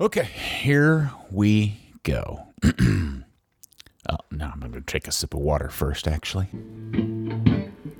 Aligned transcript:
Okay, 0.00 0.24
here 0.24 1.12
we 1.30 1.78
go. 2.04 2.46
oh, 2.64 3.20
now 4.30 4.50
I'm 4.54 4.60
going 4.60 4.72
to 4.72 4.80
take 4.80 5.06
a 5.06 5.12
sip 5.12 5.34
of 5.34 5.40
water 5.40 5.68
first, 5.68 6.08
actually. 6.08 6.48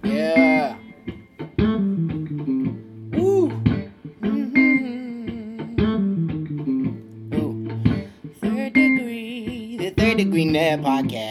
Yeah. 0.02 0.78
Woo. 1.58 3.50
Mm-hmm. 4.22 4.80
Third 8.41 8.73
degree, 8.73 9.77
the 9.77 9.91
third 9.91 10.17
degree 10.17 10.46
net 10.46 10.80
podcast. 10.80 11.29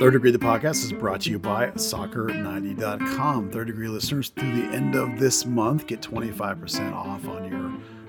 Third 0.00 0.14
Degree 0.14 0.30
the 0.30 0.38
podcast 0.38 0.82
is 0.82 0.94
brought 0.94 1.20
to 1.20 1.30
you 1.30 1.38
by 1.38 1.66
soccer90.com. 1.72 3.50
Third 3.50 3.66
Degree 3.66 3.88
listeners 3.88 4.30
through 4.30 4.62
the 4.62 4.74
end 4.74 4.94
of 4.94 5.20
this 5.20 5.44
month 5.44 5.86
get 5.86 6.00
25% 6.00 6.94
off 6.94 7.28
on 7.28 7.44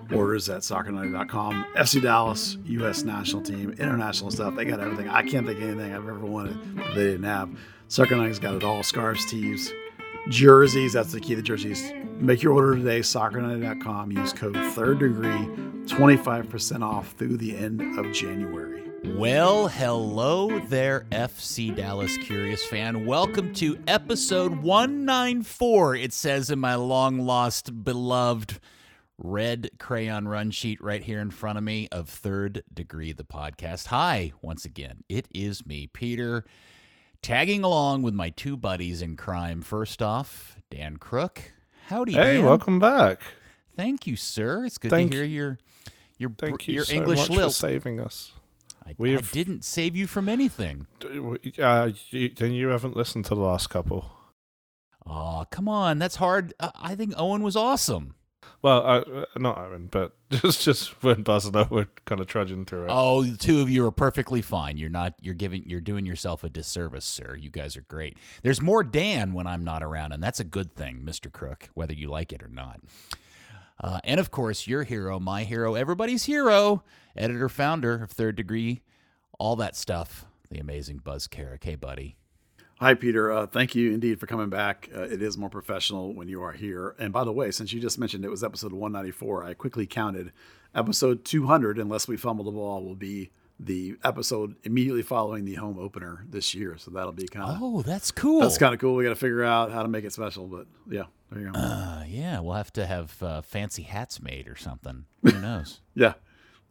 your 0.09 0.17
orders 0.17 0.47
at 0.47 0.61
soccer90.com. 0.61 1.65
FC 1.75 2.01
Dallas, 2.01 2.57
US 2.63 3.03
national 3.03 3.41
team, 3.41 3.71
international 3.71 4.31
stuff. 4.31 4.55
They 4.55 4.63
got 4.63 4.79
everything. 4.79 5.09
I 5.09 5.21
can't 5.23 5.45
think 5.45 5.59
of 5.59 5.67
anything 5.67 5.93
I've 5.93 6.07
ever 6.07 6.25
wanted 6.25 6.77
that 6.77 6.95
they 6.95 7.07
didn't 7.07 7.23
have. 7.23 7.49
Soccer90's 7.89 8.39
got 8.39 8.55
it 8.55 8.63
all 8.63 8.83
scarves, 8.83 9.25
tees, 9.29 9.73
jerseys. 10.29 10.93
That's 10.93 11.11
the 11.11 11.19
key 11.19 11.35
to 11.35 11.41
jerseys. 11.41 11.91
Make 12.19 12.41
your 12.41 12.53
order 12.53 12.77
today, 12.77 13.01
soccer90.com. 13.01 14.13
Use 14.13 14.31
code 14.31 14.55
third 14.75 14.99
degree, 14.99 15.45
25% 15.87 16.83
off 16.83 17.11
through 17.17 17.35
the 17.35 17.57
end 17.57 17.81
of 17.99 18.13
January. 18.13 18.90
Well, 19.03 19.67
hello 19.67 20.59
there, 20.59 21.05
FC 21.11 21.75
Dallas 21.75 22.15
Curious 22.17 22.63
fan. 22.65 23.05
Welcome 23.05 23.53
to 23.55 23.77
episode 23.87 24.61
194, 24.61 25.95
it 25.95 26.13
says 26.13 26.49
in 26.51 26.59
my 26.59 26.75
long 26.75 27.17
lost, 27.19 27.83
beloved 27.83 28.59
red 29.17 29.71
crayon 29.79 30.27
run 30.27 30.51
sheet 30.51 30.81
right 30.81 31.03
here 31.03 31.19
in 31.19 31.31
front 31.31 31.57
of 31.57 31.63
me 31.63 31.87
of 31.91 32.09
Third 32.09 32.63
Degree, 32.73 33.11
the 33.11 33.23
podcast. 33.23 33.87
Hi, 33.87 34.33
once 34.41 34.65
again, 34.65 35.03
it 35.09 35.27
is 35.33 35.65
me, 35.65 35.87
Peter, 35.87 36.43
tagging 37.23 37.63
along 37.63 38.03
with 38.03 38.13
my 38.13 38.29
two 38.29 38.55
buddies 38.55 39.01
in 39.01 39.15
crime. 39.17 39.61
First 39.61 40.01
off, 40.03 40.57
Dan 40.69 40.97
Crook. 40.97 41.53
Howdy, 41.87 42.13
Hey, 42.13 42.35
Dan. 42.37 42.45
welcome 42.45 42.77
back. 42.79 43.21
Thank 43.75 44.05
you, 44.05 44.15
sir. 44.15 44.63
It's 44.65 44.77
good 44.77 44.91
Thank- 44.91 45.11
to 45.11 45.17
hear 45.17 45.25
your 45.25 45.57
your 46.19 46.29
Thank 46.37 46.67
you 46.67 46.75
your 46.75 46.85
so 46.85 46.93
English 46.93 47.17
much 47.19 47.27
for 47.29 47.33
lilt. 47.33 47.53
saving 47.55 47.99
us. 47.99 48.33
I, 48.85 48.95
I 48.99 49.21
didn't 49.31 49.63
save 49.63 49.95
you 49.95 50.07
from 50.07 50.27
anything. 50.27 50.87
Uh, 51.59 51.91
you, 52.09 52.29
then 52.29 52.51
you 52.51 52.69
haven't 52.69 52.95
listened 52.95 53.25
to 53.25 53.35
the 53.35 53.41
last 53.41 53.69
couple. 53.69 54.11
Oh, 55.05 55.45
come 55.49 55.67
on. 55.67 55.99
That's 55.99 56.17
hard. 56.17 56.53
Uh, 56.59 56.71
I 56.75 56.95
think 56.95 57.13
Owen 57.17 57.43
was 57.43 57.55
awesome. 57.55 58.15
Well, 58.63 58.85
uh, 58.85 58.99
uh, 58.99 59.25
not 59.37 59.57
Owen, 59.57 59.87
but 59.89 60.15
just 60.29 60.63
just 60.63 61.03
when 61.03 61.23
Buzz 61.23 61.45
and 61.45 61.55
I 61.55 61.63
were 61.63 61.87
kind 62.05 62.21
of 62.21 62.27
trudging 62.27 62.65
through 62.65 62.83
it. 62.83 62.89
Oh, 62.91 63.23
the 63.23 63.37
two 63.37 63.61
of 63.61 63.69
you 63.69 63.85
are 63.85 63.91
perfectly 63.91 64.41
fine. 64.41 64.77
You're 64.77 64.89
not 64.89 65.15
you're 65.19 65.33
giving 65.33 65.63
you're 65.65 65.81
doing 65.81 66.05
yourself 66.05 66.43
a 66.43 66.49
disservice, 66.49 67.05
sir. 67.05 67.35
You 67.35 67.49
guys 67.49 67.75
are 67.75 67.81
great. 67.81 68.17
There's 68.43 68.61
more 68.61 68.83
Dan 68.83 69.33
when 69.33 69.47
I'm 69.47 69.63
not 69.63 69.81
around, 69.81 70.11
and 70.11 70.21
that's 70.21 70.39
a 70.39 70.43
good 70.43 70.75
thing, 70.75 71.01
Mr. 71.03 71.31
Crook, 71.31 71.69
whether 71.73 71.93
you 71.93 72.07
like 72.09 72.31
it 72.31 72.43
or 72.43 72.49
not. 72.49 72.81
Uh, 73.81 73.99
and 74.03 74.19
of 74.19 74.29
course, 74.29 74.67
your 74.67 74.83
hero, 74.83 75.19
my 75.19 75.43
hero, 75.43 75.73
everybody's 75.73 76.25
hero, 76.25 76.83
editor 77.15 77.49
founder 77.49 78.03
of 78.03 78.11
Third 78.11 78.35
Degree, 78.35 78.83
all 79.39 79.55
that 79.55 79.75
stuff. 79.75 80.25
The 80.51 80.59
amazing 80.59 80.99
Buzz 80.99 81.27
Carrick. 81.27 81.63
Hey, 81.63 81.75
buddy. 81.75 82.17
Hi, 82.79 82.93
Peter. 82.93 83.31
Uh, 83.31 83.47
thank 83.47 83.73
you 83.73 83.93
indeed 83.93 84.19
for 84.19 84.27
coming 84.27 84.49
back. 84.49 84.89
Uh, 84.95 85.03
it 85.03 85.21
is 85.21 85.37
more 85.37 85.49
professional 85.49 86.13
when 86.13 86.27
you 86.27 86.43
are 86.43 86.51
here. 86.51 86.95
And 86.99 87.13
by 87.13 87.23
the 87.23 87.31
way, 87.31 87.51
since 87.51 87.71
you 87.73 87.79
just 87.79 87.97
mentioned 87.97 88.25
it 88.25 88.29
was 88.29 88.43
episode 88.43 88.73
194, 88.73 89.43
I 89.43 89.53
quickly 89.53 89.87
counted 89.87 90.31
episode 90.75 91.23
200, 91.23 91.77
unless 91.77 92.07
we 92.07 92.17
fumble 92.17 92.43
the 92.43 92.51
ball, 92.51 92.83
will 92.83 92.95
be 92.95 93.31
the 93.63 93.95
episode 94.03 94.55
immediately 94.63 95.03
following 95.03 95.45
the 95.45 95.53
home 95.55 95.77
opener 95.79 96.25
this 96.27 96.55
year. 96.55 96.77
So 96.77 96.91
that'll 96.91 97.11
be 97.11 97.27
kind 97.27 97.49
of 97.49 97.57
Oh, 97.61 97.81
that's 97.83 98.11
cool. 98.11 98.41
that's 98.41 98.57
kind 98.57 98.73
of 98.73 98.79
cool. 98.79 98.95
We 98.95 99.03
got 99.03 99.09
to 99.11 99.15
figure 99.15 99.43
out 99.43 99.71
how 99.71 99.83
to 99.83 99.87
make 99.87 100.03
it 100.03 100.11
special. 100.13 100.47
But 100.47 100.67
yeah, 100.89 101.03
there 101.31 101.41
you 101.41 101.51
go. 101.51 101.59
Uh, 101.59 102.03
yeah, 102.07 102.39
we'll 102.39 102.55
have 102.55 102.73
to 102.73 102.85
have 102.85 103.21
uh, 103.21 103.41
fancy 103.41 103.83
hats 103.83 104.21
made 104.21 104.47
or 104.47 104.55
something. 104.55 105.05
Who 105.23 105.39
knows? 105.39 105.79
yeah, 105.95 106.13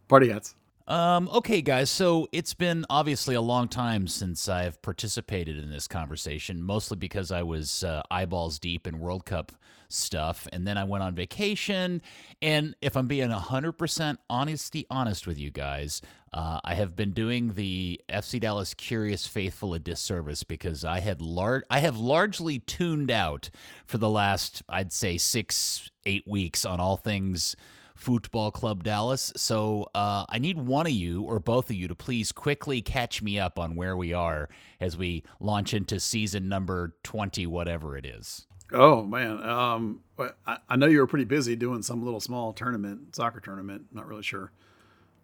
party 0.09 0.31
hats. 0.31 0.55
Um, 0.87 1.29
okay, 1.33 1.63
guys. 1.63 1.91
So 1.91 2.29
it's 2.33 2.55
been 2.55 2.85
obviously 2.91 3.35
a 3.35 3.41
long 3.41 3.69
time 3.69 4.07
since 4.07 4.49
I've 4.49 4.81
participated 4.83 5.59
in 5.59 5.71
this 5.71 5.87
conversation, 5.87 6.63
mostly 6.63 6.97
because 6.97 7.31
I 7.31 7.43
was 7.43 7.85
uh, 7.85 8.03
eyeballs 8.11 8.59
deep 8.59 8.87
in 8.87 8.99
World 8.99 9.25
Cup 9.25 9.53
stuff, 9.89 10.47
and 10.53 10.67
then 10.67 10.79
I 10.79 10.85
went 10.85 11.05
on 11.05 11.15
vacation. 11.15 12.03
And 12.41 12.75
if 12.81 12.97
I'm 12.97 13.07
being 13.07 13.31
hundred 13.31 13.73
percent 13.73 14.19
honesty 14.29 14.87
honest 14.91 15.27
with 15.27 15.39
you 15.39 15.51
guys, 15.51 16.01
uh, 16.33 16.61
I 16.65 16.75
have 16.75 16.97
been 16.97 17.13
doing 17.13 17.55
the 17.55 18.01
FC 18.09 18.41
Dallas 18.41 18.75
Curious 18.75 19.27
Faithful 19.27 19.75
a 19.75 19.79
disservice 19.79 20.45
because 20.45 20.85
I 20.85 21.01
had 21.01 21.21
lar- 21.21 21.65
I 21.71 21.81
have 21.81 21.99
largely 21.99 22.61
tuned 22.61 23.11
out 23.11 23.51
for 23.87 23.99
the 23.99 24.11
last, 24.11 24.63
I'd 24.69 24.93
say, 24.93 25.19
six 25.19 25.91
eight 26.07 26.27
weeks 26.27 26.65
on 26.65 26.81
all 26.81 26.97
things 26.97 27.55
Football 28.01 28.51
Club 28.51 28.83
Dallas. 28.83 29.33
So 29.37 29.89
uh, 29.95 30.25
I 30.29 30.39
need 30.39 30.59
one 30.59 30.87
of 30.87 30.93
you 30.93 31.23
or 31.23 31.39
both 31.39 31.69
of 31.71 31.77
you 31.77 31.87
to 31.89 31.95
please 31.95 32.33
quickly 32.33 32.81
catch 32.81 33.21
me 33.21 33.39
up 33.39 33.59
on 33.59 33.77
where 33.77 33.97
we 33.97 34.13
are 34.15 34.49
as 34.81 34.97
we 34.97 35.23
launch 35.39 35.75
into 35.75 36.01
season 36.01 36.49
number 36.49 36.95
20, 37.03 37.47
whatever 37.47 37.97
it 37.97 38.07
is. 38.07 38.47
Oh 38.73 39.03
man, 39.03 39.43
um, 39.43 40.01
I, 40.47 40.59
I 40.69 40.77
know 40.77 40.87
you 40.87 40.99
were 40.99 41.07
pretty 41.07 41.25
busy 41.25 41.57
doing 41.57 41.83
some 41.83 42.05
little 42.05 42.21
small 42.21 42.53
tournament, 42.53 43.17
soccer 43.17 43.41
tournament. 43.41 43.87
Not 43.93 44.07
really 44.07 44.23
sure 44.23 44.53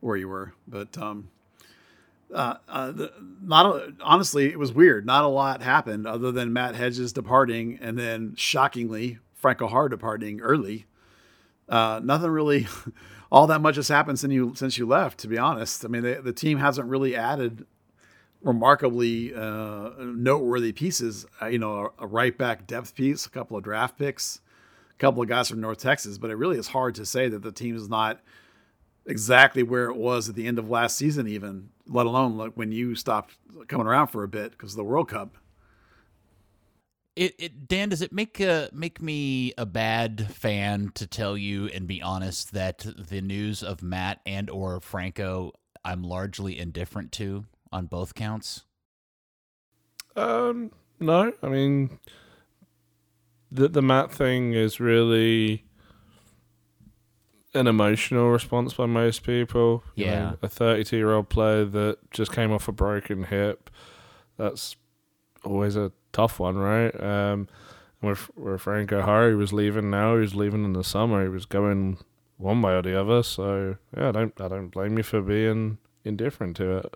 where 0.00 0.16
you 0.16 0.28
were, 0.28 0.52
but 0.66 0.98
um, 0.98 1.28
uh, 2.34 2.56
uh, 2.68 2.90
the, 2.90 3.12
not 3.40 3.66
a, 3.66 3.94
honestly, 4.02 4.50
it 4.50 4.58
was 4.58 4.72
weird. 4.72 5.06
Not 5.06 5.24
a 5.24 5.28
lot 5.28 5.62
happened 5.62 6.06
other 6.06 6.32
than 6.32 6.52
Matt 6.52 6.74
Hedges 6.74 7.12
departing, 7.12 7.78
and 7.80 7.96
then 7.96 8.34
shockingly 8.36 9.18
Franco 9.32 9.68
Jara 9.68 9.88
departing 9.88 10.40
early. 10.40 10.86
Uh, 11.68 12.00
nothing 12.02 12.30
really, 12.30 12.66
all 13.32 13.46
that 13.48 13.60
much 13.60 13.76
has 13.76 13.88
happened 13.88 14.18
since 14.18 14.32
you 14.32 14.54
since 14.54 14.78
you 14.78 14.86
left. 14.86 15.18
To 15.20 15.28
be 15.28 15.38
honest, 15.38 15.84
I 15.84 15.88
mean 15.88 16.02
the, 16.02 16.20
the 16.22 16.32
team 16.32 16.58
hasn't 16.58 16.88
really 16.88 17.16
added 17.16 17.66
remarkably 18.42 19.34
uh, 19.34 19.90
noteworthy 19.98 20.72
pieces. 20.72 21.26
Uh, 21.40 21.46
you 21.46 21.58
know, 21.58 21.92
a, 21.98 22.04
a 22.04 22.06
right 22.06 22.36
back 22.36 22.66
depth 22.66 22.94
piece, 22.94 23.26
a 23.26 23.30
couple 23.30 23.56
of 23.56 23.64
draft 23.64 23.98
picks, 23.98 24.40
a 24.94 24.98
couple 24.98 25.22
of 25.22 25.28
guys 25.28 25.48
from 25.48 25.60
North 25.60 25.78
Texas. 25.78 26.18
But 26.18 26.30
it 26.30 26.36
really 26.36 26.58
is 26.58 26.68
hard 26.68 26.94
to 26.96 27.06
say 27.06 27.28
that 27.28 27.42
the 27.42 27.52
team 27.52 27.76
is 27.76 27.88
not 27.88 28.20
exactly 29.06 29.62
where 29.62 29.88
it 29.88 29.96
was 29.96 30.28
at 30.28 30.34
the 30.34 30.46
end 30.46 30.58
of 30.58 30.68
last 30.68 30.96
season, 30.96 31.26
even 31.28 31.70
let 31.86 32.06
alone 32.06 32.36
like 32.36 32.52
when 32.54 32.72
you 32.72 32.94
stopped 32.94 33.36
coming 33.68 33.86
around 33.86 34.08
for 34.08 34.22
a 34.22 34.28
bit 34.28 34.52
because 34.52 34.72
of 34.72 34.76
the 34.76 34.84
World 34.84 35.08
Cup. 35.08 35.36
It, 37.16 37.34
it 37.38 37.66
Dan, 37.66 37.88
does 37.88 38.02
it 38.02 38.12
make 38.12 38.40
uh, 38.42 38.68
make 38.72 39.00
me 39.00 39.54
a 39.56 39.64
bad 39.64 40.30
fan 40.30 40.92
to 40.94 41.06
tell 41.06 41.36
you 41.36 41.66
and 41.68 41.86
be 41.86 42.02
honest 42.02 42.52
that 42.52 42.86
the 43.08 43.22
news 43.22 43.62
of 43.62 43.82
Matt 43.82 44.20
and 44.26 44.50
or 44.50 44.80
Franco 44.80 45.52
I'm 45.82 46.02
largely 46.02 46.58
indifferent 46.58 47.12
to 47.12 47.46
on 47.72 47.86
both 47.86 48.14
counts? 48.14 48.64
Um, 50.14 50.72
no, 51.00 51.32
I 51.42 51.48
mean, 51.48 51.98
the 53.50 53.68
the 53.68 53.82
Matt 53.82 54.12
thing 54.12 54.52
is 54.52 54.78
really 54.78 55.64
an 57.54 57.66
emotional 57.66 58.28
response 58.30 58.74
by 58.74 58.84
most 58.84 59.22
people. 59.22 59.82
You 59.94 60.04
know, 60.06 60.12
Yeah. 60.12 60.32
a 60.42 60.48
32 60.48 60.96
year 60.96 61.12
old 61.14 61.30
player 61.30 61.64
that 61.64 62.10
just 62.10 62.32
came 62.32 62.52
off 62.52 62.68
a 62.68 62.72
broken 62.72 63.24
hip. 63.24 63.70
That's 64.36 64.76
always 65.44 65.76
a 65.76 65.92
tough 66.16 66.40
one, 66.40 66.56
right? 66.56 66.98
Um, 67.00 67.48
with 68.02 68.30
where 68.34 68.58
Franco 68.58 69.02
Jara 69.02 69.36
was 69.36 69.52
leaving 69.52 69.90
now, 69.90 70.14
he 70.14 70.20
was 70.20 70.34
leaving 70.34 70.64
in 70.64 70.72
the 70.72 70.84
summer. 70.84 71.22
He 71.22 71.28
was 71.28 71.46
going 71.46 71.98
one 72.38 72.62
way 72.62 72.72
or 72.72 72.82
the 72.82 72.98
other. 72.98 73.22
So 73.22 73.76
yeah, 73.96 74.08
I 74.08 74.12
don't 74.12 74.40
I 74.40 74.48
don't 74.48 74.68
blame 74.68 74.96
you 74.96 75.02
for 75.02 75.20
being 75.20 75.78
indifferent 76.04 76.56
to 76.56 76.78
it. 76.78 76.94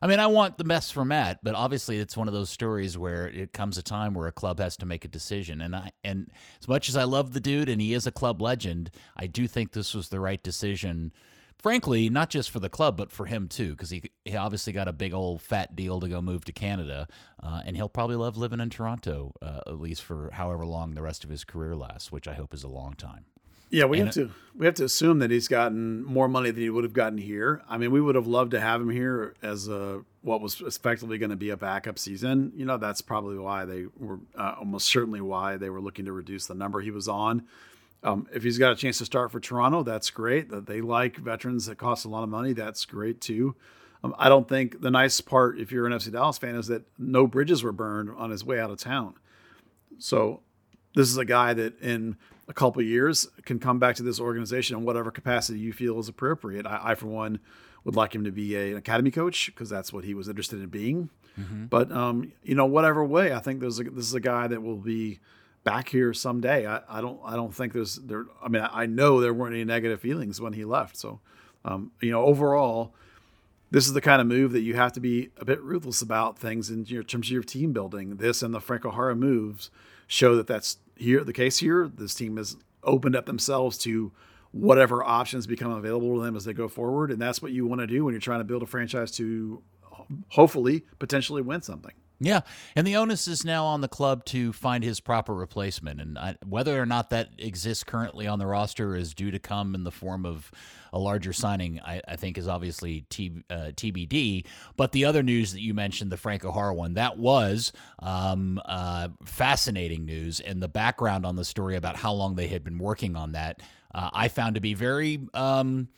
I 0.00 0.08
mean, 0.08 0.18
I 0.18 0.26
want 0.26 0.58
the 0.58 0.64
best 0.64 0.92
for 0.92 1.04
Matt, 1.04 1.38
but 1.44 1.54
obviously 1.54 1.98
it's 1.98 2.16
one 2.16 2.26
of 2.26 2.34
those 2.34 2.50
stories 2.50 2.98
where 2.98 3.28
it 3.28 3.52
comes 3.52 3.78
a 3.78 3.84
time 3.84 4.14
where 4.14 4.26
a 4.26 4.32
club 4.32 4.58
has 4.58 4.76
to 4.78 4.86
make 4.86 5.04
a 5.04 5.08
decision. 5.08 5.60
And 5.60 5.76
I 5.76 5.92
and 6.02 6.30
as 6.60 6.66
much 6.66 6.88
as 6.88 6.96
I 6.96 7.04
love 7.04 7.32
the 7.32 7.40
dude 7.40 7.68
and 7.68 7.80
he 7.80 7.94
is 7.94 8.06
a 8.06 8.12
club 8.12 8.42
legend, 8.42 8.90
I 9.16 9.26
do 9.26 9.46
think 9.46 9.72
this 9.72 9.94
was 9.94 10.08
the 10.08 10.20
right 10.20 10.42
decision. 10.42 11.12
Frankly, 11.62 12.08
not 12.10 12.28
just 12.28 12.50
for 12.50 12.58
the 12.58 12.68
club, 12.68 12.96
but 12.96 13.12
for 13.12 13.26
him 13.26 13.46
too, 13.46 13.70
because 13.70 13.90
he 13.90 14.02
he 14.24 14.36
obviously 14.36 14.72
got 14.72 14.88
a 14.88 14.92
big 14.92 15.14
old 15.14 15.40
fat 15.40 15.76
deal 15.76 16.00
to 16.00 16.08
go 16.08 16.20
move 16.20 16.44
to 16.46 16.52
Canada, 16.52 17.06
uh, 17.40 17.62
and 17.64 17.76
he'll 17.76 17.88
probably 17.88 18.16
love 18.16 18.36
living 18.36 18.58
in 18.58 18.68
Toronto 18.68 19.32
uh, 19.40 19.60
at 19.68 19.78
least 19.80 20.02
for 20.02 20.30
however 20.32 20.66
long 20.66 20.94
the 20.94 21.02
rest 21.02 21.22
of 21.22 21.30
his 21.30 21.44
career 21.44 21.76
lasts, 21.76 22.10
which 22.10 22.26
I 22.26 22.34
hope 22.34 22.52
is 22.52 22.64
a 22.64 22.68
long 22.68 22.94
time. 22.94 23.26
Yeah, 23.70 23.84
we 23.86 24.00
And- 24.00 24.08
have 24.08 24.14
to 24.16 24.30
we 24.56 24.66
have 24.66 24.74
to 24.74 24.84
assume 24.84 25.20
that 25.20 25.30
he's 25.30 25.46
gotten 25.46 26.02
more 26.04 26.26
money 26.28 26.50
than 26.50 26.62
he 26.64 26.68
would 26.68 26.82
have 26.84 26.92
gotten 26.92 27.16
here. 27.18 27.62
I 27.68 27.78
mean, 27.78 27.92
we 27.92 28.00
would 28.00 28.16
have 28.16 28.26
loved 28.26 28.50
to 28.50 28.60
have 28.60 28.80
him 28.80 28.90
here 28.90 29.34
as 29.40 29.68
a 29.68 30.02
what 30.20 30.40
was 30.40 30.60
effectively 30.60 31.16
going 31.16 31.30
to 31.30 31.36
be 31.36 31.50
a 31.50 31.56
backup 31.56 31.96
season. 31.98 32.52
You 32.56 32.64
know, 32.66 32.76
that's 32.76 33.00
probably 33.00 33.38
why 33.38 33.64
they 33.66 33.86
were 33.98 34.18
uh, 34.36 34.56
almost 34.58 34.88
certainly 34.88 35.20
why 35.20 35.56
they 35.58 35.70
were 35.70 35.80
looking 35.80 36.04
to 36.06 36.12
reduce 36.12 36.46
the 36.46 36.54
number 36.54 36.80
he 36.80 36.90
was 36.90 37.06
on. 37.08 37.44
Um, 38.04 38.26
if 38.34 38.42
he's 38.42 38.58
got 38.58 38.72
a 38.72 38.76
chance 38.76 38.98
to 38.98 39.04
start 39.04 39.30
for 39.30 39.38
Toronto, 39.38 39.82
that's 39.82 40.10
great. 40.10 40.48
That 40.50 40.66
they 40.66 40.80
like 40.80 41.16
veterans 41.16 41.66
that 41.66 41.78
cost 41.78 42.04
a 42.04 42.08
lot 42.08 42.24
of 42.24 42.28
money, 42.28 42.52
that's 42.52 42.84
great 42.84 43.20
too. 43.20 43.54
Um, 44.02 44.14
I 44.18 44.28
don't 44.28 44.48
think 44.48 44.80
the 44.80 44.90
nice 44.90 45.20
part, 45.20 45.58
if 45.58 45.70
you're 45.70 45.86
an 45.86 45.92
FC 45.92 46.10
Dallas 46.10 46.38
fan, 46.38 46.56
is 46.56 46.66
that 46.66 46.82
no 46.98 47.26
bridges 47.26 47.62
were 47.62 47.72
burned 47.72 48.10
on 48.16 48.30
his 48.30 48.44
way 48.44 48.58
out 48.58 48.70
of 48.70 48.78
town. 48.78 49.14
So 49.98 50.40
this 50.94 51.08
is 51.08 51.16
a 51.16 51.24
guy 51.24 51.54
that 51.54 51.80
in 51.80 52.16
a 52.48 52.52
couple 52.52 52.82
of 52.82 52.88
years 52.88 53.28
can 53.44 53.60
come 53.60 53.78
back 53.78 53.94
to 53.96 54.02
this 54.02 54.18
organization 54.18 54.76
in 54.76 54.84
whatever 54.84 55.12
capacity 55.12 55.60
you 55.60 55.72
feel 55.72 56.00
is 56.00 56.08
appropriate. 56.08 56.66
I, 56.66 56.80
I 56.82 56.94
for 56.96 57.06
one, 57.06 57.38
would 57.84 57.96
like 57.96 58.14
him 58.14 58.24
to 58.24 58.30
be 58.32 58.56
a, 58.56 58.72
an 58.72 58.76
academy 58.76 59.10
coach 59.10 59.46
because 59.46 59.68
that's 59.68 59.92
what 59.92 60.04
he 60.04 60.14
was 60.14 60.28
interested 60.28 60.60
in 60.60 60.68
being. 60.68 61.10
But 61.66 61.90
um, 61.92 62.32
you 62.42 62.54
know, 62.54 62.66
whatever 62.66 63.04
way, 63.04 63.32
I 63.32 63.40
think 63.40 63.60
there's 63.60 63.80
a, 63.80 63.84
this 63.84 64.06
is 64.06 64.14
a 64.14 64.20
guy 64.20 64.46
that 64.48 64.62
will 64.62 64.76
be 64.76 65.20
back 65.64 65.88
here 65.88 66.12
someday. 66.12 66.66
I, 66.66 66.80
I 66.88 67.00
don't 67.00 67.20
I 67.24 67.36
don't 67.36 67.54
think 67.54 67.72
there's 67.72 67.96
there. 67.96 68.26
I 68.42 68.48
mean, 68.48 68.66
I 68.70 68.86
know 68.86 69.20
there 69.20 69.34
weren't 69.34 69.54
any 69.54 69.64
negative 69.64 70.00
feelings 70.00 70.40
when 70.40 70.52
he 70.52 70.64
left. 70.64 70.96
So, 70.96 71.20
um, 71.64 71.92
you 72.00 72.10
know, 72.10 72.24
overall, 72.24 72.94
this 73.70 73.86
is 73.86 73.92
the 73.92 74.00
kind 74.00 74.20
of 74.20 74.26
move 74.26 74.52
that 74.52 74.60
you 74.60 74.74
have 74.74 74.92
to 74.92 75.00
be 75.00 75.30
a 75.38 75.44
bit 75.44 75.60
ruthless 75.62 76.02
about 76.02 76.38
things 76.38 76.70
in 76.70 76.84
your 76.86 77.02
terms 77.02 77.28
of 77.28 77.32
your 77.32 77.42
team 77.42 77.72
building. 77.72 78.16
This 78.16 78.42
and 78.42 78.52
the 78.52 78.60
Franco 78.60 78.90
Jara 78.92 79.16
moves 79.16 79.70
show 80.06 80.36
that 80.36 80.46
that's 80.46 80.78
here 80.96 81.24
the 81.24 81.32
case 81.32 81.58
here. 81.58 81.88
This 81.88 82.14
team 82.14 82.36
has 82.36 82.56
opened 82.82 83.16
up 83.16 83.26
themselves 83.26 83.78
to 83.78 84.12
whatever 84.50 85.02
options 85.02 85.46
become 85.46 85.72
available 85.72 86.14
to 86.16 86.22
them 86.22 86.36
as 86.36 86.44
they 86.44 86.52
go 86.52 86.68
forward, 86.68 87.10
and 87.10 87.20
that's 87.20 87.40
what 87.40 87.52
you 87.52 87.66
want 87.66 87.80
to 87.80 87.86
do 87.86 88.04
when 88.04 88.12
you're 88.12 88.20
trying 88.20 88.40
to 88.40 88.44
build 88.44 88.62
a 88.62 88.66
franchise 88.66 89.10
to 89.12 89.62
hopefully 90.28 90.84
potentially 90.98 91.40
win 91.40 91.62
something. 91.62 91.94
Yeah, 92.24 92.42
and 92.76 92.86
the 92.86 92.94
onus 92.94 93.26
is 93.26 93.44
now 93.44 93.64
on 93.64 93.80
the 93.80 93.88
club 93.88 94.24
to 94.26 94.52
find 94.52 94.84
his 94.84 95.00
proper 95.00 95.34
replacement, 95.34 96.00
and 96.00 96.16
I, 96.16 96.36
whether 96.46 96.80
or 96.80 96.86
not 96.86 97.10
that 97.10 97.30
exists 97.36 97.82
currently 97.82 98.28
on 98.28 98.38
the 98.38 98.46
roster 98.46 98.94
is 98.94 99.12
due 99.12 99.32
to 99.32 99.40
come 99.40 99.74
in 99.74 99.82
the 99.82 99.90
form 99.90 100.24
of 100.24 100.52
a 100.92 101.00
larger 101.00 101.32
signing. 101.32 101.80
I, 101.80 102.00
I 102.06 102.14
think 102.14 102.38
is 102.38 102.46
obviously 102.46 103.06
T, 103.10 103.42
uh, 103.50 103.72
TBD. 103.74 104.46
But 104.76 104.92
the 104.92 105.04
other 105.04 105.24
news 105.24 105.52
that 105.52 105.62
you 105.62 105.74
mentioned, 105.74 106.12
the 106.12 106.16
Franco 106.16 106.52
Jara 106.52 106.72
one, 106.72 106.94
that 106.94 107.18
was 107.18 107.72
um, 107.98 108.60
uh, 108.66 109.08
fascinating 109.24 110.04
news, 110.04 110.38
and 110.38 110.62
the 110.62 110.68
background 110.68 111.26
on 111.26 111.34
the 111.34 111.44
story 111.44 111.74
about 111.74 111.96
how 111.96 112.12
long 112.12 112.36
they 112.36 112.46
had 112.46 112.62
been 112.62 112.78
working 112.78 113.16
on 113.16 113.32
that, 113.32 113.62
uh, 113.92 114.10
I 114.12 114.28
found 114.28 114.54
to 114.54 114.60
be 114.60 114.74
very. 114.74 115.26
Um, 115.34 115.88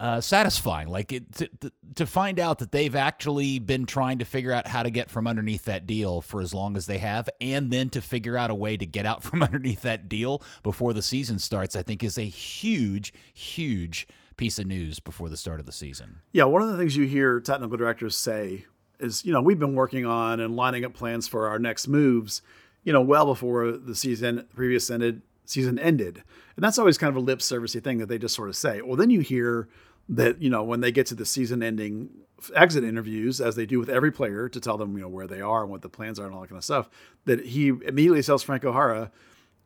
uh, 0.00 0.20
satisfying. 0.20 0.88
Like 0.88 1.12
it 1.12 1.32
to, 1.34 1.72
to- 1.96 2.06
find 2.06 2.40
out 2.40 2.58
that 2.58 2.72
they've 2.72 2.96
actually 2.96 3.58
been 3.58 3.84
trying 3.84 4.18
to 4.18 4.24
figure 4.24 4.50
out 4.50 4.66
how 4.66 4.82
to 4.82 4.90
get 4.90 5.10
from 5.10 5.26
underneath 5.26 5.66
that 5.66 5.86
deal 5.86 6.22
for 6.22 6.40
as 6.40 6.54
long 6.54 6.76
as 6.76 6.86
they 6.86 6.98
have, 6.98 7.28
and 7.40 7.70
then 7.70 7.90
to 7.90 8.00
figure 8.00 8.36
out 8.36 8.50
a 8.50 8.54
way 8.54 8.76
to 8.78 8.86
get 8.86 9.04
out 9.04 9.22
from 9.22 9.42
underneath 9.42 9.82
that 9.82 10.08
deal 10.08 10.42
before 10.62 10.94
the 10.94 11.02
season 11.02 11.38
starts, 11.38 11.76
I 11.76 11.82
think 11.82 12.02
is 12.02 12.16
a 12.16 12.22
huge, 12.22 13.12
huge 13.34 14.08
piece 14.38 14.58
of 14.58 14.66
news 14.66 14.98
before 14.98 15.28
the 15.28 15.36
start 15.36 15.60
of 15.60 15.66
the 15.66 15.72
season. 15.72 16.20
Yeah, 16.32 16.44
one 16.44 16.62
of 16.62 16.68
the 16.68 16.78
things 16.78 16.96
you 16.96 17.06
hear 17.06 17.38
technical 17.38 17.76
directors 17.76 18.16
say 18.16 18.64
is, 18.98 19.22
you 19.24 19.32
know, 19.32 19.42
we've 19.42 19.58
been 19.58 19.74
working 19.74 20.06
on 20.06 20.40
and 20.40 20.56
lining 20.56 20.84
up 20.84 20.94
plans 20.94 21.28
for 21.28 21.46
our 21.48 21.58
next 21.58 21.86
moves, 21.86 22.40
you 22.82 22.92
know, 22.94 23.02
well 23.02 23.26
before 23.26 23.72
the 23.72 23.94
season 23.94 24.46
previous 24.54 24.90
ended 24.90 25.20
season 25.44 25.78
ended. 25.78 26.22
And 26.56 26.64
that's 26.64 26.78
always 26.78 26.96
kind 26.96 27.10
of 27.10 27.16
a 27.16 27.20
lip 27.20 27.40
servicey 27.40 27.82
thing 27.82 27.98
that 27.98 28.08
they 28.08 28.18
just 28.18 28.34
sort 28.34 28.48
of 28.48 28.56
say. 28.56 28.80
Well, 28.82 28.96
then 28.96 29.10
you 29.10 29.20
hear 29.20 29.68
that, 30.10 30.42
you 30.42 30.50
know, 30.50 30.62
when 30.62 30.80
they 30.80 30.92
get 30.92 31.06
to 31.06 31.14
the 31.14 31.24
season 31.24 31.62
ending 31.62 32.10
exit 32.54 32.84
interviews, 32.84 33.40
as 33.40 33.54
they 33.54 33.66
do 33.66 33.78
with 33.78 33.88
every 33.88 34.10
player 34.10 34.48
to 34.48 34.60
tell 34.60 34.76
them, 34.76 34.96
you 34.96 35.02
know, 35.02 35.08
where 35.08 35.26
they 35.26 35.40
are 35.40 35.62
and 35.62 35.70
what 35.70 35.82
the 35.82 35.88
plans 35.88 36.18
are 36.18 36.26
and 36.26 36.34
all 36.34 36.40
that 36.40 36.48
kind 36.48 36.58
of 36.58 36.64
stuff, 36.64 36.90
that 37.24 37.46
he 37.46 37.68
immediately 37.68 38.22
tells 38.22 38.42
Franco 38.42 38.72
Jara 38.72 39.10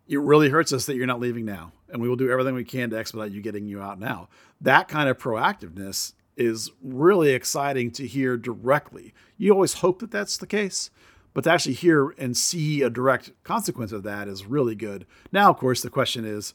it 0.06 0.20
really 0.20 0.50
hurts 0.50 0.72
us 0.72 0.84
that 0.86 0.96
you're 0.96 1.06
not 1.06 1.20
leaving 1.20 1.46
now. 1.46 1.72
And 1.88 2.02
we 2.02 2.08
will 2.08 2.16
do 2.16 2.30
everything 2.30 2.54
we 2.54 2.64
can 2.64 2.90
to 2.90 2.98
expedite 2.98 3.32
you 3.32 3.40
getting 3.40 3.66
you 3.66 3.80
out 3.80 3.98
now. 3.98 4.28
That 4.60 4.88
kind 4.88 5.08
of 5.08 5.18
proactiveness 5.18 6.12
is 6.36 6.70
really 6.82 7.30
exciting 7.30 7.90
to 7.92 8.06
hear 8.06 8.36
directly. 8.36 9.14
You 9.38 9.52
always 9.52 9.74
hope 9.74 10.00
that 10.00 10.10
that's 10.10 10.36
the 10.36 10.46
case, 10.46 10.90
but 11.32 11.44
to 11.44 11.52
actually 11.52 11.74
hear 11.74 12.10
and 12.18 12.36
see 12.36 12.82
a 12.82 12.90
direct 12.90 13.32
consequence 13.44 13.92
of 13.92 14.02
that 14.02 14.28
is 14.28 14.44
really 14.44 14.74
good. 14.74 15.06
Now, 15.32 15.48
of 15.50 15.56
course, 15.56 15.80
the 15.80 15.90
question 15.90 16.24
is 16.24 16.52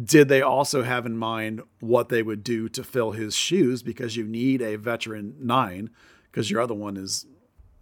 did 0.00 0.28
they 0.28 0.40
also 0.40 0.82
have 0.82 1.04
in 1.04 1.16
mind 1.16 1.62
what 1.80 2.08
they 2.08 2.22
would 2.22 2.42
do 2.42 2.68
to 2.70 2.82
fill 2.82 3.12
his 3.12 3.34
shoes? 3.34 3.82
Because 3.82 4.16
you 4.16 4.24
need 4.24 4.62
a 4.62 4.76
veteran 4.76 5.34
nine, 5.38 5.90
because 6.30 6.50
your 6.50 6.60
other 6.60 6.74
one 6.74 6.96
is, 6.96 7.26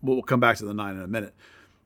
we'll 0.02 0.22
come 0.22 0.40
back 0.40 0.56
to 0.56 0.64
the 0.64 0.74
nine 0.74 0.96
in 0.96 1.02
a 1.02 1.08
minute. 1.08 1.34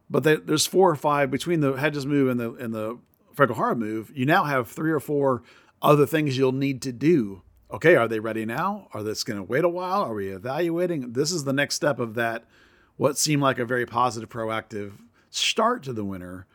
But 0.09 0.23
they, 0.23 0.37
there's 0.37 0.67
four 0.67 0.91
or 0.91 0.97
five 0.97 1.31
between 1.31 1.61
the 1.61 1.73
Hedges 1.73 2.07
move 2.07 2.29
and 2.29 2.39
the 2.39 2.53
and 2.55 2.75
the 2.75 2.99
Franco 3.35 3.55
Jara 3.55 3.75
move. 3.75 4.13
You 4.15 4.27
now 4.27 4.45
have 4.45 4.69
three 4.69 4.93
or 4.93 5.01
four 5.01 5.43
other 5.83 6.07
things 6.07 6.39
you'll 6.39 6.53
need 6.53 6.83
to 6.83 6.93
do. 6.93 7.43
Okay, 7.71 7.97
are 7.97 8.07
they 8.07 8.21
ready 8.21 8.45
now? 8.45 8.89
Are 8.93 9.03
this 9.03 9.25
going 9.25 9.39
to 9.39 9.43
wait 9.43 9.65
a 9.65 9.69
while? 9.69 10.03
Are 10.03 10.15
we 10.15 10.29
evaluating? 10.29 11.13
This 11.13 11.33
is 11.33 11.45
the 11.45 11.53
next 11.53 11.75
step 11.75 11.99
of 11.99 12.15
that. 12.15 12.45
What 12.97 13.19
seemed 13.19 13.43
like 13.43 13.59
a 13.59 13.65
very 13.65 13.87
positive, 13.87 14.29
proactive 14.29 14.93
start 15.31 15.83
to 15.83 15.93
the 15.93 16.05
winter 16.05 16.47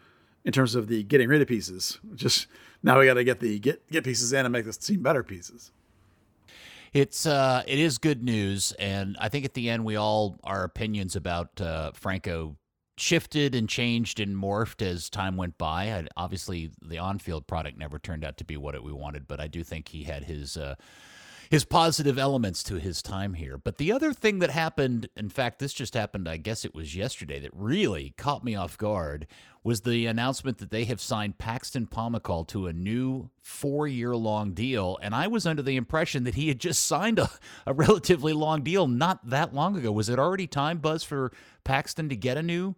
in 0.46 0.54
terms 0.54 0.76
of 0.76 0.88
the 0.88 1.04
getting 1.04 1.28
rid 1.28 1.42
of 1.42 1.48
pieces. 1.48 2.00
Just 2.16 2.48
now 2.84 3.00
we 3.00 3.06
got 3.06 3.16
to 3.16 3.24
get 3.24 3.40
the 3.40 3.60
get 3.60 3.90
get 3.92 4.04
pieces 4.04 4.34
in 4.34 4.46
and 4.46 4.54
make 4.54 4.66
this 4.66 4.78
team 4.78 5.02
better 5.02 5.24
pieces. 5.24 5.72
It's 6.94 7.26
uh, 7.26 7.64
it 7.68 7.80
is 7.80 7.98
good 7.98 8.24
news, 8.24 8.72
and 8.80 9.16
I 9.20 9.30
think 9.30 9.46
at 9.46 9.54
the 9.54 9.70
end 9.70 9.86
we 9.86 9.96
all 9.96 10.40
our 10.44 10.64
opinions 10.64 11.16
about 11.16 11.62
uh, 11.62 11.92
Franco 11.94 12.58
shifted 12.98 13.56
and 13.56 13.70
changed 13.70 14.20
and 14.20 14.36
morphed 14.36 14.82
as 14.82 15.10
time 15.10 15.38
went 15.38 15.58
by. 15.58 15.94
I, 15.94 16.08
obviously, 16.18 16.72
the 16.82 16.98
on-field 16.98 17.48
product 17.48 17.78
never 17.78 17.98
turned 17.98 18.26
out 18.26 18.38
to 18.38 18.44
be 18.44 18.58
what 18.58 18.76
it 18.76 18.84
we 18.84 18.92
wanted, 18.92 19.28
but 19.28 19.40
I 19.40 19.48
do 19.48 19.64
think 19.64 19.90
he 19.90 20.04
had 20.04 20.26
his 20.26 20.58
uh, 20.58 20.76
his 21.50 21.66
positive 21.66 22.20
elements 22.20 22.62
to 22.62 22.76
his 22.76 23.02
time 23.02 23.34
here. 23.34 23.58
But 23.58 23.78
the 23.78 23.92
other 23.92 24.14
thing 24.14 24.38
that 24.40 24.52
happened, 24.52 25.10
in 25.18 25.30
fact, 25.30 25.58
this 25.58 25.74
just 25.74 25.96
happened, 25.96 26.30
I 26.30 26.38
guess 26.38 26.64
it 26.64 26.76
was 26.76 26.96
yesterday, 26.96 27.40
that 27.40 27.50
really 27.54 28.14
caught 28.18 28.44
me 28.44 28.56
off 28.56 28.78
guard 28.78 29.26
was 29.64 29.82
the 29.82 30.06
announcement 30.06 30.60
that 30.60 30.70
they 30.70 30.86
have 30.86 31.02
signed 31.02 31.40
Paxton 31.40 31.88
Pomykal 31.88 32.48
to 32.50 32.68
a 32.68 32.74
new 32.74 33.32
four 33.42 33.88
year 33.88 34.16
long 34.16 34.54
deal. 34.54 35.00
And 35.02 35.16
I 35.16 35.26
was 35.26 35.48
under 35.48 35.64
the 35.64 35.76
impression 35.76 36.24
that 36.26 36.36
he 36.36 36.50
had 36.50 36.60
just 36.60 36.86
signed 36.88 37.18
a, 37.18 37.32
a 37.66 37.74
relatively 37.74 38.34
long 38.34 38.62
deal 38.62 38.88
not 38.88 39.28
that 39.28 39.54
long 39.54 39.76
ago. 39.76 39.92
Was 39.92 40.08
it 40.08 40.20
already 40.20 40.46
time, 40.46 40.78
Buzz, 40.78 41.04
for 41.04 41.32
Paxton 41.64 42.10
to 42.10 42.16
get 42.16 42.38
a 42.38 42.44
new 42.44 42.76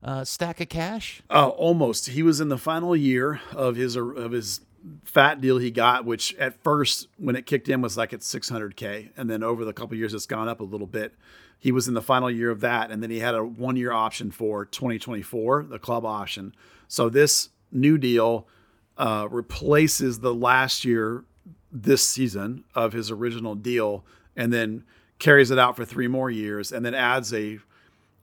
uh, 0.00 0.24
stack 0.24 0.60
of 0.60 0.68
cash? 0.68 1.22
Uh, 1.28 1.48
almost. 1.48 2.10
He 2.10 2.22
was 2.22 2.40
in 2.40 2.50
the 2.50 2.58
final 2.58 2.94
year 2.94 3.40
of 3.52 3.74
his 3.74 3.96
of 3.96 4.30
his 4.30 4.60
fat 5.04 5.40
deal 5.40 5.58
he 5.58 5.70
got, 5.70 6.04
which 6.04 6.34
at 6.36 6.62
first 6.62 7.08
when 7.18 7.36
it 7.36 7.46
kicked 7.46 7.68
in 7.68 7.80
was 7.80 7.96
like 7.96 8.12
at 8.12 8.20
600k, 8.20 9.10
and 9.16 9.28
then 9.28 9.42
over 9.42 9.64
the 9.64 9.72
couple 9.72 9.96
years 9.96 10.14
it's 10.14 10.26
gone 10.26 10.48
up 10.48 10.60
a 10.60 10.64
little 10.64 10.86
bit. 10.86 11.14
He 11.58 11.70
was 11.70 11.86
in 11.86 11.94
the 11.94 12.02
final 12.02 12.30
year 12.30 12.50
of 12.50 12.60
that, 12.60 12.90
and 12.90 13.02
then 13.02 13.10
he 13.10 13.20
had 13.20 13.34
a 13.34 13.44
one 13.44 13.76
year 13.76 13.92
option 13.92 14.30
for 14.30 14.64
2024, 14.64 15.64
the 15.64 15.78
club 15.78 16.04
option. 16.04 16.54
So 16.88 17.08
this 17.08 17.50
new 17.70 17.98
deal 17.98 18.46
uh, 18.98 19.28
replaces 19.30 20.20
the 20.20 20.34
last 20.34 20.84
year 20.84 21.24
this 21.70 22.06
season 22.06 22.64
of 22.74 22.92
his 22.92 23.10
original 23.10 23.54
deal, 23.54 24.04
and 24.36 24.52
then 24.52 24.84
carries 25.18 25.50
it 25.50 25.58
out 25.58 25.76
for 25.76 25.84
three 25.84 26.08
more 26.08 26.30
years, 26.30 26.72
and 26.72 26.84
then 26.84 26.94
adds 26.94 27.32
a 27.32 27.58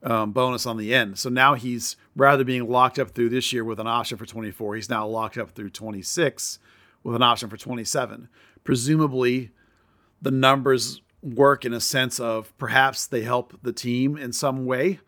um, 0.04 0.32
bonus 0.32 0.66
on 0.66 0.78
the 0.78 0.94
end. 0.94 1.18
So 1.20 1.30
now 1.30 1.56
he's 1.56 1.96
rather 2.16 2.44
being 2.44 2.70
locked 2.70 3.00
up 3.00 3.12
through 3.12 3.30
this 3.30 3.52
year 3.52 3.64
with 3.64 3.80
an 3.80 3.88
option 3.88 4.18
for 4.18 4.26
24, 4.26 4.76
he's 4.76 4.90
now 4.90 5.06
locked 5.08 5.38
up 5.38 5.52
through 5.52 5.72
26 5.72 6.60
with 7.04 7.16
an 7.16 7.24
option 7.24 7.50
for 7.50 7.58
27. 7.58 8.30
Presumably, 8.64 9.52
the 10.22 10.32
numbers 10.32 11.02
work 11.22 11.66
in 11.66 11.74
a 11.74 11.80
sense 11.80 12.20
of 12.20 12.58
perhaps 12.58 13.08
they 13.08 13.22
help 13.22 13.58
the 13.62 13.74
team 13.74 14.18
in 14.18 14.32
some 14.32 14.66
way, 14.66 15.00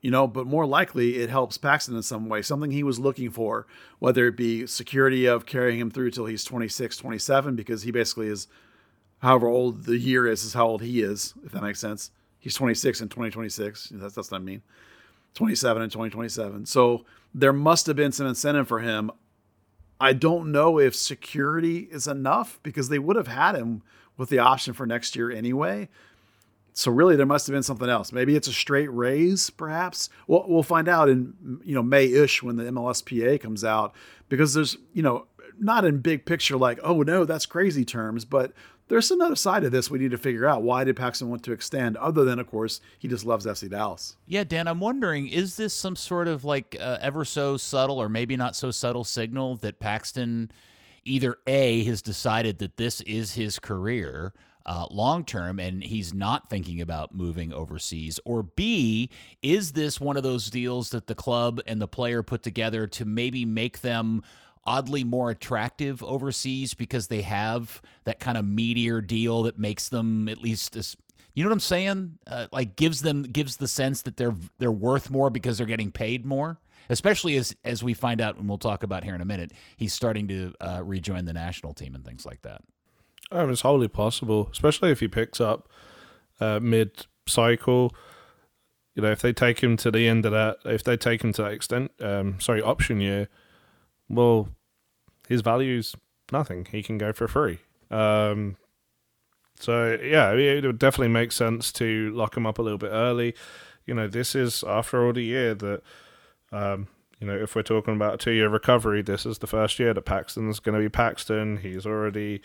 you 0.00 0.10
know, 0.10 0.26
but 0.26 0.46
more 0.46 0.66
likely 0.66 1.18
it 1.18 1.30
helps 1.30 1.56
Paxton 1.56 1.94
in 1.96 2.02
some 2.02 2.28
way, 2.28 2.42
something 2.42 2.70
he 2.70 2.82
was 2.82 2.98
looking 2.98 3.30
for, 3.30 3.66
whether 3.98 4.26
it 4.26 4.36
be 4.36 4.66
security 4.66 5.26
of 5.26 5.46
carrying 5.46 5.78
him 5.78 5.90
through 5.90 6.10
till 6.10 6.26
he's 6.26 6.44
26, 6.44 6.96
27, 6.96 7.56
because 7.56 7.82
he 7.82 7.90
basically 7.90 8.26
is, 8.26 8.48
however 9.18 9.46
old 9.46 9.84
the 9.84 9.98
year 9.98 10.26
is, 10.26 10.44
is 10.44 10.54
how 10.54 10.66
old 10.66 10.82
he 10.82 11.02
is, 11.02 11.34
if 11.44 11.52
that 11.52 11.62
makes 11.62 11.80
sense. 11.80 12.10
He's 12.40 12.54
26 12.54 13.02
in 13.02 13.08
2026. 13.08 13.92
That's, 13.94 14.14
that's 14.14 14.30
what 14.30 14.40
I 14.40 14.42
mean. 14.42 14.62
27 15.34 15.82
in 15.82 15.90
2027. 15.90 16.66
So 16.66 17.04
there 17.34 17.52
must 17.52 17.86
have 17.86 17.96
been 17.96 18.12
some 18.12 18.26
incentive 18.26 18.66
for 18.66 18.80
him. 18.80 19.10
I 20.00 20.14
don't 20.14 20.50
know 20.50 20.78
if 20.78 20.96
security 20.96 21.88
is 21.92 22.06
enough 22.06 22.58
because 22.62 22.88
they 22.88 22.98
would 22.98 23.16
have 23.16 23.28
had 23.28 23.54
him 23.54 23.82
with 24.16 24.30
the 24.30 24.38
option 24.38 24.72
for 24.72 24.86
next 24.86 25.14
year 25.14 25.30
anyway. 25.30 25.88
So 26.72 26.90
really, 26.90 27.16
there 27.16 27.26
must 27.26 27.46
have 27.46 27.52
been 27.52 27.62
something 27.62 27.88
else. 27.88 28.12
Maybe 28.12 28.34
it's 28.34 28.48
a 28.48 28.52
straight 28.52 28.88
raise, 28.88 29.50
perhaps. 29.50 30.08
We'll, 30.26 30.44
we'll 30.48 30.62
find 30.62 30.88
out 30.88 31.08
in 31.08 31.60
you 31.64 31.74
know 31.74 31.82
May-ish 31.82 32.42
when 32.42 32.56
the 32.56 32.64
MLSPA 32.64 33.40
comes 33.40 33.64
out 33.64 33.94
because 34.28 34.54
there's 34.54 34.78
you 34.94 35.02
know 35.02 35.26
not 35.58 35.84
in 35.84 35.98
big 35.98 36.24
picture 36.24 36.56
like, 36.56 36.78
oh 36.82 37.02
no, 37.02 37.24
that's 37.24 37.44
crazy 37.44 37.84
terms, 37.84 38.24
but 38.24 38.52
there's 38.90 39.10
another 39.12 39.36
side 39.36 39.62
of 39.62 39.70
this 39.70 39.88
we 39.88 40.00
need 40.00 40.10
to 40.10 40.18
figure 40.18 40.46
out. 40.46 40.62
Why 40.62 40.82
did 40.82 40.96
Paxton 40.96 41.30
want 41.30 41.44
to 41.44 41.52
extend? 41.52 41.96
Other 41.96 42.24
than, 42.24 42.40
of 42.40 42.48
course, 42.48 42.80
he 42.98 43.06
just 43.06 43.24
loves 43.24 43.46
FC 43.46 43.70
Dallas. 43.70 44.16
Yeah, 44.26 44.42
Dan, 44.42 44.66
I'm 44.66 44.80
wondering, 44.80 45.28
is 45.28 45.56
this 45.56 45.72
some 45.72 45.94
sort 45.94 46.26
of 46.26 46.44
like 46.44 46.76
uh, 46.78 46.98
ever 47.00 47.24
so 47.24 47.56
subtle 47.56 48.02
or 48.02 48.08
maybe 48.08 48.36
not 48.36 48.56
so 48.56 48.72
subtle 48.72 49.04
signal 49.04 49.56
that 49.56 49.78
Paxton 49.78 50.50
either 51.04 51.38
A 51.46 51.84
has 51.84 52.02
decided 52.02 52.58
that 52.58 52.76
this 52.76 53.00
is 53.02 53.34
his 53.34 53.60
career 53.60 54.34
uh, 54.66 54.86
long 54.90 55.24
term 55.24 55.58
and 55.58 55.82
he's 55.82 56.12
not 56.12 56.50
thinking 56.50 56.80
about 56.80 57.14
moving 57.14 57.52
overseas? 57.52 58.18
Or 58.24 58.42
B, 58.42 59.08
is 59.40 59.72
this 59.72 60.00
one 60.00 60.16
of 60.16 60.24
those 60.24 60.50
deals 60.50 60.90
that 60.90 61.06
the 61.06 61.14
club 61.14 61.60
and 61.66 61.80
the 61.80 61.88
player 61.88 62.24
put 62.24 62.42
together 62.42 62.88
to 62.88 63.04
maybe 63.04 63.44
make 63.44 63.82
them 63.82 64.22
oddly 64.64 65.04
more 65.04 65.30
attractive 65.30 66.02
overseas 66.02 66.74
because 66.74 67.08
they 67.08 67.22
have 67.22 67.80
that 68.04 68.20
kind 68.20 68.36
of 68.36 68.44
meteor 68.44 69.00
deal 69.00 69.44
that 69.44 69.58
makes 69.58 69.88
them 69.88 70.28
at 70.28 70.38
least 70.38 70.72
this 70.72 70.96
you 71.34 71.44
know 71.44 71.50
what 71.50 71.54
I'm 71.54 71.60
saying? 71.60 72.18
Uh, 72.26 72.46
like 72.52 72.76
gives 72.76 73.02
them 73.02 73.22
gives 73.22 73.56
the 73.56 73.68
sense 73.68 74.02
that 74.02 74.16
they're 74.16 74.34
they're 74.58 74.72
worth 74.72 75.10
more 75.10 75.30
because 75.30 75.58
they're 75.58 75.66
getting 75.66 75.92
paid 75.92 76.26
more. 76.26 76.58
Especially 76.88 77.36
as 77.36 77.54
as 77.64 77.84
we 77.84 77.94
find 77.94 78.20
out, 78.20 78.36
and 78.36 78.48
we'll 78.48 78.58
talk 78.58 78.82
about 78.82 79.04
here 79.04 79.14
in 79.14 79.20
a 79.20 79.24
minute, 79.24 79.52
he's 79.76 79.94
starting 79.94 80.26
to 80.28 80.52
uh, 80.60 80.82
rejoin 80.84 81.24
the 81.24 81.32
national 81.32 81.72
team 81.72 81.94
and 81.94 82.04
things 82.04 82.26
like 82.26 82.42
that. 82.42 82.62
Um, 83.30 83.50
it's 83.50 83.60
wholly 83.60 83.86
possible, 83.86 84.48
especially 84.50 84.90
if 84.90 84.98
he 84.98 85.06
picks 85.06 85.40
up 85.40 85.68
uh, 86.40 86.58
mid 86.60 87.06
cycle. 87.26 87.94
You 88.96 89.02
know, 89.02 89.12
if 89.12 89.22
they 89.22 89.32
take 89.32 89.60
him 89.60 89.76
to 89.78 89.90
the 89.92 90.08
end 90.08 90.26
of 90.26 90.32
that, 90.32 90.58
if 90.64 90.82
they 90.82 90.96
take 90.96 91.22
him 91.22 91.32
to 91.34 91.42
that 91.42 91.52
extent, 91.52 91.92
um, 92.00 92.40
sorry, 92.40 92.60
option 92.60 93.00
year, 93.00 93.28
well, 94.10 94.48
his 95.28 95.40
value's 95.40 95.94
nothing. 96.32 96.66
He 96.70 96.82
can 96.82 96.98
go 96.98 97.12
for 97.12 97.28
free. 97.28 97.58
Um, 97.90 98.56
so 99.58 99.98
yeah, 100.02 100.32
it 100.32 100.64
would 100.64 100.78
definitely 100.78 101.08
make 101.08 101.32
sense 101.32 101.72
to 101.72 102.10
lock 102.10 102.36
him 102.36 102.46
up 102.46 102.58
a 102.58 102.62
little 102.62 102.78
bit 102.78 102.90
early. 102.92 103.34
You 103.86 103.94
know, 103.94 104.08
this 104.08 104.34
is 104.34 104.62
after 104.66 105.04
all 105.04 105.12
the 105.12 105.22
year 105.22 105.54
that, 105.54 105.82
um, 106.52 106.88
you 107.18 107.26
know, 107.26 107.36
if 107.36 107.54
we're 107.54 107.62
talking 107.62 107.94
about 107.94 108.14
a 108.14 108.18
two-year 108.18 108.48
recovery, 108.48 109.02
this 109.02 109.26
is 109.26 109.38
the 109.38 109.46
first 109.46 109.78
year 109.78 109.94
that 109.94 110.04
Paxton's 110.04 110.60
going 110.60 110.74
to 110.74 110.80
be 110.80 110.88
Paxton. 110.88 111.58
He's 111.58 111.86
already 111.86 112.40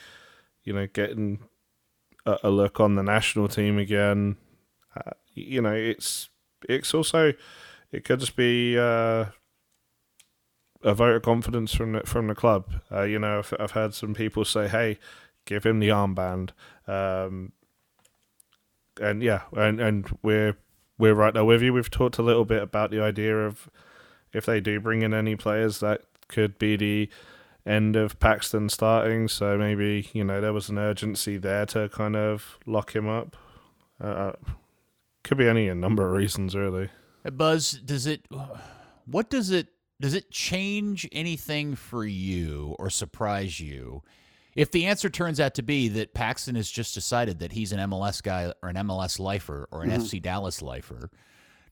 you 0.66 0.74
know, 0.74 0.88
getting 0.88 1.40
a, 2.26 2.38
a 2.44 2.50
look 2.50 2.80
on 2.80 2.96
the 2.96 3.04
national 3.04 3.48
team 3.48 3.78
again. 3.78 4.36
Uh, 4.96 5.12
you 5.34 5.62
know, 5.62 5.74
it's 5.74 6.30
it's 6.68 6.94
also 6.94 7.34
it 7.92 8.04
could 8.04 8.20
just 8.20 8.36
be 8.36 8.78
uh, 8.78 9.26
a 10.86 10.94
vote 10.94 11.16
of 11.16 11.22
confidence 11.24 11.74
from 11.74 11.94
the, 11.94 12.02
from 12.02 12.28
the 12.28 12.36
club. 12.36 12.72
Uh, 12.92 13.02
you 13.02 13.20
know, 13.20 13.40
I've, 13.40 13.54
I've 13.60 13.72
heard 13.72 13.94
some 13.94 14.14
people 14.14 14.46
say, 14.46 14.68
"Hey, 14.68 15.00
give 15.46 15.66
him 15.66 15.80
the 15.80 15.90
armband," 15.90 16.52
um, 16.88 17.52
and 19.02 19.22
yeah, 19.22 19.42
and 19.54 19.82
and 19.82 20.18
we're 20.22 20.56
we're 20.98 21.16
right 21.16 21.34
there 21.34 21.44
with 21.44 21.62
you. 21.62 21.74
We've 21.74 21.92
talked 21.92 22.20
a 22.20 22.24
little 22.24 22.46
bit 22.46 22.62
about 22.62 22.92
the 22.92 23.02
idea 23.02 23.46
of 23.46 23.70
if 24.32 24.46
they 24.46 24.62
do 24.62 24.80
bring 24.80 25.02
in 25.02 25.14
any 25.14 25.36
players, 25.36 25.80
that 25.80 26.04
could 26.28 26.58
be 26.60 26.76
the 26.76 27.10
end 27.66 27.96
of 27.96 28.20
Paxton 28.20 28.70
starting, 28.70 29.28
so 29.28 29.58
maybe 29.58 30.10
you 30.14 30.24
know 30.24 30.40
there 30.40 30.54
was 30.54 30.70
an 30.70 30.78
urgency 30.78 31.38
there 31.38 31.66
to 31.68 31.90
kind 31.90 32.16
of 32.16 32.60
lock 32.66 32.96
him 32.96 33.10
up. 33.10 33.36
Uh, 34.02 34.08
uh 34.08 34.34
could 35.24 35.40
be 35.40 35.48
any 35.48 35.68
a 35.68 35.74
number 35.74 36.06
of 36.06 36.14
reasons, 36.14 36.56
really. 36.56 36.90
Buzz, 37.34 37.72
does 37.72 38.06
it? 38.06 38.28
What 39.08 39.32
does 39.32 39.50
it? 39.50 39.70
Does 40.00 40.14
it 40.14 40.32
change 40.32 41.08
anything 41.12 41.76
for 41.76 42.06
you 42.06 42.76
or 42.80 42.90
surprise 42.90 43.60
you? 43.60 44.04
If 44.56 44.72
the 44.72 44.86
answer 44.86 45.10
turns 45.10 45.40
out 45.40 45.54
to 45.56 45.62
be 45.62 45.88
that 45.90 46.14
Paxton 46.14 46.56
has 46.56 46.70
just 46.70 46.94
decided 46.94 47.40
that 47.40 47.52
he's 47.52 47.72
an 47.72 47.80
MLS 47.90 48.24
guy 48.24 48.54
or 48.62 48.70
an 48.70 48.76
MLS 48.76 49.20
lifer 49.20 49.68
or 49.72 49.84
an 49.84 49.90
mm-hmm. 49.90 50.02
FC 50.02 50.22
Dallas 50.22 50.62
lifer, 50.62 51.10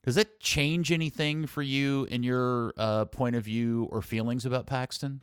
does 0.03 0.15
that 0.15 0.39
change 0.39 0.91
anything 0.91 1.47
for 1.47 1.61
you 1.61 2.05
in 2.05 2.23
your 2.23 2.73
uh, 2.77 3.05
point 3.05 3.35
of 3.35 3.43
view 3.43 3.87
or 3.91 4.01
feelings 4.01 4.45
about 4.45 4.67
Paxton? 4.67 5.21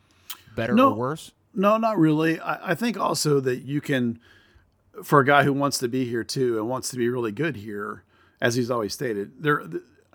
better 0.55 0.75
no, 0.75 0.91
or 0.91 0.95
worse? 0.95 1.33
No, 1.55 1.77
not 1.77 1.99
really. 1.99 2.41
I, 2.41 2.73
I 2.73 2.75
think 2.75 2.99
also 2.99 3.41
that 3.41 3.63
you 3.63 3.81
can, 3.81 4.21
for 5.03 5.21
a 5.21 5.25
guy 5.25 5.45
who 5.45 5.53
wants 5.53 5.79
to 5.79 5.89
be 5.89 6.05
here 6.05 6.25
too 6.25 6.59
and 6.59 6.69
wants 6.69 6.91
to 6.91 6.97
be 6.97 7.09
really 7.09 7.33
good 7.33 7.57
here, 7.57 8.05
as 8.41 8.55
he's 8.55 8.71
always 8.71 8.93
stated, 8.93 9.43
there 9.43 9.65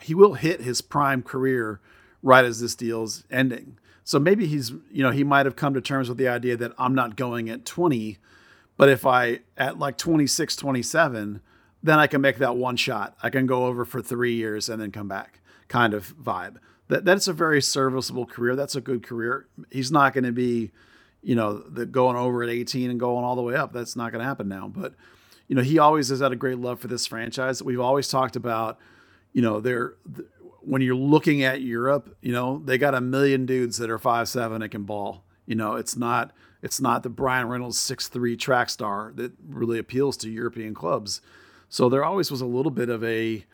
he 0.01 0.13
will 0.13 0.33
hit 0.33 0.61
his 0.61 0.81
prime 0.81 1.21
career 1.21 1.79
right 2.25 2.43
as 2.43 2.59
this 2.59 2.75
deal's 2.75 3.23
ending. 3.31 3.77
So 4.03 4.19
maybe 4.19 4.45
he's, 4.45 4.71
you 4.91 5.01
know, 5.03 5.11
he 5.11 5.23
might 5.23 5.45
have 5.45 5.55
come 5.55 5.73
to 5.73 5.81
terms 5.81 6.09
with 6.09 6.17
the 6.17 6.27
idea 6.27 6.57
that 6.57 6.73
I'm 6.77 6.93
not 6.93 7.15
going 7.15 7.49
at 7.49 7.65
20, 7.65 8.17
but 8.75 8.89
if 8.89 9.05
I 9.05 9.39
at 9.57 9.79
like 9.79 9.97
26, 9.97 10.57
27, 10.57 11.39
then 11.81 11.99
I 11.99 12.07
can 12.07 12.19
make 12.19 12.39
that 12.39 12.57
one 12.57 12.75
shot. 12.75 13.15
I 13.23 13.29
can 13.29 13.45
go 13.45 13.67
over 13.67 13.85
for 13.85 14.01
three 14.01 14.35
years 14.35 14.67
and 14.67 14.81
then 14.81 14.91
come 14.91 15.07
back, 15.07 15.39
kind 15.69 15.93
of 15.93 16.13
vibe 16.17 16.57
that 16.87 17.05
that's 17.05 17.27
a 17.27 17.33
very 17.33 17.61
serviceable 17.61 18.25
career. 18.25 18.55
That's 18.55 18.75
a 18.75 18.81
good 18.81 19.03
career. 19.03 19.47
He's 19.71 19.91
not 19.91 20.13
going 20.13 20.23
to 20.23 20.31
be, 20.31 20.71
you 21.23 21.35
know, 21.35 21.57
the 21.57 21.85
going 21.85 22.15
over 22.15 22.43
at 22.43 22.49
18 22.49 22.89
and 22.89 22.99
going 22.99 23.25
all 23.25 23.35
the 23.35 23.41
way 23.41 23.55
up. 23.55 23.73
That's 23.73 23.95
not 23.95 24.11
going 24.11 24.19
to 24.19 24.25
happen 24.25 24.47
now. 24.47 24.67
But 24.67 24.93
you 25.47 25.55
know, 25.55 25.61
he 25.61 25.77
always 25.79 26.09
has 26.09 26.21
had 26.21 26.31
a 26.31 26.35
great 26.35 26.57
love 26.57 26.79
for 26.79 26.87
this 26.87 27.05
franchise. 27.05 27.61
We've 27.61 27.79
always 27.79 28.07
talked 28.07 28.35
about, 28.35 28.79
you 29.33 29.41
know, 29.41 29.59
they're 29.59 29.93
when 30.65 30.81
you're 30.81 30.95
looking 30.95 31.43
at 31.43 31.61
Europe, 31.61 32.15
you 32.21 32.31
know, 32.31 32.61
they 32.65 32.77
got 32.77 32.95
a 32.95 33.01
million 33.01 33.45
dudes 33.45 33.77
that 33.77 33.89
are 33.89 33.99
five 33.99 34.27
seven 34.27 34.61
and 34.61 34.71
can 34.71 34.83
ball. 34.83 35.23
You 35.45 35.55
know, 35.55 35.75
it's 35.75 35.95
not 35.95 36.31
it's 36.61 36.81
not 36.81 37.03
the 37.03 37.09
Bryan 37.09 37.47
Reynolds 37.47 37.77
six 37.77 38.07
three 38.07 38.35
track 38.35 38.69
star 38.69 39.11
that 39.15 39.33
really 39.47 39.79
appeals 39.79 40.17
to 40.17 40.29
European 40.29 40.73
clubs. 40.73 41.21
So 41.69 41.89
there 41.89 42.03
always 42.03 42.31
was 42.31 42.41
a 42.41 42.45
little 42.45 42.71
bit 42.71 42.89
of 42.89 43.03
a 43.03 43.45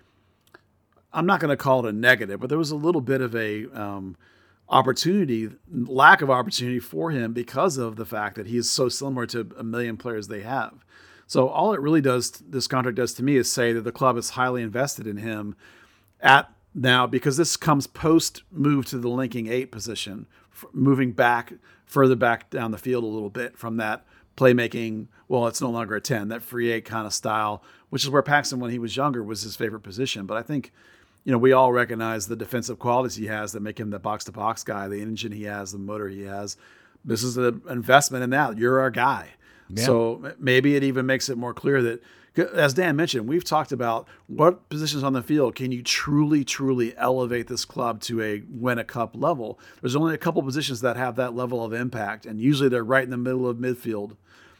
I'm 1.13 1.25
not 1.25 1.39
going 1.39 1.49
to 1.49 1.57
call 1.57 1.85
it 1.85 1.89
a 1.89 1.91
negative, 1.91 2.39
but 2.39 2.47
there 2.47 2.57
was 2.57 2.71
a 2.71 2.75
little 2.75 3.01
bit 3.01 3.19
of 3.19 3.35
a 3.35 3.65
um, 3.73 4.15
opportunity, 4.69 5.49
lack 5.69 6.21
of 6.21 6.29
opportunity 6.29 6.79
for 6.79 7.11
him 7.11 7.33
because 7.33 7.77
of 7.77 7.97
the 7.97 8.05
fact 8.05 8.35
that 8.37 8.47
he 8.47 8.55
is 8.55 8.71
so 8.71 8.87
similar 8.87 9.25
to 9.27 9.51
a 9.57 9.63
million 9.63 9.97
players 9.97 10.27
they 10.27 10.41
have. 10.41 10.85
So 11.27 11.49
all 11.49 11.73
it 11.73 11.81
really 11.81 12.01
does, 12.01 12.31
this 12.31 12.67
contract 12.67 12.95
does 12.95 13.13
to 13.15 13.23
me, 13.23 13.35
is 13.35 13.51
say 13.51 13.73
that 13.73 13.81
the 13.81 13.91
club 13.91 14.17
is 14.17 14.31
highly 14.31 14.61
invested 14.61 15.07
in 15.07 15.17
him 15.17 15.55
at 16.21 16.49
now 16.73 17.07
because 17.07 17.37
this 17.37 17.57
comes 17.57 17.87
post 17.87 18.43
move 18.51 18.85
to 18.87 18.97
the 18.97 19.09
linking 19.09 19.47
eight 19.47 19.71
position, 19.71 20.27
moving 20.73 21.11
back 21.11 21.53
further 21.85 22.15
back 22.15 22.49
down 22.49 22.71
the 22.71 22.77
field 22.77 23.03
a 23.03 23.07
little 23.07 23.29
bit 23.29 23.57
from 23.57 23.77
that 23.77 24.05
playmaking. 24.37 25.07
Well, 25.27 25.47
it's 25.47 25.61
no 25.61 25.69
longer 25.69 25.95
a 25.95 26.01
ten, 26.01 26.29
that 26.29 26.41
free 26.41 26.71
eight 26.71 26.85
kind 26.85 27.05
of 27.05 27.13
style, 27.13 27.63
which 27.89 28.03
is 28.03 28.09
where 28.09 28.21
Paxton, 28.21 28.59
when 28.59 28.71
he 28.71 28.79
was 28.79 28.95
younger, 28.95 29.23
was 29.23 29.41
his 29.41 29.55
favorite 29.55 29.81
position. 29.81 30.25
But 30.25 30.37
I 30.37 30.41
think 30.41 30.71
you 31.23 31.31
know, 31.31 31.37
we 31.37 31.51
all 31.51 31.71
recognize 31.71 32.27
the 32.27 32.35
defensive 32.35 32.79
qualities 32.79 33.15
he 33.15 33.27
has 33.27 33.51
that 33.51 33.61
make 33.61 33.79
him 33.79 33.91
the 33.91 33.99
box 33.99 34.25
to 34.25 34.31
box 34.31 34.63
guy, 34.63 34.87
the 34.87 35.01
engine 35.01 35.31
he 35.31 35.43
has, 35.43 35.71
the 35.71 35.77
motor 35.77 36.07
he 36.07 36.23
has. 36.23 36.57
This 37.05 37.23
is 37.23 37.37
an 37.37 37.61
investment 37.69 38.23
in 38.23 38.31
that. 38.31 38.57
You're 38.57 38.79
our 38.79 38.89
guy. 38.89 39.29
Yeah. 39.69 39.85
So 39.85 40.33
maybe 40.39 40.75
it 40.75 40.83
even 40.83 41.05
makes 41.05 41.29
it 41.29 41.37
more 41.37 41.53
clear 41.53 41.81
that, 41.83 42.01
as 42.37 42.73
Dan 42.73 42.95
mentioned, 42.95 43.27
we've 43.27 43.43
talked 43.43 43.71
about 43.71 44.07
what 44.27 44.69
positions 44.69 45.03
on 45.03 45.13
the 45.13 45.21
field 45.21 45.55
can 45.55 45.71
you 45.71 45.83
truly, 45.83 46.45
truly 46.45 46.95
elevate 46.97 47.47
this 47.47 47.65
club 47.65 47.99
to 48.01 48.21
a 48.21 48.43
win 48.49 48.79
a 48.79 48.83
cup 48.83 49.15
level. 49.15 49.59
There's 49.81 49.95
only 49.95 50.13
a 50.13 50.17
couple 50.17 50.41
positions 50.41 50.81
that 50.81 50.95
have 50.95 51.15
that 51.17 51.35
level 51.35 51.63
of 51.63 51.73
impact, 51.73 52.25
and 52.25 52.39
usually 52.39 52.69
they're 52.69 52.83
right 52.83 53.03
in 53.03 53.09
the 53.09 53.17
middle 53.17 53.47
of 53.47 53.57
midfield. 53.57 54.15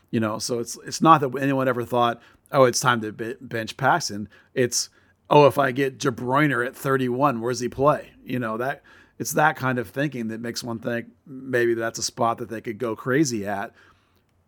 You 0.09 0.19
know, 0.19 0.39
so 0.39 0.59
it's 0.59 0.77
it's 0.85 1.01
not 1.01 1.21
that 1.21 1.33
anyone 1.39 1.69
ever 1.69 1.85
thought, 1.85 2.21
oh, 2.51 2.65
it's 2.65 2.81
time 2.81 2.99
to 3.01 3.37
bench 3.39 3.77
Paxton. 3.77 4.27
It's 4.53 4.89
oh, 5.29 5.47
if 5.47 5.57
I 5.57 5.71
get 5.71 5.97
De 5.97 6.11
Bruyne 6.11 6.65
at 6.65 6.75
31, 6.75 7.39
where's 7.39 7.61
he 7.61 7.69
play? 7.69 8.11
You 8.25 8.37
know, 8.37 8.57
that 8.57 8.83
it's 9.17 9.33
that 9.33 9.55
kind 9.55 9.79
of 9.79 9.87
thinking 9.87 10.27
that 10.27 10.41
makes 10.41 10.63
one 10.63 10.79
think 10.79 11.07
maybe 11.25 11.73
that's 11.73 11.99
a 11.99 12.03
spot 12.03 12.39
that 12.39 12.49
they 12.49 12.59
could 12.59 12.77
go 12.77 12.95
crazy 12.95 13.47
at. 13.47 13.71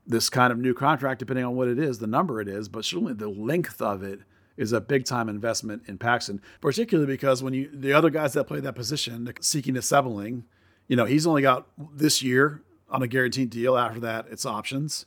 This 0.05 0.29
kind 0.29 0.51
of 0.51 0.59
new 0.59 0.73
contract, 0.73 1.19
depending 1.19 1.45
on 1.45 1.55
what 1.55 1.67
it 1.67 1.79
is, 1.79 1.99
the 1.99 2.07
number 2.07 2.41
it 2.41 2.47
is, 2.47 2.67
but 2.67 2.83
certainly 2.85 3.13
the 3.13 3.29
length 3.29 3.81
of 3.81 4.03
it 4.03 4.19
is 4.57 4.71
a 4.71 4.81
big 4.81 5.05
time 5.05 5.29
investment 5.29 5.83
in 5.87 5.97
Paxton, 5.97 6.41
particularly 6.61 7.07
because 7.07 7.41
when 7.41 7.53
you 7.53 7.69
the 7.73 7.93
other 7.93 8.09
guys 8.09 8.33
that 8.33 8.45
play 8.45 8.59
that 8.59 8.75
position, 8.75 9.31
seeking 9.39 9.77
a 9.77 9.81
Sebeling, 9.81 10.43
you 10.87 10.95
know, 10.95 11.05
he's 11.05 11.25
only 11.25 11.41
got 11.41 11.67
this 11.77 12.21
year 12.21 12.61
on 12.89 13.01
a 13.01 13.07
guaranteed 13.07 13.49
deal. 13.49 13.77
After 13.77 13.99
that, 14.01 14.27
it's 14.29 14.45
options. 14.45 15.05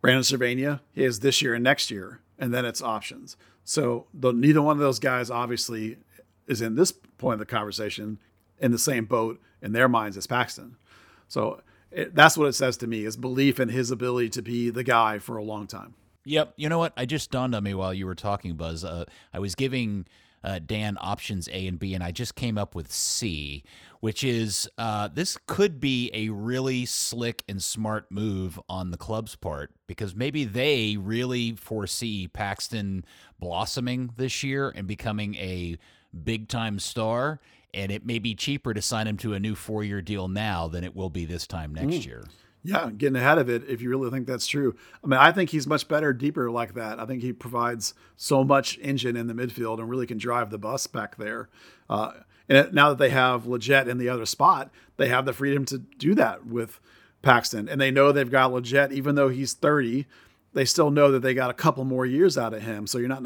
Brandon 0.00 0.22
Servania, 0.22 0.80
he 0.92 1.02
has 1.02 1.20
this 1.20 1.40
year 1.42 1.54
and 1.54 1.64
next 1.64 1.90
year, 1.90 2.20
and 2.38 2.52
then 2.52 2.64
it's 2.64 2.82
options. 2.82 3.36
So 3.64 4.06
the, 4.14 4.32
neither 4.32 4.62
one 4.62 4.76
of 4.76 4.80
those 4.80 4.98
guys 4.98 5.30
obviously 5.30 5.98
is 6.46 6.60
in 6.60 6.76
this 6.76 6.92
point 6.92 7.34
of 7.34 7.38
the 7.40 7.46
conversation 7.46 8.18
in 8.60 8.72
the 8.72 8.78
same 8.78 9.04
boat 9.04 9.40
in 9.60 9.72
their 9.72 9.88
minds 9.88 10.16
as 10.16 10.26
Paxton. 10.26 10.76
So 11.28 11.60
it, 11.96 12.14
that's 12.14 12.36
what 12.36 12.46
it 12.46 12.52
says 12.52 12.76
to 12.78 12.86
me 12.86 13.04
is 13.04 13.16
belief 13.16 13.58
in 13.58 13.70
his 13.70 13.90
ability 13.90 14.28
to 14.30 14.42
be 14.42 14.70
the 14.70 14.84
guy 14.84 15.18
for 15.18 15.36
a 15.36 15.42
long 15.42 15.66
time. 15.66 15.94
Yep. 16.24 16.54
You 16.56 16.68
know 16.68 16.78
what? 16.78 16.92
I 16.96 17.06
just 17.06 17.30
dawned 17.30 17.54
on 17.54 17.62
me 17.64 17.72
while 17.72 17.94
you 17.94 18.04
were 18.04 18.14
talking, 18.14 18.54
Buzz. 18.54 18.84
Uh, 18.84 19.06
I 19.32 19.38
was 19.38 19.54
giving 19.54 20.06
uh, 20.44 20.58
Dan 20.64 20.98
options 21.00 21.48
A 21.48 21.66
and 21.66 21.78
B, 21.78 21.94
and 21.94 22.04
I 22.04 22.10
just 22.10 22.34
came 22.34 22.58
up 22.58 22.74
with 22.74 22.92
C, 22.92 23.64
which 24.00 24.22
is 24.22 24.68
uh, 24.76 25.08
this 25.08 25.38
could 25.46 25.80
be 25.80 26.10
a 26.12 26.28
really 26.28 26.84
slick 26.84 27.42
and 27.48 27.62
smart 27.62 28.10
move 28.10 28.60
on 28.68 28.90
the 28.90 28.98
club's 28.98 29.34
part 29.34 29.72
because 29.86 30.14
maybe 30.14 30.44
they 30.44 30.96
really 30.98 31.52
foresee 31.52 32.28
Paxton 32.28 33.04
blossoming 33.38 34.10
this 34.16 34.42
year 34.42 34.70
and 34.74 34.86
becoming 34.86 35.34
a 35.36 35.78
big 36.24 36.48
time 36.48 36.78
star. 36.78 37.40
And 37.74 37.92
it 37.92 38.06
may 38.06 38.18
be 38.18 38.34
cheaper 38.34 38.72
to 38.72 38.80
sign 38.80 39.06
him 39.06 39.16
to 39.18 39.34
a 39.34 39.40
new 39.40 39.54
four 39.54 39.84
year 39.84 40.00
deal 40.00 40.28
now 40.28 40.66
than 40.68 40.82
it 40.84 40.96
will 40.96 41.10
be 41.10 41.24
this 41.24 41.46
time 41.46 41.74
next 41.74 41.96
Mm. 41.96 42.06
year. 42.06 42.24
Yeah, 42.62 42.90
getting 42.90 43.14
ahead 43.16 43.38
of 43.38 43.48
it 43.48 43.62
if 43.68 43.80
you 43.80 43.88
really 43.90 44.10
think 44.10 44.26
that's 44.26 44.46
true. 44.46 44.74
I 45.04 45.06
mean, 45.06 45.20
I 45.20 45.30
think 45.30 45.50
he's 45.50 45.66
much 45.68 45.86
better 45.86 46.12
deeper 46.12 46.50
like 46.50 46.74
that. 46.74 46.98
I 46.98 47.06
think 47.06 47.22
he 47.22 47.32
provides 47.32 47.94
so 48.16 48.42
much 48.42 48.76
engine 48.82 49.16
in 49.16 49.28
the 49.28 49.34
midfield 49.34 49.78
and 49.78 49.88
really 49.88 50.06
can 50.06 50.18
drive 50.18 50.50
the 50.50 50.58
bus 50.58 50.86
back 50.88 51.16
there. 51.16 51.48
Uh, 51.88 52.12
and 52.48 52.72
now 52.72 52.88
that 52.88 52.98
they 52.98 53.10
have 53.10 53.44
Lletget 53.44 53.86
in 53.88 53.98
the 53.98 54.08
other 54.08 54.26
spot, 54.26 54.70
they 54.96 55.08
have 55.08 55.26
the 55.26 55.32
freedom 55.32 55.64
to 55.66 55.78
do 55.78 56.14
that 56.16 56.46
with 56.46 56.80
Paxton. 57.22 57.68
And 57.68 57.80
they 57.80 57.90
know 57.92 58.10
they've 58.10 58.28
got 58.30 58.50
Lletget, 58.50 58.90
even 58.90 59.14
though 59.14 59.28
he's 59.28 59.52
30, 59.52 60.06
they 60.52 60.64
still 60.64 60.90
know 60.90 61.12
that 61.12 61.20
they 61.20 61.34
got 61.34 61.50
a 61.50 61.54
couple 61.54 61.84
more 61.84 62.06
years 62.06 62.36
out 62.36 62.54
of 62.54 62.62
him. 62.62 62.86
So 62.88 62.98
you're 62.98 63.08
not. 63.08 63.22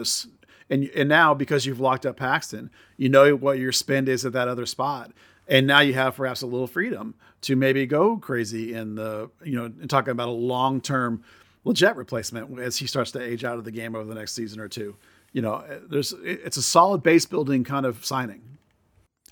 And, 0.71 0.89
and 0.95 1.09
now 1.09 1.35
because 1.35 1.67
you've 1.67 1.81
locked 1.81 2.07
up 2.07 2.17
Paxton, 2.17 2.71
you 2.97 3.09
know 3.09 3.35
what 3.35 3.59
your 3.59 3.73
spend 3.73 4.09
is 4.09 4.25
at 4.25 4.33
that 4.33 4.49
other 4.49 4.67
spot 4.67 5.11
and 5.51 5.67
now 5.67 5.81
you 5.81 5.93
have 5.95 6.17
perhaps 6.17 6.41
a 6.43 6.47
little 6.47 6.69
freedom 6.69 7.15
to 7.43 7.57
maybe 7.57 7.85
go 7.85 8.17
crazy 8.17 8.73
in 8.73 8.95
the 8.95 9.29
you 9.45 9.57
know 9.57 9.69
talking 9.89 10.13
about 10.13 10.29
a 10.29 10.33
long 10.33 10.81
term 10.81 11.23
legit 11.65 11.97
replacement 11.97 12.59
as 12.59 12.79
he 12.79 12.87
starts 12.87 13.11
to 13.11 13.21
age 13.21 13.45
out 13.45 13.59
of 13.59 13.65
the 13.65 13.71
game 13.71 13.95
over 13.95 14.07
the 14.07 14.15
next 14.15 14.33
season 14.33 14.61
or 14.61 14.69
two. 14.69 14.97
You 15.33 15.43
know, 15.43 15.63
there's 15.89 16.15
it's 16.23 16.57
a 16.57 16.63
solid 16.63 17.03
base 17.03 17.27
building 17.27 17.65
kind 17.65 17.85
of 17.85 18.05
signing. 18.07 18.43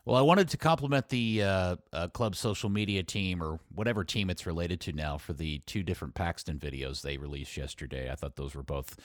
Well, 0.04 0.16
I 0.16 0.23
wanted 0.23 0.49
to 0.50 0.57
compliment 0.57 1.11
the 1.11 1.42
uh, 1.42 1.76
uh, 1.92 2.09
club 2.09 2.35
social 2.35 2.71
media 2.71 3.02
team 3.02 3.42
or 3.42 3.61
whatever 3.75 4.04
team 4.04 4.30
it's 4.30 4.47
related 4.47 4.80
to 4.83 4.92
now 4.92 5.18
for 5.18 5.35
the 5.35 5.59
two 5.66 5.83
different 5.83 6.14
Paxton 6.14 6.59
videos 6.59 7.02
they 7.02 7.18
released 7.18 7.57
yesterday. 7.57 8.11
I 8.11 8.14
thought 8.14 8.37
those 8.37 8.54
were 8.54 8.62
both 8.62 8.97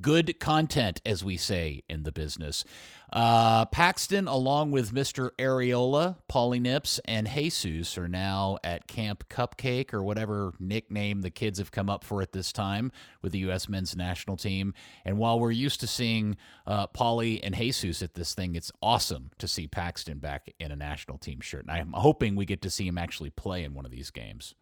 good 0.00 0.38
content, 0.40 1.00
as 1.04 1.24
we 1.24 1.36
say 1.36 1.82
in 1.88 2.02
the 2.02 2.12
business. 2.12 2.64
Uh, 3.12 3.64
Paxton, 3.66 4.28
along 4.28 4.70
with 4.70 4.92
Mr. 4.92 5.30
Arriola, 5.38 6.16
Paulie 6.30 6.60
Nips, 6.60 7.00
and 7.06 7.28
Jesus, 7.28 7.98
are 7.98 8.06
now 8.06 8.58
at 8.62 8.86
Camp 8.86 9.28
Cupcake 9.28 9.92
or 9.92 10.02
whatever 10.02 10.52
nickname 10.60 11.22
the 11.22 11.30
kids 11.30 11.58
have 11.58 11.72
come 11.72 11.90
up 11.90 12.04
for 12.04 12.22
at 12.22 12.32
this 12.32 12.52
time 12.52 12.92
with 13.20 13.32
the 13.32 13.40
U.S. 13.40 13.68
men's 13.68 13.96
national 13.96 14.36
team. 14.36 14.74
And 15.04 15.18
while 15.18 15.40
we're 15.40 15.50
used 15.50 15.80
to 15.80 15.88
seeing 15.88 16.36
uh, 16.66 16.86
Paulie 16.86 17.40
and 17.42 17.54
Jesus 17.56 18.00
at 18.00 18.14
this 18.14 18.34
thing, 18.34 18.54
it's 18.54 18.70
awesome 18.80 19.30
to 19.38 19.48
see 19.48 19.66
Paxton 19.66 20.18
back 20.18 20.54
in 20.60 20.70
a 20.70 20.76
national 20.76 21.18
team 21.18 21.40
shirt. 21.40 21.62
And 21.62 21.72
I'm 21.72 21.92
hoping 21.92 22.36
we 22.36 22.46
get 22.46 22.62
to 22.62 22.70
see 22.70 22.86
him 22.86 22.98
actually 22.98 23.30
play 23.30 23.64
in 23.64 23.74
one 23.74 23.84
of 23.84 23.90
these 23.90 24.10
games. 24.10 24.54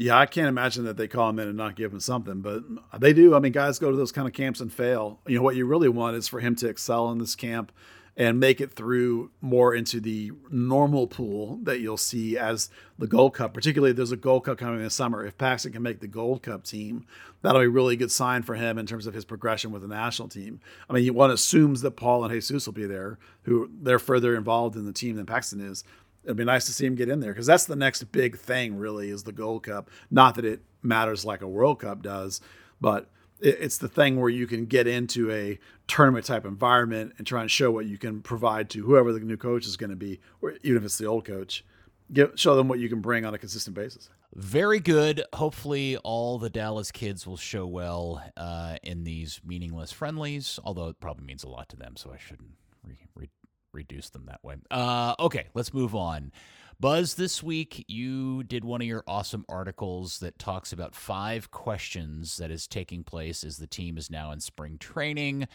Yeah, 0.00 0.16
I 0.16 0.26
can't 0.26 0.46
imagine 0.46 0.84
that 0.84 0.96
they 0.96 1.08
call 1.08 1.28
him 1.28 1.40
in 1.40 1.48
and 1.48 1.56
not 1.56 1.74
give 1.74 1.92
him 1.92 1.98
something, 1.98 2.40
but 2.40 2.62
they 3.00 3.12
do. 3.12 3.34
I 3.34 3.40
mean, 3.40 3.50
guys 3.50 3.80
go 3.80 3.90
to 3.90 3.96
those 3.96 4.12
kind 4.12 4.28
of 4.28 4.32
camps 4.32 4.60
and 4.60 4.72
fail. 4.72 5.18
You 5.26 5.36
know, 5.36 5.42
what 5.42 5.56
you 5.56 5.66
really 5.66 5.88
want 5.88 6.14
is 6.14 6.28
for 6.28 6.38
him 6.38 6.54
to 6.54 6.68
excel 6.68 7.10
in 7.10 7.18
this 7.18 7.34
camp 7.34 7.72
and 8.16 8.38
make 8.38 8.60
it 8.60 8.72
through 8.72 9.32
more 9.40 9.74
into 9.74 9.98
the 9.98 10.30
normal 10.52 11.08
pool 11.08 11.58
that 11.64 11.80
you'll 11.80 11.96
see 11.96 12.38
as 12.38 12.70
the 12.96 13.08
Gold 13.08 13.34
Cup. 13.34 13.52
Particularly, 13.52 13.92
there's 13.92 14.12
a 14.12 14.16
Gold 14.16 14.44
Cup 14.44 14.56
coming 14.56 14.80
this 14.80 14.94
summer. 14.94 15.26
If 15.26 15.36
Paxton 15.36 15.72
can 15.72 15.82
make 15.82 15.98
the 15.98 16.06
Gold 16.06 16.44
Cup 16.44 16.62
team, 16.62 17.04
that'll 17.42 17.60
be 17.60 17.66
a 17.66 17.70
really 17.70 17.96
good 17.96 18.12
sign 18.12 18.44
for 18.44 18.54
him 18.54 18.78
in 18.78 18.86
terms 18.86 19.08
of 19.08 19.14
his 19.14 19.24
progression 19.24 19.72
with 19.72 19.82
the 19.82 19.88
national 19.88 20.28
team. 20.28 20.60
I 20.88 20.92
mean, 20.92 21.12
one 21.12 21.32
assumes 21.32 21.80
that 21.80 21.96
Paul 21.96 22.22
and 22.24 22.32
Jesus 22.32 22.66
will 22.66 22.72
be 22.72 22.86
there, 22.86 23.18
who 23.42 23.68
they're 23.82 23.98
further 23.98 24.36
involved 24.36 24.76
in 24.76 24.86
the 24.86 24.92
team 24.92 25.16
than 25.16 25.26
Paxton 25.26 25.60
is 25.60 25.82
it'd 26.28 26.36
be 26.36 26.44
nice 26.44 26.66
to 26.66 26.72
see 26.72 26.84
him 26.84 26.94
get 26.94 27.08
in 27.08 27.20
there 27.20 27.32
because 27.32 27.46
that's 27.46 27.64
the 27.64 27.74
next 27.74 28.04
big 28.12 28.38
thing 28.38 28.76
really 28.76 29.08
is 29.08 29.24
the 29.24 29.32
gold 29.32 29.62
cup 29.62 29.90
not 30.10 30.34
that 30.34 30.44
it 30.44 30.60
matters 30.82 31.24
like 31.24 31.40
a 31.40 31.48
world 31.48 31.80
cup 31.80 32.02
does 32.02 32.40
but 32.80 33.10
it's 33.40 33.78
the 33.78 33.88
thing 33.88 34.20
where 34.20 34.28
you 34.28 34.46
can 34.46 34.66
get 34.66 34.86
into 34.86 35.30
a 35.30 35.58
tournament 35.86 36.26
type 36.26 36.44
environment 36.44 37.14
and 37.16 37.26
try 37.26 37.40
and 37.40 37.50
show 37.50 37.70
what 37.70 37.86
you 37.86 37.96
can 37.96 38.20
provide 38.20 38.68
to 38.68 38.84
whoever 38.84 39.12
the 39.12 39.20
new 39.20 39.36
coach 39.36 39.66
is 39.66 39.76
going 39.76 39.90
to 39.90 39.96
be 39.96 40.20
or 40.42 40.54
even 40.62 40.76
if 40.76 40.84
it's 40.84 40.98
the 40.98 41.06
old 41.06 41.24
coach 41.24 41.64
Give, 42.10 42.32
show 42.36 42.56
them 42.56 42.68
what 42.68 42.78
you 42.78 42.88
can 42.88 43.00
bring 43.00 43.24
on 43.24 43.34
a 43.34 43.38
consistent 43.38 43.74
basis 43.74 44.10
Very 44.34 44.80
good. 44.80 45.22
Hopefully, 45.34 45.96
all 45.98 46.38
the 46.38 46.50
Dallas 46.50 46.90
kids 46.90 47.26
will 47.26 47.36
show 47.36 47.66
well 47.66 48.22
uh, 48.36 48.76
in 48.82 49.04
these 49.04 49.40
meaningless 49.44 49.90
friendlies, 49.90 50.58
although 50.64 50.88
it 50.88 51.00
probably 51.00 51.24
means 51.24 51.44
a 51.44 51.48
lot 51.48 51.68
to 51.70 51.76
them, 51.76 51.96
so 51.96 52.12
I 52.12 52.18
shouldn't 52.18 52.50
re- 52.84 53.08
re- 53.14 53.30
reduce 53.78 54.10
them 54.10 54.26
that 54.26 54.42
way. 54.42 54.56
Uh, 54.70 55.14
okay, 55.18 55.46
let's 55.54 55.72
move 55.72 55.94
on. 55.94 56.32
Buzz, 56.80 57.14
this 57.14 57.42
week 57.42 57.84
you 57.88 58.44
did 58.44 58.64
one 58.64 58.80
of 58.80 58.86
your 58.86 59.02
awesome 59.06 59.44
articles 59.48 60.18
that 60.18 60.38
talks 60.38 60.72
about 60.72 60.94
five 60.94 61.50
questions 61.50 62.36
that 62.36 62.50
is 62.50 62.68
taking 62.68 63.02
place 63.02 63.42
as 63.42 63.56
the 63.56 63.66
team 63.66 63.96
is 63.98 64.10
now 64.10 64.30
in 64.30 64.40
spring 64.40 64.78
training. 64.78 65.48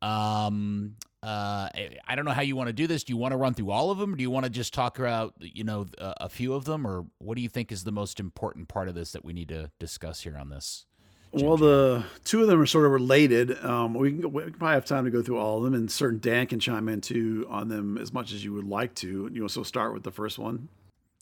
Um, 0.00 0.94
uh, 1.20 1.68
I 2.06 2.14
don't 2.14 2.24
know 2.24 2.30
how 2.30 2.42
you 2.42 2.54
want 2.54 2.68
to 2.68 2.72
do 2.72 2.86
this. 2.86 3.02
Do 3.02 3.12
you 3.12 3.16
want 3.16 3.32
to 3.32 3.36
run 3.36 3.54
through 3.54 3.72
all 3.72 3.90
of 3.90 3.98
them? 3.98 4.16
Do 4.16 4.22
you 4.22 4.30
want 4.30 4.44
to 4.44 4.50
just 4.50 4.72
talk 4.72 5.00
about, 5.00 5.34
you 5.40 5.64
know, 5.64 5.86
a 5.98 6.28
few 6.28 6.54
of 6.54 6.64
them, 6.64 6.86
or 6.86 7.06
what 7.18 7.34
do 7.34 7.42
you 7.42 7.48
think 7.48 7.72
is 7.72 7.82
the 7.82 7.90
most 7.90 8.20
important 8.20 8.68
part 8.68 8.88
of 8.88 8.94
this 8.94 9.10
that 9.12 9.24
we 9.24 9.32
need 9.32 9.48
to 9.48 9.72
discuss 9.80 10.20
here 10.20 10.38
on 10.38 10.48
this? 10.48 10.86
Well, 11.32 11.56
the 11.56 12.04
two 12.24 12.42
of 12.42 12.48
them 12.48 12.60
are 12.60 12.66
sort 12.66 12.86
of 12.86 12.92
related. 12.92 13.62
Um, 13.64 13.94
we, 13.94 14.12
can, 14.12 14.32
we 14.32 14.42
can 14.44 14.54
probably 14.54 14.74
have 14.74 14.84
time 14.86 15.04
to 15.04 15.10
go 15.10 15.22
through 15.22 15.38
all 15.38 15.58
of 15.58 15.64
them, 15.64 15.74
and 15.74 15.90
certain 15.90 16.18
Dan 16.20 16.46
can 16.46 16.58
chime 16.58 16.88
in 16.88 17.00
too 17.00 17.46
on 17.50 17.68
them 17.68 17.98
as 17.98 18.12
much 18.12 18.32
as 18.32 18.44
you 18.44 18.52
would 18.54 18.66
like 18.66 18.94
to. 18.96 19.30
You 19.32 19.42
know, 19.42 19.48
so 19.48 19.62
start 19.62 19.92
with 19.92 20.04
the 20.04 20.10
first 20.10 20.38
one. 20.38 20.68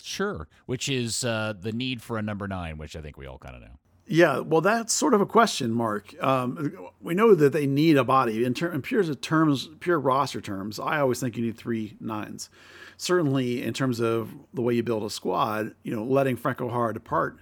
Sure, 0.01 0.49
which 0.67 0.89
is 0.89 1.25
uh, 1.25 1.55
the 1.59 1.73
need 1.73 2.03
for 2.03 2.19
a 2.19 2.23
number 2.23 2.47
nine, 2.47 2.79
which 2.79 2.95
I 2.95 3.01
think 3.01 3.17
we 3.17 3.27
all 3.27 3.39
kind 3.39 3.57
of 3.57 3.63
know. 3.63 3.79
Yeah, 4.09 4.39
well, 4.39 4.61
that's 4.61 4.93
sort 4.93 5.15
of 5.15 5.21
a 5.21 5.27
question 5.27 5.73
mark. 5.73 6.15
Um, 6.23 6.79
we 7.01 7.15
know 7.15 7.35
that 7.35 7.53
they 7.53 7.67
need 7.67 7.97
a 7.97 8.05
body 8.05 8.45
in, 8.45 8.55
ter- 8.55 8.71
in 8.71 8.81
pure 8.81 9.03
terms, 9.15 9.69
pure 9.81 9.99
roster 9.99 10.41
terms. 10.41 10.79
I 10.79 11.01
always 11.01 11.19
think 11.19 11.37
you 11.37 11.43
need 11.43 11.57
three 11.57 11.97
nines. 11.99 12.49
Certainly, 12.97 13.63
in 13.65 13.75
terms 13.75 13.99
of 13.99 14.33
the 14.55 14.63
way 14.63 14.75
you 14.75 14.85
build 14.85 15.03
a 15.03 15.11
squad, 15.11 15.75
you 15.83 15.95
know, 15.95 16.05
letting 16.05 16.37
Franco 16.37 16.69
Jara 16.69 16.95
depart 16.95 17.39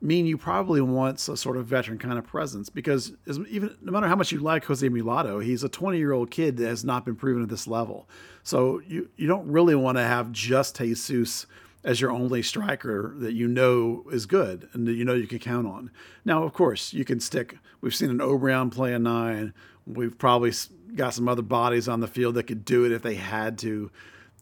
mean 0.00 0.26
you 0.26 0.36
probably 0.36 0.80
want 0.80 1.26
a 1.28 1.36
sort 1.36 1.56
of 1.56 1.66
veteran 1.66 1.98
kind 1.98 2.18
of 2.18 2.26
presence 2.26 2.68
because 2.68 3.12
even 3.48 3.74
no 3.80 3.92
matter 3.92 4.06
how 4.06 4.16
much 4.16 4.30
you 4.30 4.40
like 4.40 4.64
Jose 4.64 4.86
Mulato, 4.86 5.42
he's 5.42 5.64
a 5.64 5.68
20 5.68 5.98
year 5.98 6.12
old 6.12 6.30
kid 6.30 6.56
that 6.58 6.66
has 6.66 6.84
not 6.84 7.04
been 7.04 7.16
proven 7.16 7.42
at 7.42 7.48
this 7.48 7.66
level. 7.66 8.08
So 8.42 8.80
you 8.86 9.08
you 9.16 9.26
don't 9.26 9.46
really 9.50 9.74
want 9.74 9.98
to 9.98 10.04
have 10.04 10.32
just 10.32 10.76
Jesus 10.76 11.46
as 11.86 12.00
your 12.00 12.10
only 12.10 12.42
striker 12.42 13.14
that 13.18 13.32
you 13.32 13.46
know 13.46 14.04
is 14.10 14.26
good 14.26 14.68
and 14.72 14.86
that 14.86 14.94
you 14.94 15.04
know 15.04 15.14
you 15.14 15.26
can 15.26 15.38
count 15.38 15.66
on. 15.66 15.90
Now, 16.24 16.42
of 16.42 16.52
course, 16.52 16.92
you 16.92 17.04
can 17.04 17.20
stick. 17.20 17.56
We've 17.80 17.94
seen 17.94 18.10
an 18.10 18.18
Obrian 18.18 18.72
play 18.72 18.92
a 18.92 18.98
nine. 18.98 19.54
We've 19.86 20.18
probably 20.18 20.52
got 20.96 21.14
some 21.14 21.28
other 21.28 21.42
bodies 21.42 21.88
on 21.88 22.00
the 22.00 22.08
field 22.08 22.34
that 22.34 22.44
could 22.44 22.64
do 22.64 22.84
it 22.84 22.92
if 22.92 23.02
they 23.02 23.14
had 23.14 23.56
to. 23.58 23.90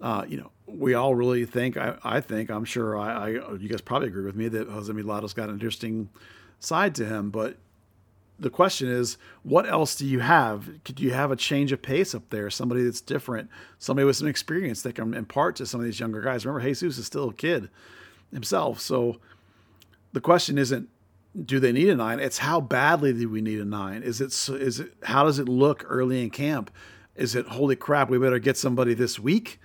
Uh, 0.05 0.23
you 0.29 0.37
know, 0.37 0.51
we 0.67 0.93
all 0.93 1.15
really 1.15 1.47
think. 1.47 1.79
I, 1.79 1.97
I 2.05 2.21
think. 2.21 2.51
I'm 2.51 2.67
sure. 2.67 2.99
I, 2.99 3.13
I. 3.13 3.29
You 3.55 3.69
guys 3.71 3.81
probably 3.81 4.09
agree 4.09 4.27
with 4.27 4.37
me 4.37 4.49
that 4.49 4.69
Jose 4.69 4.93
Mulato's 4.93 5.33
got 5.33 5.49
an 5.49 5.55
interesting 5.55 6.11
side 6.61 6.95
to 6.97 7.07
him. 7.07 7.31
But 7.31 7.57
the 8.39 8.51
question 8.51 8.89
is, 8.89 9.17
what 9.45 9.67
else 9.67 9.97
do 9.97 10.05
you 10.05 10.21
have? 10.21 10.69
Could 10.85 11.01
you 11.01 11.13
have 11.13 11.31
a 11.31 11.37
change 11.37 11.73
of 11.73 11.81
pace 11.81 12.15
up 12.15 12.29
there? 12.29 12.51
Somebody 12.51 12.85
that's 12.85 13.01
different, 13.01 13.49
somebody 13.79 14.05
with 14.05 14.17
some 14.17 14.29
experience 14.29 14.83
that 14.83 14.95
can 14.95 15.15
impart 15.15 15.57
to 15.57 15.65
some 15.65 15.81
of 15.81 15.87
these 15.87 15.99
younger 15.99 16.21
guys. 16.21 16.45
Remember, 16.45 16.69
Jesus 16.69 16.99
is 16.99 17.07
still 17.07 17.31
a 17.31 17.35
kid 17.35 17.71
himself. 18.31 18.81
So 18.81 19.21
the 20.13 20.21
question 20.21 20.59
isn't, 20.59 20.91
do 21.47 21.59
they 21.59 21.73
need 21.73 21.89
a 21.89 21.97
nine? 21.97 22.21
It's 22.21 22.39
how 22.39 22.61
badly 22.61 23.15
do 23.15 23.27
we 23.31 23.41
need 23.41 23.59
a 23.59 23.65
nine? 23.65 24.03
Is 24.03 24.21
it? 24.21 24.35
Is 24.61 24.81
it? 24.81 24.93
How 25.05 25.25
does 25.25 25.39
it 25.39 25.49
look 25.49 25.83
early 25.89 26.23
in 26.23 26.29
camp? 26.29 26.71
Is 27.17 27.35
it 27.35 27.47
holy 27.47 27.75
crap? 27.75 28.11
We 28.11 28.19
better 28.19 28.39
get 28.39 28.59
somebody 28.59 28.93
this 28.93 29.19
week, 29.19 29.59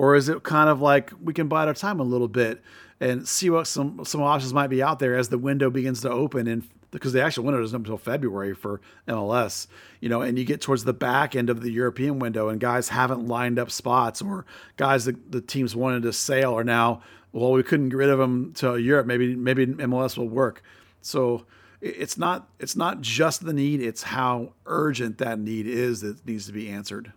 or 0.00 0.14
is 0.14 0.30
it 0.30 0.42
kind 0.42 0.70
of 0.70 0.80
like 0.80 1.12
we 1.22 1.34
can 1.34 1.46
bide 1.46 1.68
our 1.68 1.74
time 1.74 2.00
a 2.00 2.02
little 2.02 2.26
bit 2.26 2.62
and 3.00 3.28
see 3.28 3.50
what 3.50 3.66
some 3.66 4.02
some 4.02 4.22
options 4.22 4.54
might 4.54 4.68
be 4.68 4.82
out 4.82 4.98
there 4.98 5.14
as 5.14 5.28
the 5.28 5.36
window 5.36 5.68
begins 5.68 6.00
to 6.00 6.10
open 6.10 6.46
and 6.46 6.66
because 6.90 7.12
the 7.12 7.22
actual 7.22 7.44
window 7.44 7.60
doesn't 7.60 7.76
until 7.76 7.98
February 7.98 8.54
for 8.54 8.80
MLS, 9.06 9.66
you 10.00 10.08
know, 10.08 10.22
and 10.22 10.38
you 10.38 10.46
get 10.46 10.62
towards 10.62 10.84
the 10.84 10.94
back 10.94 11.36
end 11.36 11.50
of 11.50 11.60
the 11.60 11.70
European 11.70 12.18
window 12.18 12.48
and 12.48 12.58
guys 12.58 12.88
haven't 12.88 13.28
lined 13.28 13.58
up 13.58 13.70
spots 13.70 14.22
or 14.22 14.46
guys 14.78 15.04
that 15.04 15.30
the 15.30 15.42
teams 15.42 15.76
wanted 15.76 16.02
to 16.02 16.14
sail 16.14 16.56
are 16.56 16.64
now, 16.64 17.02
well, 17.32 17.52
we 17.52 17.62
couldn't 17.62 17.90
get 17.90 17.96
rid 17.98 18.08
of 18.08 18.18
them 18.18 18.54
to 18.54 18.78
Europe. 18.78 19.06
Maybe, 19.06 19.36
maybe 19.36 19.66
MLS 19.66 20.16
will 20.16 20.30
work. 20.30 20.62
So 21.02 21.44
it's 21.80 22.18
not, 22.18 22.48
it's 22.58 22.74
not 22.74 23.02
just 23.02 23.44
the 23.44 23.52
need. 23.52 23.82
It's 23.82 24.02
how 24.02 24.54
urgent 24.64 25.18
that 25.18 25.38
need 25.38 25.66
is 25.66 26.00
that 26.00 26.26
needs 26.26 26.46
to 26.46 26.52
be 26.52 26.70
answered. 26.70 27.12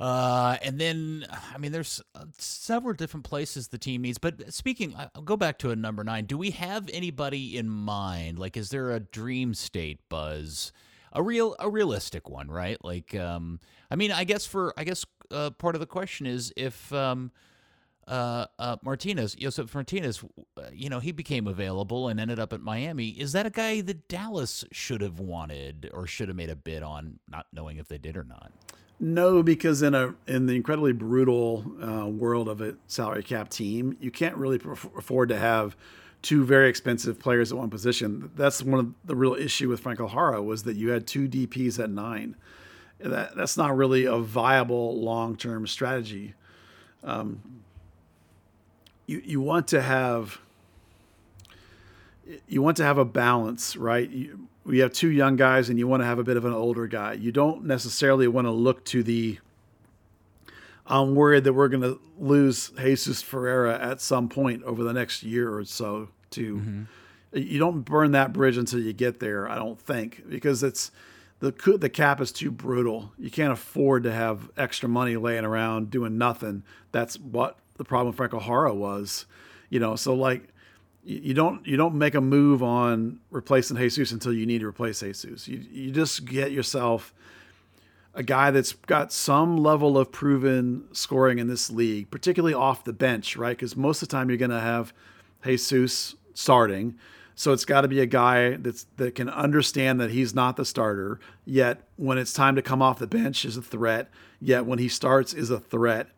Uh, 0.00 0.56
and 0.62 0.80
then, 0.80 1.26
I 1.54 1.58
mean, 1.58 1.72
there's 1.72 2.00
uh, 2.14 2.24
several 2.38 2.94
different 2.94 3.24
places 3.24 3.68
the 3.68 3.78
team 3.78 4.02
needs. 4.02 4.16
But 4.18 4.52
speaking, 4.52 4.96
I'll 5.14 5.22
go 5.22 5.36
back 5.36 5.58
to 5.58 5.70
a 5.70 5.76
number 5.76 6.02
nine. 6.02 6.24
Do 6.24 6.38
we 6.38 6.50
have 6.52 6.88
anybody 6.92 7.58
in 7.58 7.68
mind? 7.68 8.38
Like, 8.38 8.56
is 8.56 8.70
there 8.70 8.90
a 8.92 9.00
dream 9.00 9.52
state, 9.54 10.00
Buzz? 10.08 10.72
a 11.12 11.22
real 11.22 11.56
a 11.58 11.68
realistic 11.68 12.28
one, 12.28 12.48
right? 12.48 12.82
Like, 12.84 13.14
um, 13.14 13.60
I 13.90 13.96
mean, 13.96 14.12
I 14.12 14.24
guess 14.24 14.46
for 14.46 14.72
I 14.76 14.84
guess 14.84 15.04
uh, 15.30 15.50
part 15.50 15.74
of 15.74 15.80
the 15.80 15.86
question 15.86 16.26
is 16.26 16.52
if 16.56 16.92
um, 16.92 17.32
uh, 18.06 18.46
uh, 18.58 18.76
Martinez, 18.82 19.34
Josef 19.34 19.72
Martinez, 19.74 20.24
uh, 20.56 20.62
you 20.72 20.88
know, 20.88 20.98
he 20.98 21.12
became 21.12 21.46
available 21.46 22.08
and 22.08 22.18
ended 22.18 22.38
up 22.38 22.52
at 22.52 22.60
Miami. 22.60 23.10
Is 23.10 23.32
that 23.32 23.46
a 23.46 23.50
guy 23.50 23.80
that 23.82 24.08
Dallas 24.08 24.64
should 24.72 25.00
have 25.00 25.20
wanted 25.20 25.90
or 25.92 26.06
should 26.06 26.28
have 26.28 26.36
made 26.36 26.50
a 26.50 26.56
bid 26.56 26.82
on, 26.82 27.20
not 27.28 27.46
knowing 27.52 27.78
if 27.78 27.88
they 27.88 27.98
did 27.98 28.16
or 28.16 28.24
not? 28.24 28.52
No, 29.02 29.42
because 29.42 29.80
in 29.80 29.94
a 29.94 30.14
in 30.26 30.44
the 30.44 30.54
incredibly 30.54 30.92
brutal 30.92 31.64
uh, 31.82 32.06
world 32.06 32.48
of 32.48 32.60
a 32.60 32.74
salary 32.86 33.22
cap 33.22 33.48
team, 33.48 33.96
you 33.98 34.10
can't 34.10 34.36
really 34.36 34.60
afford 34.96 35.30
to 35.30 35.38
have 35.38 35.74
two 36.20 36.44
very 36.44 36.68
expensive 36.68 37.18
players 37.18 37.50
at 37.50 37.56
one 37.56 37.70
position. 37.70 38.30
That's 38.36 38.62
one 38.62 38.78
of 38.78 38.94
the 39.06 39.16
real 39.16 39.34
issue 39.34 39.70
with 39.70 39.80
Franco 39.80 40.06
Jara 40.06 40.42
was 40.42 40.64
that 40.64 40.76
you 40.76 40.90
had 40.90 41.06
two 41.06 41.28
DPs 41.28 41.82
at 41.82 41.88
nine. 41.88 42.36
That 42.98 43.34
that's 43.34 43.56
not 43.56 43.74
really 43.74 44.04
a 44.04 44.18
viable 44.18 45.00
long 45.00 45.34
term 45.34 45.66
strategy. 45.66 46.34
Um, 47.02 47.62
you 49.06 49.22
you 49.24 49.40
want 49.40 49.66
to 49.68 49.80
have 49.80 50.42
you 52.46 52.60
want 52.60 52.76
to 52.76 52.84
have 52.84 52.98
a 52.98 53.06
balance, 53.06 53.76
right? 53.76 54.10
You, 54.10 54.49
we 54.70 54.78
have 54.78 54.92
two 54.92 55.10
young 55.10 55.34
guys, 55.34 55.68
and 55.68 55.78
you 55.78 55.88
want 55.88 56.00
to 56.02 56.06
have 56.06 56.20
a 56.20 56.24
bit 56.24 56.36
of 56.36 56.44
an 56.44 56.52
older 56.52 56.86
guy. 56.86 57.14
You 57.14 57.32
don't 57.32 57.64
necessarily 57.64 58.28
want 58.28 58.46
to 58.46 58.52
look 58.52 58.84
to 58.86 59.02
the. 59.02 59.38
I'm 60.86 61.14
worried 61.16 61.44
that 61.44 61.52
we're 61.52 61.68
going 61.68 61.82
to 61.82 62.00
lose 62.18 62.70
Jesus 62.78 63.20
Ferreira 63.20 63.78
at 63.80 64.00
some 64.00 64.28
point 64.28 64.62
over 64.62 64.84
the 64.84 64.92
next 64.92 65.24
year 65.24 65.52
or 65.52 65.64
so. 65.64 66.08
To 66.30 66.56
mm-hmm. 66.56 66.82
you 67.36 67.58
don't 67.58 67.80
burn 67.80 68.12
that 68.12 68.32
bridge 68.32 68.56
until 68.56 68.78
you 68.78 68.92
get 68.92 69.18
there. 69.18 69.48
I 69.48 69.56
don't 69.56 69.78
think 69.80 70.22
because 70.28 70.62
it's 70.62 70.92
the 71.40 71.50
the 71.80 71.90
cap 71.90 72.20
is 72.20 72.30
too 72.30 72.52
brutal. 72.52 73.12
You 73.18 73.30
can't 73.30 73.52
afford 73.52 74.04
to 74.04 74.12
have 74.12 74.50
extra 74.56 74.88
money 74.88 75.16
laying 75.16 75.44
around 75.44 75.90
doing 75.90 76.16
nothing. 76.16 76.62
That's 76.92 77.18
what 77.18 77.58
the 77.76 77.84
problem 77.84 78.08
with 78.08 78.16
Franco 78.16 78.38
Jara 78.38 78.72
was, 78.72 79.26
you 79.68 79.80
know. 79.80 79.96
So 79.96 80.14
like, 80.14 80.49
you 81.02 81.34
don't 81.34 81.66
you 81.66 81.76
don't 81.76 81.94
make 81.94 82.14
a 82.14 82.20
move 82.20 82.62
on 82.62 83.20
replacing 83.30 83.76
Jesus 83.76 84.12
until 84.12 84.32
you 84.32 84.46
need 84.46 84.60
to 84.60 84.66
replace 84.66 85.00
Jesus. 85.00 85.48
You 85.48 85.64
you 85.70 85.90
just 85.90 86.24
get 86.24 86.52
yourself 86.52 87.14
a 88.14 88.22
guy 88.22 88.50
that's 88.50 88.72
got 88.72 89.12
some 89.12 89.56
level 89.56 89.96
of 89.96 90.10
proven 90.10 90.84
scoring 90.92 91.38
in 91.38 91.46
this 91.46 91.70
league, 91.70 92.10
particularly 92.10 92.54
off 92.54 92.84
the 92.84 92.92
bench, 92.92 93.36
right? 93.36 93.56
Because 93.56 93.76
most 93.76 94.02
of 94.02 94.08
the 94.08 94.12
time 94.12 94.28
you're 94.28 94.36
going 94.36 94.50
to 94.50 94.60
have 94.60 94.92
Jesus 95.44 96.16
starting. 96.34 96.96
So 97.34 97.52
it's 97.52 97.64
got 97.64 97.82
to 97.82 97.88
be 97.88 98.00
a 98.00 98.06
guy 98.06 98.56
that's 98.56 98.86
that 98.96 99.14
can 99.14 99.30
understand 99.30 100.00
that 100.00 100.10
he's 100.10 100.34
not 100.34 100.56
the 100.56 100.64
starter, 100.64 101.18
yet 101.46 101.80
when 101.96 102.18
it's 102.18 102.32
time 102.34 102.56
to 102.56 102.62
come 102.62 102.82
off 102.82 102.98
the 102.98 103.06
bench 103.06 103.44
is 103.44 103.56
a 103.56 103.62
threat, 103.62 104.10
yet 104.40 104.66
when 104.66 104.78
he 104.78 104.88
starts 104.88 105.32
is 105.32 105.48
a 105.48 105.58
threat 105.58 106.08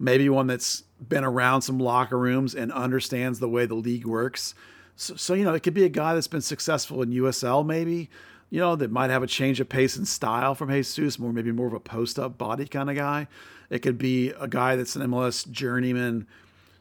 maybe 0.00 0.28
one 0.30 0.46
that's 0.46 0.82
been 1.06 1.22
around 1.22 1.62
some 1.62 1.78
locker 1.78 2.18
rooms 2.18 2.54
and 2.54 2.72
understands 2.72 3.38
the 3.38 3.48
way 3.48 3.66
the 3.66 3.74
league 3.74 4.06
works. 4.06 4.54
So, 4.96 5.14
so, 5.14 5.34
you 5.34 5.44
know, 5.44 5.54
it 5.54 5.62
could 5.62 5.74
be 5.74 5.84
a 5.84 5.90
guy 5.90 6.14
that's 6.14 6.26
been 6.26 6.40
successful 6.40 7.02
in 7.02 7.10
USL, 7.10 7.64
maybe, 7.64 8.08
you 8.48 8.58
know, 8.58 8.74
that 8.76 8.90
might 8.90 9.10
have 9.10 9.22
a 9.22 9.26
change 9.26 9.60
of 9.60 9.68
pace 9.68 9.96
and 9.96 10.08
style 10.08 10.54
from 10.54 10.70
Jesus, 10.70 11.18
more 11.18 11.32
maybe 11.32 11.52
more 11.52 11.66
of 11.66 11.74
a 11.74 11.80
post 11.80 12.18
up 12.18 12.38
body 12.38 12.66
kind 12.66 12.90
of 12.90 12.96
guy. 12.96 13.28
It 13.68 13.80
could 13.80 13.98
be 13.98 14.30
a 14.30 14.48
guy 14.48 14.74
that's 14.74 14.96
an 14.96 15.02
MLS 15.02 15.48
journeyman, 15.48 16.26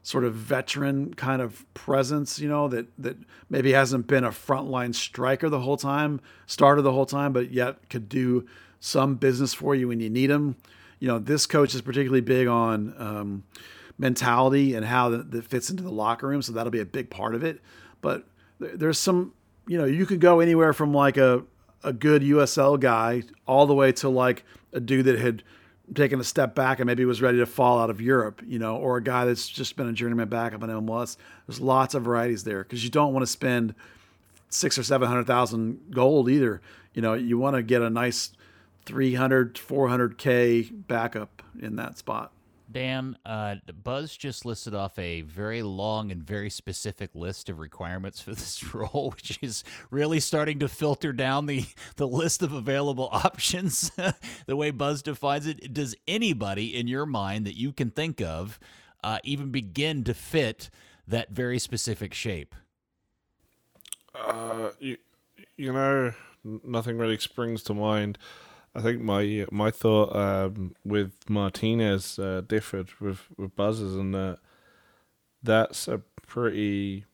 sort 0.01 0.23
of 0.23 0.33
veteran 0.33 1.13
kind 1.13 1.41
of 1.41 1.71
presence, 1.73 2.39
you 2.39 2.47
know, 2.47 2.69
that 2.69 2.87
that 2.97 3.17
maybe 3.49 3.73
hasn't 3.73 4.07
been 4.07 4.23
a 4.23 4.31
frontline 4.31 4.95
striker 4.95 5.49
the 5.49 5.59
whole 5.59 5.77
time, 5.77 6.21
starter 6.47 6.81
the 6.81 6.93
whole 6.93 7.05
time, 7.05 7.33
but 7.33 7.51
yet 7.51 7.89
could 7.89 8.09
do 8.09 8.47
some 8.79 9.15
business 9.15 9.53
for 9.53 9.75
you 9.75 9.89
when 9.89 9.99
you 9.99 10.09
need 10.09 10.29
him 10.29 10.55
you 10.99 11.07
know, 11.07 11.19
this 11.19 11.45
coach 11.45 11.73
is 11.73 11.81
particularly 11.81 12.21
big 12.21 12.47
on 12.47 12.93
um, 12.97 13.43
mentality 13.97 14.73
and 14.73 14.85
how 14.85 15.09
that, 15.09 15.31
that, 15.31 15.45
fits 15.45 15.69
into 15.69 15.83
the 15.83 15.91
locker 15.91 16.27
room. 16.27 16.41
So 16.41 16.51
that'll 16.53 16.71
be 16.71 16.79
a 16.79 16.85
big 16.85 17.09
part 17.09 17.35
of 17.35 17.43
it. 17.43 17.61
But 18.01 18.25
there's 18.59 18.97
some, 18.97 19.33
you 19.67 19.77
know, 19.77 19.85
you 19.85 20.05
could 20.05 20.19
go 20.19 20.39
anywhere 20.39 20.73
from 20.73 20.93
like 20.93 21.17
a, 21.17 21.43
a 21.83 21.93
good 21.93 22.21
USL 22.21 22.79
guy 22.79 23.23
all 23.47 23.65
the 23.65 23.73
way 23.73 23.91
to 23.93 24.09
like 24.09 24.43
a 24.73 24.79
dude 24.79 25.05
that 25.05 25.19
had 25.19 25.43
taken 25.95 26.19
a 26.19 26.23
step 26.23 26.53
back 26.53 26.79
and 26.79 26.87
maybe 26.87 27.03
was 27.05 27.21
ready 27.21 27.39
to 27.39 27.45
fall 27.45 27.79
out 27.79 27.89
of 27.89 27.99
Europe, 27.99 28.41
you 28.45 28.59
know, 28.59 28.75
or 28.77 28.97
a 28.97 29.03
guy 29.03 29.25
that's 29.25 29.47
just 29.47 29.75
been 29.75 29.87
a 29.87 29.93
journeyman 29.93 30.27
backup 30.27 30.61
in 30.63 30.69
MLS. 30.69 31.17
There's 31.47 31.59
lots 31.59 31.93
of 31.95 32.03
varieties 32.03 32.43
there 32.43 32.63
because 32.63 32.83
you 32.83 32.89
don't 32.89 33.13
want 33.13 33.23
to 33.23 33.27
spend 33.27 33.73
six 34.49 34.77
or 34.77 34.83
seven 34.83 35.07
hundred 35.07 35.25
thousand 35.27 35.79
gold 35.91 36.29
either. 36.29 36.61
You 36.93 37.01
know, 37.01 37.13
you 37.13 37.37
want 37.37 37.55
to 37.55 37.63
get 37.63 37.81
a 37.81 37.89
nice 37.89 38.31
300, 38.89 39.53
400K 39.53 40.87
backup 40.87 41.43
in 41.61 41.75
that 41.75 41.99
spot. 41.99 42.31
Dan, 42.71 43.17
uh, 43.23 43.57
Buzz 43.83 44.17
just 44.17 44.45
listed 44.45 44.73
off 44.73 44.97
a 44.97 45.21
very 45.21 45.61
long 45.61 46.11
and 46.11 46.23
very 46.23 46.49
specific 46.49 47.13
list 47.13 47.49
of 47.49 47.59
requirements 47.59 48.19
for 48.19 48.31
this 48.33 48.73
role, 48.73 49.11
which 49.15 49.37
is 49.43 49.63
really 49.91 50.19
starting 50.19 50.57
to 50.57 50.67
filter 50.67 51.13
down 51.13 51.45
the, 51.45 51.65
the 51.97 52.07
list 52.07 52.41
of 52.41 52.51
available 52.51 53.09
options 53.13 53.91
the 54.47 54.55
way 54.55 54.71
Buzz 54.71 55.03
defines 55.03 55.45
it. 55.45 55.71
Does 55.71 55.95
anybody 56.07 56.75
in 56.75 56.87
your 56.87 57.05
mind 57.05 57.45
that 57.45 57.57
you 57.57 57.71
can 57.71 57.91
think 57.91 58.21
of 58.21 58.59
uh, 59.03 59.19
even 59.23 59.51
begin 59.51 60.03
to 60.05 60.15
fit 60.15 60.71
that 61.07 61.29
very 61.29 61.59
specific 61.59 62.15
shape? 62.15 62.55
Uh, 64.15 64.71
you, 64.79 64.97
you 65.57 65.71
know, 65.71 66.11
nothing 66.43 66.97
really 66.97 67.19
springs 67.19 67.61
to 67.63 67.75
mind. 67.75 68.17
I 68.79 68.81
think 68.81 69.01
my 69.01 69.45
my 69.51 69.71
thought 69.71 70.15
um, 70.15 70.73
with 70.85 71.11
Martinez 71.29 72.17
uh, 72.17 72.41
differed 72.47 72.89
with 73.01 73.27
with 73.37 73.53
Buzzes, 73.53 73.95
and 73.95 74.13
that 74.13 74.39
that's 75.43 75.89
a 75.89 76.01
pretty 76.25 77.05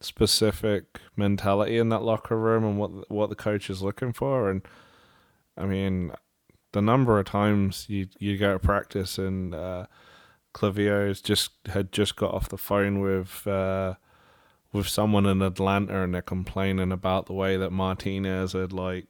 specific 0.00 1.00
mentality 1.16 1.78
in 1.78 1.88
that 1.88 2.02
locker 2.02 2.36
room 2.36 2.62
and 2.62 2.78
what 2.78 3.10
what 3.10 3.30
the 3.30 3.36
coach 3.36 3.70
is 3.70 3.80
looking 3.80 4.12
for. 4.12 4.50
And 4.50 4.60
I 5.56 5.64
mean, 5.64 6.12
the 6.72 6.82
number 6.82 7.18
of 7.18 7.24
times 7.24 7.86
you 7.88 8.08
you 8.18 8.36
go 8.36 8.52
to 8.52 8.58
practice 8.58 9.16
and 9.16 9.54
uh, 9.54 9.86
Clavio's 10.54 11.22
just 11.22 11.52
had 11.66 11.90
just 11.90 12.16
got 12.16 12.34
off 12.34 12.50
the 12.50 12.58
phone 12.58 13.00
with. 13.00 13.46
Uh, 13.46 13.94
with 14.72 14.88
someone 14.88 15.24
in 15.24 15.40
Atlanta 15.40 16.02
and 16.02 16.12
they're 16.12 16.20
complaining 16.20 16.90
about 16.90 17.26
the 17.26 17.32
way 17.32 17.56
that 17.56 17.70
Martinez 17.70 18.54
had 18.54 18.72
like 18.72 19.06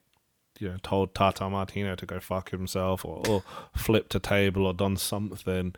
you 0.58 0.68
know 0.68 0.76
told 0.82 1.14
Tata 1.14 1.48
Martino 1.48 1.94
to 1.94 2.06
go 2.06 2.20
fuck 2.20 2.50
himself 2.50 3.04
or, 3.04 3.22
or 3.28 3.42
flipped 3.76 4.14
a 4.14 4.20
table 4.20 4.66
or 4.66 4.74
done 4.74 4.96
something, 4.96 5.74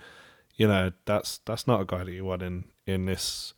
you 0.57 0.69
know 0.69 0.93
that's 1.05 1.39
that's 1.39 1.67
not 1.67 1.81
a 1.81 1.85
guy 1.85 2.05
that 2.05 2.13
you 2.13 2.25
want 2.25 2.43
in 2.43 2.65
in 2.87 3.07
this 3.07 3.55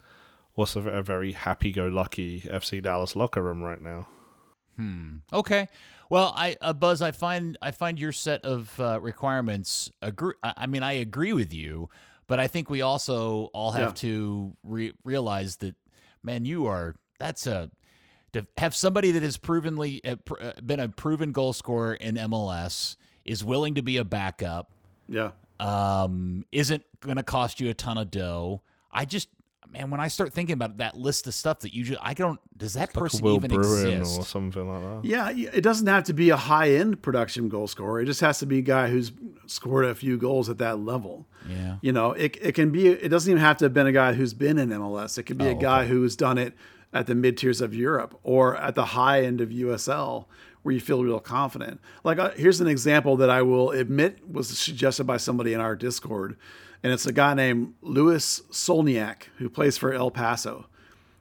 what's 0.54 0.74
a, 0.74 0.80
a 0.80 1.02
very 1.02 1.32
happy-go-lucky 1.32 2.40
FC 2.40 2.82
Dallas 2.82 3.14
locker 3.14 3.40
room 3.40 3.62
right 3.62 3.80
now. 3.80 4.08
Hmm. 4.76 5.18
Okay. 5.32 5.68
Well, 6.10 6.32
I 6.34 6.56
uh, 6.60 6.72
Buzz, 6.72 7.02
I 7.02 7.12
find 7.12 7.58
I 7.60 7.70
find 7.70 7.98
your 7.98 8.12
set 8.12 8.44
of 8.44 8.78
uh, 8.80 8.98
requirements 9.00 9.90
agree. 10.00 10.34
I 10.42 10.66
mean, 10.66 10.82
I 10.82 10.92
agree 10.92 11.32
with 11.32 11.52
you, 11.52 11.90
but 12.26 12.40
I 12.40 12.46
think 12.46 12.70
we 12.70 12.80
also 12.80 13.50
all 13.52 13.72
have 13.72 13.90
yeah. 13.90 13.94
to 13.94 14.56
re- 14.64 14.94
realize 15.04 15.56
that, 15.56 15.74
man, 16.22 16.44
you 16.44 16.66
are 16.66 16.96
that's 17.18 17.46
a 17.46 17.70
to 18.32 18.46
have 18.58 18.74
somebody 18.74 19.10
that 19.12 19.22
has 19.22 19.36
provenly 19.36 20.02
uh, 20.04 20.16
uh, 20.40 20.52
been 20.64 20.80
a 20.80 20.88
proven 20.88 21.32
goal 21.32 21.52
scorer 21.52 21.94
in 21.94 22.16
MLS 22.16 22.96
is 23.24 23.44
willing 23.44 23.74
to 23.74 23.82
be 23.82 23.96
a 23.96 24.04
backup. 24.04 24.70
Yeah. 25.08 25.30
Um, 25.60 26.44
isn't 26.52 26.84
going 27.00 27.16
to 27.16 27.22
cost 27.22 27.60
you 27.60 27.70
a 27.70 27.74
ton 27.74 27.98
of 27.98 28.10
dough. 28.10 28.62
I 28.92 29.04
just 29.04 29.28
man, 29.72 29.90
when 29.90 30.00
I 30.00 30.08
start 30.08 30.32
thinking 30.32 30.54
about 30.54 30.78
that 30.78 30.96
list 30.96 31.26
of 31.26 31.34
stuff 31.34 31.60
that 31.60 31.74
you 31.74 31.84
just, 31.84 32.00
I 32.02 32.14
don't, 32.14 32.40
does 32.56 32.74
that 32.74 32.92
person 32.92 33.22
Will 33.22 33.36
even 33.36 33.50
Bruin 33.50 33.98
exist? 33.98 34.20
or 34.20 34.24
something 34.24 34.68
like 34.68 35.02
that? 35.02 35.08
Yeah, 35.08 35.30
it 35.30 35.62
doesn't 35.62 35.86
have 35.86 36.04
to 36.04 36.12
be 36.12 36.30
a 36.30 36.36
high 36.36 36.70
end 36.70 37.02
production 37.02 37.48
goal 37.48 37.66
scorer. 37.66 38.00
It 38.00 38.06
just 38.06 38.20
has 38.20 38.38
to 38.40 38.46
be 38.46 38.58
a 38.58 38.62
guy 38.62 38.88
who's 38.88 39.12
scored 39.46 39.84
a 39.84 39.94
few 39.94 40.16
goals 40.16 40.48
at 40.48 40.58
that 40.58 40.80
level. 40.80 41.26
Yeah. 41.48 41.76
You 41.82 41.92
know, 41.92 42.12
it, 42.12 42.36
it 42.40 42.52
can 42.52 42.70
be, 42.70 42.88
it 42.88 43.08
doesn't 43.08 43.30
even 43.30 43.42
have 43.42 43.58
to 43.58 43.66
have 43.66 43.74
been 43.74 43.86
a 43.86 43.92
guy 43.92 44.14
who's 44.14 44.34
been 44.34 44.58
in 44.58 44.70
MLS. 44.70 45.18
It 45.18 45.24
can 45.24 45.36
be 45.36 45.46
oh, 45.46 45.52
a 45.52 45.54
guy 45.54 45.80
okay. 45.80 45.88
who's 45.88 46.16
done 46.16 46.38
it 46.38 46.54
at 46.92 47.06
the 47.06 47.14
mid 47.14 47.36
tiers 47.36 47.60
of 47.60 47.74
Europe 47.74 48.18
or 48.22 48.56
at 48.56 48.74
the 48.74 48.86
high 48.86 49.22
end 49.22 49.40
of 49.40 49.50
USL 49.50 50.26
where 50.62 50.74
you 50.74 50.80
feel 50.80 51.04
real 51.04 51.20
confident. 51.20 51.80
Like, 52.04 52.18
uh, 52.18 52.30
here's 52.32 52.60
an 52.60 52.66
example 52.66 53.16
that 53.16 53.30
I 53.30 53.42
will 53.42 53.70
admit 53.70 54.28
was 54.28 54.48
suggested 54.58 55.04
by 55.04 55.16
somebody 55.16 55.52
in 55.52 55.60
our 55.60 55.76
Discord, 55.76 56.36
and 56.82 56.92
it's 56.92 57.06
a 57.06 57.12
guy 57.12 57.34
named 57.34 57.74
Louis 57.80 58.42
Solignac 58.50 59.24
who 59.38 59.48
plays 59.48 59.78
for 59.78 59.92
El 59.92 60.10
Paso. 60.10 60.66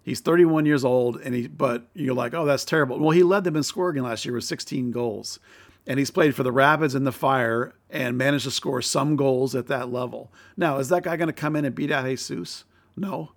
He's 0.03 0.21
31 0.21 0.65
years 0.65 0.85
old, 0.85 1.17
and 1.21 1.35
he 1.35 1.47
but 1.47 1.87
you're 1.93 2.15
like, 2.15 2.33
oh, 2.33 2.45
that's 2.45 2.65
terrible. 2.65 2.99
Well, 2.99 3.11
he 3.11 3.23
led 3.23 3.43
them 3.43 3.55
in 3.55 3.63
scoring 3.63 4.03
last 4.03 4.25
year 4.25 4.35
with 4.35 4.45
16 4.45 4.91
goals, 4.91 5.39
and 5.85 5.99
he's 5.99 6.11
played 6.11 6.35
for 6.35 6.43
the 6.43 6.51
Rapids 6.51 6.95
and 6.95 7.05
the 7.05 7.11
Fire 7.11 7.73
and 7.89 8.17
managed 8.17 8.45
to 8.45 8.51
score 8.51 8.81
some 8.81 9.15
goals 9.15 9.55
at 9.55 9.67
that 9.67 9.91
level. 9.91 10.31
Now, 10.55 10.77
is 10.77 10.89
that 10.89 11.03
guy 11.03 11.17
going 11.17 11.27
to 11.27 11.33
come 11.33 11.55
in 11.55 11.65
and 11.65 11.75
beat 11.75 11.91
out 11.91 12.05
Jesus? 12.05 12.63
No. 12.95 13.31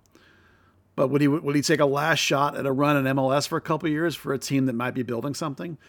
But 1.01 1.09
would 1.09 1.21
he 1.21 1.27
would 1.27 1.55
he 1.55 1.63
take 1.63 1.79
a 1.79 1.87
last 1.87 2.19
shot 2.19 2.55
at 2.55 2.67
a 2.67 2.71
run 2.71 2.95
in 2.95 3.15
MLS 3.15 3.47
for 3.47 3.57
a 3.57 3.61
couple 3.61 3.89
years 3.89 4.15
for 4.15 4.33
a 4.33 4.37
team 4.37 4.67
that 4.67 4.73
might 4.73 4.93
be 4.93 5.01
building 5.01 5.33
something? 5.33 5.79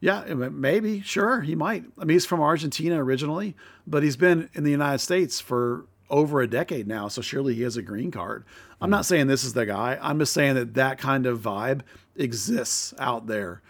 Yeah, 0.00 0.24
maybe, 0.32 1.02
sure, 1.02 1.42
he 1.42 1.54
might. 1.54 1.84
I 1.98 2.06
mean, 2.06 2.14
he's 2.14 2.24
from 2.24 2.40
Argentina 2.40 3.04
originally, 3.04 3.54
but 3.86 4.02
he's 4.02 4.16
been 4.16 4.48
in 4.54 4.64
the 4.64 4.70
United 4.70 5.00
States 5.00 5.42
for 5.42 5.84
over 6.08 6.40
a 6.40 6.46
decade 6.46 6.88
now, 6.88 7.08
so 7.08 7.20
surely 7.20 7.54
he 7.54 7.60
has 7.64 7.76
a 7.76 7.82
green 7.82 8.10
card. 8.10 8.46
I'm 8.80 8.88
not 8.88 9.04
saying 9.04 9.26
this 9.26 9.44
is 9.44 9.52
the 9.52 9.66
guy. 9.66 9.98
I'm 10.00 10.18
just 10.18 10.32
saying 10.32 10.54
that 10.54 10.72
that 10.72 10.96
kind 10.96 11.26
of 11.26 11.40
vibe 11.40 11.82
exists 12.16 12.94
out 12.98 13.26
there. 13.26 13.60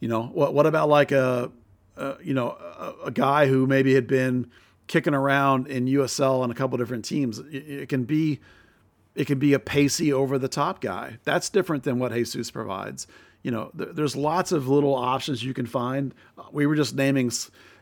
You 0.00 0.08
know, 0.08 0.24
what 0.24 0.52
what 0.52 0.66
about 0.66 0.90
like 0.90 1.12
a, 1.12 1.50
a 1.96 2.16
you 2.22 2.34
know 2.34 2.50
a, 2.50 3.06
a, 3.06 3.10
guy 3.10 3.46
who 3.46 3.66
maybe 3.66 3.94
had 3.94 4.06
been 4.06 4.50
kicking 4.86 5.14
around 5.14 5.66
in 5.68 5.86
USL 5.86 6.42
on 6.42 6.50
a 6.50 6.54
couple 6.54 6.76
different 6.76 7.06
teams? 7.06 7.38
It, 7.38 7.54
it 7.54 7.88
can 7.88 8.04
be 8.04 8.40
it 9.14 9.26
can 9.26 9.38
be 9.38 9.52
a 9.52 9.58
pacey 9.58 10.12
over 10.12 10.38
the 10.38 10.48
top 10.48 10.80
guy. 10.80 11.18
That's 11.24 11.48
different 11.48 11.82
than 11.84 11.98
what 11.98 12.12
Jesus 12.12 12.50
provides 12.50 13.06
you 13.42 13.50
know, 13.50 13.70
th- 13.76 13.90
there's 13.92 14.16
lots 14.16 14.52
of 14.52 14.68
little 14.68 14.94
options 14.94 15.42
you 15.42 15.54
can 15.54 15.66
find. 15.66 16.14
Uh, 16.36 16.44
we 16.52 16.66
were 16.66 16.76
just 16.76 16.94
naming. 16.94 17.30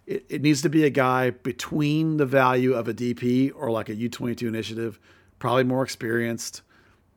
It, 0.07 0.25
it 0.29 0.43
needs 0.43 0.63
to 0.63 0.69
be 0.69 0.85
a 0.85 0.91
guy 0.91 1.31
between 1.31 2.17
the 2.17 2.27
value 2.27 2.75
of 2.75 2.89
a 2.89 2.95
DP 2.95 3.53
or 3.55 3.71
like 3.71 3.89
a 3.89 3.95
U22 3.95 4.47
initiative, 4.47 4.99
probably 5.39 5.65
more 5.65 5.83
experienced, 5.83 6.63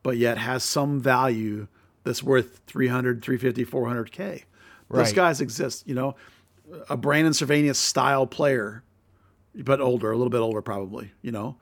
but 0.02 0.16
yet 0.16 0.38
has 0.38 0.64
some 0.64 1.00
value 1.00 1.68
that's 2.04 2.22
worth 2.22 2.60
300, 2.66 3.22
350, 3.22 3.64
400K. 3.64 4.42
Those 4.90 5.12
guys 5.12 5.40
exist, 5.40 5.86
you 5.86 5.94
know, 5.94 6.16
a 6.90 6.96
Brandon 6.96 7.32
Servanius 7.32 7.76
style 7.76 8.26
player, 8.26 8.82
but 9.54 9.80
older, 9.80 10.10
a 10.10 10.16
little 10.16 10.30
bit 10.30 10.40
older 10.40 10.60
probably, 10.60 11.12
you 11.22 11.32
know. 11.32 11.56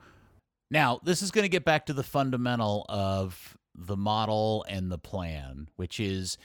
Now, 0.71 1.01
this 1.03 1.21
is 1.21 1.31
going 1.31 1.43
to 1.43 1.49
get 1.49 1.65
back 1.65 1.85
to 1.87 1.93
the 1.93 2.01
fundamental 2.01 2.85
of 2.87 3.57
the 3.75 3.97
model 3.97 4.65
and 4.69 4.89
the 4.89 4.97
plan, 4.97 5.69
which 5.75 5.99
is 5.99 6.37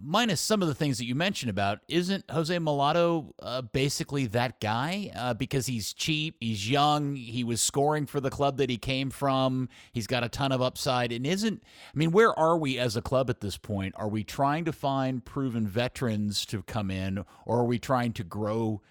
minus 0.00 0.40
some 0.40 0.62
of 0.62 0.68
the 0.68 0.74
things 0.74 0.98
that 0.98 1.04
you 1.04 1.14
mentioned 1.14 1.50
about, 1.50 1.80
isn't 1.88 2.30
Jose 2.30 2.56
Mulato 2.56 3.32
uh, 3.42 3.62
basically 3.62 4.26
that 4.26 4.60
guy? 4.60 5.10
Uh, 5.14 5.34
because 5.34 5.66
he's 5.66 5.92
cheap, 5.92 6.36
he's 6.40 6.70
young, 6.70 7.16
he 7.16 7.42
was 7.44 7.60
scoring 7.60 8.06
for 8.06 8.20
the 8.20 8.30
club 8.30 8.58
that 8.58 8.70
he 8.70 8.76
came 8.76 9.10
from, 9.10 9.68
he's 9.92 10.06
got 10.06 10.24
a 10.24 10.28
ton 10.28 10.52
of 10.52 10.62
upside, 10.62 11.12
and 11.12 11.26
isn't, 11.26 11.62
I 11.64 11.98
mean, 11.98 12.12
where 12.12 12.36
are 12.38 12.56
we 12.56 12.78
as 12.78 12.96
a 12.96 13.02
club 13.02 13.28
at 13.28 13.40
this 13.40 13.56
point? 13.56 13.94
Are 13.96 14.08
we 14.08 14.24
trying 14.24 14.64
to 14.66 14.72
find 14.72 15.24
proven 15.24 15.66
veterans 15.66 16.46
to 16.46 16.62
come 16.62 16.90
in, 16.90 17.24
or 17.44 17.60
are 17.60 17.66
we 17.66 17.78
trying 17.78 18.12
to 18.14 18.24
grow 18.24 18.82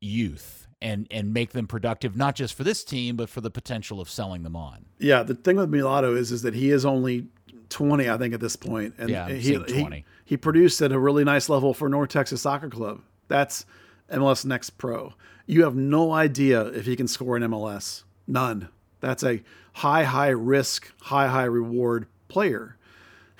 youth? 0.00 0.68
And, 0.82 1.06
and 1.12 1.32
make 1.32 1.52
them 1.52 1.68
productive 1.68 2.16
not 2.16 2.34
just 2.34 2.54
for 2.54 2.64
this 2.64 2.82
team 2.82 3.14
but 3.14 3.28
for 3.28 3.40
the 3.40 3.50
potential 3.50 4.00
of 4.00 4.10
selling 4.10 4.42
them 4.42 4.56
on. 4.56 4.86
Yeah, 4.98 5.22
the 5.22 5.34
thing 5.34 5.56
with 5.56 5.70
Mulato 5.70 6.16
is 6.16 6.32
is 6.32 6.42
that 6.42 6.54
he 6.54 6.70
is 6.70 6.84
only 6.84 7.28
20 7.68 8.10
I 8.10 8.18
think 8.18 8.34
at 8.34 8.40
this 8.40 8.56
point 8.56 8.94
and 8.98 9.08
yeah, 9.08 9.28
he, 9.28 9.54
20. 9.56 9.96
He, 9.96 10.04
he 10.24 10.36
produced 10.36 10.82
at 10.82 10.90
a 10.90 10.98
really 10.98 11.24
nice 11.24 11.48
level 11.48 11.72
for 11.72 11.88
North 11.88 12.10
Texas 12.10 12.42
Soccer 12.42 12.68
Club. 12.68 13.00
That's 13.28 13.64
MLS 14.10 14.44
Next 14.44 14.70
Pro. 14.70 15.14
You 15.46 15.64
have 15.64 15.74
no 15.74 16.12
idea 16.12 16.66
if 16.66 16.86
he 16.86 16.96
can 16.96 17.08
score 17.08 17.36
in 17.36 17.42
MLS. 17.44 18.04
None. 18.26 18.68
That's 19.00 19.22
a 19.24 19.42
high, 19.74 20.04
high 20.04 20.28
risk, 20.28 20.92
high, 21.02 21.28
high 21.28 21.44
reward 21.44 22.06
player. 22.28 22.76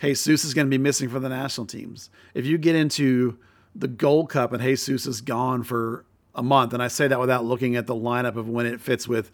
Jesus 0.01 0.45
is 0.45 0.55
going 0.55 0.67
to 0.67 0.71
be 0.71 0.83
missing 0.83 1.09
for 1.09 1.21
the 1.21 1.29
national 1.29 1.67
teams. 1.67 2.11
If 2.35 2.45
you 2.45 2.59
get 2.59 2.75
into 2.75 3.39
the 3.75 3.89
Gold 3.89 4.31
Cup 4.31 4.53
and 4.53 4.63
Jesus 4.63 5.07
is 5.07 5.21
gone 5.21 5.63
for 5.63 6.05
a 6.35 6.43
month, 6.43 6.73
and 6.73 6.83
I 6.83 6.89
say 6.89 7.09
that 7.09 7.21
without 7.21 7.45
looking 7.45 7.77
at 7.77 7.87
the 7.87 7.95
lineup 7.95 8.37
of 8.37 8.49
when 8.49 8.67
it 8.67 8.81
fits 8.81 9.07
with 9.07 9.31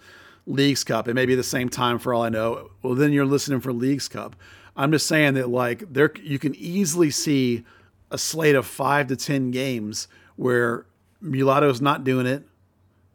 Leagues 0.46 0.82
Cup, 0.82 1.08
it 1.08 1.14
may 1.14 1.26
be 1.26 1.34
the 1.34 1.42
same 1.42 1.68
time 1.68 1.98
for 1.98 2.12
all 2.14 2.22
I 2.22 2.28
know. 2.28 2.70
Well, 2.82 2.94
then 2.94 3.12
you're 3.12 3.26
listening 3.26 3.60
for 3.60 3.72
Leagues 3.72 4.08
Cup. 4.08 4.34
I'm 4.76 4.92
just 4.92 5.06
saying 5.06 5.34
that 5.34 5.48
like 5.48 5.92
there 5.92 6.12
you 6.22 6.38
can 6.38 6.54
easily 6.54 7.10
see 7.10 7.64
a 8.10 8.16
slate 8.16 8.54
of 8.54 8.66
five 8.66 9.08
to 9.08 9.16
ten 9.16 9.50
games 9.50 10.08
where 10.36 10.86
Mulato's 11.20 11.80
not 11.80 12.04
doing 12.04 12.26
it 12.26 12.44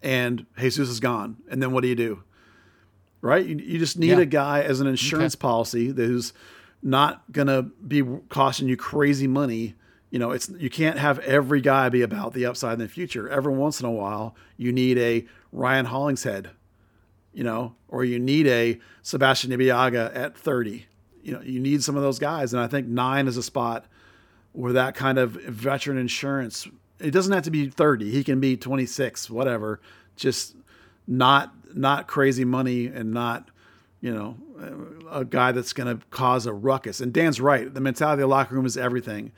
and 0.03 0.45
Jesus 0.59 0.89
is 0.89 0.99
gone. 0.99 1.37
And 1.49 1.63
then 1.63 1.71
what 1.71 1.81
do 1.81 1.87
you 1.87 1.95
do? 1.95 2.23
Right? 3.21 3.45
You, 3.45 3.55
you 3.55 3.79
just 3.79 3.97
need 3.97 4.09
yeah. 4.09 4.19
a 4.19 4.25
guy 4.25 4.61
as 4.61 4.81
an 4.81 4.87
insurance 4.87 5.35
okay. 5.35 5.41
policy 5.41 5.87
who's 5.87 6.33
not 6.81 7.23
gonna 7.31 7.63
be 7.63 8.03
costing 8.27 8.67
you 8.67 8.75
crazy 8.75 9.27
money. 9.27 9.75
You 10.13 10.19
know, 10.19 10.29
it's 10.29 10.47
you 10.47 10.69
can't 10.69 10.99
have 10.99 11.17
every 11.19 11.59
guy 11.59 11.89
be 11.89 12.03
about 12.03 12.33
the 12.33 12.45
upside 12.45 12.73
in 12.73 12.79
the 12.79 12.87
future. 12.87 13.27
Every 13.27 13.53
once 13.53 13.79
in 13.79 13.87
a 13.87 13.91
while, 13.91 14.35
you 14.57 14.71
need 14.71 14.99
a 14.99 15.25
Ryan 15.51 15.85
Hollingshead, 15.85 16.51
you 17.33 17.43
know, 17.43 17.73
or 17.87 18.05
you 18.05 18.19
need 18.19 18.45
a 18.45 18.79
Sebastian 19.01 19.49
Ibeagha 19.51 20.15
at 20.15 20.37
30 20.37 20.85
you 21.23 21.31
know 21.31 21.41
you 21.41 21.59
need 21.59 21.83
some 21.83 21.95
of 21.95 22.03
those 22.03 22.19
guys, 22.19 22.53
and 22.53 22.61
I 22.61 22.67
think 22.67 22.87
nine 22.87 23.27
is 23.27 23.37
a 23.37 23.43
spot 23.43 23.85
where 24.51 24.73
that 24.73 24.93
kind 24.93 25.17
of 25.17 25.31
veteran 25.31 25.97
insurance. 25.97 26.67
It 26.99 27.11
doesn't 27.11 27.31
have 27.31 27.43
to 27.43 27.51
be 27.51 27.69
thirty; 27.69 28.11
he 28.11 28.23
can 28.23 28.39
be 28.39 28.57
twenty 28.57 28.85
six, 28.85 29.29
whatever. 29.29 29.79
Just 30.15 30.55
not 31.07 31.53
not 31.73 32.07
crazy 32.07 32.45
money 32.45 32.87
and 32.87 33.13
not 33.13 33.49
you 34.01 34.13
know 34.13 34.37
a 35.09 35.25
guy 35.25 35.51
that's 35.53 35.73
going 35.73 35.97
to 35.97 36.05
cause 36.07 36.45
a 36.45 36.53
ruckus. 36.53 36.99
And 36.99 37.13
Dan's 37.13 37.39
right; 37.39 37.73
the 37.73 37.81
mentality 37.81 38.21
of 38.21 38.27
the 38.29 38.35
locker 38.35 38.53
room 38.53 38.65
is 38.65 38.77
everything. 38.77 39.31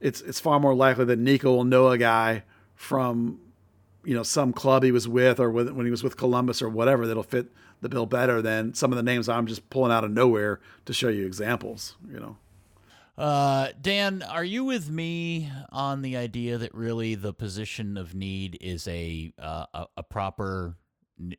It's 0.00 0.20
it's 0.20 0.40
far 0.40 0.60
more 0.60 0.74
likely 0.74 1.04
that 1.06 1.18
Nico 1.18 1.54
will 1.54 1.64
know 1.64 1.88
a 1.88 1.98
guy 1.98 2.44
from 2.74 3.40
you 4.04 4.14
know 4.14 4.22
some 4.22 4.52
club 4.52 4.82
he 4.82 4.92
was 4.92 5.08
with 5.08 5.40
or 5.40 5.50
when 5.50 5.84
he 5.84 5.90
was 5.90 6.02
with 6.02 6.16
Columbus 6.16 6.62
or 6.62 6.68
whatever 6.68 7.06
that'll 7.06 7.22
fit 7.22 7.52
the 7.80 7.88
bill 7.88 8.06
better 8.06 8.40
than 8.40 8.74
some 8.74 8.92
of 8.92 8.96
the 8.96 9.02
names 9.02 9.28
I'm 9.28 9.46
just 9.46 9.68
pulling 9.70 9.92
out 9.92 10.04
of 10.04 10.10
nowhere 10.10 10.60
to 10.84 10.92
show 10.92 11.08
you 11.08 11.26
examples. 11.26 11.96
You 12.08 12.20
know. 12.20 12.36
Uh, 13.18 13.68
Dan, 13.80 14.22
are 14.22 14.44
you 14.44 14.64
with 14.64 14.90
me 14.90 15.50
on 15.70 16.02
the 16.02 16.16
idea 16.16 16.58
that 16.58 16.74
really 16.74 17.14
the 17.14 17.32
position 17.32 17.96
of 17.96 18.14
need 18.14 18.58
is 18.60 18.86
a 18.88 19.32
uh, 19.38 19.64
a, 19.72 19.86
a, 19.96 20.02
proper 20.02 20.76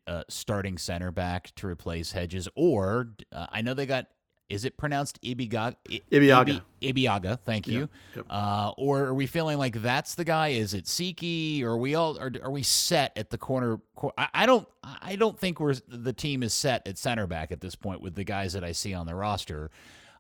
uh, 0.08 0.24
starting 0.28 0.80
center 0.80 1.12
back 1.12 1.54
to 1.56 1.68
replace 1.68 2.14
Hedges, 2.14 2.50
or 2.56 3.10
uh, 3.32 3.46
I 3.52 3.62
know 3.62 3.76
they 3.76 3.86
got 3.86 4.08
is 4.50 4.66
it 4.66 4.78
pronounced 4.78 5.20
Ibigaga? 5.24 5.76
Ibeagha. 6.12 6.62
Ibeagha, 6.82 7.40
thank 7.40 7.68
you. 7.68 7.90
Yep. 8.16 8.26
Uh, 8.30 8.72
or 8.78 9.06
are 9.06 9.14
we 9.14 9.28
feeling 9.28 9.58
like 9.58 9.82
that's 9.82 10.16
the 10.16 10.24
guy? 10.24 10.50
Is 10.50 10.74
it 10.74 10.86
Siki? 10.86 11.64
Or 11.64 11.72
are 11.72 11.78
we 11.78 11.96
all 11.96 12.18
are, 12.18 12.32
are 12.44 12.52
we 12.52 12.64
set 12.64 13.18
at 13.18 13.30
the 13.30 13.38
corner? 13.38 13.80
I, 14.18 14.28
I, 14.34 14.46
don't 14.46 14.68
I 14.84 15.16
don't 15.16 15.38
think 15.38 15.60
we're 15.60 15.76
the 15.88 16.14
team 16.14 16.44
is 16.44 16.54
set 16.54 16.88
at 16.88 16.98
center 16.98 17.28
back 17.28 17.52
at 17.52 17.62
this 17.62 17.76
point 17.76 18.02
with 18.02 18.16
the 18.16 18.24
guys 18.24 18.54
that 18.54 18.64
I 18.64 18.72
see 18.72 18.94
on 18.94 19.06
the 19.06 19.16
roster. 19.16 19.70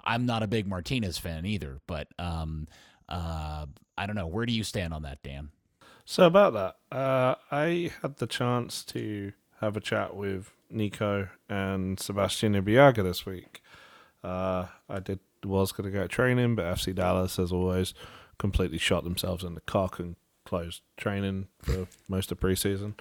I'm 0.03 0.25
not 0.25 0.43
a 0.43 0.47
big 0.47 0.67
Martinez 0.67 1.17
fan 1.17 1.45
either, 1.45 1.79
but 1.85 2.07
um, 2.17 2.67
uh, 3.09 3.65
I 3.97 4.05
don't 4.05 4.15
know. 4.15 4.27
Where 4.27 4.45
do 4.45 4.53
you 4.53 4.63
stand 4.63 4.93
on 4.93 5.03
that, 5.03 5.21
Dan? 5.21 5.49
So 6.05 6.25
about 6.25 6.53
that, 6.53 6.97
uh, 6.97 7.35
I 7.51 7.91
had 8.01 8.17
the 8.17 8.27
chance 8.27 8.83
to 8.85 9.33
have 9.59 9.75
a 9.75 9.81
chat 9.81 10.15
with 10.15 10.53
Nico 10.69 11.27
and 11.49 11.99
Sebastian 11.99 12.53
Ibeagha 12.53 13.03
this 13.03 13.25
week. 13.25 13.61
Uh, 14.23 14.67
I 14.89 14.99
did 14.99 15.19
was 15.43 15.71
going 15.71 15.91
to 15.91 15.97
go 15.97 16.07
training, 16.07 16.55
but 16.55 16.65
FC 16.65 16.93
Dallas, 16.93 17.39
as 17.39 17.51
always, 17.51 17.93
completely 18.37 18.77
shot 18.77 19.03
themselves 19.03 19.43
in 19.43 19.55
the 19.55 19.61
cock 19.61 19.99
and 19.99 20.15
closed 20.45 20.81
training 20.97 21.47
for 21.61 21.87
most 22.07 22.31
of 22.31 22.39
preseason. 22.39 22.93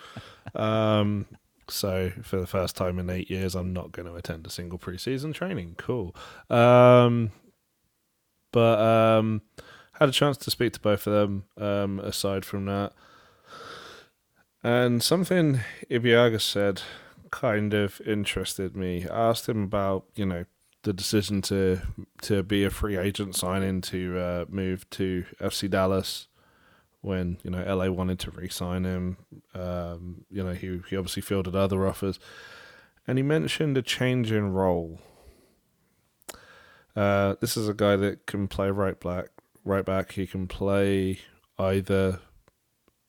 Um, 0.55 1.27
so 1.69 2.13
for 2.23 2.39
the 2.39 2.47
first 2.47 2.77
time 2.77 2.99
in 2.99 3.11
eight 3.11 3.31
years, 3.31 3.55
I'm 3.55 3.73
not 3.73 3.93
going 3.93 4.07
to 4.07 4.15
attend 4.15 4.47
a 4.47 4.51
single 4.51 4.79
preseason 4.79 5.35
training. 5.35 5.75
Cool. 5.79 6.15
Um, 6.51 7.33
but 8.53 8.79
um, 8.79 9.43
had 9.95 10.09
a 10.09 10.13
chance 10.13 10.37
to 10.39 10.51
speak 10.51 10.73
to 10.75 10.81
both 10.81 11.07
of 11.07 11.13
them. 11.13 11.45
Um, 11.59 12.01
aside 12.01 12.45
from 12.45 12.67
that, 12.67 12.93
and 14.63 15.03
something 15.03 15.61
Ibeagha 15.91 16.41
said 16.41 16.83
kind 17.31 17.75
of 17.75 18.01
interested 18.07 18.77
me. 18.77 19.07
I 19.09 19.31
asked 19.31 19.49
him 19.49 19.63
about 19.63 20.05
you 20.15 20.27
know 20.27 20.45
the 20.87 20.93
decision 20.93 21.43
to 21.43 21.81
to 22.23 22.45
be 22.45 22.63
a 22.63 22.71
free 22.71 22.97
agent 22.97 23.35
signing 23.35 23.81
to 23.81 24.19
uh, 24.19 24.45
move 24.49 24.89
to 24.91 25.25
FC 25.41 25.69
Dallas 25.69 26.29
when 27.01 27.39
you 27.43 27.51
know 27.51 27.63
LA 27.75 27.91
wanted 27.91 28.21
to 28.21 28.31
re-sign 28.31 28.85
him. 28.85 29.17
Um, 29.53 30.25
you 30.31 30.45
know 30.45 30.53
he 30.53 30.81
he 30.89 30.97
obviously 30.97 31.23
fielded 31.23 31.57
other 31.57 31.89
offers, 31.89 32.21
and 33.05 33.19
he 33.19 33.25
mentioned 33.25 33.77
a 33.77 33.83
change 33.83 34.31
in 34.31 34.53
role. 34.53 35.01
Uh, 36.95 37.35
this 37.41 37.57
is 37.57 37.69
a 37.69 37.75
guy 37.75 37.97
that 37.97 38.27
can 38.27 38.47
play 38.47 38.71
right 38.71 39.01
back, 39.01 39.31
right 39.65 39.85
back. 39.85 40.13
He 40.13 40.25
can 40.25 40.47
play 40.47 41.19
either 41.59 42.21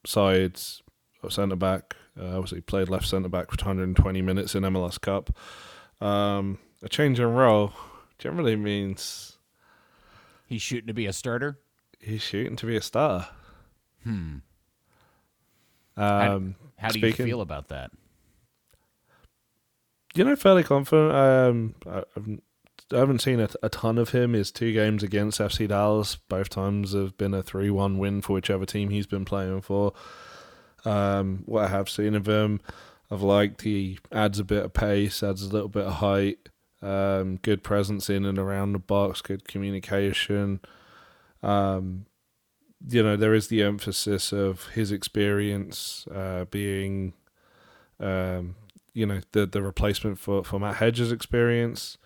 sides 0.03 0.81
or 1.21 1.29
centre 1.29 1.55
back. 1.55 1.95
Uh, 2.19 2.37
obviously, 2.37 2.61
played 2.61 2.89
left 2.89 3.05
centre 3.05 3.29
back 3.29 3.51
for 3.51 3.63
120 3.63 4.19
minutes 4.23 4.55
in 4.55 4.63
MLS 4.63 4.99
Cup. 4.99 5.29
Um, 6.01 6.57
a 6.81 6.89
change 6.89 7.19
in 7.19 7.33
role 7.33 7.73
generally 8.17 8.55
means 8.55 9.37
he's 10.45 10.61
shooting 10.61 10.87
to 10.87 10.93
be 10.93 11.05
a 11.05 11.13
starter. 11.13 11.59
He's 11.99 12.21
shooting 12.21 12.55
to 12.57 12.65
be 12.65 12.75
a 12.75 12.81
star. 12.81 13.29
Hmm. 14.03 14.37
Um, 15.95 16.55
how, 16.77 16.87
how 16.87 16.87
do 16.89 16.99
speaking, 16.99 17.25
you 17.25 17.31
feel 17.31 17.41
about 17.41 17.69
that? 17.69 17.91
You 20.13 20.23
know, 20.23 20.35
fairly 20.35 20.63
confident. 20.63 21.13
Um, 21.13 21.75
I, 21.85 22.03
I 22.93 22.99
haven't 22.99 23.21
seen 23.21 23.39
a, 23.39 23.49
a 23.63 23.69
ton 23.69 23.97
of 23.97 24.09
him. 24.09 24.33
His 24.33 24.51
two 24.51 24.71
games 24.73 25.03
against 25.03 25.39
FC 25.39 25.67
Dallas, 25.67 26.15
both 26.15 26.49
times 26.49 26.93
have 26.93 27.17
been 27.17 27.33
a 27.33 27.43
three-one 27.43 27.97
win 27.97 28.21
for 28.21 28.33
whichever 28.33 28.65
team 28.65 28.89
he's 28.89 29.07
been 29.07 29.25
playing 29.25 29.61
for. 29.61 29.93
Um, 30.85 31.43
what 31.45 31.65
I 31.65 31.67
have 31.67 31.89
seen 31.89 32.15
of 32.15 32.27
him, 32.27 32.61
I've 33.11 33.23
liked. 33.23 33.63
He 33.63 33.99
adds 34.11 34.39
a 34.39 34.43
bit 34.43 34.63
of 34.63 34.73
pace, 34.73 35.21
adds 35.23 35.41
a 35.41 35.49
little 35.49 35.67
bit 35.67 35.85
of 35.85 35.93
height, 35.93 36.49
um, 36.81 37.37
good 37.37 37.63
presence 37.63 38.09
in 38.09 38.25
and 38.25 38.37
around 38.37 38.73
the 38.73 38.79
box, 38.79 39.21
good 39.21 39.47
communication. 39.47 40.59
Um, 41.41 42.05
you 42.87 43.01
know, 43.01 43.15
there 43.15 43.33
is 43.33 43.47
the 43.47 43.63
emphasis 43.63 44.31
of 44.31 44.67
his 44.67 44.91
experience 44.91 46.07
uh, 46.13 46.45
being, 46.45 47.13
um, 47.99 48.55
you 48.93 49.05
know, 49.05 49.21
the 49.31 49.45
the 49.45 49.61
replacement 49.61 50.19
for 50.19 50.43
for 50.43 50.59
Matt 50.59 50.75
Hedges' 50.75 51.11
experience. 51.11 51.97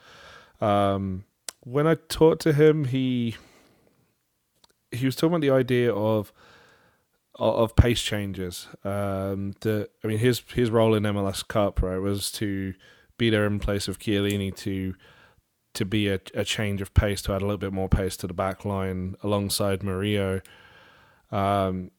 Um, 0.62 1.26
when 1.62 1.88
I 1.88 1.96
talked 1.96 2.42
to 2.44 2.54
him, 2.54 2.86
he 2.86 3.36
he 4.92 5.06
was 5.06 5.16
talking 5.16 5.34
about 5.34 5.42
the 5.42 5.52
idea 5.52 5.94
of 5.94 6.32
of 7.36 7.76
pace 7.76 8.02
changes. 8.02 8.68
Um, 8.84 9.54
I 9.66 9.88
mean, 10.04 10.20
his 10.20 10.42
his 10.54 10.70
role 10.70 10.94
in 10.94 11.04
MLS 11.04 11.48
Cup 11.48 11.82
right 11.82 11.98
was 11.98 12.32
to 12.34 12.74
be 13.22 13.30
there 13.30 13.46
in 13.46 13.60
place 13.60 13.88
of 13.88 14.00
Chiellini 14.00 14.54
to 14.58 14.96
to 15.76 15.86
be 15.86 16.10
a, 16.10 16.20
a 16.34 16.44
change 16.44 16.82
of 16.82 16.92
pace 16.96 17.22
to 17.22 17.34
add 17.34 17.42
a 17.42 17.46
little 17.46 17.60
bit 17.60 17.72
more 17.72 17.88
pace 17.88 18.18
to 18.18 18.28
the 18.28 18.34
back 18.34 18.66
line 18.66 19.16
alongside 19.22 19.84
Murillo. 19.84 20.42
Um, 21.32 21.92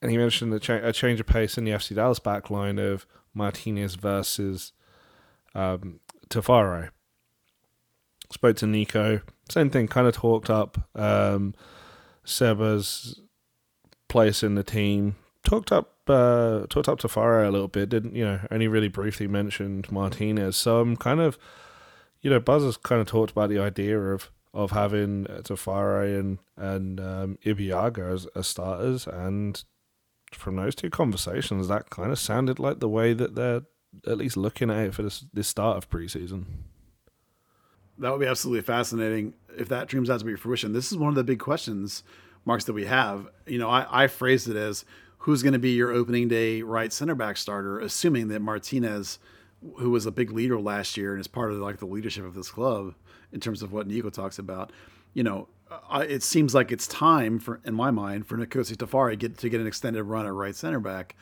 and 0.00 0.10
he 0.12 0.18
mentioned 0.18 0.52
a, 0.54 0.60
cha- 0.60 0.86
a 0.86 0.92
change 0.92 1.18
of 1.18 1.26
pace 1.26 1.58
in 1.58 1.64
the 1.64 1.72
FC 1.72 1.96
Dallas 1.96 2.20
back 2.20 2.50
line 2.50 2.78
of 2.78 3.06
Martinez 3.34 3.94
versus 3.94 4.72
um, 5.54 5.98
Tafari. 6.28 6.90
Spoke 8.30 8.56
to 8.58 8.66
Nico, 8.66 9.22
same 9.48 9.70
thing, 9.70 9.88
kind 9.88 10.06
of 10.06 10.14
talked 10.14 10.50
up 10.50 10.86
um, 10.94 11.54
Seba's 12.24 13.22
place 14.08 14.42
in 14.42 14.54
the 14.54 14.62
team. 14.62 15.16
Talked 15.42 15.72
up, 15.72 15.94
uh, 16.10 16.66
talked 16.68 16.88
up 16.88 17.00
Tafari 17.00 17.46
a 17.46 17.50
little 17.50 17.68
bit. 17.68 17.88
Didn't 17.88 18.14
you 18.14 18.24
know? 18.24 18.40
Only 18.50 18.68
really 18.68 18.88
briefly 18.88 19.26
mentioned 19.26 19.90
Martinez. 19.90 20.56
So 20.56 20.80
I'm 20.80 20.96
kind 20.96 21.20
of, 21.20 21.38
you 22.20 22.30
know, 22.30 22.40
Buzz 22.40 22.62
has 22.64 22.76
kind 22.76 23.00
of 23.00 23.06
talked 23.06 23.32
about 23.32 23.50
the 23.50 23.58
idea 23.58 23.98
of 23.98 24.30
of 24.52 24.72
having 24.72 25.24
Tafari 25.24 26.18
and 26.18 26.38
and 26.56 27.00
um, 27.00 27.38
Ibeagha 27.44 28.12
as, 28.12 28.26
as 28.34 28.46
starters, 28.46 29.06
and 29.06 29.62
from 30.32 30.56
those 30.56 30.74
two 30.74 30.90
conversations, 30.90 31.68
that 31.68 31.90
kind 31.90 32.12
of 32.12 32.18
sounded 32.18 32.58
like 32.58 32.80
the 32.80 32.88
way 32.88 33.12
that 33.12 33.34
they're 33.34 33.62
at 34.06 34.18
least 34.18 34.36
looking 34.36 34.70
at 34.70 34.86
it 34.86 34.94
for 34.94 35.02
this 35.02 35.24
this 35.32 35.48
start 35.48 35.76
of 35.76 35.90
preseason. 35.90 36.44
That 37.98 38.10
would 38.12 38.20
be 38.20 38.26
absolutely 38.26 38.62
fascinating 38.62 39.34
if 39.58 39.68
that 39.68 39.88
dreams 39.88 40.08
out 40.08 40.20
to 40.20 40.24
be 40.24 40.36
fruition. 40.36 40.72
This 40.72 40.90
is 40.90 40.96
one 40.96 41.10
of 41.10 41.16
the 41.16 41.24
big 41.24 41.38
questions 41.38 42.02
marks 42.44 42.64
that 42.64 42.72
we 42.72 42.86
have. 42.86 43.28
You 43.46 43.58
know, 43.58 43.68
I, 43.68 44.04
I 44.04 44.06
phrased 44.06 44.48
it 44.48 44.56
as 44.56 44.84
who's 45.20 45.42
going 45.42 45.52
to 45.52 45.58
be 45.58 45.72
your 45.72 45.92
opening 45.92 46.28
day 46.28 46.62
right 46.62 46.92
center 46.92 47.14
back 47.14 47.36
starter, 47.36 47.78
assuming 47.78 48.28
that 48.28 48.40
Martinez, 48.40 49.18
who 49.78 49.90
was 49.90 50.06
a 50.06 50.10
big 50.10 50.30
leader 50.30 50.58
last 50.58 50.96
year 50.96 51.12
and 51.12 51.20
is 51.20 51.28
part 51.28 51.52
of 51.52 51.58
like 51.58 51.78
the 51.78 51.86
leadership 51.86 52.24
of 52.24 52.34
this 52.34 52.50
club 52.50 52.94
in 53.32 53.40
terms 53.40 53.62
of 53.62 53.72
what 53.72 53.86
Nico 53.86 54.10
talks 54.10 54.38
about, 54.38 54.72
you 55.12 55.22
know, 55.22 55.48
uh, 55.88 56.04
it 56.08 56.22
seems 56.22 56.54
like 56.54 56.72
it's 56.72 56.86
time 56.86 57.38
for, 57.38 57.60
in 57.64 57.74
my 57.74 57.90
mind, 57.90 58.26
for 58.26 58.36
Nkosi 58.36 58.76
Tafari 58.76 59.18
get 59.18 59.38
to 59.38 59.48
get 59.48 59.60
an 59.60 59.66
extended 59.66 60.02
run 60.04 60.26
at 60.26 60.32
right 60.32 60.56
center 60.56 60.80
back. 60.80 61.14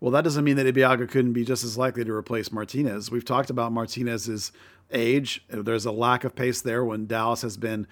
Well, 0.00 0.10
that 0.12 0.22
doesn't 0.22 0.44
mean 0.44 0.56
that 0.56 0.66
Ibeagha 0.66 1.08
couldn't 1.08 1.32
be 1.32 1.44
just 1.44 1.64
as 1.64 1.78
likely 1.78 2.04
to 2.04 2.12
replace 2.12 2.52
Martinez. 2.52 3.10
We've 3.10 3.24
talked 3.24 3.48
about 3.48 3.72
Martinez's 3.72 4.52
age. 4.92 5.44
There's 5.48 5.86
a 5.86 5.92
lack 5.92 6.24
of 6.24 6.36
pace 6.36 6.60
there 6.60 6.84
when 6.84 7.06
Dallas 7.06 7.42
has 7.42 7.56
been 7.56 7.86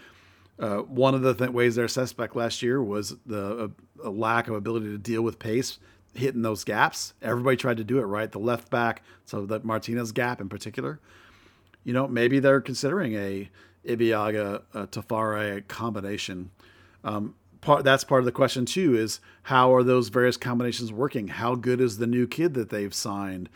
uh, 0.63 0.79
one 0.79 1.15
of 1.15 1.23
the 1.23 1.35
th- 1.35 1.51
ways 1.51 1.75
they're 1.75 1.89
suspect 1.89 2.37
last 2.37 2.63
year 2.63 2.81
was 2.81 3.17
the 3.27 3.73
uh, 4.03 4.11
lack 4.11 4.47
of 4.47 4.55
ability 4.55 4.87
to 4.87 4.97
deal 4.97 5.21
with 5.21 5.41
pace, 5.41 5.81
hitting 6.15 6.43
those 6.43 6.63
gaps. 6.63 7.15
Everybody 7.21 7.57
tried 7.57 7.79
to 7.79 7.85
do 7.85 7.99
it 7.99 8.05
right. 8.05 8.31
The 8.31 8.39
left 8.39 8.71
back, 8.71 9.03
so 9.25 9.45
that 9.47 9.65
Martinez 9.65 10.13
gap 10.13 10.41
in 10.41 10.49
particular. 10.49 11.01
You 11.83 11.93
know, 11.93 12.07
maybe 12.07 12.39
they're 12.39 12.61
considering 12.61 13.15
a 13.15 13.51
Ibeagha 13.85 14.63
Tafari 14.73 15.67
combination. 15.67 16.53
Um, 17.03 17.35
part 17.61 17.83
that's 17.83 18.05
part 18.05 18.21
of 18.21 18.27
the 18.27 18.33
question 18.33 18.65
too 18.65 18.95
is 18.97 19.19
how 19.43 19.75
are 19.75 19.83
those 19.83 20.11
various 20.11 20.37
combinations 20.37 20.93
working? 20.93 21.27
How 21.27 21.57
good 21.57 21.81
is 21.81 21.99
the 21.99 22.07
new 22.07 22.29
kid 22.29 22.55
that 22.55 22.71
they've 22.71 22.95
signed? 22.95 23.49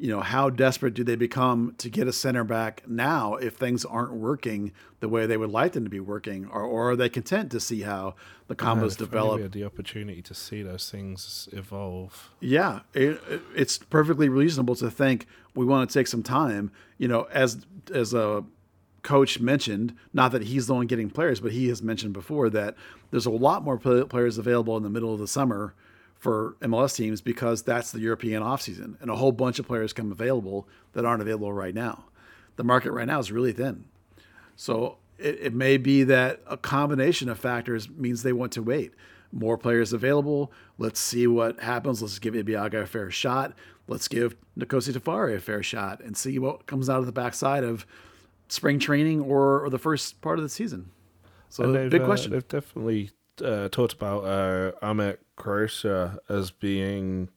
You 0.00 0.08
know, 0.08 0.20
how 0.20 0.48
desperate 0.48 0.94
do 0.94 1.04
they 1.04 1.14
become 1.14 1.74
to 1.76 1.90
get 1.90 2.08
a 2.08 2.12
center 2.12 2.42
back 2.42 2.82
now 2.88 3.34
if 3.34 3.56
things 3.56 3.84
aren't 3.84 4.14
working 4.14 4.72
the 5.00 5.10
way 5.10 5.26
they 5.26 5.36
would 5.36 5.50
like 5.50 5.72
them 5.72 5.84
to 5.84 5.90
be 5.90 6.00
working, 6.00 6.46
or, 6.46 6.62
or 6.62 6.92
are 6.92 6.96
they 6.96 7.10
content 7.10 7.50
to 7.50 7.60
see 7.60 7.82
how 7.82 8.14
the 8.48 8.56
combos 8.56 8.96
develop? 8.96 9.36
We 9.36 9.42
had 9.42 9.52
the 9.52 9.64
opportunity 9.64 10.22
to 10.22 10.32
see 10.32 10.62
those 10.62 10.90
things 10.90 11.50
evolve. 11.52 12.30
Yeah, 12.40 12.80
it, 12.94 13.20
it's 13.54 13.76
perfectly 13.76 14.30
reasonable 14.30 14.74
to 14.76 14.90
think 14.90 15.26
we 15.54 15.66
want 15.66 15.90
to 15.90 15.92
take 15.92 16.06
some 16.06 16.22
time. 16.22 16.72
You 16.96 17.08
know, 17.08 17.28
as 17.30 17.66
as 17.92 18.14
a 18.14 18.42
coach 19.02 19.38
mentioned, 19.38 19.94
not 20.14 20.32
that 20.32 20.44
he's 20.44 20.66
the 20.66 20.74
one 20.74 20.86
getting 20.86 21.10
players, 21.10 21.40
but 21.40 21.52
he 21.52 21.68
has 21.68 21.82
mentioned 21.82 22.14
before 22.14 22.48
that 22.50 22.74
there's 23.10 23.26
a 23.26 23.30
lot 23.30 23.62
more 23.62 23.76
players 23.76 24.38
available 24.38 24.78
in 24.78 24.82
the 24.82 24.90
middle 24.90 25.12
of 25.12 25.20
the 25.20 25.28
summer 25.28 25.74
for 26.20 26.54
MLS 26.60 26.94
teams 26.94 27.22
because 27.22 27.62
that's 27.62 27.90
the 27.90 27.98
European 27.98 28.42
offseason 28.42 29.00
and 29.00 29.10
a 29.10 29.16
whole 29.16 29.32
bunch 29.32 29.58
of 29.58 29.66
players 29.66 29.94
come 29.94 30.12
available 30.12 30.68
that 30.92 31.04
aren't 31.04 31.22
available 31.22 31.52
right 31.52 31.74
now. 31.74 32.04
The 32.56 32.62
market 32.62 32.92
right 32.92 33.06
now 33.06 33.18
is 33.18 33.32
really 33.32 33.52
thin. 33.52 33.86
So 34.54 34.98
it, 35.18 35.38
it 35.40 35.54
may 35.54 35.78
be 35.78 36.02
that 36.04 36.42
a 36.46 36.58
combination 36.58 37.30
of 37.30 37.38
factors 37.38 37.88
means 37.88 38.22
they 38.22 38.34
want 38.34 38.52
to 38.52 38.62
wait. 38.62 38.92
More 39.32 39.56
players 39.56 39.94
available. 39.94 40.52
Let's 40.76 41.00
see 41.00 41.26
what 41.26 41.60
happens. 41.60 42.02
Let's 42.02 42.18
give 42.18 42.34
Ibeagha 42.34 42.82
a 42.82 42.86
fair 42.86 43.10
shot. 43.10 43.54
Let's 43.88 44.06
give 44.06 44.36
Nkosi 44.58 44.92
Tafari 44.92 45.36
a 45.36 45.40
fair 45.40 45.62
shot 45.62 46.00
and 46.00 46.16
see 46.16 46.38
what 46.38 46.66
comes 46.66 46.90
out 46.90 46.98
of 46.98 47.06
the 47.06 47.12
backside 47.12 47.64
of 47.64 47.86
spring 48.48 48.78
training 48.78 49.22
or, 49.22 49.64
or 49.64 49.70
the 49.70 49.78
first 49.78 50.20
part 50.20 50.38
of 50.38 50.42
the 50.42 50.50
season. 50.50 50.90
So 51.48 51.88
big 51.88 52.02
uh, 52.02 52.04
question. 52.04 52.32
They've 52.32 52.46
definitely 52.46 53.10
uh, 53.42 53.70
talked 53.70 53.94
about 53.94 54.24
uh, 54.24 54.72
Croatia 55.40 56.18
as 56.28 56.50
being, 56.50 57.28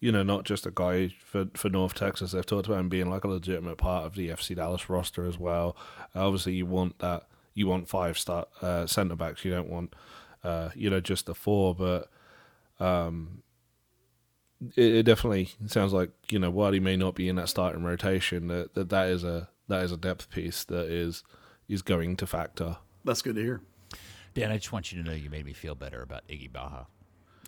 you 0.00 0.12
know, 0.12 0.22
not 0.22 0.44
just 0.44 0.66
a 0.66 0.70
guy 0.70 1.08
for, 1.24 1.46
for 1.54 1.68
North 1.68 1.94
Texas. 1.94 2.32
They've 2.32 2.46
talked 2.46 2.66
about 2.66 2.80
him 2.80 2.88
being 2.88 3.10
like 3.10 3.24
a 3.24 3.28
legitimate 3.28 3.78
part 3.78 4.06
of 4.06 4.14
the 4.14 4.28
FC 4.28 4.56
Dallas 4.56 4.88
roster 4.88 5.24
as 5.26 5.38
well. 5.38 5.76
Obviously, 6.14 6.54
you 6.54 6.66
want 6.66 6.98
that. 7.00 7.26
You 7.54 7.66
want 7.66 7.88
five 7.88 8.18
star 8.18 8.46
uh, 8.62 8.86
centre 8.86 9.16
backs. 9.16 9.44
You 9.44 9.50
don't 9.50 9.68
want, 9.68 9.94
uh, 10.42 10.70
you 10.74 10.88
know, 10.88 11.00
just 11.00 11.26
the 11.26 11.34
four. 11.34 11.74
But 11.74 12.08
um, 12.80 13.42
it, 14.76 14.94
it, 14.94 15.02
definitely 15.02 15.50
sounds 15.66 15.92
like 15.92 16.10
you 16.30 16.38
know 16.38 16.50
while 16.50 16.72
he 16.72 16.80
may 16.80 16.96
not 16.96 17.14
be 17.14 17.28
in 17.28 17.36
that 17.36 17.48
starting 17.48 17.84
rotation, 17.84 18.48
that, 18.48 18.74
that 18.74 18.88
that 18.88 19.08
is 19.08 19.24
a 19.24 19.48
that 19.68 19.84
is 19.84 19.92
a 19.92 19.96
depth 19.96 20.30
piece 20.30 20.64
that 20.64 20.86
is 20.86 21.24
is 21.68 21.82
going 21.82 22.16
to 22.16 22.26
factor. 22.26 22.78
That's 23.04 23.22
good 23.22 23.36
to 23.36 23.42
hear. 23.42 23.60
Dan, 24.34 24.50
I 24.50 24.56
just 24.56 24.72
want 24.72 24.92
you 24.92 25.02
to 25.02 25.08
know 25.08 25.14
you 25.14 25.28
made 25.28 25.44
me 25.44 25.52
feel 25.52 25.74
better 25.74 26.00
about 26.02 26.26
Iggy 26.28 26.52
Baja. 26.52 26.84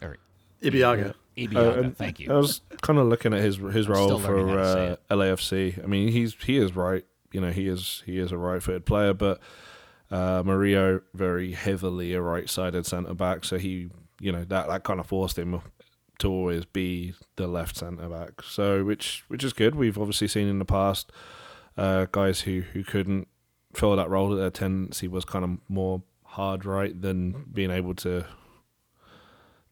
Or 0.05 0.17
Ibeagha. 0.63 1.15
Ibeagha, 1.37 1.87
uh, 1.87 1.91
thank 1.91 2.21
you. 2.21 2.33
I 2.33 2.37
was 2.37 2.61
kind 2.81 2.99
of 2.99 3.07
looking 3.07 3.35
at 3.35 3.41
his 3.41 3.57
his 3.57 3.89
role 3.89 4.19
for 4.19 4.59
uh, 4.59 4.97
LAFC. 5.11 5.83
I 5.83 5.87
mean, 5.87 6.09
he's 6.09 6.35
he 6.35 6.59
is 6.59 6.77
right. 6.77 7.05
You 7.33 7.41
know, 7.41 7.51
he 7.51 7.67
is 7.67 8.03
he 8.07 8.19
is 8.19 8.31
a 8.31 8.39
right-footed 8.39 8.87
player, 8.87 9.13
but 9.13 9.41
uh, 10.11 10.43
Murillo 10.45 11.01
very 11.13 11.53
heavily 11.53 12.15
a 12.15 12.21
right-sided 12.21 12.87
centre 12.87 13.15
back, 13.15 13.45
so 13.45 13.59
he 13.59 13.91
you 14.21 14.31
know 14.31 14.45
that 14.45 14.69
that 14.69 14.85
kind 14.85 15.01
of 15.01 15.07
forced 15.07 15.39
him 15.39 15.61
to 16.19 16.31
always 16.31 16.65
be 16.65 17.15
the 17.37 17.49
left 17.49 17.77
centre 17.77 18.09
back. 18.09 18.43
So 18.43 18.85
which 18.85 19.25
which 19.29 19.43
is 19.43 19.53
good. 19.53 19.75
We've 19.75 19.99
obviously 19.99 20.29
seen 20.29 20.47
in 20.47 20.61
the 20.61 20.65
past 20.65 21.11
uh, 21.77 22.07
guys 22.13 22.43
who 22.43 22.61
who 22.61 22.85
couldn't 22.85 23.27
fill 23.75 23.97
that 23.97 24.09
role. 24.09 24.31
Their 24.31 24.51
tendency 24.51 25.09
was 25.09 25.25
kind 25.25 25.45
of 25.45 25.59
more 25.69 26.03
hard 26.25 26.65
right 26.65 27.01
than 27.01 27.47
being 27.53 27.71
able 27.71 27.95
to 27.95 28.25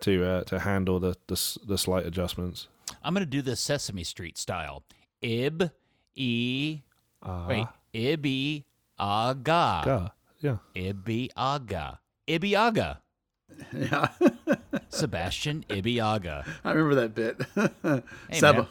to 0.02 0.24
uh, 0.24 0.44
to 0.44 0.60
handle 0.60 1.00
the, 1.00 1.16
the, 1.26 1.58
the 1.66 1.78
slight 1.78 2.06
adjustments. 2.06 2.68
I'm 3.02 3.14
going 3.14 3.24
to 3.24 3.30
do 3.30 3.42
this 3.42 3.60
Sesame 3.60 4.04
Street 4.04 4.38
style. 4.38 4.84
Ib 5.22 5.70
e 6.14 6.82
uh, 7.22 7.46
wait 7.48 7.66
ibi 7.94 8.64
aga 8.98 9.82
ga 9.84 10.12
yeah 10.40 10.56
ibi 10.74 11.30
aga 11.36 12.00
Ibeagha. 12.28 12.98
Yeah. 13.72 14.08
Sebastian 14.88 15.64
Ibeagha. 15.68 16.46
I 16.64 16.72
remember 16.72 16.94
that 16.94 17.14
bit. 17.14 18.02
hey, 18.30 18.38
Seba. 18.38 18.58
Man. 18.58 18.66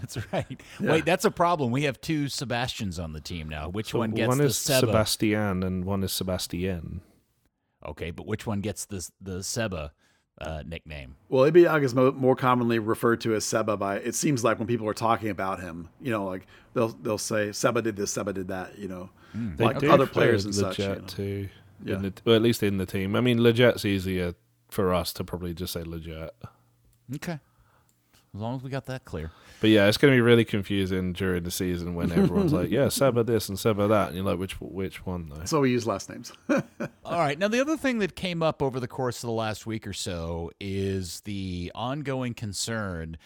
That's 0.00 0.32
right. 0.32 0.60
Yeah. 0.78 0.92
Wait, 0.92 1.04
that's 1.06 1.24
a 1.24 1.30
problem. 1.30 1.70
We 1.70 1.84
have 1.84 2.00
two 2.00 2.28
Sebastians 2.28 2.98
on 2.98 3.12
the 3.12 3.20
team 3.20 3.48
now. 3.48 3.68
Which 3.68 3.90
so 3.92 3.98
one 4.00 4.10
gets 4.10 4.28
one 4.28 4.38
the 4.38 4.44
is 4.44 4.58
Seba? 4.58 4.86
Sebastian 4.86 5.62
and 5.62 5.84
one 5.84 6.02
is 6.02 6.12
Sebastian. 6.12 7.00
Okay, 7.84 8.10
but 8.10 8.26
which 8.26 8.46
one 8.46 8.60
gets 8.60 8.84
the 8.84 9.08
the 9.20 9.42
Seba 9.42 9.92
uh, 10.40 10.62
nickname. 10.66 11.16
Well, 11.28 11.50
Ibeagha 11.50 11.82
is 11.82 11.94
mo- 11.94 12.12
more 12.12 12.36
commonly 12.36 12.78
referred 12.78 13.20
to 13.22 13.34
as 13.34 13.44
Seba 13.44 13.76
by. 13.76 13.96
It 13.96 14.14
seems 14.14 14.44
like 14.44 14.58
when 14.58 14.66
people 14.68 14.88
are 14.88 14.94
talking 14.94 15.30
about 15.30 15.60
him, 15.60 15.88
you 16.00 16.10
know, 16.10 16.24
like 16.24 16.46
they'll 16.74 16.88
they'll 16.88 17.18
say 17.18 17.52
Seba 17.52 17.82
did 17.82 17.96
this, 17.96 18.10
Seba 18.12 18.32
did 18.32 18.48
that, 18.48 18.78
you 18.78 18.88
know, 18.88 19.10
They 19.34 19.64
like 19.64 19.78
do 19.78 19.90
other 19.90 20.06
players 20.06 20.44
and 20.44 20.54
such. 20.54 20.78
You 20.78 20.86
know. 20.88 20.94
too. 21.06 21.48
Yeah. 21.84 21.96
In 21.96 22.02
the, 22.02 22.12
well, 22.24 22.36
at 22.36 22.42
least 22.42 22.62
in 22.62 22.78
the 22.78 22.86
team. 22.86 23.14
I 23.14 23.20
mean, 23.20 23.38
Lletget's 23.38 23.84
easier 23.84 24.34
for 24.70 24.94
us 24.94 25.12
to 25.14 25.24
probably 25.24 25.52
just 25.54 25.72
say 25.74 25.82
Lletget. 25.82 26.30
Okay. 27.14 27.38
As 28.36 28.42
long 28.42 28.56
as 28.56 28.62
we 28.62 28.68
got 28.68 28.84
that 28.84 29.06
clear. 29.06 29.30
But 29.62 29.70
yeah, 29.70 29.88
it's 29.88 29.96
going 29.96 30.12
to 30.12 30.16
be 30.16 30.20
really 30.20 30.44
confusing 30.44 31.14
during 31.14 31.42
the 31.44 31.50
season 31.50 31.94
when 31.94 32.12
everyone's 32.12 32.52
like, 32.52 32.68
"Yeah, 32.68 32.88
Seba 32.90 33.24
this 33.24 33.48
and 33.48 33.58
Seba 33.58 33.88
that," 33.88 34.08
and 34.08 34.16
you're 34.16 34.26
like, 34.26 34.38
"Which 34.38 34.60
which 34.60 35.06
one 35.06 35.30
though?" 35.30 35.46
So 35.46 35.60
we 35.60 35.70
use 35.70 35.86
last 35.86 36.10
names. 36.10 36.34
All 36.50 37.18
right. 37.18 37.38
Now, 37.38 37.48
the 37.48 37.62
other 37.62 37.78
thing 37.78 37.98
that 38.00 38.14
came 38.14 38.42
up 38.42 38.62
over 38.62 38.78
the 38.78 38.88
course 38.88 39.24
of 39.24 39.28
the 39.28 39.32
last 39.32 39.66
week 39.66 39.86
or 39.86 39.94
so 39.94 40.50
is 40.60 41.22
the 41.22 41.72
ongoing 41.74 42.34
concern 42.34 43.16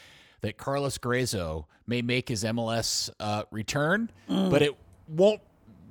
that 0.42 0.56
Carlos 0.56 0.96
Gruezo 0.98 1.64
may 1.88 2.02
make 2.02 2.28
his 2.28 2.44
MLS 2.44 3.10
uh, 3.18 3.42
return, 3.50 4.10
but 4.28 4.62
it 4.62 4.76
won't 5.08 5.40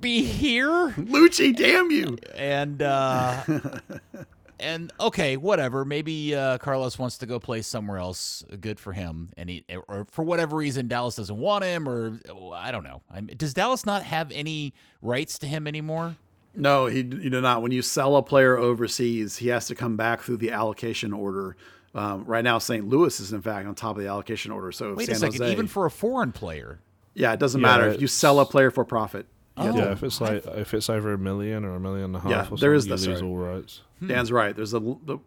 be 0.00 0.24
here. 0.24 0.94
Lucci, 0.96 1.54
damn 1.54 1.90
you! 1.90 2.16
And 2.34 2.80
uh, 2.80 3.42
and 4.60 4.92
okay, 5.00 5.36
whatever. 5.36 5.84
Maybe 5.84 6.34
uh, 6.34 6.58
Carlos 6.58 6.98
wants 6.98 7.18
to 7.18 7.26
go 7.26 7.38
play 7.40 7.62
somewhere 7.62 7.98
else. 7.98 8.44
Good 8.60 8.78
for 8.78 8.92
him. 8.92 9.30
And 9.36 9.48
he, 9.50 9.64
or 9.88 10.06
for 10.10 10.22
whatever 10.22 10.56
reason, 10.56 10.88
Dallas 10.88 11.16
doesn't 11.16 11.36
want 11.38 11.64
him, 11.64 11.88
or 11.88 12.18
oh, 12.28 12.52
I 12.52 12.70
don't 12.70 12.84
know. 12.84 13.02
I 13.10 13.20
mean, 13.20 13.36
does 13.36 13.54
Dallas 13.54 13.84
not 13.86 14.02
have 14.02 14.30
any 14.32 14.72
rights 15.02 15.38
to 15.40 15.46
him 15.46 15.66
anymore? 15.66 16.16
No, 16.54 16.86
he 16.86 16.98
you 16.98 17.30
do 17.30 17.40
not. 17.40 17.62
When 17.62 17.72
you 17.72 17.80
sell 17.82 18.16
a 18.16 18.22
player 18.22 18.56
overseas, 18.58 19.36
he 19.36 19.48
has 19.48 19.66
to 19.68 19.74
come 19.74 19.96
back 19.96 20.20
through 20.22 20.38
the 20.38 20.50
allocation 20.52 21.12
order. 21.12 21.56
Um, 21.94 22.24
right 22.24 22.44
now, 22.44 22.58
St. 22.58 22.88
Louis 22.88 23.18
is 23.20 23.32
in 23.32 23.42
fact 23.42 23.66
on 23.66 23.74
top 23.74 23.96
of 23.96 24.02
the 24.02 24.08
allocation 24.08 24.52
order. 24.52 24.70
So 24.72 24.94
Wait 24.94 25.06
San 25.06 25.16
a 25.16 25.18
second. 25.18 25.40
Jose, 25.40 25.52
Even 25.52 25.66
for 25.66 25.86
a 25.86 25.90
foreign 25.90 26.32
player. 26.32 26.80
yeah, 27.14 27.32
it 27.32 27.40
doesn't 27.40 27.60
Yeah, 27.60 27.66
matter 27.66 27.88
if 27.88 28.00
you 28.00 28.06
sell 28.06 28.38
a 28.40 28.46
player 28.46 28.70
for 28.70 28.84
profit. 28.84 29.26
You 29.64 29.76
yeah, 29.76 29.92
if 29.92 30.02
it's 30.02 30.20
like 30.20 30.44
if 30.46 30.74
it's 30.74 30.88
over 30.90 31.12
a 31.12 31.18
million 31.18 31.64
or 31.64 31.76
a 31.76 31.80
million 31.80 32.04
and 32.06 32.16
a 32.16 32.20
half, 32.20 32.30
Yeah, 32.30 32.40
or 32.40 32.44
something, 32.44 32.58
there 32.60 32.74
is 32.74 32.86
you 32.86 32.96
that, 32.96 33.06
lose 33.08 33.22
all 33.22 33.36
rights. 33.36 33.82
Dan's 34.06 34.32
right. 34.32 34.54
There's 34.56 34.74
a, 34.74 34.78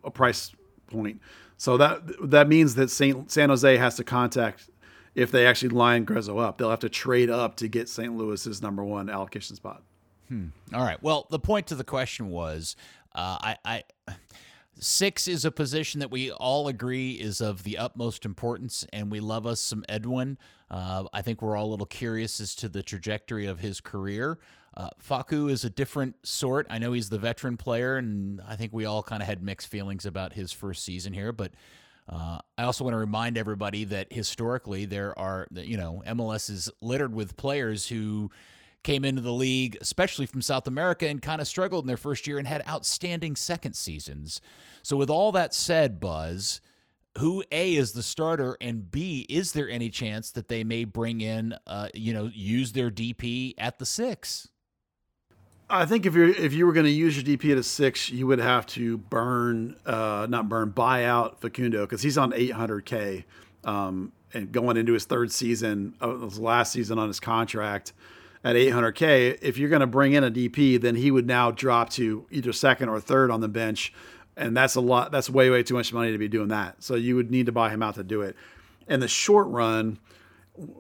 a 0.04 0.12
price 0.12 0.52
point. 0.88 1.22
So 1.58 1.78
that 1.78 2.02
that 2.30 2.48
means 2.48 2.76
that 2.76 2.90
Saint, 2.90 3.32
San 3.32 3.50
Jose 3.50 3.78
has 3.78 3.96
to 3.96 4.04
contact 4.04 4.70
if 5.16 5.32
they 5.32 5.46
actually 5.46 5.70
line 5.70 6.06
Gruezo 6.06 6.42
up. 6.42 6.58
They'll 6.58 6.70
have 6.70 6.80
to 6.80 6.90
trade 6.90 7.30
up 7.30 7.56
to 7.58 7.68
get 7.68 7.88
St. 7.88 8.16
Louis's 8.16 8.62
number 8.62 8.84
one 8.84 9.10
allocation 9.10 9.56
spot. 9.56 9.84
All 10.74 10.82
right. 10.84 11.02
Well, 11.04 11.28
the 11.30 11.38
point 11.38 11.68
to 11.68 11.76
the 11.76 11.84
question 11.84 12.30
was, 12.30 12.76
uh, 13.14 13.38
I, 13.40 13.58
I 13.64 13.84
six 14.80 15.28
is 15.28 15.46
a 15.46 15.52
position 15.52 16.00
that 16.00 16.12
we 16.12 16.32
all 16.32 16.68
agree 16.68 17.12
is 17.12 17.42
of 17.42 17.64
the 17.64 17.78
utmost 17.78 18.26
importance, 18.26 18.86
and 18.92 19.12
we 19.12 19.20
love 19.20 19.46
us 19.46 19.60
some 19.60 19.84
Edwin. 19.88 20.38
Uh, 20.70 21.06
I 21.14 21.22
think 21.22 21.42
we're 21.42 21.56
all 21.56 21.68
a 21.68 21.72
little 21.72 21.86
curious 21.86 22.40
as 22.40 22.56
to 22.56 22.70
the 22.70 22.84
trajectory 22.84 23.46
of 23.46 23.60
his 23.60 23.80
career. 23.82 24.40
Uh, 24.76 24.90
Faku 24.98 25.50
is 25.50 25.64
a 25.64 25.70
different 25.70 26.16
sort. 26.26 26.66
I 26.70 26.80
know 26.80 26.94
he's 26.94 27.10
the 27.10 27.20
veteran 27.20 27.58
player, 27.58 27.98
and 27.98 28.42
I 28.48 28.56
think 28.56 28.74
we 28.74 28.86
all 28.86 29.04
kind 29.04 29.22
of 29.22 29.28
had 29.28 29.44
mixed 29.44 29.68
feelings 29.68 30.06
about 30.06 30.34
his 30.34 30.52
first 30.52 30.84
season 30.84 31.14
here, 31.14 31.32
but. 31.32 31.52
Uh, 32.10 32.38
I 32.58 32.64
also 32.64 32.84
want 32.84 32.96
to 32.96 32.98
remind 32.98 33.38
everybody 33.38 33.86
that 33.86 34.12
historically 34.12 34.84
there 34.84 35.18
are, 35.18 35.48
you 35.54 35.78
know, 35.78 36.04
MLS 36.06 36.50
is 36.50 36.70
littered 36.82 37.14
with 37.14 37.38
players 37.38 37.88
who 37.88 38.30
came 38.84 39.06
into 39.06 39.22
the 39.22 39.34
league, 39.34 39.78
especially 39.82 40.26
from 40.26 40.42
South 40.42 40.68
America, 40.68 41.08
and 41.08 41.22
kind 41.22 41.42
of 41.42 41.48
struggled 41.48 41.84
in 41.84 41.88
their 41.88 41.98
first 41.98 42.28
year 42.28 42.38
and 42.38 42.48
had 42.48 42.64
outstanding 42.68 43.36
second 43.36 43.74
seasons. 43.74 44.42
So, 44.82 44.98
with 44.98 45.10
all 45.10 45.32
that 45.32 45.54
said, 45.54 46.00
Buzz, 46.00 46.62
who 47.18 47.44
A 47.52 47.76
is 47.76 47.94
the 47.94 48.04
starter, 48.04 48.58
and 48.60 48.92
B, 48.92 49.26
is 49.30 49.54
there 49.54 49.70
any 49.70 49.90
chance 49.90 50.32
that 50.32 50.48
they 50.48 50.64
may 50.64 50.84
bring 50.84 51.22
in, 51.22 51.56
uh, 51.68 51.90
you 51.94 52.14
know, 52.14 52.30
use 52.34 52.72
their 52.72 52.90
DP 52.90 53.54
at 53.58 53.80
the 53.80 53.86
six? 53.86 54.50
I 55.70 55.86
think 55.86 56.06
if 56.06 56.14
you're 56.14 56.30
if 56.30 56.54
you 56.54 56.66
were 56.66 56.74
going 56.74 56.86
to 56.86 56.92
use 56.92 57.16
your 57.16 57.26
DP 57.26 57.52
at 57.52 57.58
a 57.58 57.64
six, 57.64 58.10
you 58.10 58.28
would 58.28 58.40
have 58.40 58.66
to 58.68 58.98
burn, 58.98 59.76
uh, 59.86 60.28
not 60.30 60.50
burn, 60.50 60.70
buy 60.70 61.06
out 61.06 61.42
Facundo 61.42 61.86
because 61.86 62.02
he's 62.02 62.18
on 62.18 62.32
800k, 62.32 63.24
um, 63.64 64.12
and 64.34 64.52
going 64.52 64.78
into 64.78 64.94
his 64.94 65.06
third 65.06 65.32
season, 65.32 65.96
uh, 66.02 66.18
his 66.18 66.38
last 66.38 66.74
season 66.74 67.00
on 67.00 67.08
his 67.08 67.20
contract 67.20 67.94
at 68.44 68.56
800k. 68.56 69.40
If 69.42 69.58
you're 69.58 69.70
going 69.70 69.82
to 69.82 69.88
bring 69.88 70.14
in 70.14 70.24
a 70.24 70.32
DP, 70.32 70.80
then 70.80 70.96
he 70.96 71.12
would 71.12 71.28
now 71.28 71.52
drop 71.52 71.90
to 71.92 72.26
either 72.30 72.54
second 72.54 72.90
or 72.90 73.00
third 73.00 73.32
on 73.32 73.42
the 73.42 73.48
bench, 73.48 73.94
and 74.36 74.56
that's 74.56 74.76
a 74.76 74.82
lot. 74.82 75.12
That's 75.12 75.30
way 75.30 75.50
way 75.50 75.64
too 75.64 75.76
much 75.76 75.94
money 75.94 76.12
to 76.12 76.18
be 76.18 76.28
doing 76.28 76.50
that. 76.50 76.84
So 76.84 76.96
you 76.96 77.16
would 77.16 77.32
need 77.32 77.46
to 77.46 77.52
buy 77.52 77.70
him 77.70 77.82
out 77.82 77.96
to 77.96 78.04
do 78.04 78.22
it. 78.22 78.36
In 78.88 79.00
the 79.00 79.08
short 79.08 79.48
run, 79.48 80.00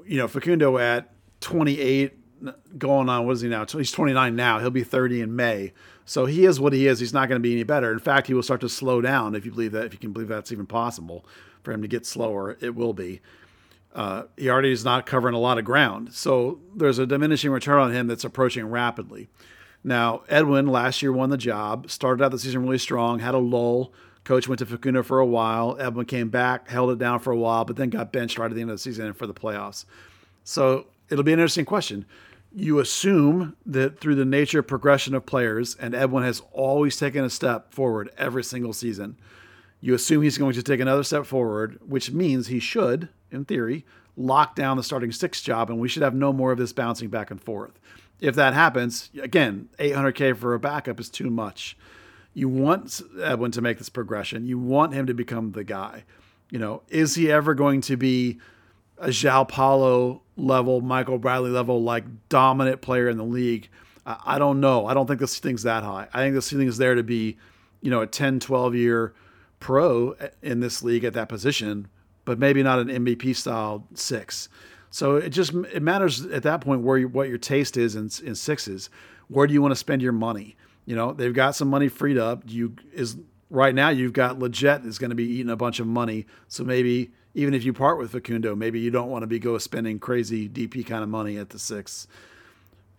you 0.06 0.18
know, 0.18 0.28
Facundo 0.28 0.78
at 0.78 1.12
28 1.40 2.20
going 2.78 3.10
on, 3.10 3.26
what 3.26 3.32
is 3.34 3.42
he 3.42 3.50
now? 3.50 3.66
He's 3.66 3.92
29 3.92 4.36
now. 4.36 4.60
He'll 4.60 4.70
be 4.70 4.84
30 4.84 5.22
in 5.22 5.36
May. 5.36 5.72
So 6.06 6.26
he 6.26 6.46
is 6.46 6.60
what 6.60 6.74
he 6.74 6.88
is. 6.88 7.00
He's 7.00 7.14
not 7.14 7.30
going 7.30 7.40
to 7.40 7.44
be 7.44 7.54
any 7.54 7.64
better. 7.64 7.94
In 7.94 8.00
fact, 8.00 8.28
he 8.28 8.34
will 8.34 8.44
start 8.44 8.60
to 8.62 8.70
slow 8.70 9.00
down 9.00 9.36
if 9.36 9.46
you 9.46 9.52
believe 9.52 9.72
that, 9.72 9.86
if 9.86 9.94
you 9.94 10.00
can 10.00 10.12
believe 10.12 10.28
that's 10.28 10.52
even 10.52 10.66
possible 10.66 11.26
for 11.62 11.72
him 11.72 11.82
to 11.82 11.88
get 11.88 12.06
slower. 12.06 12.58
It 12.60 12.76
will 12.76 12.94
be. 12.94 13.22
Uh, 13.94 14.24
he 14.36 14.50
already 14.50 14.72
is 14.72 14.84
not 14.84 15.06
covering 15.06 15.36
a 15.36 15.40
lot 15.40 15.58
of 15.58 15.66
ground. 15.66 16.14
So 16.14 16.60
there's 16.76 17.00
a 17.00 17.06
diminishing 17.06 17.52
return 17.52 17.80
on 17.80 17.92
him 17.92 18.08
that's 18.08 18.24
approaching 18.24 18.66
rapidly. 18.66 19.30
Now, 19.84 20.24
Edwin 20.30 20.68
last 20.68 21.02
year 21.02 21.12
won 21.12 21.30
the 21.30 21.38
job, 21.38 21.90
started 21.90 22.24
out 22.24 22.32
the 22.32 22.40
season 22.40 22.64
really 22.64 22.78
strong, 22.78 23.20
had 23.20 23.36
a 23.36 23.40
lull. 23.40 23.94
Coach 24.24 24.48
went 24.48 24.60
to 24.60 24.66
Facundo 24.66 25.04
for 25.04 25.20
a 25.20 25.26
while. 25.26 25.76
Edwin 25.80 26.06
came 26.06 26.30
back, 26.30 26.70
held 26.70 26.90
it 26.92 26.98
down 26.98 27.20
for 27.20 27.32
a 27.32 27.38
while, 27.38 27.66
but 27.66 27.76
then 27.76 27.90
got 27.90 28.14
benched 28.14 28.40
right 28.40 28.50
at 28.50 28.56
the 28.56 28.62
end 28.62 28.72
of 28.72 28.76
the 28.76 28.82
season 28.82 29.06
and 29.06 29.18
for 29.18 29.28
the 29.28 29.34
playoffs. 29.34 29.86
So 30.46 30.88
it'll 31.10 31.24
be 31.24 31.34
an 31.34 31.40
interesting 31.40 31.66
question. 31.66 32.06
You 32.56 32.80
assume 32.80 33.58
that 33.66 34.00
through 34.00 34.16
the 34.16 34.26
nature 34.26 34.60
of 34.60 34.68
progression 34.68 35.14
of 35.16 35.26
players, 35.26 35.76
and 35.76 35.94
Edwin 35.94 36.24
has 36.24 36.42
always 36.52 36.96
taken 36.96 37.26
a 37.26 37.30
step 37.30 37.74
forward 37.74 38.10
every 38.18 38.44
single 38.44 38.74
season, 38.74 39.18
you 39.82 39.94
assume 39.94 40.22
he's 40.22 40.38
going 40.38 40.54
to 40.54 40.64
take 40.64 40.80
another 40.80 41.04
step 41.04 41.26
forward, 41.26 41.78
which 41.86 42.12
means 42.12 42.48
he 42.48 42.60
should, 42.60 43.10
in 43.34 43.46
theory, 43.46 43.86
lock 44.16 44.56
down 44.56 44.78
the 44.78 44.84
starting 44.84 45.12
six 45.12 45.42
job, 45.42 45.70
and 45.70 45.80
we 45.80 45.88
should 45.88 46.04
have 46.04 46.16
no 46.16 46.32
more 46.32 46.52
of 46.52 46.58
this 46.58 46.74
bouncing 46.74 47.10
back 47.10 47.32
and 47.32 47.42
forth. 47.42 47.80
If 48.20 48.36
that 48.36 48.54
happens, 48.54 49.10
again, 49.22 49.70
800K 49.80 50.38
for 50.38 50.54
a 50.54 50.60
backup 50.60 51.00
is 51.00 51.10
too 51.10 51.30
much. 51.30 51.76
You 52.34 52.48
want 52.48 53.02
Edwin 53.22 53.52
to 53.52 53.62
make 53.62 53.78
this 53.78 53.90
progression. 53.90 54.46
You 54.46 54.58
want 54.58 54.94
him 54.94 55.06
to 55.08 55.14
become 55.14 55.52
the 55.52 55.64
guy. 55.64 56.04
You 56.50 56.60
know, 56.60 56.84
is 56.90 57.16
he 57.16 57.32
ever 57.32 57.54
going 57.54 57.82
to 57.82 57.98
be 57.98 58.40
a 58.98 59.08
João 59.08 59.48
Paulo 59.48 60.22
level, 60.38 60.82
Michael 60.82 61.18
Bradley 61.18 61.52
level, 61.52 61.84
like 61.84 62.06
dominant 62.30 62.82
player 62.82 63.10
in 63.10 63.18
the 63.18 63.24
league? 63.24 63.70
I, 64.06 64.18
I 64.26 64.40
don't 64.40 64.60
know. 64.60 64.88
I 64.88 64.94
don't 64.94 65.08
think 65.08 65.20
the 65.20 65.28
ceiling's 65.28 65.64
that 65.64 65.84
high. 65.84 66.08
I 66.14 66.20
think 66.20 66.36
the 66.36 66.42
ceiling 66.42 66.68
is 66.68 66.78
there 66.78 66.96
to 66.96 67.04
be, 67.04 67.38
you 67.82 67.90
know, 67.90 68.02
a 68.02 68.08
10, 68.08 68.40
12 68.40 68.76
year 68.76 69.14
pro 69.60 70.12
eh, 70.12 70.30
in 70.42 70.60
this 70.60 70.84
league 70.84 71.04
at 71.04 71.14
that 71.14 71.30
position, 71.30 71.88
but 72.26 72.40
maybe 72.40 72.64
not 72.64 72.80
an 72.80 72.88
MVP 72.88 73.36
style 73.36 73.88
six. 73.94 74.50
So 74.90 75.16
it 75.16 75.30
just 75.30 75.54
it 75.54 75.82
matters 75.82 76.26
at 76.28 76.44
that 76.44 76.62
point 76.62 76.82
where 76.82 76.98
you, 76.98 77.08
what 77.08 77.30
your 77.30 77.38
taste 77.38 77.78
is 77.78 77.96
in, 77.96 78.10
in 78.24 78.36
sixes. 78.36 78.90
Where 79.28 79.48
do 79.48 79.54
you 79.54 79.62
want 79.62 79.72
to 79.72 79.76
spend 79.76 80.02
your 80.02 80.12
money? 80.12 80.56
You 80.86 80.96
know, 80.96 81.14
they've 81.14 81.34
got 81.34 81.56
some 81.56 81.68
money 81.68 81.88
freed 81.88 82.18
up. 82.18 82.44
You 82.46 82.76
is 82.94 83.18
right 83.50 83.74
now 83.74 83.90
you've 83.90 84.14
got 84.14 84.40
Lletget 84.40 84.86
is 84.86 85.00
going 85.00 85.10
to 85.10 85.16
be 85.16 85.26
eating 85.26 85.50
a 85.50 85.56
bunch 85.56 85.80
of 85.80 85.88
money. 85.88 86.26
So 86.48 86.64
maybe 86.64 87.12
even 87.34 87.54
if 87.54 87.64
you 87.64 87.74
part 87.74 87.98
with 87.98 88.12
Facundo, 88.12 88.56
maybe 88.56 88.80
you 88.80 88.92
don't 88.92 89.10
want 89.10 89.24
to 89.24 89.28
be 89.28 89.40
go 89.40 89.58
spending 89.58 90.00
crazy 90.00 90.48
DP 90.48 90.86
kind 90.86 91.04
of 91.04 91.10
money 91.10 91.38
at 91.38 91.50
the 91.50 91.60
six. 91.60 92.08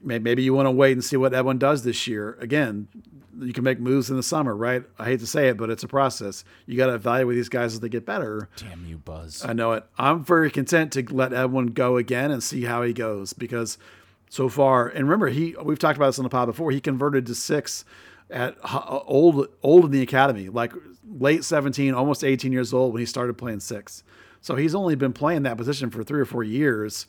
Maybe 0.04 0.42
you 0.42 0.54
want 0.54 0.66
to 0.66 0.70
wait 0.70 0.92
and 0.92 1.04
see 1.04 1.16
what 1.16 1.34
Edwin 1.34 1.58
does 1.58 1.82
this 1.82 2.06
year. 2.06 2.36
Again, 2.40 2.88
you 3.40 3.52
can 3.52 3.64
make 3.64 3.80
moves 3.80 4.10
in 4.10 4.16
the 4.16 4.22
summer, 4.22 4.54
right? 4.54 4.84
I 4.98 5.06
hate 5.06 5.20
to 5.20 5.26
say 5.26 5.48
it, 5.48 5.56
but 5.56 5.70
it's 5.70 5.82
a 5.82 5.88
process. 5.88 6.44
You 6.66 6.76
got 6.76 6.86
to 6.86 6.94
evaluate 6.94 7.36
these 7.36 7.48
guys 7.48 7.74
as 7.74 7.80
they 7.80 7.88
get 7.88 8.06
better. 8.06 8.48
Damn 8.56 8.86
you, 8.86 8.98
Buzz. 8.98 9.44
I 9.44 9.52
know 9.52 9.72
it. 9.72 9.84
I'm 9.98 10.24
very 10.24 10.50
content 10.50 10.92
to 10.92 11.02
let 11.14 11.32
Edwin 11.32 11.68
go 11.68 11.96
again 11.96 12.30
and 12.30 12.42
see 12.42 12.64
how 12.64 12.82
he 12.82 12.92
goes 12.92 13.32
because 13.32 13.78
so 14.28 14.48
far, 14.48 14.88
and 14.88 15.04
remember, 15.04 15.28
he 15.28 15.54
we've 15.62 15.78
talked 15.78 15.96
about 15.96 16.06
this 16.06 16.18
on 16.18 16.24
the 16.24 16.28
pod 16.28 16.46
before. 16.46 16.70
He 16.70 16.80
converted 16.80 17.26
to 17.26 17.34
six 17.34 17.84
at 18.30 18.56
uh, 18.62 19.00
old 19.06 19.48
old 19.62 19.84
in 19.86 19.90
the 19.90 20.02
academy, 20.02 20.48
like 20.48 20.72
late 21.08 21.44
17, 21.44 21.94
almost 21.94 22.24
18 22.24 22.52
years 22.52 22.72
old 22.72 22.92
when 22.92 23.00
he 23.00 23.06
started 23.06 23.38
playing 23.38 23.60
six. 23.60 24.02
So 24.40 24.56
he's 24.56 24.74
only 24.74 24.94
been 24.94 25.12
playing 25.12 25.44
that 25.44 25.56
position 25.56 25.90
for 25.90 26.02
three 26.04 26.20
or 26.20 26.24
four 26.24 26.42
years. 26.42 27.06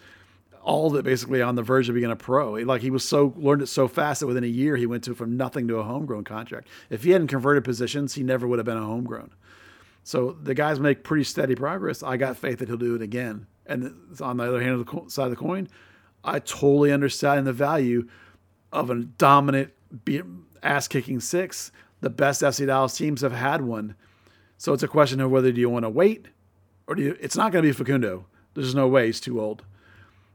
All 0.65 0.87
of 0.87 0.95
it 0.95 1.05
basically 1.05 1.43
on 1.43 1.55
the 1.55 1.61
verge 1.61 1.87
of 1.89 1.95
being 1.95 2.09
a 2.09 2.15
pro. 2.15 2.53
Like 2.53 2.81
he 2.81 2.89
was 2.89 3.07
so 3.07 3.33
learned 3.37 3.61
it 3.61 3.67
so 3.67 3.87
fast 3.87 4.19
that 4.19 4.27
within 4.27 4.43
a 4.43 4.47
year 4.47 4.75
he 4.75 4.87
went 4.87 5.03
to 5.03 5.13
from 5.13 5.37
nothing 5.37 5.67
to 5.67 5.77
a 5.77 5.83
homegrown 5.83 6.23
contract. 6.23 6.67
If 6.89 7.03
he 7.03 7.11
hadn't 7.11 7.27
converted 7.27 7.63
positions, 7.63 8.15
he 8.15 8.23
never 8.23 8.47
would 8.47 8.57
have 8.59 8.65
been 8.65 8.77
a 8.77 8.85
homegrown. 8.85 9.29
So 10.03 10.31
the 10.41 10.55
guys 10.55 10.79
make 10.79 11.03
pretty 11.03 11.23
steady 11.23 11.55
progress. 11.55 12.01
I 12.01 12.17
got 12.17 12.35
faith 12.35 12.59
that 12.59 12.67
he'll 12.67 12.77
do 12.77 12.95
it 12.95 13.01
again. 13.01 13.45
And 13.67 13.95
on 14.19 14.37
the 14.37 14.43
other 14.43 14.61
hand 14.61 14.73
of 14.73 14.85
the 14.85 15.09
side 15.09 15.25
of 15.25 15.29
the 15.29 15.35
coin, 15.35 15.67
I 16.23 16.39
totally 16.39 16.91
understand 16.91 17.45
the 17.45 17.53
value 17.53 18.07
of 18.73 18.89
a 18.89 18.95
dominant 18.95 19.71
ass 20.63 20.87
kicking 20.87 21.19
six. 21.19 21.71
The 22.01 22.09
best 22.09 22.41
FC 22.41 22.65
Dallas 22.65 22.97
teams 22.97 23.21
have 23.21 23.33
had 23.33 23.61
one. 23.61 23.95
So 24.57 24.73
it's 24.73 24.83
a 24.83 24.87
question 24.87 25.19
of 25.21 25.31
whether 25.31 25.51
do 25.51 25.61
you 25.61 25.69
want 25.69 25.85
to 25.85 25.89
wait 25.89 26.27
or 26.87 26.95
do 26.95 27.03
you, 27.03 27.17
it's 27.19 27.37
not 27.37 27.51
going 27.51 27.63
to 27.63 27.67
be 27.67 27.73
Facundo. 27.73 28.25
There's 28.53 28.75
no 28.75 28.87
way 28.87 29.07
he's 29.07 29.19
too 29.19 29.41
old. 29.41 29.63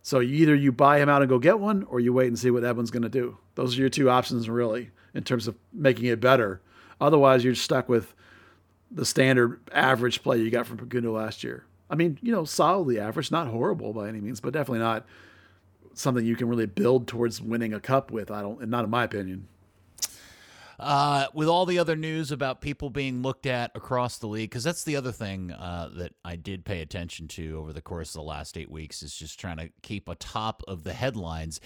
So 0.03 0.21
either 0.21 0.55
you 0.55 0.73
buy 0.73 0.99
him 1.01 1.09
out 1.09 1.23
and 1.23 1.29
go 1.29 1.39
get 1.39 1.61
one, 1.61 1.85
or 1.85 2.01
you 2.01 2.13
wait 2.13 2.29
and 2.29 2.39
see 2.39 2.51
what 2.51 2.65
Edwin's 2.65 2.91
going 2.91 3.03
to 3.03 3.09
do. 3.09 3.37
Those 3.55 3.77
are 3.77 3.81
your 3.81 3.91
two 3.91 4.09
options, 4.09 4.49
really, 4.49 4.91
in 5.15 5.25
terms 5.25 5.47
of 5.47 5.57
making 5.73 6.07
it 6.07 6.21
better. 6.21 6.61
Otherwise, 7.01 7.45
you're 7.45 7.55
stuck 7.55 7.89
with 7.89 8.15
the 8.91 9.05
standard 9.05 9.61
average 9.73 10.23
play 10.23 10.39
you 10.39 10.51
got 10.51 10.67
from 10.67 10.79
Facundo 10.79 11.13
last 11.13 11.45
year. 11.45 11.65
I 11.89 11.97
mean, 11.97 12.19
you 12.23 12.33
know, 12.33 12.45
solidly 12.45 12.99
average, 12.99 13.31
not 13.31 13.49
horrible 13.49 13.93
by 13.93 14.09
any 14.09 14.21
means, 14.21 14.41
but 14.41 14.53
definitely 14.53 14.81
not 14.81 15.07
something 15.93 16.25
you 16.25 16.37
can 16.37 16.49
really 16.49 16.67
build 16.67 17.07
towards 17.07 17.43
winning 17.43 17.75
a 17.75 17.81
cup 17.81 18.11
with. 18.11 18.31
I 18.31 18.43
don't, 18.43 18.67
not 18.69 18.85
in 18.85 18.91
my 18.91 19.05
opinion. 19.05 19.49
Uh, 20.81 21.27
with 21.35 21.47
all 21.47 21.67
the 21.67 21.79
other 21.79 21.95
news 21.95 22.33
about 22.33 22.63
people 22.63 22.89
being 22.89 23.21
looked 23.21 23.45
at 23.45 23.71
across 23.75 24.17
the 24.17 24.27
league, 24.27 24.49
because 24.49 24.65
that's 24.65 24.83
the 24.83 24.97
other 24.97 25.13
thing 25.13 25.53
uh, 25.53 25.91
that 25.95 26.15
I 26.25 26.37
did 26.37 26.65
pay 26.65 26.81
attention 26.81 27.29
to 27.29 27.59
over 27.59 27.75
the 27.75 27.83
course 27.83 28.11
of 28.11 28.15
the 28.15 28.23
last 28.23 28.57
eight 28.57 28.71
weeks 28.71 29.03
is 29.03 29.15
just 29.15 29.39
trying 29.39 29.59
to 29.59 29.69
keep 29.83 30.09
atop 30.09 30.63
of 30.67 30.83
the 30.83 30.95
headlines. 30.95 31.61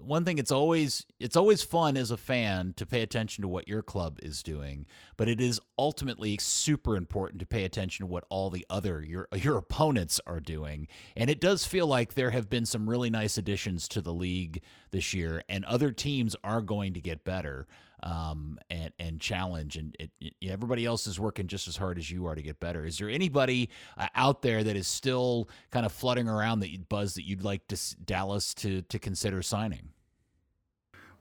One 0.00 0.24
thing 0.24 0.38
it's 0.38 0.50
always 0.50 1.06
it's 1.20 1.36
always 1.36 1.62
fun 1.62 1.96
as 1.96 2.10
a 2.10 2.16
fan 2.16 2.74
to 2.78 2.84
pay 2.84 3.00
attention 3.02 3.42
to 3.42 3.48
what 3.48 3.68
your 3.68 3.80
club 3.80 4.18
is 4.20 4.42
doing 4.42 4.86
but 5.16 5.28
it 5.28 5.40
is 5.40 5.60
ultimately 5.78 6.36
super 6.40 6.96
important 6.96 7.38
to 7.38 7.46
pay 7.46 7.64
attention 7.64 8.04
to 8.04 8.10
what 8.10 8.24
all 8.28 8.50
the 8.50 8.66
other 8.68 9.00
your 9.02 9.28
your 9.36 9.56
opponents 9.56 10.20
are 10.26 10.40
doing. 10.40 10.88
And 11.16 11.30
it 11.30 11.40
does 11.40 11.64
feel 11.64 11.86
like 11.86 12.14
there 12.14 12.30
have 12.30 12.50
been 12.50 12.66
some 12.66 12.90
really 12.90 13.08
nice 13.08 13.38
additions 13.38 13.86
to 13.88 14.00
the 14.00 14.12
league 14.12 14.62
this 14.90 15.14
year 15.14 15.44
and 15.48 15.64
other 15.64 15.92
teams 15.92 16.34
are 16.42 16.60
going 16.60 16.92
to 16.94 17.00
get 17.00 17.24
better 17.24 17.68
um, 18.02 18.58
and 18.70 18.92
and 18.98 19.20
challenge, 19.20 19.76
and 19.76 19.96
it, 19.98 20.10
it, 20.20 20.34
everybody 20.48 20.84
else 20.84 21.06
is 21.06 21.20
working 21.20 21.46
just 21.46 21.68
as 21.68 21.76
hard 21.76 21.98
as 21.98 22.10
you 22.10 22.26
are 22.26 22.34
to 22.34 22.42
get 22.42 22.60
better. 22.60 22.84
Is 22.84 22.98
there 22.98 23.08
anybody 23.08 23.70
uh, 23.96 24.08
out 24.14 24.42
there 24.42 24.64
that 24.64 24.76
is 24.76 24.88
still 24.88 25.48
kind 25.70 25.86
of 25.86 25.92
flooding 25.92 26.28
around 26.28 26.60
that 26.60 26.88
buzz 26.88 27.14
that 27.14 27.24
you'd 27.24 27.44
like 27.44 27.66
to 27.68 27.96
Dallas 28.04 28.54
to 28.54 28.82
to 28.82 28.98
consider 28.98 29.42
signing? 29.42 29.90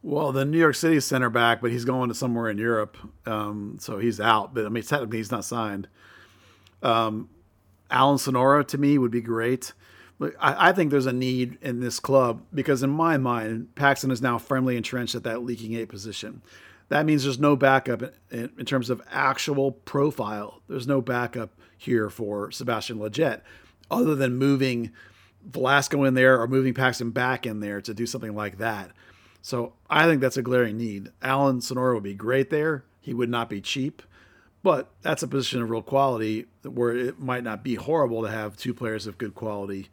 Well, 0.04 0.32
the 0.32 0.46
New 0.46 0.58
York 0.58 0.76
City 0.76 1.00
center 1.00 1.30
back, 1.30 1.62
but 1.62 1.72
he's 1.72 1.86
going 1.86 2.10
to 2.10 2.16
somewhere 2.16 2.50
in 2.50 2.58
Europe, 2.58 2.98
um, 3.28 3.78
so 3.80 4.00
he's 4.00 4.20
out. 4.20 4.54
But 4.54 4.66
I 4.66 4.70
mean, 4.70 4.84
technically, 4.84 5.20
he's 5.20 5.32
not 5.32 5.46
signed. 5.46 5.88
Um, 6.82 7.30
Alan 7.92 8.18
Sonora 8.18 8.64
to 8.66 8.78
me 8.80 8.98
would 8.98 9.12
be 9.12 9.22
great. 9.22 9.74
I, 10.40 10.70
I, 10.70 10.72
think 10.72 10.92
there's 10.92 11.08
a 11.08 11.14
need 11.14 11.58
in 11.62 11.80
this 11.80 12.00
club 12.00 12.44
because, 12.54 12.84
in 12.84 12.90
my 12.90 13.18
mind, 13.18 13.74
Paxton 13.76 14.12
is 14.12 14.22
now 14.22 14.38
firmly 14.38 14.78
entrenched 14.78 15.16
at 15.16 15.24
that 15.24 15.44
leaking 15.44 15.74
eight 15.74 15.90
position. 15.90 16.42
That 16.92 17.06
means 17.06 17.24
there's 17.24 17.40
no 17.40 17.56
backup 17.56 18.04
in, 18.32 18.52
in 18.60 18.66
terms 18.66 18.90
of 18.90 19.02
actual 19.10 19.72
profile. 19.72 20.62
There's 20.68 20.88
no 20.88 21.00
backup 21.00 21.52
here 21.78 22.10
for 22.10 22.52
Sebastian 22.52 22.98
Lletget 23.00 23.40
other 23.90 24.14
than 24.14 24.36
moving 24.36 24.92
Velasco 25.42 26.04
in 26.04 26.16
there 26.16 26.38
or 26.42 26.50
moving 26.50 26.74
Paxton 26.74 27.12
back 27.12 27.46
in 27.46 27.62
there 27.62 27.80
to 27.80 27.94
do 27.94 28.06
something 28.06 28.36
like 28.36 28.58
that. 28.58 28.92
So 29.42 29.72
I 29.90 30.06
think 30.06 30.20
that's 30.20 30.36
a 30.36 30.42
glaring 30.42 30.78
need. 30.78 31.14
Alan 31.22 31.62
Sonora 31.62 31.94
would 31.94 32.04
be 32.04 32.14
great 32.14 32.50
there. 32.50 32.84
He 33.00 33.14
would 33.14 33.30
not 33.30 33.50
be 33.50 33.62
cheap, 33.62 34.02
but 34.62 34.92
that's 35.02 35.24
a 35.24 35.30
position 35.30 35.62
of 35.62 35.70
real 35.70 35.82
quality 35.82 36.48
where 36.64 36.94
it 36.94 37.22
might 37.22 37.46
not 37.46 37.64
be 37.64 37.76
horrible 37.76 38.22
to 38.24 38.30
have 38.30 38.58
two 38.58 38.74
players 38.74 39.08
of 39.08 39.18
good 39.18 39.34
quality. 39.34 39.88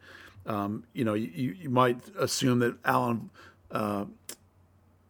Um, 0.45 0.83
you 0.91 1.05
know, 1.05 1.13
you, 1.13 1.53
you 1.53 1.69
might 1.69 2.01
assume 2.19 2.59
that 2.59 2.75
Alan 2.83 3.29
uh, 3.71 4.03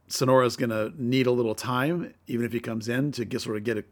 Sonora 0.10 0.46
is 0.46 0.58
going 0.58 0.72
to 0.72 0.92
need 0.98 1.28
a 1.28 1.32
little 1.32 1.56
time, 1.56 2.14
even 2.28 2.46
if 2.46 2.52
he 2.52 2.60
comes 2.60 2.90
in 2.90 3.12
to 3.14 3.26
get 3.26 3.42
sort 3.42 3.58
of 3.58 3.64
get 3.64 3.78
a 3.78 3.84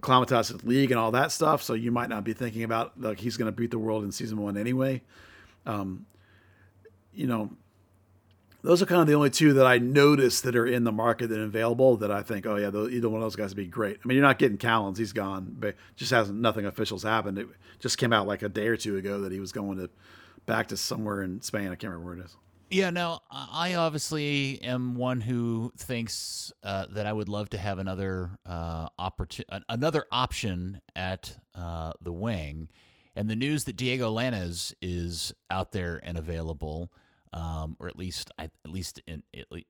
acclimatized 0.00 0.50
to 0.50 0.56
the 0.56 0.66
league 0.66 0.90
and 0.90 0.98
all 0.98 1.10
that 1.10 1.30
stuff. 1.30 1.62
So 1.62 1.74
you 1.74 1.92
might 1.92 2.08
not 2.08 2.24
be 2.24 2.32
thinking 2.32 2.62
about 2.62 2.98
like 3.00 3.20
he's 3.20 3.36
going 3.36 3.46
to 3.46 3.52
beat 3.52 3.70
the 3.70 3.78
world 3.78 4.02
in 4.02 4.12
season 4.12 4.40
one 4.40 4.56
anyway. 4.56 5.02
Um, 5.66 6.06
you 7.12 7.26
know, 7.26 7.50
those 8.62 8.82
are 8.82 8.86
kind 8.86 9.00
of 9.00 9.06
the 9.06 9.14
only 9.14 9.30
two 9.30 9.52
that 9.54 9.66
I 9.66 9.78
noticed 9.78 10.44
that 10.44 10.56
are 10.56 10.66
in 10.66 10.84
the 10.84 10.92
market 10.92 11.30
and 11.30 11.42
available 11.42 11.98
that 11.98 12.10
I 12.10 12.22
think, 12.22 12.46
oh 12.46 12.56
yeah, 12.56 12.68
either 12.68 13.08
one 13.08 13.20
of 13.20 13.26
those 13.26 13.36
guys 13.36 13.50
would 13.50 13.56
be 13.56 13.66
great. 13.66 13.98
I 14.02 14.08
mean, 14.08 14.16
you're 14.16 14.26
not 14.26 14.38
getting 14.38 14.58
Callens; 14.58 14.98
he's 14.98 15.12
gone, 15.12 15.54
but 15.58 15.76
just 15.96 16.10
hasn't 16.10 16.38
nothing 16.38 16.64
official's 16.64 17.02
happened. 17.02 17.38
It 17.38 17.48
just 17.78 17.98
came 17.98 18.12
out 18.12 18.26
like 18.26 18.42
a 18.42 18.48
day 18.48 18.68
or 18.68 18.76
two 18.76 18.96
ago 18.96 19.20
that 19.20 19.32
he 19.32 19.40
was 19.40 19.52
going 19.52 19.78
to 19.78 19.90
back 20.46 20.68
to 20.68 20.76
somewhere 20.76 21.22
in 21.22 21.42
Spain. 21.42 21.66
I 21.66 21.74
can't 21.74 21.92
remember 21.92 22.06
where 22.06 22.18
it 22.18 22.24
is. 22.24 22.36
Yeah, 22.70 22.90
no, 22.90 23.18
I 23.28 23.74
obviously 23.74 24.62
am 24.62 24.94
one 24.94 25.20
who 25.20 25.72
thinks 25.76 26.52
uh, 26.62 26.86
that 26.90 27.04
I 27.04 27.12
would 27.12 27.28
love 27.28 27.50
to 27.50 27.58
have 27.58 27.80
another 27.80 28.38
uh, 28.46 28.88
another 29.68 30.04
option 30.12 30.80
at 30.94 31.36
uh, 31.56 31.94
the 32.00 32.12
wing, 32.12 32.68
and 33.16 33.28
the 33.28 33.34
news 33.34 33.64
that 33.64 33.76
Diego 33.76 34.14
Lainez 34.14 34.72
is 34.80 35.32
out 35.50 35.72
there 35.72 36.00
and 36.04 36.16
available, 36.16 36.92
um, 37.32 37.76
or 37.80 37.88
at 37.88 37.98
least 37.98 38.30
I, 38.38 38.44
at 38.44 38.70
least 38.70 39.02
in 39.04 39.24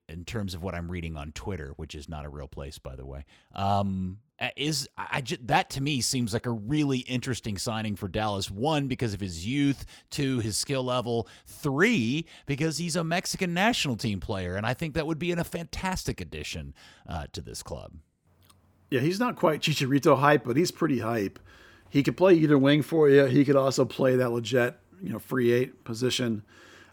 in 0.07 0.23
terms 0.25 0.53
of 0.53 0.61
what 0.61 0.75
I'm 0.75 0.89
reading 0.91 1.17
on 1.17 1.31
Twitter, 1.31 1.73
which 1.77 1.95
is 1.95 2.07
not 2.07 2.25
a 2.25 2.29
real 2.29 2.47
place, 2.47 2.77
by 2.77 2.95
the 2.95 3.05
way. 3.05 3.25
Um, 3.55 4.19
is 4.55 4.89
I 4.97 5.23
that 5.43 5.69
to 5.71 5.81
me 5.81 6.01
seems 6.01 6.33
like 6.33 6.45
a 6.45 6.51
really 6.51 6.99
interesting 6.99 7.57
signing 7.57 7.95
for 7.95 8.07
Dallas. 8.07 8.49
One 8.49 8.87
because 8.87 9.13
of 9.13 9.19
his 9.19 9.45
youth, 9.45 9.85
two 10.09 10.39
his 10.39 10.57
skill 10.57 10.83
level, 10.83 11.27
three 11.45 12.25
because 12.45 12.77
he's 12.77 12.95
a 12.95 13.03
Mexican 13.03 13.53
national 13.53 13.97
team 13.97 14.19
player, 14.19 14.55
and 14.55 14.65
I 14.65 14.73
think 14.73 14.95
that 14.95 15.05
would 15.05 15.19
be 15.19 15.31
a 15.31 15.43
fantastic 15.43 16.19
addition 16.19 16.73
uh, 17.07 17.25
to 17.33 17.41
this 17.41 17.61
club. 17.61 17.93
Yeah, 18.89 18.99
he's 18.99 19.19
not 19.19 19.35
quite 19.35 19.61
Chicharito 19.61 20.17
hype, 20.17 20.43
but 20.43 20.57
he's 20.57 20.71
pretty 20.71 20.99
hype. 20.99 21.39
He 21.89 22.03
could 22.03 22.17
play 22.17 22.33
either 22.33 22.57
wing 22.57 22.81
for 22.81 23.09
you. 23.09 23.25
He 23.25 23.45
could 23.45 23.55
also 23.55 23.85
play 23.85 24.15
that 24.15 24.31
legit, 24.31 24.75
you 25.01 25.11
know, 25.11 25.19
free 25.19 25.51
eight 25.51 25.83
position. 25.83 26.43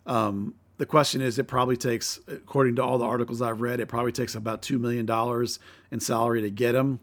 Um, 0.06 0.54
the 0.76 0.86
question 0.86 1.20
is, 1.20 1.38
it 1.38 1.48
probably 1.48 1.76
takes, 1.76 2.20
according 2.28 2.76
to 2.76 2.84
all 2.84 2.98
the 2.98 3.04
articles 3.04 3.42
I've 3.42 3.60
read, 3.60 3.80
it 3.80 3.86
probably 3.86 4.12
takes 4.12 4.34
about 4.34 4.62
two 4.62 4.78
million 4.78 5.06
dollars 5.06 5.58
in 5.90 5.98
salary 5.98 6.40
to 6.42 6.50
get 6.50 6.74
him 6.74 7.00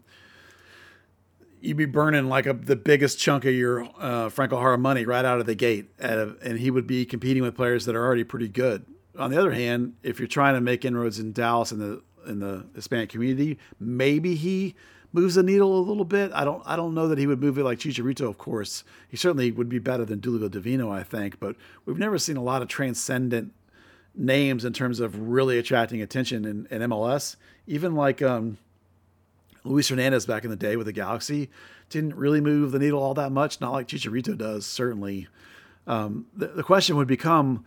you'd 1.66 1.76
be 1.76 1.84
burning 1.84 2.28
like 2.28 2.46
a, 2.46 2.52
the 2.52 2.76
biggest 2.76 3.18
chunk 3.18 3.44
of 3.44 3.54
your 3.54 3.88
uh, 3.98 4.28
Franco 4.28 4.58
Jara 4.58 4.78
money 4.78 5.04
right 5.04 5.24
out 5.24 5.40
of 5.40 5.46
the 5.46 5.54
gate, 5.54 5.90
a, 5.98 6.34
and 6.42 6.58
he 6.58 6.70
would 6.70 6.86
be 6.86 7.04
competing 7.04 7.42
with 7.42 7.54
players 7.54 7.84
that 7.86 7.96
are 7.96 8.04
already 8.04 8.24
pretty 8.24 8.48
good. 8.48 8.86
On 9.18 9.30
the 9.30 9.38
other 9.38 9.52
hand, 9.52 9.94
if 10.02 10.18
you're 10.18 10.28
trying 10.28 10.54
to 10.54 10.60
make 10.60 10.84
inroads 10.84 11.18
in 11.18 11.32
Dallas 11.32 11.72
in 11.72 11.78
the 11.78 12.02
in 12.26 12.40
the 12.40 12.66
Hispanic 12.74 13.08
community, 13.08 13.58
maybe 13.78 14.34
he 14.34 14.74
moves 15.12 15.36
the 15.36 15.42
needle 15.42 15.78
a 15.78 15.80
little 15.80 16.04
bit. 16.04 16.30
I 16.34 16.44
don't 16.44 16.62
I 16.66 16.76
don't 16.76 16.94
know 16.94 17.08
that 17.08 17.18
he 17.18 17.26
would 17.26 17.40
move 17.40 17.58
it 17.58 17.64
like 17.64 17.78
Chicharito. 17.78 18.28
Of 18.28 18.38
course, 18.38 18.84
he 19.08 19.16
certainly 19.16 19.50
would 19.50 19.68
be 19.68 19.78
better 19.78 20.04
than 20.04 20.20
Dulago 20.20 20.48
Davino, 20.48 20.92
I 20.92 21.02
think. 21.02 21.40
But 21.40 21.56
we've 21.84 21.98
never 21.98 22.18
seen 22.18 22.36
a 22.36 22.42
lot 22.42 22.62
of 22.62 22.68
transcendent 22.68 23.52
names 24.14 24.64
in 24.64 24.72
terms 24.72 25.00
of 25.00 25.18
really 25.28 25.58
attracting 25.58 26.02
attention 26.02 26.44
in, 26.44 26.66
in 26.70 26.88
MLS. 26.90 27.36
Even 27.66 27.94
like 27.94 28.22
um, 28.22 28.58
Luis 29.66 29.88
Hernandez 29.88 30.26
back 30.26 30.44
in 30.44 30.50
the 30.50 30.56
day 30.56 30.76
with 30.76 30.86
the 30.86 30.92
Galaxy 30.92 31.50
didn't 31.90 32.14
really 32.16 32.40
move 32.40 32.72
the 32.72 32.78
needle 32.78 33.02
all 33.02 33.14
that 33.14 33.32
much, 33.32 33.60
not 33.60 33.72
like 33.72 33.88
Chicharito 33.88 34.36
does, 34.36 34.66
certainly. 34.66 35.28
Um, 35.86 36.26
the, 36.34 36.48
the 36.48 36.62
question 36.62 36.96
would 36.96 37.08
become 37.08 37.64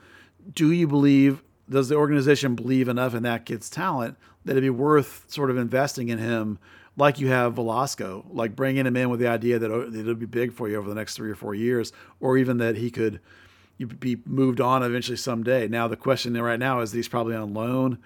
do 0.54 0.72
you 0.72 0.88
believe, 0.88 1.44
does 1.70 1.90
the 1.90 1.96
organization 1.96 2.56
believe 2.56 2.88
enough 2.88 3.14
in 3.14 3.24
that 3.24 3.46
kid's 3.46 3.70
talent 3.70 4.18
that 4.46 4.54
it'd 4.54 4.64
be 4.64 4.70
worth 4.70 5.26
sort 5.28 5.50
of 5.50 5.58
investing 5.58 6.10
in 6.10 6.18
him 6.18 6.60
like 6.98 7.20
you 7.20 7.28
have 7.28 7.54
Velasco, 7.54 8.26
like 8.32 8.56
bringing 8.56 8.86
him 8.86 8.96
in 8.98 9.10
with 9.10 9.20
the 9.20 9.28
idea 9.28 9.60
that 9.60 9.72
it'll 9.72 10.16
be 10.16 10.26
big 10.26 10.54
for 10.54 10.68
you 10.68 10.78
over 10.78 10.90
the 10.90 10.96
next 10.96 11.16
three 11.16 11.30
or 11.30 11.36
four 11.36 11.56
years, 11.56 11.94
or 12.20 12.38
even 12.38 12.58
that 12.58 12.76
he 12.76 12.90
could 12.90 13.20
be 14.00 14.18
moved 14.26 14.60
on 14.60 14.84
eventually 14.84 15.16
someday. 15.16 15.68
Now, 15.68 15.88
the 15.88 15.96
question 15.96 16.34
right 16.42 16.60
now 16.60 16.82
is 16.82 16.92
he's 16.92 17.08
probably 17.08 17.36
on 17.36 17.54
loan. 17.54 18.00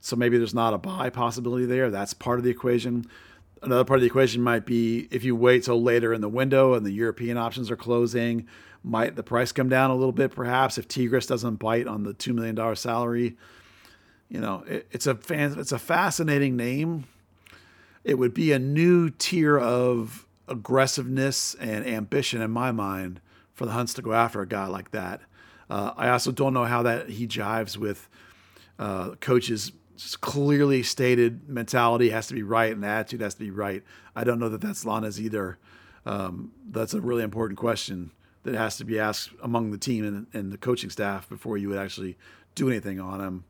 So 0.00 0.16
maybe 0.16 0.38
there's 0.38 0.54
not 0.54 0.74
a 0.74 0.78
buy 0.78 1.10
possibility 1.10 1.66
there. 1.66 1.90
That's 1.90 2.14
part 2.14 2.38
of 2.38 2.44
the 2.44 2.50
equation. 2.50 3.06
Another 3.62 3.84
part 3.84 3.98
of 3.98 4.00
the 4.02 4.06
equation 4.06 4.40
might 4.40 4.64
be 4.64 5.06
if 5.10 5.22
you 5.22 5.36
wait 5.36 5.64
till 5.64 5.82
later 5.82 6.14
in 6.14 6.22
the 6.22 6.28
window 6.28 6.74
and 6.74 6.86
the 6.86 6.92
European 6.92 7.36
options 7.36 7.70
are 7.70 7.76
closing, 7.76 8.46
might 8.82 9.16
the 9.16 9.22
price 9.22 9.52
come 9.52 9.68
down 9.68 9.90
a 9.90 9.94
little 9.94 10.12
bit 10.12 10.34
perhaps 10.34 10.78
if 10.78 10.88
Tigres 10.88 11.26
doesn't 11.26 11.56
bite 11.56 11.86
on 11.86 12.04
the 12.04 12.14
two 12.14 12.32
million 12.32 12.54
dollar 12.54 12.74
salary. 12.74 13.36
You 14.28 14.40
know, 14.40 14.64
it, 14.66 14.86
it's 14.90 15.06
a 15.06 15.14
fan, 15.14 15.56
it's 15.58 15.72
a 15.72 15.78
fascinating 15.78 16.56
name. 16.56 17.04
It 18.02 18.18
would 18.18 18.32
be 18.32 18.52
a 18.52 18.58
new 18.58 19.10
tier 19.10 19.58
of 19.58 20.26
aggressiveness 20.48 21.54
and 21.60 21.86
ambition 21.86 22.40
in 22.40 22.50
my 22.50 22.72
mind 22.72 23.20
for 23.52 23.66
the 23.66 23.72
Hunts 23.72 23.92
to 23.94 24.02
go 24.02 24.14
after 24.14 24.40
a 24.40 24.48
guy 24.48 24.66
like 24.66 24.90
that. 24.92 25.20
Uh, 25.68 25.92
I 25.96 26.08
also 26.08 26.32
don't 26.32 26.54
know 26.54 26.64
how 26.64 26.82
that 26.82 27.10
he 27.10 27.28
jives 27.28 27.76
with 27.76 28.08
uh, 28.78 29.10
coaches 29.20 29.70
clearly 30.20 30.82
stated 30.82 31.48
mentality 31.48 32.10
has 32.10 32.26
to 32.28 32.34
be 32.34 32.42
right 32.42 32.72
and 32.72 32.84
attitude 32.84 33.20
has 33.20 33.34
to 33.34 33.40
be 33.40 33.50
right. 33.50 33.82
I 34.14 34.24
don't 34.24 34.38
know 34.38 34.48
that 34.48 34.60
that's 34.60 34.84
Lana's 34.84 35.20
either. 35.20 35.58
Um, 36.06 36.52
that's 36.70 36.94
a 36.94 37.00
really 37.00 37.22
important 37.22 37.58
question 37.58 38.12
that 38.44 38.54
has 38.54 38.78
to 38.78 38.84
be 38.84 38.98
asked 38.98 39.30
among 39.42 39.70
the 39.70 39.78
team 39.78 40.04
and, 40.04 40.26
and, 40.32 40.50
the 40.50 40.56
coaching 40.56 40.88
staff 40.88 41.28
before 41.28 41.58
you 41.58 41.68
would 41.68 41.78
actually 41.78 42.16
do 42.54 42.70
anything 42.70 42.98
on 42.98 43.20
him. 43.20 43.44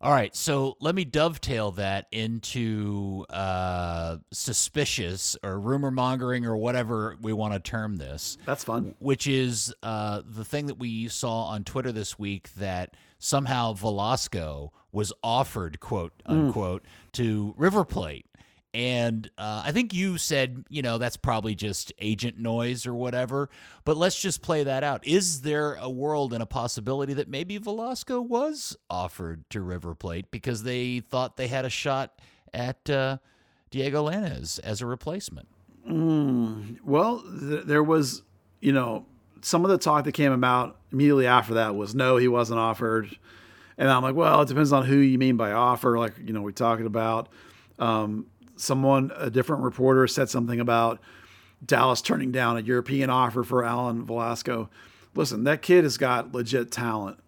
All 0.00 0.12
right, 0.12 0.34
so 0.34 0.76
let 0.80 0.94
me 0.94 1.04
dovetail 1.04 1.72
that 1.72 2.06
into 2.10 3.24
uh, 3.30 4.18
suspicious 4.32 5.36
or 5.42 5.58
rumor 5.58 5.90
mongering 5.90 6.44
or 6.44 6.56
whatever 6.56 7.16
we 7.22 7.32
want 7.32 7.54
to 7.54 7.60
term 7.60 7.96
this. 7.96 8.36
That's 8.44 8.64
fun. 8.64 8.94
Which 8.98 9.26
is 9.26 9.72
uh, 9.82 10.22
the 10.26 10.44
thing 10.44 10.66
that 10.66 10.78
we 10.78 11.08
saw 11.08 11.44
on 11.44 11.64
Twitter 11.64 11.92
this 11.92 12.18
week 12.18 12.52
that 12.54 12.94
somehow 13.24 13.72
Velasco 13.72 14.70
was 14.92 15.10
offered, 15.22 15.80
quote 15.80 16.12
unquote, 16.26 16.82
mm. 16.82 17.12
to 17.12 17.54
River 17.56 17.84
Plate. 17.84 18.26
And 18.74 19.30
uh, 19.38 19.62
I 19.64 19.72
think 19.72 19.94
you 19.94 20.18
said, 20.18 20.64
you 20.68 20.82
know, 20.82 20.98
that's 20.98 21.16
probably 21.16 21.54
just 21.54 21.92
agent 22.00 22.38
noise 22.38 22.86
or 22.86 22.94
whatever. 22.94 23.48
But 23.84 23.96
let's 23.96 24.20
just 24.20 24.42
play 24.42 24.64
that 24.64 24.82
out. 24.82 25.06
Is 25.06 25.42
there 25.42 25.74
a 25.74 25.88
world 25.88 26.34
and 26.34 26.42
a 26.42 26.46
possibility 26.46 27.14
that 27.14 27.28
maybe 27.28 27.56
Velasco 27.56 28.20
was 28.20 28.76
offered 28.90 29.48
to 29.50 29.60
River 29.60 29.94
Plate 29.94 30.30
because 30.30 30.64
they 30.64 31.00
thought 31.00 31.36
they 31.36 31.48
had 31.48 31.64
a 31.64 31.70
shot 31.70 32.20
at 32.52 32.90
uh, 32.90 33.18
Diego 33.70 34.10
Lainez 34.10 34.58
as 34.60 34.80
a 34.82 34.86
replacement? 34.86 35.48
Mm, 35.88 36.78
well, 36.84 37.22
th- 37.22 37.64
there 37.64 37.82
was, 37.82 38.22
you 38.60 38.72
know, 38.72 39.06
some 39.44 39.62
of 39.62 39.70
the 39.70 39.76
talk 39.76 40.04
that 40.04 40.12
came 40.12 40.32
about 40.32 40.78
immediately 40.90 41.26
after 41.26 41.54
that 41.54 41.76
was 41.76 41.94
no, 41.94 42.16
he 42.16 42.28
wasn't 42.28 42.58
offered. 42.58 43.14
And 43.76 43.90
I'm 43.90 44.02
like, 44.02 44.14
well, 44.14 44.40
it 44.40 44.48
depends 44.48 44.72
on 44.72 44.86
who 44.86 44.96
you 44.96 45.18
mean 45.18 45.36
by 45.36 45.52
offer. 45.52 45.98
Like, 45.98 46.14
you 46.24 46.32
know, 46.32 46.40
we're 46.40 46.52
talking 46.52 46.86
about. 46.86 47.28
Um, 47.78 48.26
someone, 48.56 49.12
a 49.16 49.28
different 49.28 49.62
reporter, 49.62 50.06
said 50.06 50.30
something 50.30 50.60
about 50.60 50.98
Dallas 51.62 52.00
turning 52.00 52.32
down 52.32 52.56
a 52.56 52.60
European 52.60 53.10
offer 53.10 53.44
for 53.44 53.64
Alan 53.64 54.06
Velasco. 54.06 54.70
Listen, 55.14 55.44
that 55.44 55.60
kid 55.60 55.84
has 55.84 55.98
got 55.98 56.32
legit 56.32 56.70
talent, 56.70 57.18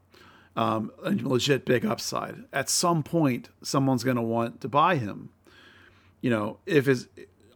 um, 0.56 0.90
legit 1.02 1.66
big 1.66 1.84
upside. 1.84 2.36
At 2.50 2.70
some 2.70 3.02
point, 3.02 3.50
someone's 3.62 4.04
going 4.04 4.16
to 4.16 4.22
want 4.22 4.62
to 4.62 4.68
buy 4.68 4.96
him. 4.96 5.28
You 6.22 6.30
know, 6.30 6.58
if 6.64 6.88
it's, 6.88 7.08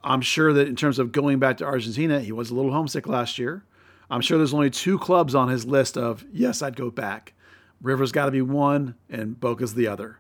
I'm 0.05 0.21
sure 0.21 0.53
that 0.53 0.69
in 0.69 0.77
terms 0.77 0.99
of 0.99 1.13
going 1.13 1.39
back 1.39 1.57
to 1.59 1.65
Argentina, 1.65 2.21
he 2.21 2.33
was 2.33 2.51
a 2.51 2.55
little 2.55 2.73
homesick 2.73 3.07
last 3.07 3.39
year. 3.39 3.65
I'm 4.11 4.21
sure 4.21 4.39
there's 4.39 4.55
only 4.55 4.71
two 4.71 4.99
clubs 4.99 5.35
on 5.35 5.49
his 5.49 5.65
list 5.65 5.97
of 5.97 6.25
yes, 6.33 6.63
I'd 6.63 6.77
go 6.77 6.91
back. 6.91 7.35
Rivers 7.81 8.13
got 8.13 8.27
to 8.27 8.31
be 8.31 8.43
one, 8.43 8.95
and 9.09 9.39
Boca's 9.39 9.75
the 9.75 9.87
other. 9.87 10.19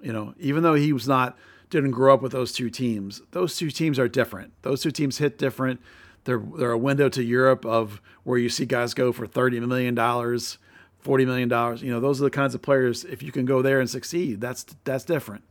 You 0.00 0.12
know, 0.12 0.34
even 0.38 0.62
though 0.62 0.74
he 0.74 0.92
was 0.92 1.08
not 1.08 1.36
didn't 1.70 1.90
grow 1.92 2.14
up 2.14 2.22
with 2.22 2.32
those 2.32 2.52
two 2.52 2.70
teams. 2.70 3.22
Those 3.32 3.56
two 3.56 3.70
teams 3.70 3.98
are 3.98 4.08
different. 4.08 4.52
Those 4.62 4.82
two 4.82 4.90
teams 4.90 5.18
hit 5.18 5.38
different. 5.38 5.80
They're 6.24 6.42
they're 6.58 6.72
a 6.72 6.78
window 6.78 7.08
to 7.08 7.22
Europe 7.22 7.64
of 7.64 8.00
where 8.24 8.38
you 8.38 8.48
see 8.48 8.66
guys 8.66 8.94
go 8.94 9.12
for 9.12 9.26
thirty 9.26 9.58
million 9.60 9.94
dollars, 9.94 10.58
forty 10.98 11.24
million 11.24 11.48
dollars. 11.48 11.82
You 11.82 11.90
know, 11.90 12.00
those 12.00 12.20
are 12.20 12.24
the 12.24 12.30
kinds 12.30 12.54
of 12.54 12.62
players. 12.62 13.04
If 13.04 13.22
you 13.22 13.32
can 13.32 13.46
go 13.46 13.62
there 13.62 13.80
and 13.80 13.88
succeed, 13.88 14.40
that's 14.40 14.64
that's 14.84 15.04
different. 15.04 15.44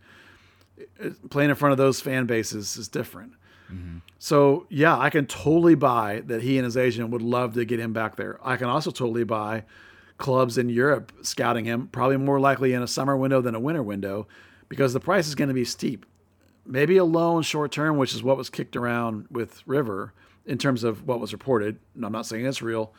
Playing 1.30 1.49
in 1.49 1.55
front 1.55 1.72
of 1.72 1.78
those 1.78 2.01
fan 2.01 2.26
bases 2.26 2.78
is 2.78 2.88
different. 2.88 3.34
Mm-hmm. 3.72 3.97
So 4.18 4.66
yeah, 4.70 4.97
I 4.97 5.09
can 5.09 5.26
totally 5.26 5.76
buy 5.76 6.22
that 6.26 6.41
he 6.41 6.57
and 6.57 6.66
his 6.66 6.78
agent 6.78 7.09
would 7.09 7.22
love 7.22 7.53
to 7.55 7.66
get 7.66 7.80
him 7.80 7.93
back 7.93 8.16
there. 8.16 8.39
I 8.43 8.57
can 8.57 8.68
also 8.68 8.91
totally 8.91 9.24
buy 9.24 9.63
clubs 10.18 10.57
in 10.57 10.70
Europe 10.70 11.11
scouting 11.22 11.66
him, 11.66 11.88
probably 11.88 12.18
more 12.18 12.39
likely 12.39 12.74
in 12.74 12.82
a 12.82 12.88
summer 12.88 13.18
window 13.18 13.41
than 13.41 13.55
a 13.55 13.59
winter 13.59 13.84
window, 13.84 14.28
because 14.70 14.93
the 14.93 14.99
price 14.99 15.28
is 15.28 15.36
going 15.36 15.49
to 15.49 15.53
be 15.53 15.66
steep. 15.66 16.05
Maybe 16.66 16.97
a 16.97 17.03
loan 17.03 17.43
short 17.43 17.72
term, 17.72 17.97
which 17.97 18.13
is 18.13 18.24
what 18.24 18.38
was 18.38 18.49
kicked 18.49 18.76
around 18.76 19.28
with 19.30 19.61
River 19.68 20.13
in 20.45 20.57
terms 20.57 20.84
of 20.84 21.07
what 21.07 21.20
was 21.20 21.34
reported. 21.34 21.78
I'm 22.01 22.11
not 22.11 22.26
saying 22.26 22.45
it's 22.45 22.61
real, 22.61 22.93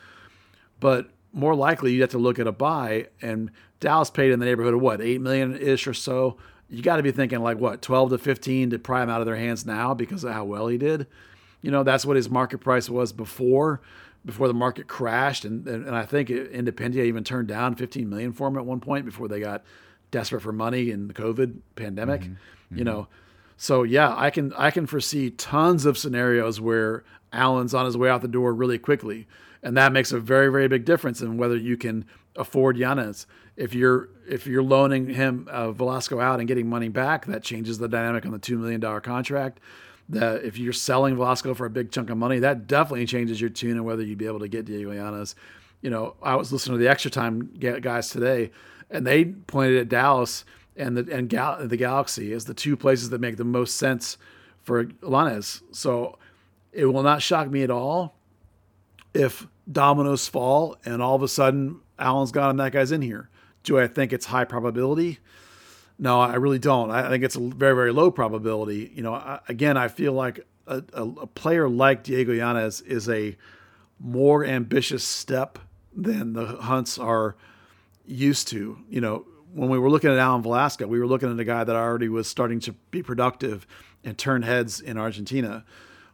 but 0.79 1.09
more 1.33 1.55
likely 1.55 1.93
you 1.93 2.01
have 2.01 2.11
to 2.11 2.17
look 2.17 2.39
at 2.39 2.47
a 2.47 2.51
buy. 2.51 3.07
And 3.21 3.51
Dallas 3.79 4.09
paid 4.09 4.31
in 4.31 4.39
the 4.39 4.45
neighborhood 4.45 4.73
of 4.73 4.81
what, 4.81 5.01
eight 5.01 5.21
million 5.21 5.57
ish 5.57 5.87
or 5.87 5.93
so. 5.93 6.37
You 6.69 6.81
got 6.81 6.97
to 6.97 7.03
be 7.03 7.11
thinking 7.11 7.39
like 7.39 7.57
what, 7.57 7.81
12 7.81 8.11
to 8.11 8.17
15 8.17 8.71
to 8.71 8.79
pry 8.79 9.01
him 9.01 9.09
out 9.09 9.21
of 9.21 9.25
their 9.25 9.37
hands 9.37 9.65
now 9.65 9.93
because 9.93 10.23
of 10.23 10.33
how 10.33 10.43
well 10.43 10.67
he 10.67 10.77
did. 10.77 11.07
You 11.61 11.71
know, 11.71 11.83
that's 11.83 12.05
what 12.05 12.15
his 12.15 12.29
market 12.29 12.59
price 12.59 12.89
was 12.89 13.13
before 13.13 13.81
before 14.27 14.47
the 14.47 14.53
market 14.53 14.87
crashed, 14.87 15.45
and 15.45 15.67
and, 15.67 15.87
and 15.87 15.95
I 15.95 16.05
think 16.05 16.29
Independiente 16.29 17.05
even 17.05 17.23
turned 17.23 17.47
down 17.47 17.75
15 17.75 18.07
million 18.09 18.33
for 18.33 18.47
him 18.47 18.57
at 18.57 18.65
one 18.65 18.79
point 18.79 19.05
before 19.05 19.27
they 19.27 19.39
got 19.39 19.63
desperate 20.11 20.41
for 20.41 20.51
money 20.51 20.91
in 20.91 21.07
the 21.07 21.13
COVID 21.13 21.59
pandemic, 21.75 22.21
mm-hmm. 22.21 22.33
Mm-hmm. 22.33 22.77
you 22.77 22.83
know. 22.83 23.07
So 23.55 23.83
yeah, 23.83 24.13
I 24.15 24.29
can 24.29 24.53
I 24.53 24.69
can 24.69 24.85
foresee 24.85 25.31
tons 25.31 25.85
of 25.85 25.97
scenarios 25.97 26.61
where 26.61 27.03
Alan's 27.33 27.73
on 27.73 27.85
his 27.85 27.97
way 27.97 28.09
out 28.09 28.21
the 28.21 28.27
door 28.27 28.53
really 28.53 28.77
quickly, 28.77 29.27
and 29.63 29.75
that 29.77 29.91
makes 29.93 30.11
a 30.11 30.19
very 30.19 30.51
very 30.51 30.67
big 30.67 30.85
difference 30.85 31.21
in 31.21 31.37
whether 31.37 31.57
you 31.57 31.77
can 31.77 32.05
afford 32.35 32.75
Lainez. 32.75 33.25
If 33.57 33.73
you're 33.73 34.09
if 34.29 34.45
you're 34.45 34.63
loaning 34.63 35.09
him 35.09 35.47
uh, 35.51 35.71
Velasco 35.71 36.19
out 36.19 36.39
and 36.39 36.47
getting 36.47 36.69
money 36.69 36.89
back, 36.89 37.25
that 37.25 37.43
changes 37.43 37.79
the 37.79 37.87
dynamic 37.87 38.25
on 38.25 38.31
the 38.31 38.39
two 38.39 38.57
million 38.57 38.79
dollar 38.79 39.01
contract. 39.01 39.59
That 40.09 40.43
if 40.45 40.57
you're 40.57 40.73
selling 40.73 41.15
Velasco 41.15 41.53
for 41.53 41.65
a 41.65 41.69
big 41.69 41.91
chunk 41.91 42.09
of 42.09 42.17
money, 42.17 42.39
that 42.39 42.67
definitely 42.67 43.07
changes 43.07 43.41
your 43.41 43.49
tune 43.49 43.71
and 43.71 43.83
whether 43.83 44.03
you'd 44.03 44.17
be 44.17 44.27
able 44.27 44.39
to 44.39 44.47
get 44.47 44.65
Diego 44.65 44.91
Lainez. 44.91 45.35
You 45.81 45.89
know, 45.89 46.15
I 46.23 46.35
was 46.35 46.53
listening 46.53 46.77
to 46.77 46.83
the 46.83 46.89
extra 46.89 47.11
time 47.11 47.51
guys 47.57 48.09
today 48.09 48.51
and 48.89 49.05
they 49.05 49.25
pointed 49.25 49.77
at 49.77 49.89
Dallas 49.89 50.45
and 50.75 50.95
the 50.95 51.13
and 51.13 51.27
Gal- 51.29 51.67
the 51.67 51.77
Galaxy 51.77 52.31
as 52.33 52.45
the 52.45 52.53
two 52.53 52.77
places 52.77 53.09
that 53.09 53.19
make 53.19 53.37
the 53.37 53.43
most 53.43 53.75
sense 53.75 54.17
for 54.61 54.85
Lainez. 54.85 55.61
So 55.71 56.17
it 56.71 56.85
will 56.85 57.03
not 57.03 57.21
shock 57.21 57.49
me 57.49 57.63
at 57.63 57.71
all 57.71 58.15
if 59.13 59.47
dominoes 59.69 60.27
fall 60.27 60.77
and 60.85 61.01
all 61.01 61.15
of 61.15 61.23
a 61.23 61.27
sudden 61.27 61.81
Alan's 61.99 62.31
gone 62.31 62.51
and 62.51 62.59
that 62.59 62.71
guy's 62.71 62.91
in 62.91 63.01
here. 63.01 63.29
Do 63.67 63.77
I 63.77 63.85
think 63.87 64.13
it's 64.13 64.27
high 64.27 64.45
probability? 64.45 65.19
No, 65.99 66.21
I 66.21 66.35
really 66.35 66.57
don't. 66.57 66.89
I 66.89 67.09
think 67.09 67.25
it's 67.25 67.35
a 67.35 67.41
very, 67.41 67.75
very 67.75 67.91
low 67.91 68.09
probability. 68.09 68.93
You 68.95 69.03
know, 69.03 69.13
I, 69.13 69.41
again, 69.49 69.75
I 69.75 69.89
feel 69.89 70.13
like 70.13 70.47
a, 70.67 70.81
a, 70.93 71.03
a, 71.03 71.27
player 71.27 71.67
like 71.67 72.01
Diego 72.01 72.31
Lainez 72.31 72.81
is 72.85 73.09
a 73.09 73.35
more 73.99 74.45
ambitious 74.45 75.03
step 75.03 75.59
than 75.93 76.31
the 76.31 76.45
Hunts 76.45 76.97
are 76.97 77.35
used 78.05 78.47
to. 78.49 78.79
You 78.89 79.01
know, 79.01 79.25
when 79.53 79.69
we 79.69 79.77
were 79.77 79.89
looking 79.89 80.11
at 80.11 80.17
Alan 80.17 80.43
Velasco, 80.43 80.87
we 80.87 80.97
were 80.97 81.07
looking 81.07 81.29
at 81.29 81.37
a 81.37 81.43
guy 81.43 81.65
that 81.65 81.75
already 81.75 82.07
was 82.07 82.29
starting 82.29 82.61
to 82.61 82.71
be 82.91 83.03
productive 83.03 83.67
and 84.01 84.17
turn 84.17 84.43
heads 84.43 84.79
in 84.79 84.97
Argentina. 84.97 85.65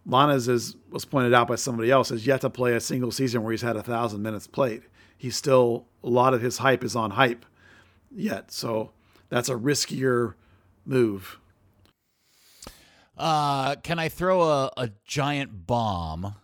Lainez, 0.07 0.49
as 0.49 0.75
was 0.89 1.05
pointed 1.05 1.33
out 1.33 1.47
by 1.47 1.55
somebody 1.55 1.89
else, 1.89 2.09
has 2.09 2.27
yet 2.27 2.41
to 2.41 2.49
play 2.49 2.73
a 2.73 2.79
single 2.79 3.11
season 3.11 3.43
where 3.43 3.51
he's 3.51 3.61
had 3.61 3.77
a 3.77 3.83
thousand 3.83 4.21
minutes 4.21 4.47
played. 4.47 4.83
He's 5.17 5.35
still 5.35 5.85
a 6.03 6.09
lot 6.09 6.33
of 6.33 6.41
his 6.41 6.57
hype 6.57 6.83
is 6.83 6.95
on 6.95 7.11
hype 7.11 7.45
yet, 8.11 8.51
so 8.51 8.91
that's 9.29 9.49
a 9.49 9.55
riskier 9.55 10.33
move. 10.85 11.39
Uh, 13.17 13.75
can 13.77 13.99
I 13.99 14.09
throw 14.09 14.41
a, 14.41 14.71
a 14.75 14.89
giant 15.05 15.67
bomb 15.67 16.35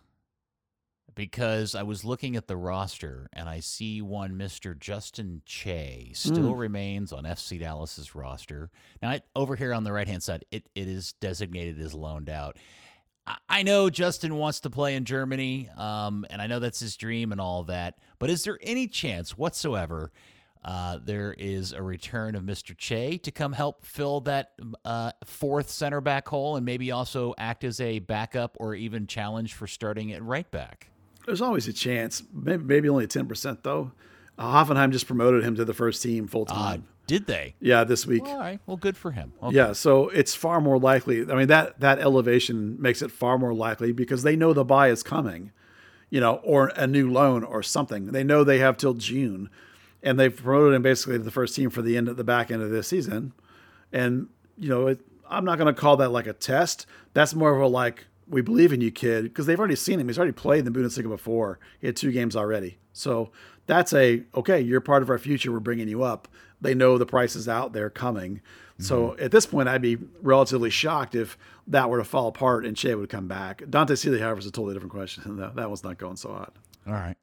because 1.14 1.74
I 1.74 1.82
was 1.82 2.04
looking 2.04 2.36
at 2.36 2.46
the 2.46 2.56
roster 2.56 3.28
and 3.32 3.48
I 3.48 3.60
see 3.60 4.00
one 4.00 4.38
Mr. 4.38 4.78
Justin 4.78 5.42
Che 5.44 6.12
still 6.14 6.54
mm. 6.54 6.58
remains 6.58 7.12
on 7.12 7.24
FC 7.24 7.60
Dallas's 7.60 8.14
roster. 8.14 8.70
Now, 9.02 9.10
I, 9.10 9.20
over 9.36 9.56
here 9.56 9.74
on 9.74 9.84
the 9.84 9.92
right 9.92 10.08
hand 10.08 10.22
side, 10.22 10.46
it, 10.50 10.68
it 10.74 10.88
is 10.88 11.12
designated 11.14 11.78
as 11.80 11.92
loaned 11.92 12.30
out. 12.30 12.56
I, 13.48 13.62
know 13.62 13.90
Justin 13.90 14.36
wants 14.36 14.60
to 14.60 14.70
play 14.70 14.94
in 14.94 15.04
Germany, 15.04 15.68
um, 15.76 16.26
and 16.30 16.40
I 16.42 16.46
know 16.46 16.58
that's 16.58 16.80
his 16.80 16.96
dream 16.96 17.32
and 17.32 17.40
all 17.40 17.64
that. 17.64 17.96
But 18.18 18.30
is 18.30 18.44
there 18.44 18.58
any 18.62 18.88
chance 18.88 19.36
whatsoever 19.36 20.10
uh, 20.64 20.98
there 21.04 21.34
is 21.38 21.72
a 21.72 21.82
return 21.82 22.34
of 22.34 22.42
Mr. 22.42 22.76
Che 22.76 23.18
to 23.18 23.30
come 23.30 23.52
help 23.52 23.84
fill 23.84 24.20
that 24.22 24.52
uh, 24.84 25.12
fourth 25.24 25.70
center 25.70 26.00
back 26.00 26.28
hole 26.28 26.56
and 26.56 26.66
maybe 26.66 26.90
also 26.90 27.34
act 27.38 27.64
as 27.64 27.80
a 27.80 27.98
backup 28.00 28.56
or 28.60 28.74
even 28.74 29.06
challenge 29.06 29.54
for 29.54 29.66
starting 29.66 30.12
at 30.12 30.22
right 30.22 30.50
back? 30.50 30.90
There's 31.26 31.40
always 31.40 31.68
a 31.68 31.72
chance. 31.72 32.22
Maybe, 32.32 32.62
maybe 32.62 32.88
only 32.88 33.06
ten 33.06 33.26
percent 33.26 33.62
though. 33.62 33.92
Uh, 34.38 34.64
Hoffenheim 34.64 34.90
just 34.90 35.06
promoted 35.06 35.44
him 35.44 35.54
to 35.56 35.64
the 35.64 35.74
first 35.74 36.02
team 36.02 36.26
full 36.26 36.46
time. 36.46 36.86
Did 37.10 37.26
they? 37.26 37.56
Yeah, 37.58 37.82
this 37.82 38.06
week. 38.06 38.22
Well, 38.22 38.34
all 38.34 38.38
right. 38.38 38.60
Well, 38.66 38.76
good 38.76 38.96
for 38.96 39.10
him. 39.10 39.32
Okay. 39.42 39.56
Yeah, 39.56 39.72
so 39.72 40.10
it's 40.10 40.32
far 40.32 40.60
more 40.60 40.78
likely. 40.78 41.28
I 41.28 41.34
mean 41.34 41.48
that 41.48 41.80
that 41.80 41.98
elevation 41.98 42.80
makes 42.80 43.02
it 43.02 43.10
far 43.10 43.36
more 43.36 43.52
likely 43.52 43.90
because 43.90 44.22
they 44.22 44.36
know 44.36 44.52
the 44.52 44.64
buy 44.64 44.90
is 44.90 45.02
coming, 45.02 45.50
you 46.08 46.20
know, 46.20 46.36
or 46.44 46.70
a 46.76 46.86
new 46.86 47.10
loan 47.10 47.42
or 47.42 47.64
something. 47.64 48.06
They 48.12 48.22
know 48.22 48.44
they 48.44 48.60
have 48.60 48.76
till 48.76 48.94
June, 48.94 49.50
and 50.04 50.20
they've 50.20 50.36
promoted 50.36 50.72
him 50.72 50.82
basically 50.82 51.18
to 51.18 51.24
the 51.24 51.32
first 51.32 51.56
team 51.56 51.68
for 51.68 51.82
the 51.82 51.96
end 51.96 52.08
of 52.08 52.16
the 52.16 52.22
back 52.22 52.48
end 52.48 52.62
of 52.62 52.70
this 52.70 52.86
season, 52.86 53.32
and 53.92 54.28
you 54.56 54.68
know, 54.68 54.86
it, 54.86 55.00
I'm 55.28 55.44
not 55.44 55.58
going 55.58 55.74
to 55.74 55.80
call 55.80 55.96
that 55.96 56.10
like 56.10 56.28
a 56.28 56.32
test. 56.32 56.86
That's 57.12 57.34
more 57.34 57.52
of 57.52 57.60
a 57.60 57.66
like 57.66 58.06
we 58.28 58.40
believe 58.40 58.72
in 58.72 58.80
you, 58.80 58.92
kid, 58.92 59.24
because 59.24 59.46
they've 59.46 59.58
already 59.58 59.74
seen 59.74 59.98
him. 59.98 60.06
He's 60.06 60.16
already 60.16 60.30
played 60.30 60.64
in 60.64 60.72
the 60.72 60.78
Bundesliga 60.78 61.08
before. 61.08 61.58
He 61.80 61.88
had 61.88 61.96
two 61.96 62.12
games 62.12 62.36
already. 62.36 62.78
So 62.92 63.32
that's 63.66 63.92
a 63.92 64.22
okay. 64.36 64.60
You're 64.60 64.80
part 64.80 65.02
of 65.02 65.10
our 65.10 65.18
future. 65.18 65.50
We're 65.50 65.58
bringing 65.58 65.88
you 65.88 66.04
up. 66.04 66.28
They 66.60 66.74
know 66.74 66.98
the 66.98 67.06
price 67.06 67.36
is 67.36 67.48
out 67.48 67.72
there 67.72 67.90
coming. 67.90 68.36
Mm-hmm. 68.36 68.82
So 68.84 69.16
at 69.18 69.30
this 69.30 69.46
point, 69.46 69.68
I'd 69.68 69.82
be 69.82 69.98
relatively 70.22 70.70
shocked 70.70 71.14
if 71.14 71.38
that 71.66 71.90
were 71.90 71.98
to 71.98 72.04
fall 72.04 72.28
apart 72.28 72.66
and 72.66 72.76
Che 72.76 72.94
would 72.94 73.08
come 73.08 73.28
back. 73.28 73.62
Dante 73.68 73.94
Sealy, 73.94 74.20
however, 74.20 74.40
is 74.40 74.46
a 74.46 74.50
totally 74.50 74.74
different 74.74 74.92
question. 74.92 75.36
that, 75.38 75.56
that 75.56 75.70
was 75.70 75.84
not 75.84 75.98
going 75.98 76.16
so 76.16 76.32
hot. 76.32 76.56
All 76.86 76.94
right. 76.94 77.16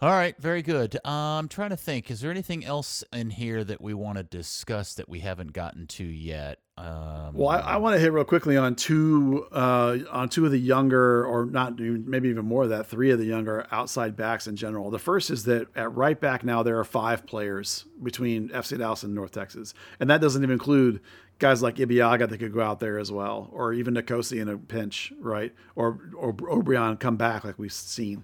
All 0.00 0.10
right, 0.10 0.36
very 0.40 0.62
good. 0.62 0.94
Uh, 1.04 1.08
I'm 1.08 1.48
trying 1.48 1.70
to 1.70 1.76
think. 1.76 2.08
Is 2.08 2.20
there 2.20 2.30
anything 2.30 2.64
else 2.64 3.02
in 3.12 3.30
here 3.30 3.64
that 3.64 3.80
we 3.80 3.94
want 3.94 4.16
to 4.18 4.22
discuss 4.22 4.94
that 4.94 5.08
we 5.08 5.18
haven't 5.18 5.52
gotten 5.52 5.88
to 5.88 6.04
yet? 6.04 6.60
Um, 6.76 7.32
Well, 7.34 7.48
I, 7.48 7.58
I 7.58 7.76
want 7.78 7.96
to 7.96 8.00
hit 8.00 8.12
real 8.12 8.22
quickly 8.22 8.56
on 8.56 8.76
two 8.76 9.48
uh, 9.50 9.98
on 10.12 10.28
two 10.28 10.46
of 10.46 10.52
the 10.52 10.58
younger, 10.58 11.26
or 11.26 11.46
not 11.46 11.80
maybe 11.80 12.28
even 12.28 12.44
more 12.44 12.62
of 12.62 12.68
that, 12.68 12.86
three 12.86 13.10
of 13.10 13.18
the 13.18 13.24
younger 13.24 13.66
outside 13.72 14.14
backs 14.14 14.46
in 14.46 14.54
general. 14.54 14.88
The 14.92 15.00
first 15.00 15.30
is 15.30 15.42
that 15.46 15.66
at 15.74 15.92
right 15.92 16.20
back 16.20 16.44
now 16.44 16.62
there 16.62 16.78
are 16.78 16.84
five 16.84 17.26
players 17.26 17.84
between 18.00 18.50
FC 18.50 18.78
Dallas 18.78 19.02
and 19.02 19.16
North 19.16 19.32
Texas, 19.32 19.74
and 19.98 20.08
that 20.10 20.20
doesn't 20.20 20.44
even 20.44 20.52
include 20.52 21.00
guys 21.40 21.60
like 21.60 21.74
Ibeagha 21.74 22.28
that 22.28 22.38
could 22.38 22.52
go 22.52 22.60
out 22.60 22.78
there 22.78 23.00
as 23.00 23.10
well, 23.10 23.48
or 23.52 23.72
even 23.72 23.94
Nkosi 23.94 24.40
in 24.40 24.48
a 24.48 24.56
pinch, 24.58 25.12
right? 25.18 25.52
Or 25.74 25.98
or 26.16 26.32
Obrian 26.34 27.00
come 27.00 27.16
back 27.16 27.42
like 27.42 27.58
we've 27.58 27.72
seen. 27.72 28.22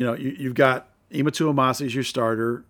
You 0.00 0.06
know, 0.06 0.14
you, 0.14 0.34
you've 0.38 0.54
got 0.54 0.88
Ema 1.14 1.30
Twumasi 1.30 1.84
as 1.84 1.94
your 1.94 2.04
starter 2.04 2.64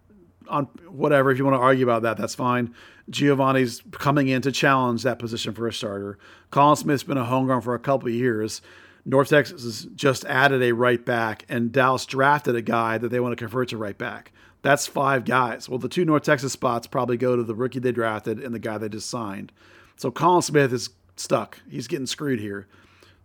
on 0.48 0.64
whatever. 0.88 1.30
If 1.30 1.38
you 1.38 1.44
want 1.44 1.54
to 1.54 1.60
argue 1.60 1.84
about 1.84 2.02
that, 2.02 2.16
that's 2.16 2.34
fine. 2.34 2.74
Giovanni's 3.08 3.82
coming 3.92 4.26
in 4.26 4.42
to 4.42 4.50
challenge 4.50 5.04
that 5.04 5.20
position 5.20 5.54
for 5.54 5.68
a 5.68 5.72
starter. 5.72 6.18
Colin 6.50 6.74
Smith's 6.74 7.04
been 7.04 7.18
a 7.18 7.24
homegrown 7.24 7.60
for 7.60 7.76
a 7.76 7.78
couple 7.78 8.08
of 8.08 8.14
years. 8.14 8.62
North 9.04 9.28
Texas 9.28 9.62
has 9.62 9.84
just 9.94 10.24
added 10.24 10.60
a 10.60 10.72
right 10.72 11.04
back, 11.04 11.44
and 11.48 11.70
Dallas 11.70 12.04
drafted 12.04 12.56
a 12.56 12.62
guy 12.62 12.98
that 12.98 13.10
they 13.10 13.20
want 13.20 13.30
to 13.30 13.36
convert 13.36 13.68
to 13.68 13.76
right 13.76 13.96
back. 13.96 14.32
That's 14.62 14.88
five 14.88 15.24
guys. 15.24 15.68
Well, 15.68 15.78
the 15.78 15.88
two 15.88 16.04
North 16.04 16.24
Texas 16.24 16.52
spots 16.52 16.88
probably 16.88 17.16
go 17.16 17.36
to 17.36 17.44
the 17.44 17.54
rookie 17.54 17.78
they 17.78 17.92
drafted 17.92 18.40
and 18.40 18.52
the 18.52 18.58
guy 18.58 18.76
they 18.76 18.88
just 18.88 19.08
signed. 19.08 19.52
So 19.94 20.10
Colin 20.10 20.42
Smith 20.42 20.72
is 20.72 20.90
stuck. 21.14 21.60
He's 21.70 21.86
getting 21.86 22.06
screwed 22.06 22.40
here. 22.40 22.66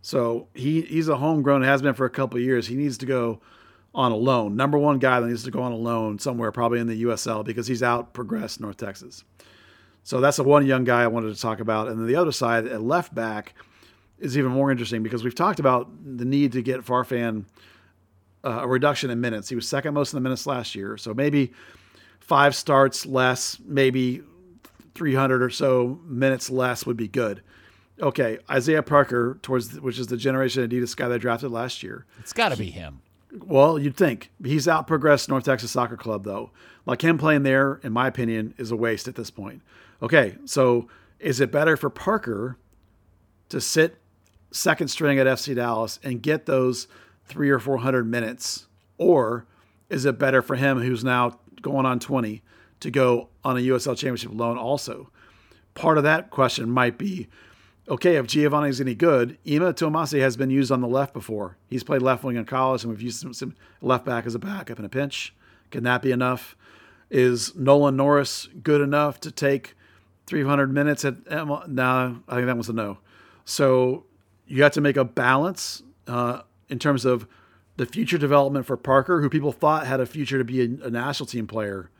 So 0.00 0.46
he 0.54 0.82
he's 0.82 1.08
a 1.08 1.16
homegrown, 1.16 1.62
has 1.62 1.82
been 1.82 1.94
for 1.94 2.06
a 2.06 2.10
couple 2.10 2.36
of 2.36 2.44
years. 2.44 2.68
He 2.68 2.76
needs 2.76 2.98
to 2.98 3.06
go 3.06 3.40
on 3.96 4.12
a 4.12 4.16
loan. 4.16 4.54
Number 4.54 4.76
one 4.76 4.98
guy 4.98 5.18
that 5.18 5.26
needs 5.26 5.42
to 5.44 5.50
go 5.50 5.62
on 5.62 5.72
a 5.72 5.76
loan 5.76 6.18
somewhere, 6.18 6.52
probably 6.52 6.78
in 6.78 6.86
the 6.86 7.02
USL, 7.04 7.42
because 7.42 7.66
he's 7.66 7.82
out 7.82 8.12
progressed 8.12 8.60
North 8.60 8.76
Texas. 8.76 9.24
So 10.04 10.20
that's 10.20 10.36
the 10.36 10.44
one 10.44 10.66
young 10.66 10.84
guy 10.84 11.02
I 11.02 11.06
wanted 11.06 11.34
to 11.34 11.40
talk 11.40 11.60
about. 11.60 11.88
And 11.88 11.98
then 11.98 12.06
the 12.06 12.14
other 12.14 12.30
side 12.30 12.68
at 12.68 12.82
left 12.82 13.14
back 13.14 13.54
is 14.18 14.36
even 14.36 14.52
more 14.52 14.70
interesting 14.70 15.02
because 15.02 15.24
we've 15.24 15.34
talked 15.34 15.58
about 15.58 15.88
the 16.04 16.26
need 16.26 16.52
to 16.52 16.62
get 16.62 16.84
Farfan 16.84 17.46
uh, 18.44 18.60
a 18.62 18.68
reduction 18.68 19.10
in 19.10 19.20
minutes. 19.20 19.48
He 19.48 19.54
was 19.56 19.66
second 19.66 19.94
most 19.94 20.12
in 20.12 20.18
the 20.18 20.20
minutes 20.20 20.46
last 20.46 20.74
year. 20.74 20.98
So 20.98 21.14
maybe 21.14 21.52
five 22.20 22.54
starts 22.54 23.06
less, 23.06 23.58
maybe 23.64 24.22
300 24.94 25.42
or 25.42 25.50
so 25.50 25.98
minutes 26.04 26.50
less 26.50 26.84
would 26.84 26.98
be 26.98 27.08
good. 27.08 27.42
Okay, 28.00 28.38
Isaiah 28.50 28.82
Parker, 28.82 29.38
towards 29.40 29.80
which 29.80 29.98
is 29.98 30.08
the 30.08 30.18
generation 30.18 30.68
Adidas 30.68 30.94
guy 30.94 31.08
they 31.08 31.16
drafted 31.16 31.50
last 31.50 31.82
year. 31.82 32.04
it's 32.20 32.34
got 32.34 32.50
to 32.50 32.58
be 32.58 32.70
him. 32.70 33.00
Well, 33.32 33.78
you'd 33.78 33.96
think 33.96 34.30
he's 34.42 34.68
out 34.68 34.86
progressed 34.86 35.28
North 35.28 35.44
Texas 35.44 35.70
Soccer 35.70 35.96
Club 35.96 36.24
though. 36.24 36.50
Like 36.84 37.02
him 37.02 37.18
playing 37.18 37.42
there, 37.42 37.80
in 37.82 37.92
my 37.92 38.06
opinion, 38.06 38.54
is 38.56 38.70
a 38.70 38.76
waste 38.76 39.08
at 39.08 39.16
this 39.16 39.30
point. 39.30 39.62
Okay, 40.00 40.36
so 40.44 40.88
is 41.18 41.40
it 41.40 41.50
better 41.50 41.76
for 41.76 41.90
Parker 41.90 42.58
to 43.48 43.60
sit 43.60 43.98
second 44.50 44.88
string 44.88 45.18
at 45.18 45.26
FC 45.26 45.54
Dallas 45.54 45.98
and 46.02 46.22
get 46.22 46.46
those 46.46 46.86
three 47.24 47.50
or 47.50 47.58
four 47.58 47.78
hundred 47.78 48.04
minutes, 48.04 48.66
or 48.98 49.46
is 49.90 50.04
it 50.04 50.18
better 50.18 50.42
for 50.42 50.56
him, 50.56 50.80
who's 50.80 51.04
now 51.04 51.38
going 51.60 51.86
on 51.86 51.98
twenty, 51.98 52.42
to 52.80 52.90
go 52.90 53.28
on 53.44 53.56
a 53.56 53.60
USL 53.60 53.96
Championship 53.96 54.30
loan 54.32 54.56
also? 54.56 55.10
Part 55.74 55.98
of 55.98 56.04
that 56.04 56.30
question 56.30 56.70
might 56.70 56.96
be 56.96 57.28
okay, 57.88 58.16
if 58.16 58.26
Giovanni's 58.26 58.80
any 58.80 58.94
good, 58.94 59.38
Ema 59.46 59.72
Twumasi 59.72 60.20
has 60.20 60.36
been 60.36 60.50
used 60.50 60.72
on 60.72 60.80
the 60.80 60.88
left 60.88 61.12
before. 61.12 61.56
He's 61.68 61.84
played 61.84 62.02
left 62.02 62.24
wing 62.24 62.36
in 62.36 62.44
college, 62.44 62.82
and 62.82 62.90
we've 62.90 63.02
used 63.02 63.22
him 63.22 63.32
some 63.32 63.54
left 63.80 64.04
back 64.04 64.26
as 64.26 64.34
a 64.34 64.38
backup 64.38 64.78
in 64.78 64.84
a 64.84 64.88
pinch. 64.88 65.34
Can 65.70 65.84
that 65.84 66.02
be 66.02 66.12
enough? 66.12 66.56
Is 67.10 67.54
Nolan 67.54 67.96
Norris 67.96 68.48
good 68.62 68.80
enough 68.80 69.20
to 69.20 69.30
take 69.30 69.76
300 70.26 70.72
minutes 70.72 71.04
at 71.04 71.14
Ema? 71.30 71.64
No, 71.68 72.22
I 72.28 72.34
think 72.34 72.46
that 72.46 72.56
was 72.56 72.68
a 72.68 72.72
no. 72.72 72.98
So 73.44 74.04
you 74.46 74.62
have 74.62 74.72
to 74.72 74.80
make 74.80 74.96
a 74.96 75.04
balance 75.04 75.82
uh, 76.08 76.42
in 76.68 76.78
terms 76.78 77.04
of 77.04 77.26
the 77.76 77.86
future 77.86 78.18
development 78.18 78.66
for 78.66 78.76
Parker, 78.76 79.20
who 79.20 79.28
people 79.28 79.52
thought 79.52 79.86
had 79.86 80.00
a 80.00 80.06
future 80.06 80.38
to 80.38 80.44
be 80.44 80.62
a, 80.62 80.86
a 80.86 80.90
national 80.90 81.26
team 81.26 81.46
player. 81.46 81.90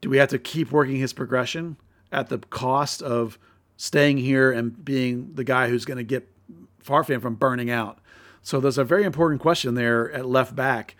Do 0.00 0.10
we 0.10 0.18
have 0.18 0.28
to 0.28 0.38
keep 0.38 0.70
working 0.70 0.96
his 0.96 1.12
progression 1.12 1.76
at 2.12 2.28
the 2.28 2.38
cost 2.38 3.02
of 3.02 3.38
staying 3.76 4.18
here 4.18 4.52
and 4.52 4.84
being 4.84 5.34
the 5.34 5.44
guy 5.44 5.68
who's 5.68 5.84
going 5.84 5.98
to 5.98 6.04
get 6.04 6.28
Farfan 6.84 7.20
from 7.20 7.34
burning 7.34 7.70
out? 7.70 7.98
So 8.42 8.60
there's 8.60 8.78
a 8.78 8.84
very 8.84 9.04
important 9.04 9.40
question 9.40 9.74
there 9.74 10.10
at 10.12 10.26
left 10.26 10.54
back. 10.54 10.96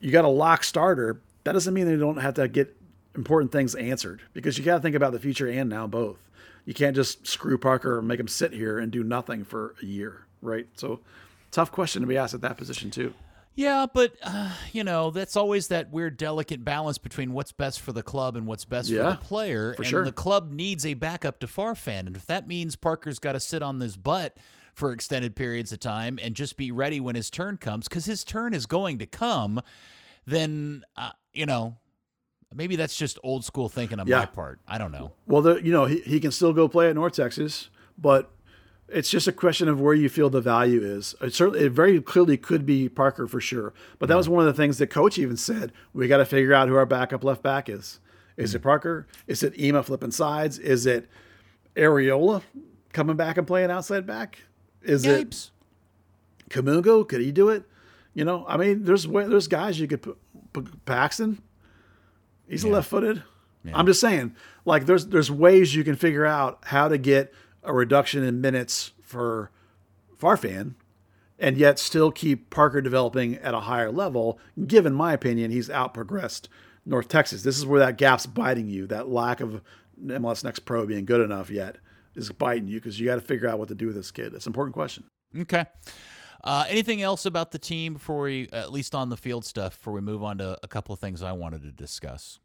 You 0.00 0.10
got 0.10 0.24
a 0.24 0.28
lock 0.28 0.64
starter. 0.64 1.20
That 1.44 1.52
doesn't 1.52 1.72
mean 1.72 1.86
they 1.86 1.96
don't 1.96 2.18
have 2.18 2.34
to 2.34 2.46
get 2.46 2.76
important 3.14 3.50
things 3.50 3.74
answered 3.74 4.22
because 4.32 4.58
you 4.58 4.64
got 4.64 4.76
to 4.76 4.82
think 4.82 4.94
about 4.94 5.12
the 5.12 5.18
future 5.18 5.48
and 5.48 5.68
now 5.68 5.86
both. 5.86 6.18
You 6.64 6.74
can't 6.74 6.94
just 6.94 7.26
screw 7.26 7.56
Parker 7.56 7.98
and 7.98 8.06
make 8.06 8.20
him 8.20 8.28
sit 8.28 8.52
here 8.52 8.78
and 8.78 8.92
do 8.92 9.02
nothing 9.02 9.44
for 9.44 9.74
a 9.82 9.86
year, 9.86 10.26
right? 10.42 10.66
So 10.76 11.00
tough 11.50 11.72
question 11.72 12.02
to 12.02 12.08
be 12.08 12.18
asked 12.18 12.34
at 12.34 12.42
that 12.42 12.58
position 12.58 12.90
too. 12.90 13.14
Yeah, 13.58 13.86
but 13.92 14.12
uh, 14.22 14.52
you 14.72 14.84
know 14.84 15.10
that's 15.10 15.36
always 15.36 15.66
that 15.68 15.90
weird, 15.90 16.16
delicate 16.16 16.64
balance 16.64 16.96
between 16.96 17.32
what's 17.32 17.50
best 17.50 17.80
for 17.80 17.92
the 17.92 18.04
club 18.04 18.36
and 18.36 18.46
what's 18.46 18.64
best 18.64 18.88
Yeah, 18.88 19.02
for 19.02 19.10
the 19.18 19.24
player. 19.24 19.74
for 19.74 19.82
and 19.82 19.90
sure. 19.90 20.04
the 20.04 20.12
club 20.12 20.52
needs 20.52 20.86
a 20.86 20.94
backup 20.94 21.40
to 21.40 21.48
Farfan, 21.48 22.06
and 22.06 22.14
if 22.14 22.24
that 22.26 22.46
means 22.46 22.76
Parker's 22.76 23.18
got 23.18 23.32
to 23.32 23.40
sit 23.40 23.60
on 23.60 23.80
this 23.80 23.96
butt 23.96 24.36
for 24.74 24.92
extended 24.92 25.34
periods 25.34 25.72
of 25.72 25.80
time 25.80 26.20
and 26.22 26.36
just 26.36 26.56
be 26.56 26.70
ready 26.70 27.00
when 27.00 27.16
his 27.16 27.30
turn 27.30 27.56
comes, 27.56 27.88
because 27.88 28.04
his 28.04 28.22
turn 28.22 28.54
is 28.54 28.64
going 28.66 28.98
to 28.98 29.06
come, 29.06 29.60
then 30.24 30.84
uh, 30.96 31.10
you 31.32 31.44
know 31.46 31.76
maybe 32.54 32.76
that's 32.76 32.96
just 32.96 33.18
old 33.24 33.44
school 33.44 33.68
thinking 33.68 33.98
on 33.98 34.06
Yeah. 34.06 34.20
my 34.20 34.26
part. 34.26 34.60
I 34.68 34.78
don't 34.78 34.92
know. 34.92 35.10
Well, 35.26 35.42
the, 35.42 35.56
you 35.56 35.72
know, 35.72 35.84
he, 35.86 35.98
he 36.02 36.20
can 36.20 36.30
still 36.30 36.52
go 36.52 36.68
play 36.68 36.88
at 36.90 36.94
North 36.94 37.14
Texas, 37.14 37.70
but 37.98 38.30
it's 38.88 39.10
just 39.10 39.28
a 39.28 39.32
question 39.32 39.68
of 39.68 39.80
where 39.80 39.94
you 39.94 40.08
feel 40.08 40.30
the 40.30 40.40
value 40.40 40.82
is. 40.82 41.14
It 41.20 41.34
certainly, 41.34 41.66
it 41.66 41.72
very 41.72 42.00
clearly 42.00 42.36
could 42.36 42.64
be 42.64 42.88
Parker 42.88 43.26
for 43.26 43.40
sure. 43.40 43.74
But 43.98 44.08
that 44.08 44.16
was 44.16 44.28
one 44.28 44.40
of 44.40 44.46
the 44.46 44.60
things 44.60 44.78
that 44.78 44.88
coach 44.88 45.18
even 45.18 45.36
said. 45.36 45.72
We 45.92 46.08
got 46.08 46.18
to 46.18 46.24
figure 46.24 46.54
out 46.54 46.68
who 46.68 46.76
our 46.76 46.86
backup 46.86 47.22
left 47.22 47.42
back 47.42 47.68
is. 47.68 48.00
Is 48.36 48.54
it 48.54 48.60
mm. 48.60 48.64
Parker? 48.64 49.06
Is 49.26 49.42
it 49.42 49.58
Ema 49.58 49.82
flipping 49.82 50.10
sides? 50.10 50.58
Is 50.58 50.86
it 50.86 51.08
Arriola 51.76 52.42
coming 52.92 53.16
back 53.16 53.36
and 53.36 53.46
playing 53.46 53.70
outside 53.70 54.06
back? 54.06 54.38
Is 54.82 55.04
it 55.04 55.30
Yipes. 55.30 55.50
Kamungo? 56.48 57.06
Could 57.06 57.20
he 57.20 57.32
do 57.32 57.48
it? 57.50 57.64
You 58.14 58.24
know, 58.24 58.46
I 58.48 58.56
mean, 58.56 58.84
there's 58.84 59.06
there's 59.06 59.48
guys 59.48 59.78
you 59.78 59.86
could 59.86 60.02
put, 60.02 60.18
put 60.52 60.84
Paxton. 60.86 61.42
He's 62.48 62.64
a 62.64 62.68
left-footed. 62.68 63.22
I'm 63.74 63.86
just 63.86 64.00
saying, 64.00 64.34
like 64.64 64.86
there's 64.86 65.06
there's 65.08 65.30
ways 65.30 65.74
you 65.74 65.84
can 65.84 65.94
figure 65.94 66.24
out 66.24 66.60
how 66.64 66.88
to 66.88 66.96
get 66.96 67.34
a 67.62 67.72
reduction 67.72 68.22
in 68.22 68.40
minutes 68.40 68.92
for 69.02 69.50
Farfan, 70.20 70.74
and 71.38 71.56
yet 71.56 71.78
still 71.78 72.10
keep 72.10 72.50
Parker 72.50 72.80
developing 72.80 73.36
at 73.36 73.54
a 73.54 73.60
higher 73.60 73.90
level. 73.90 74.38
Given 74.66 74.92
my 74.92 75.12
opinion, 75.12 75.50
he's 75.50 75.68
outprogressed 75.68 76.48
North 76.84 77.08
Texas. 77.08 77.42
This 77.42 77.58
is 77.58 77.66
where 77.66 77.80
that 77.80 77.98
gap's 77.98 78.26
biting 78.26 78.68
you. 78.68 78.86
That 78.86 79.08
lack 79.08 79.40
of 79.40 79.62
MLS 80.02 80.44
Next 80.44 80.60
Pro 80.60 80.86
being 80.86 81.04
good 81.04 81.20
enough 81.20 81.50
yet 81.50 81.76
is 82.14 82.30
biting 82.32 82.68
you 82.68 82.80
because 82.80 82.98
you 82.98 83.06
got 83.06 83.16
to 83.16 83.20
figure 83.20 83.48
out 83.48 83.58
what 83.58 83.68
to 83.68 83.74
do 83.74 83.86
with 83.86 83.96
this 83.96 84.10
kid. 84.10 84.34
It's 84.34 84.46
an 84.46 84.50
important 84.50 84.74
question. 84.74 85.04
Okay. 85.38 85.66
Uh, 86.42 86.64
anything 86.68 87.02
else 87.02 87.26
about 87.26 87.50
the 87.50 87.58
team 87.58 87.94
before 87.94 88.22
we, 88.22 88.48
at 88.52 88.72
least 88.72 88.94
on 88.94 89.08
the 89.08 89.16
field 89.16 89.44
stuff, 89.44 89.76
before 89.76 89.92
we 89.92 90.00
move 90.00 90.22
on 90.22 90.38
to 90.38 90.58
a 90.62 90.68
couple 90.68 90.92
of 90.92 91.00
things 91.00 91.22
I 91.22 91.32
wanted 91.32 91.62
to 91.62 91.72
discuss? 91.72 92.38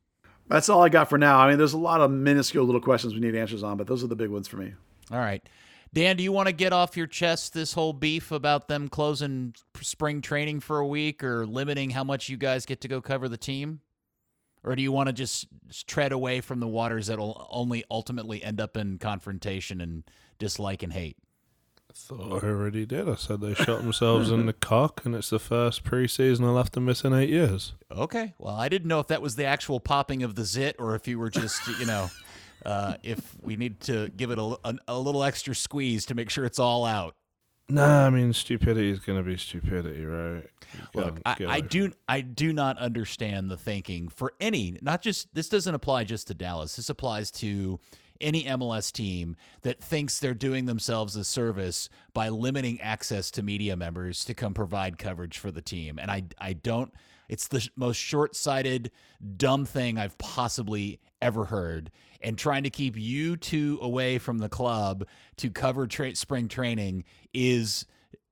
That's 0.47 0.68
all 0.68 0.82
I 0.82 0.89
got 0.89 1.09
for 1.09 1.18
now. 1.18 1.39
I 1.39 1.49
mean, 1.49 1.57
there's 1.57 1.74
a 1.74 1.78
lot 1.78 2.01
of 2.01 2.11
minuscule 2.11 2.66
little 2.66 2.82
questions 2.82 3.14
we 3.14 3.20
need 3.20 3.36
answers 3.36 3.64
on, 3.64 3.78
but 3.78 3.88
those 3.88 4.03
are 4.03 4.07
the 4.07 4.16
big 4.16 4.30
ones 4.30 4.47
for 4.47 4.57
me. 4.57 4.74
All 5.12 5.20
right. 5.20 5.47
Dan, 5.93 6.18
do 6.18 6.24
you 6.24 6.32
want 6.32 6.47
to 6.47 6.54
get 6.54 6.74
off 6.74 6.97
your 6.97 7.06
chest 7.06 7.54
this 7.54 7.74
whole 7.74 7.93
beef 7.93 8.32
about 8.32 8.68
them 8.68 8.88
closing 8.88 9.54
spring 9.80 10.22
training 10.22 10.60
for 10.60 10.80
a 10.80 10.88
week 10.88 11.24
or 11.24 11.45
limiting 11.45 11.91
how 11.91 12.04
much 12.04 12.30
you 12.30 12.38
guys 12.38 12.66
get 12.66 12.82
to 12.82 12.88
go 12.88 12.99
cover 12.99 13.30
the 13.30 13.38
team? 13.38 13.82
Or 14.64 14.76
do 14.76 14.82
you 14.82 14.91
want 14.91 15.08
to 15.08 15.14
just 15.14 15.47
tread 15.86 16.12
away 16.12 16.41
from 16.41 16.60
the 16.60 16.68
waters 16.68 17.08
that'll 17.08 17.47
only 17.51 17.84
ultimately 17.91 18.43
end 18.43 18.60
up 18.60 18.76
in 18.76 18.97
confrontation 18.97 19.82
and 19.82 20.04
dislike 20.39 20.82
and 20.82 20.93
hate? 20.93 21.18
I 21.89 21.93
Thought 21.95 22.43
I 22.43 22.47
already 22.47 22.88
did. 22.88 23.08
I 23.08 23.16
said 23.16 23.41
they 23.41 23.54
shot 23.54 23.84
themselves 23.84 24.32
in 24.32 24.47
the 24.47 24.54
cock, 24.54 25.01
and 25.06 25.14
it's 25.14 25.30
the 25.30 25.38
first 25.38 25.84
preseason 25.84 26.43
I'll 26.43 26.58
have 26.58 26.72
to 26.72 26.80
miss 26.80 27.04
in 27.04 27.14
eight 27.14 27.30
years. 27.30 27.74
Okay. 27.91 28.34
Well, 28.39 28.56
I 28.56 28.68
didn't 28.68 28.88
know 28.88 28.99
if 28.99 29.08
that 29.08 29.22
was 29.22 29.36
the 29.36 29.45
actual 29.45 29.80
popping 29.80 30.24
of 30.24 30.34
the 30.34 30.43
zit 30.43 30.78
or 30.80 30.95
if 30.95 31.08
you 31.08 31.20
were 31.20 31.30
just, 31.30 31.68
you 31.80 31.86
know, 31.86 32.10
uh, 32.66 32.95
if 33.03 33.36
we 33.41 33.55
need 33.55 33.80
to 33.82 34.09
give 34.09 34.32
it 34.32 34.39
a, 34.39 34.57
a, 34.64 34.76
a 34.88 34.99
little 34.99 35.24
extra 35.24 35.55
squeeze 35.55 36.05
to 36.07 36.16
make 36.16 36.30
sure 36.30 36.45
it's 36.45 36.59
all 36.59 36.86
out. 36.86 37.16
Nah, 37.70 38.07
I 38.07 38.09
mean 38.09 38.34
stupidity 38.34 38.91
is 38.91 38.99
gonna 38.99 39.24
be 39.24 39.38
stupidity, 39.38 40.05
right? 40.05 40.43
Look, 40.93 41.20
I, 41.26 41.38
I 41.47 41.61
do 41.61 41.93
I 42.07 42.22
do 42.22 42.51
not 42.51 42.78
understand 42.78 43.49
the 43.49 43.57
thinking 43.57 44.09
for 44.09 44.34
any 44.41 44.78
not 44.82 45.01
just 45.01 45.34
this 45.34 45.47
doesn't 45.47 45.74
apply 45.74 46.03
just 46.03 46.28
to 46.28 46.34
Dallas. 46.34 46.76
This 46.76 46.89
applies 46.89 47.32
to 47.32 47.80
any 48.20 48.43
MLS 48.43 48.91
team 48.91 49.36
that 49.61 49.82
thinks 49.82 50.20
they're 50.20 50.34
doing 50.34 50.66
themselves 50.66 51.16
a 51.16 51.24
service 51.24 51.89
by 52.14 52.30
limiting 52.30 52.80
access 52.82 53.32
to 53.32 53.43
media 53.43 53.76
members 53.76 54.26
to 54.26 54.34
come 54.34 54.53
provide 54.53 54.97
coverage 54.97 55.38
for 55.38 55.51
the 55.51 55.61
team. 55.61 55.99
And 55.99 56.11
I 56.11 56.24
I 56.39 56.53
don't 56.53 56.93
it's 57.34 57.47
the 57.47 57.67
most 57.75 57.97
short-sighted 57.97 58.91
dumb 59.36 59.65
thing 59.65 59.97
I've 59.97 60.17
possibly 60.19 60.99
ever 61.19 61.45
heard. 61.45 61.89
And 62.21 62.38
trying 62.38 62.63
to 62.63 62.69
keep 62.69 62.95
you 62.95 63.36
two 63.36 63.79
away 63.81 64.19
from 64.19 64.38
the 64.38 64.49
club 64.49 65.05
to 65.38 65.49
cover 65.49 65.88
tra- 65.88 66.15
spring 66.15 66.47
training 66.47 67.05
is 67.34 67.86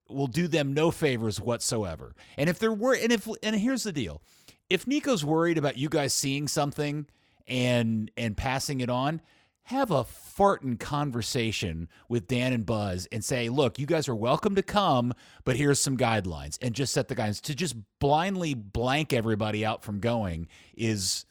will 0.07 0.27
do 0.27 0.47
them 0.47 0.73
no 0.73 0.91
favors 0.91 1.41
whatsoever. 1.41 2.13
And 2.37 2.49
if 2.49 2.59
they're 2.59 2.71
worried, 2.71 3.03
and 3.03 3.11
if 3.11 3.27
and 3.41 3.55
here's 3.55 3.83
the 3.83 3.91
deal, 3.91 4.21
if 4.69 4.85
Nico's 4.85 5.25
worried 5.25 5.57
about 5.57 5.77
you 5.77 5.89
guys 5.89 6.13
seeing 6.13 6.47
something 6.47 7.07
and 7.47 8.11
and 8.15 8.37
passing 8.37 8.81
it 8.81 8.89
on, 8.89 9.19
have 9.65 9.91
a 9.91 10.03
farting 10.03 10.79
conversation 10.79 11.87
with 12.09 12.27
Dan 12.27 12.53
and 12.53 12.65
Buzz 12.65 13.07
and 13.11 13.23
say, 13.23 13.49
look, 13.49 13.79
you 13.79 13.85
guys 13.85 14.09
are 14.09 14.15
welcome 14.15 14.55
to 14.55 14.63
come, 14.63 15.13
but 15.43 15.55
here's 15.55 15.79
some 15.79 15.97
guidelines, 15.97 16.57
and 16.61 16.73
just 16.73 16.93
set 16.93 17.07
the 17.07 17.15
guidelines. 17.15 17.41
To 17.41 17.55
just 17.55 17.75
blindly 17.99 18.53
blank 18.53 19.13
everybody 19.13 19.65
out 19.65 19.83
from 19.83 19.99
going 19.99 20.47
is 20.75 21.25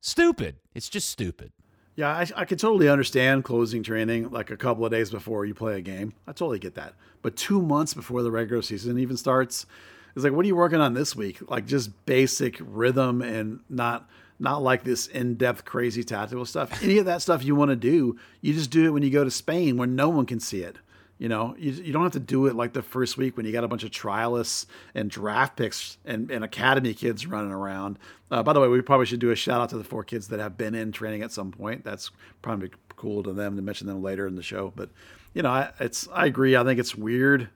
stupid. 0.00 0.56
It's 0.74 0.88
just 0.88 1.10
stupid. 1.10 1.52
Yeah, 1.94 2.08
I, 2.08 2.26
I 2.36 2.44
could 2.46 2.58
totally 2.58 2.88
understand 2.88 3.44
closing 3.44 3.82
training 3.82 4.30
like 4.30 4.50
a 4.50 4.56
couple 4.56 4.86
of 4.86 4.90
days 4.90 5.10
before 5.10 5.44
you 5.44 5.54
play 5.54 5.76
a 5.76 5.82
game. 5.82 6.14
I 6.26 6.32
totally 6.32 6.58
get 6.58 6.74
that. 6.76 6.94
But 7.20 7.36
two 7.36 7.60
months 7.60 7.92
before 7.92 8.22
the 8.22 8.30
regular 8.30 8.62
season 8.62 8.98
even 8.98 9.16
starts, 9.18 9.66
it's 10.14 10.24
like, 10.24 10.32
what 10.32 10.44
are 10.44 10.48
you 10.48 10.56
working 10.56 10.80
on 10.80 10.94
this 10.94 11.14
week? 11.14 11.38
Like 11.50 11.66
just 11.66 12.06
basic 12.06 12.56
rhythm 12.60 13.20
and 13.20 13.60
not 13.68 14.08
not 14.42 14.62
like 14.62 14.82
this 14.84 15.06
in-depth 15.06 15.64
crazy 15.64 16.02
tactical 16.02 16.44
stuff. 16.44 16.82
Any 16.82 16.98
of 16.98 17.06
that 17.06 17.22
stuff 17.22 17.44
you 17.44 17.54
want 17.54 17.70
to 17.70 17.76
do, 17.76 18.18
you 18.40 18.52
just 18.52 18.70
do 18.70 18.84
it 18.84 18.90
when 18.90 19.02
you 19.02 19.10
go 19.10 19.24
to 19.24 19.30
Spain 19.30 19.76
where 19.76 19.86
no 19.86 20.08
one 20.08 20.26
can 20.26 20.40
see 20.40 20.62
it. 20.62 20.76
You 21.18 21.28
know, 21.28 21.54
you, 21.56 21.70
you 21.70 21.92
don't 21.92 22.02
have 22.02 22.12
to 22.12 22.20
do 22.20 22.46
it 22.46 22.56
like 22.56 22.72
the 22.72 22.82
first 22.82 23.16
week 23.16 23.36
when 23.36 23.46
you 23.46 23.52
got 23.52 23.62
a 23.62 23.68
bunch 23.68 23.84
of 23.84 23.92
trialists 23.92 24.66
and 24.92 25.08
draft 25.08 25.56
picks 25.56 25.96
and, 26.04 26.28
and 26.32 26.42
academy 26.42 26.94
kids 26.94 27.26
running 27.26 27.52
around. 27.52 28.00
Uh, 28.28 28.42
by 28.42 28.52
the 28.52 28.58
way, 28.58 28.66
we 28.66 28.80
probably 28.80 29.06
should 29.06 29.20
do 29.20 29.30
a 29.30 29.36
shout 29.36 29.60
out 29.60 29.68
to 29.68 29.78
the 29.78 29.84
four 29.84 30.02
kids 30.02 30.26
that 30.28 30.40
have 30.40 30.58
been 30.58 30.74
in 30.74 30.90
training 30.90 31.22
at 31.22 31.30
some 31.30 31.52
point. 31.52 31.84
That's 31.84 32.10
probably 32.42 32.72
cool 32.96 33.22
to 33.22 33.32
them 33.32 33.54
to 33.54 33.62
mention 33.62 33.86
them 33.86 34.02
later 34.02 34.26
in 34.26 34.34
the 34.34 34.42
show. 34.42 34.72
But 34.74 34.90
you 35.32 35.42
know, 35.42 35.50
I, 35.50 35.70
it's 35.78 36.08
I 36.12 36.26
agree. 36.26 36.56
I 36.56 36.64
think 36.64 36.80
it's 36.80 36.96
weird 36.96 37.48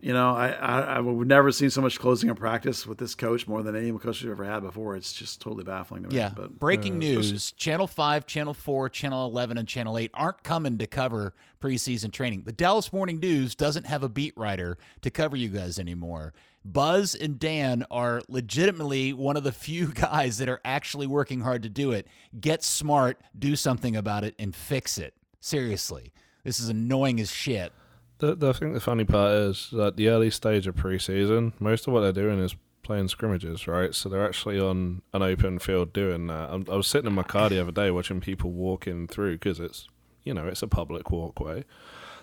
you 0.00 0.12
know, 0.12 0.30
I, 0.30 0.50
I 0.50 0.98
I've 0.98 1.04
never 1.04 1.50
seen 1.50 1.70
so 1.70 1.80
much 1.80 1.98
closing 1.98 2.28
in 2.28 2.36
practice 2.36 2.86
with 2.86 2.98
this 2.98 3.14
coach 3.14 3.48
more 3.48 3.62
than 3.62 3.74
any 3.74 3.90
coach 3.98 4.22
we've 4.22 4.30
ever 4.30 4.44
had 4.44 4.60
before. 4.60 4.94
It's 4.94 5.12
just 5.12 5.40
totally 5.40 5.64
baffling 5.64 6.04
to 6.04 6.08
me. 6.08 6.16
Yeah. 6.16 6.30
But 6.34 6.58
Breaking 6.58 6.94
uh, 6.94 6.98
news: 6.98 7.52
Channel 7.52 7.86
Five, 7.86 8.26
Channel 8.26 8.54
Four, 8.54 8.88
Channel 8.88 9.26
Eleven, 9.26 9.58
and 9.58 9.66
Channel 9.66 9.98
Eight 9.98 10.10
aren't 10.14 10.42
coming 10.44 10.78
to 10.78 10.86
cover 10.86 11.34
preseason 11.60 12.12
training. 12.12 12.42
The 12.44 12.52
Dallas 12.52 12.92
Morning 12.92 13.18
News 13.18 13.54
doesn't 13.54 13.86
have 13.86 14.02
a 14.02 14.08
beat 14.08 14.34
writer 14.36 14.78
to 15.02 15.10
cover 15.10 15.36
you 15.36 15.48
guys 15.48 15.78
anymore. 15.78 16.32
Buzz 16.64 17.14
and 17.14 17.38
Dan 17.38 17.84
are 17.90 18.22
legitimately 18.28 19.12
one 19.12 19.36
of 19.36 19.42
the 19.42 19.52
few 19.52 19.88
guys 19.92 20.38
that 20.38 20.48
are 20.48 20.60
actually 20.64 21.06
working 21.06 21.40
hard 21.40 21.62
to 21.64 21.68
do 21.68 21.92
it. 21.92 22.06
Get 22.38 22.62
smart, 22.62 23.20
do 23.36 23.56
something 23.56 23.96
about 23.96 24.22
it, 24.24 24.34
and 24.38 24.54
fix 24.54 24.98
it. 24.98 25.14
Seriously, 25.40 26.12
this 26.44 26.60
is 26.60 26.68
annoying 26.68 27.20
as 27.20 27.32
shit. 27.32 27.72
The, 28.18 28.34
the 28.34 28.50
I 28.50 28.52
think 28.52 28.74
the 28.74 28.80
funny 28.80 29.04
part 29.04 29.32
is 29.32 29.68
that 29.72 29.96
the 29.96 30.08
early 30.08 30.30
stage 30.30 30.66
of 30.66 30.74
preseason, 30.74 31.52
most 31.60 31.86
of 31.86 31.92
what 31.92 32.00
they're 32.00 32.12
doing 32.12 32.40
is 32.40 32.56
playing 32.82 33.08
scrimmages, 33.08 33.68
right? 33.68 33.94
So 33.94 34.08
they're 34.08 34.26
actually 34.26 34.58
on 34.58 35.02
an 35.12 35.22
open 35.22 35.58
field 35.58 35.92
doing 35.92 36.26
that. 36.28 36.50
I'm, 36.50 36.66
I 36.70 36.76
was 36.76 36.86
sitting 36.86 37.06
in 37.06 37.14
my 37.14 37.22
car 37.22 37.48
the 37.48 37.60
other 37.60 37.70
day 37.70 37.90
watching 37.90 38.20
people 38.20 38.50
walking 38.50 39.06
through 39.06 39.34
because 39.34 39.60
it's, 39.60 39.88
you 40.24 40.34
know, 40.34 40.46
it's 40.46 40.62
a 40.62 40.66
public 40.68 41.10
walkway, 41.10 41.64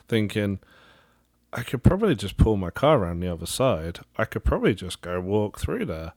thinking 0.08 0.60
I 1.54 1.64
could 1.64 1.84
probably 1.84 2.16
just 2.16 2.36
pull 2.36 2.58
my 2.58 2.70
car 2.72 2.98
around 2.98 3.22
the 3.22 3.32
other 3.32 3.46
side. 3.46 4.00
I 4.18 4.26
could 4.26 4.43
probably 4.43 4.76
just 4.76 5.02
go 5.02 5.22
walk 5.22 5.60
through 5.60 5.86
there, 5.86 6.12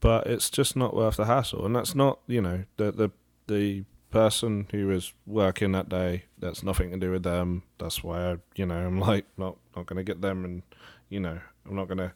but 0.00 0.26
it's 0.26 0.50
just 0.50 0.76
not 0.76 0.94
worth 0.94 1.16
the 1.16 1.24
hassle. 1.24 1.64
And 1.64 1.74
that's 1.74 1.94
not, 1.94 2.18
you 2.26 2.42
know, 2.42 2.64
the 2.76 2.92
the 2.92 3.10
the 3.46 3.84
person 4.10 4.66
who 4.70 4.86
was 4.86 5.12
working 5.26 5.72
that 5.72 5.88
day. 5.88 6.24
That's 6.38 6.62
nothing 6.62 6.90
to 6.90 6.96
do 6.96 7.10
with 7.10 7.22
them. 7.22 7.62
That's 7.78 8.02
why 8.04 8.32
I, 8.32 8.36
you 8.54 8.66
know, 8.66 8.86
I'm 8.86 9.00
like 9.10 9.26
not 9.36 9.56
not 9.74 9.86
gonna 9.86 10.04
get 10.04 10.20
them, 10.20 10.44
and 10.44 10.62
you 11.08 11.20
know, 11.20 11.38
I'm 11.68 11.76
not 11.76 11.88
gonna 11.88 12.14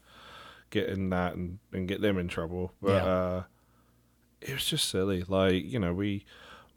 get 0.71 0.89
in 0.89 1.11
that 1.11 1.35
and, 1.35 1.59
and 1.73 1.89
get 1.89 2.01
them 2.01 2.17
in 2.19 2.29
trouble. 2.29 2.73
But 2.81 2.91
Yeah. 3.05 3.05
uh, 3.05 3.43
it 4.41 4.53
was 4.55 4.65
just 4.65 4.89
silly. 4.89 5.25
Like 5.27 5.65
you 5.65 5.79
know, 5.79 5.93
we 5.93 6.25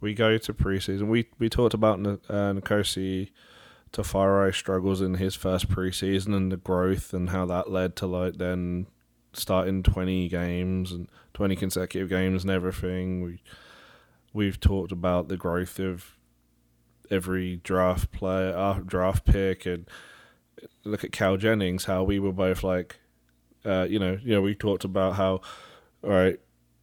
we 0.00 0.14
go 0.14 0.36
to 0.38 0.52
preseason. 0.54 1.08
We 1.08 1.26
we 1.38 1.48
talked 1.48 1.74
about 1.74 1.98
N- 2.00 2.20
uh, 2.28 2.52
Nkosi 2.52 3.30
Tafari 3.92 4.52
struggles 4.54 5.00
in 5.00 5.14
his 5.14 5.34
first 5.36 5.68
preseason 5.68 6.34
and 6.34 6.50
the 6.50 6.56
growth 6.56 7.14
and 7.14 7.30
how 7.30 7.46
that 7.46 7.70
led 7.70 7.94
to 7.96 8.06
like 8.06 8.34
then 8.38 8.86
starting 9.32 9.82
20 9.82 10.28
games 10.28 10.92
and 10.92 11.08
20 11.34 11.56
consecutive 11.56 12.08
games 12.08 12.42
and 12.42 12.50
everything. 12.50 13.22
We 13.22 13.40
we've 14.34 14.60
talked 14.60 14.92
about 14.92 15.28
the 15.28 15.38
growth 15.38 15.78
of 15.78 16.18
every 17.10 17.56
draft 17.56 18.12
player, 18.12 18.54
uh, 18.54 18.80
draft 18.80 19.24
pick, 19.24 19.64
and 19.64 19.88
look 20.84 21.04
at 21.04 21.12
Cal 21.12 21.38
Jennings. 21.38 21.84
How 21.84 22.02
we 22.02 22.18
were 22.18 22.32
both 22.32 22.62
like, 22.62 22.96
uh, 23.64 23.86
you 23.88 23.98
know, 23.98 24.18
you 24.22 24.34
know, 24.34 24.42
we 24.42 24.54
talked 24.54 24.84
about 24.84 25.14
how, 25.14 25.40
all 26.02 26.10
right, 26.10 26.38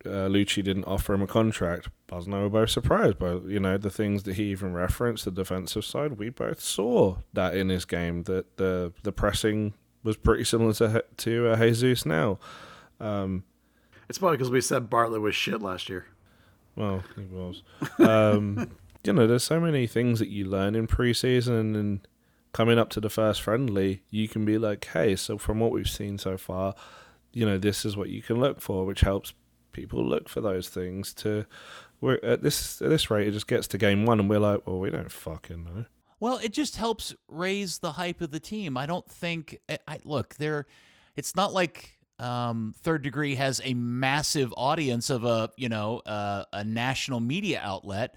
uh, 0.05 0.27
Lucci 0.27 0.63
didn't 0.63 0.85
offer 0.85 1.13
him 1.13 1.21
a 1.21 1.27
contract. 1.27 1.89
Buzz 2.07 2.25
and 2.25 2.33
I 2.33 2.41
were 2.41 2.49
both 2.49 2.71
surprised 2.71 3.19
by 3.19 3.33
you 3.33 3.59
know 3.59 3.77
the 3.77 3.89
things 3.89 4.23
that 4.23 4.35
he 4.35 4.45
even 4.45 4.73
referenced. 4.73 5.25
The 5.25 5.31
defensive 5.31 5.85
side, 5.85 6.13
we 6.13 6.29
both 6.29 6.59
saw 6.59 7.17
that 7.33 7.55
in 7.55 7.69
his 7.69 7.85
game 7.85 8.23
that 8.23 8.57
the 8.57 8.93
the 9.03 9.11
pressing 9.11 9.73
was 10.03 10.17
pretty 10.17 10.43
similar 10.43 10.73
to 10.73 11.03
to 11.17 11.49
uh, 11.49 11.57
Jesus 11.57 12.05
now. 12.05 12.39
Um, 12.99 13.43
it's 14.09 14.17
probably 14.17 14.37
because 14.37 14.51
we 14.51 14.61
said 14.61 14.89
Bartlett 14.89 15.21
was 15.21 15.35
shit 15.35 15.61
last 15.61 15.87
year. 15.87 16.07
Well, 16.75 17.03
it 17.17 17.29
was. 17.29 17.63
Um, 17.99 18.71
you 19.03 19.13
know, 19.13 19.27
there's 19.27 19.43
so 19.43 19.59
many 19.59 19.87
things 19.87 20.19
that 20.19 20.29
you 20.29 20.45
learn 20.45 20.75
in 20.75 20.87
preseason, 20.87 21.75
and 21.75 22.07
coming 22.53 22.77
up 22.77 22.89
to 22.91 22.99
the 22.99 23.09
first 23.09 23.41
friendly, 23.41 24.03
you 24.09 24.27
can 24.27 24.45
be 24.45 24.57
like, 24.57 24.85
hey, 24.85 25.15
so 25.15 25.37
from 25.37 25.59
what 25.59 25.71
we've 25.71 25.89
seen 25.89 26.17
so 26.17 26.37
far, 26.37 26.75
you 27.33 27.45
know, 27.45 27.57
this 27.57 27.85
is 27.85 27.95
what 27.95 28.09
you 28.09 28.21
can 28.21 28.39
look 28.39 28.61
for, 28.61 28.85
which 28.85 29.01
helps 29.01 29.33
people 29.71 30.03
look 30.05 30.27
for 30.27 30.41
those 30.41 30.69
things. 30.69 31.13
To 31.15 31.45
we're 31.99 32.19
at 32.23 32.43
this 32.43 32.81
at 32.81 32.89
this 32.89 33.09
rate, 33.09 33.27
it 33.27 33.31
just 33.31 33.47
gets 33.47 33.67
to 33.69 33.77
game 33.77 34.05
one, 34.05 34.19
and 34.19 34.29
we're 34.29 34.39
like, 34.39 34.65
well, 34.67 34.79
we 34.79 34.89
don't 34.89 35.11
fucking 35.11 35.63
know. 35.63 35.85
Well, 36.19 36.37
it 36.37 36.53
just 36.53 36.75
helps 36.75 37.15
raise 37.27 37.79
the 37.79 37.93
hype 37.93 38.21
of 38.21 38.31
the 38.31 38.39
team. 38.39 38.77
I 38.77 38.85
don't 38.85 39.09
think. 39.09 39.59
I, 39.69 39.79
I 39.87 39.99
look 40.03 40.35
there. 40.35 40.67
It's 41.15 41.35
not 41.35 41.53
like 41.53 41.97
um, 42.21 42.75
Third 42.81 43.01
Degree 43.01 43.35
has 43.35 43.59
a 43.63 43.73
massive 43.73 44.53
audience 44.55 45.09
of 45.09 45.25
a 45.25 45.49
you 45.57 45.69
know 45.69 45.99
uh, 46.05 46.45
a 46.53 46.63
national 46.63 47.19
media 47.19 47.59
outlet. 47.63 48.15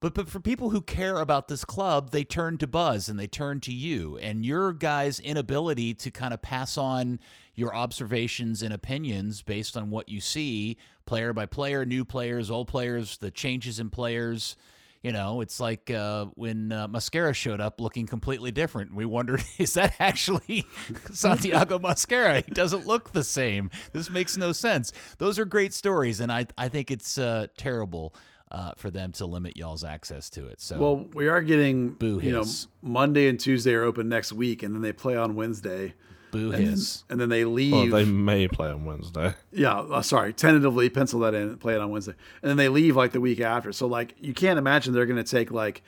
But, 0.00 0.12
but 0.12 0.28
for 0.28 0.38
people 0.38 0.68
who 0.68 0.82
care 0.82 1.16
about 1.16 1.48
this 1.48 1.64
club, 1.64 2.10
they 2.10 2.24
turn 2.24 2.58
to 2.58 2.66
Buzz 2.66 3.08
and 3.08 3.18
they 3.18 3.26
turn 3.26 3.60
to 3.60 3.72
you. 3.72 4.18
And 4.18 4.44
your 4.44 4.74
guys' 4.74 5.18
inability 5.18 5.94
to 5.94 6.10
kind 6.10 6.34
of 6.34 6.42
pass 6.42 6.76
on 6.76 7.20
your 7.54 7.74
observations 7.74 8.60
and 8.62 8.74
opinions 8.74 9.40
based 9.40 9.78
on 9.78 9.88
what 9.88 10.10
you 10.10 10.20
see, 10.20 10.76
player 11.06 11.32
by 11.32 11.46
player, 11.46 11.86
new 11.86 12.04
players, 12.04 12.50
old 12.50 12.68
players, 12.68 13.16
the 13.16 13.30
changes 13.30 13.80
in 13.80 13.88
players. 13.88 14.56
You 15.04 15.12
know, 15.12 15.42
it's 15.42 15.60
like 15.60 15.90
uh, 15.90 16.24
when 16.34 16.72
uh, 16.72 16.88
Mosquera 16.88 17.34
showed 17.34 17.60
up 17.60 17.78
looking 17.78 18.06
completely 18.06 18.50
different. 18.50 18.94
We 18.94 19.04
wondered, 19.04 19.44
is 19.58 19.74
that 19.74 19.94
actually 20.00 20.64
Santiago 21.12 21.78
Mosquera? 21.78 22.42
He 22.42 22.50
doesn't 22.52 22.86
look 22.86 23.12
the 23.12 23.22
same. 23.22 23.70
This 23.92 24.08
makes 24.08 24.38
no 24.38 24.52
sense. 24.52 24.92
Those 25.18 25.38
are 25.38 25.44
great 25.44 25.74
stories, 25.74 26.20
and 26.20 26.32
I, 26.32 26.46
I 26.56 26.70
think 26.70 26.90
it's 26.90 27.18
uh, 27.18 27.48
terrible 27.58 28.14
uh, 28.50 28.72
for 28.78 28.90
them 28.90 29.12
to 29.12 29.26
limit 29.26 29.58
y'all's 29.58 29.84
access 29.84 30.30
to 30.30 30.46
it. 30.46 30.62
So, 30.62 30.78
Well, 30.78 31.06
we 31.12 31.28
are 31.28 31.42
getting 31.42 31.90
Boo 31.90 32.18
you 32.22 32.32
know. 32.32 32.44
Monday 32.80 33.28
and 33.28 33.38
Tuesday 33.38 33.74
are 33.74 33.82
open 33.82 34.08
next 34.08 34.32
week, 34.32 34.62
and 34.62 34.74
then 34.74 34.80
they 34.80 34.92
play 34.92 35.16
on 35.18 35.34
Wednesday, 35.34 35.92
boo 36.34 36.52
and 36.52 36.64
then, 36.64 36.70
hiss. 36.72 37.04
and 37.08 37.20
then 37.20 37.28
they 37.30 37.44
leave. 37.44 37.72
Well, 37.72 37.86
they 37.86 38.04
may 38.04 38.48
play 38.48 38.68
on 38.68 38.84
Wednesday. 38.84 39.34
Yeah, 39.52 39.78
uh, 39.80 40.02
sorry, 40.02 40.32
tentatively 40.32 40.90
pencil 40.90 41.20
that 41.20 41.34
in, 41.34 41.42
and 41.42 41.60
play 41.60 41.74
it 41.74 41.80
on 41.80 41.90
Wednesday, 41.90 42.14
and 42.42 42.48
then 42.50 42.56
they 42.56 42.68
leave 42.68 42.96
like 42.96 43.12
the 43.12 43.20
week 43.20 43.40
after. 43.40 43.72
So 43.72 43.86
like, 43.86 44.14
you 44.20 44.34
can't 44.34 44.58
imagine 44.58 44.92
they're 44.92 45.06
going 45.06 45.22
to 45.22 45.30
take 45.30 45.50
like 45.50 45.82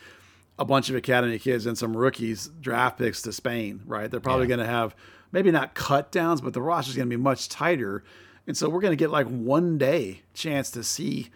a 0.59 0.64
bunch 0.64 0.88
of 0.88 0.97
academy 0.97 1.38
kids 1.38 1.66
and 1.66 1.76
some 1.76 1.94
rookies 1.97 2.49
draft 2.61 2.99
picks 2.99 3.20
to 3.22 3.32
Spain, 3.32 3.82
right? 3.84 4.11
They're 4.11 4.20
probably 4.20 4.44
Yeah. 4.47 4.57
going 4.57 4.66
to 4.66 4.72
have 4.72 4.97
maybe 5.32 5.51
not 5.51 5.74
cut 5.74 6.11
downs, 6.11 6.40
but 6.40 6.55
the 6.55 6.62
roster 6.62 6.90
is 6.90 6.97
going 6.97 7.09
to 7.11 7.16
be 7.16 7.20
much 7.22 7.49
tighter, 7.49 8.03
and 8.47 8.57
so 8.57 8.68
we're 8.68 8.80
going 8.80 8.92
to 8.92 8.97
get 8.97 9.11
like 9.11 9.26
one 9.26 9.76
day 9.76 10.22
chance 10.34 10.70
to 10.70 10.82
see 10.84 11.28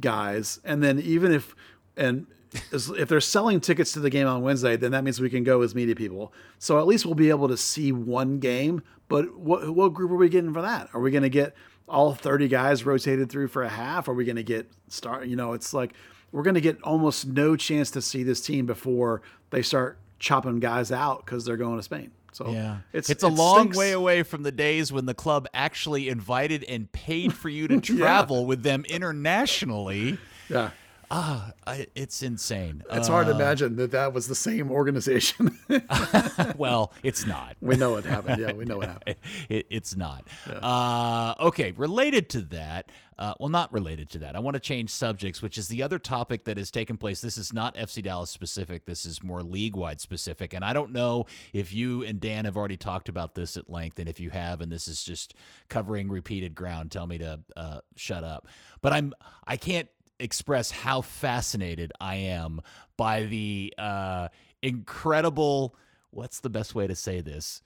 guys, 0.00 0.60
and 0.64 0.82
then 0.82 0.98
even 0.98 1.32
if 1.32 1.54
and 1.96 2.26
as- 2.26 2.26
if 2.72 3.08
they're 3.08 3.20
selling 3.20 3.60
tickets 3.60 3.92
to 3.92 4.00
the 4.00 4.10
game 4.10 4.26
on 4.26 4.42
Wednesday, 4.42 4.76
then 4.76 4.92
that 4.92 5.04
means 5.04 5.20
we 5.20 5.30
can 5.30 5.44
go 5.44 5.62
as 5.62 5.74
media 5.74 5.94
people. 5.94 6.32
So 6.58 6.78
at 6.78 6.86
least 6.86 7.04
we'll 7.04 7.14
be 7.14 7.30
able 7.30 7.48
to 7.48 7.56
see 7.56 7.92
one 7.92 8.38
game. 8.38 8.82
But 9.08 9.36
what 9.36 9.70
what 9.74 9.92
group 9.92 10.10
are 10.10 10.16
we 10.16 10.28
getting 10.28 10.52
for 10.52 10.62
that? 10.62 10.88
Are 10.94 11.00
we 11.00 11.10
going 11.10 11.22
to 11.22 11.30
get 11.30 11.54
all 11.88 12.14
30 12.14 12.48
guys 12.48 12.86
rotated 12.86 13.30
through 13.30 13.48
for 13.48 13.62
a 13.62 13.68
half? 13.68 14.08
Are 14.08 14.14
we 14.14 14.24
going 14.24 14.36
to 14.36 14.42
get 14.42 14.70
start? 14.88 15.26
You 15.26 15.36
know, 15.36 15.52
it's 15.52 15.74
like 15.74 15.94
we're 16.32 16.42
going 16.42 16.54
to 16.54 16.60
get 16.60 16.82
almost 16.82 17.26
no 17.26 17.56
chance 17.56 17.90
to 17.92 18.02
see 18.02 18.22
this 18.22 18.40
team 18.40 18.66
before 18.66 19.22
they 19.50 19.62
start 19.62 19.98
chopping 20.18 20.58
guys 20.58 20.90
out 20.90 21.24
because 21.24 21.44
they're 21.44 21.56
going 21.56 21.76
to 21.76 21.82
Spain. 21.82 22.10
So 22.32 22.50
Yeah, 22.50 22.78
it's 22.92 23.10
it's 23.10 23.22
a 23.22 23.28
it 23.28 23.34
long 23.34 23.70
way 23.70 23.92
away 23.92 24.24
from 24.24 24.42
the 24.42 24.50
days 24.50 24.90
when 24.90 25.06
the 25.06 25.14
club 25.14 25.46
actually 25.54 26.08
invited 26.08 26.64
and 26.64 26.90
paid 26.90 27.32
for 27.32 27.48
you 27.48 27.68
to 27.68 27.80
travel 27.80 28.46
with 28.46 28.64
them 28.64 28.84
internationally. 28.88 30.18
Yeah, 30.48 30.70
Ah, 31.10 31.52
I, 31.66 31.86
it's 31.94 32.22
insane. 32.22 32.82
it's 32.90 33.08
hard 33.08 33.26
to 33.26 33.32
Uh, 33.32 33.36
imagine 33.36 33.76
that 33.76 33.90
that 33.92 34.12
was 34.12 34.26
the 34.28 34.34
same 34.34 34.70
organization. 34.70 35.58
well, 36.56 36.92
it's 37.02 37.26
not. 37.26 37.56
we 37.60 37.76
know 37.76 37.90
what 37.92 38.04
happened. 38.04 38.40
Yeah, 38.40 38.52
we 38.52 38.64
know 38.64 38.78
what 38.78 38.88
happened. 38.88 39.16
it, 39.48 39.66
it's 39.70 39.96
not. 39.96 40.24
Uh, 40.46 41.34
okay, 41.40 41.72
related 41.72 42.28
to 42.30 42.40
that, 42.42 42.90
uh, 43.18 43.34
well, 43.38 43.48
not 43.48 43.72
related 43.72 44.10
to 44.10 44.18
that. 44.18 44.34
I 44.34 44.40
want 44.40 44.54
to 44.54 44.60
change 44.60 44.90
subjects, 44.90 45.40
which 45.40 45.56
is 45.56 45.68
the 45.68 45.82
other 45.82 45.98
topic 46.00 46.44
that 46.44 46.56
has 46.56 46.70
taken 46.70 46.96
place. 46.96 47.20
This 47.20 47.38
is 47.38 47.52
not 47.52 47.76
FC 47.76 48.02
Dallas 48.02 48.30
specific. 48.30 48.86
This 48.86 49.06
is 49.06 49.22
more 49.22 49.42
league 49.42 49.76
wide 49.76 50.00
specific. 50.00 50.52
And 50.52 50.64
I 50.64 50.72
don't 50.72 50.90
know 50.92 51.26
if 51.52 51.72
you 51.72 52.02
and 52.02 52.18
Dan 52.20 52.44
have 52.44 52.56
already 52.56 52.76
talked 52.76 53.08
about 53.08 53.34
this 53.36 53.56
at 53.56 53.70
length. 53.70 53.98
And 54.00 54.08
if 54.08 54.18
you 54.18 54.30
have, 54.30 54.60
and 54.60 54.72
this 54.72 54.88
is 54.88 55.04
just 55.04 55.34
covering 55.68 56.08
repeated 56.08 56.54
ground, 56.56 56.90
tell 56.90 57.06
me 57.06 57.18
to 57.18 57.40
uh, 57.56 57.80
shut 57.94 58.24
up. 58.24 58.48
But 58.82 58.92
I'm 58.92 59.12
I 59.46 59.56
can't 59.56 59.88
express 60.18 60.70
how 60.70 61.00
fascinated 61.00 61.92
I 62.00 62.16
am 62.16 62.60
by 62.96 63.24
the 63.24 63.74
uh, 63.78 64.28
incredible. 64.62 65.74
What's 66.10 66.40
the 66.40 66.50
best 66.50 66.74
way 66.74 66.86
to 66.86 66.94
say 66.94 67.20
this? 67.20 67.62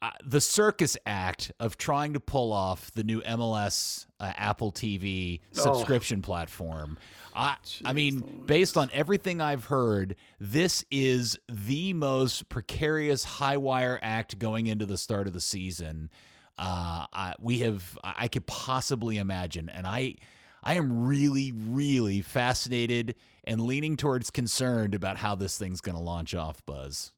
uh, 0.00 0.10
the 0.24 0.40
circus 0.40 0.96
act 1.06 1.50
of 1.58 1.76
trying 1.76 2.12
to 2.12 2.20
pull 2.20 2.52
off 2.52 2.90
the 2.92 3.02
new 3.02 3.20
MLS 3.22 4.06
uh, 4.20 4.32
Apple 4.36 4.70
TV 4.70 5.40
subscription 5.50 6.22
platform. 6.22 6.98
I, 7.34 7.56
I 7.84 7.92
mean, 7.92 8.44
based 8.46 8.76
on 8.76 8.90
everything 8.92 9.40
I've 9.40 9.64
heard, 9.64 10.14
this 10.38 10.84
is 10.90 11.36
the 11.48 11.94
most 11.94 12.48
precarious 12.48 13.24
high 13.24 13.56
wire 13.56 13.98
act 14.00 14.38
going 14.38 14.68
into 14.68 14.86
the 14.86 14.98
start 14.98 15.26
of 15.26 15.32
the 15.32 15.40
season. 15.40 16.10
Uh, 16.56 17.06
I, 17.12 17.34
we 17.40 17.60
have 17.60 17.98
I 18.02 18.28
could 18.28 18.46
possibly 18.46 19.18
imagine, 19.18 19.68
and 19.68 19.86
I 19.86 20.16
I 20.62 20.74
am 20.74 21.06
really 21.06 21.52
really 21.52 22.20
fascinated 22.22 23.14
and 23.44 23.60
leaning 23.62 23.96
towards 23.96 24.30
concerned 24.30 24.94
about 24.94 25.18
how 25.18 25.34
this 25.34 25.56
thing's 25.58 25.80
going 25.80 25.96
to 25.96 26.02
launch 26.02 26.34
off. 26.34 26.64
Buzz. 26.66 27.12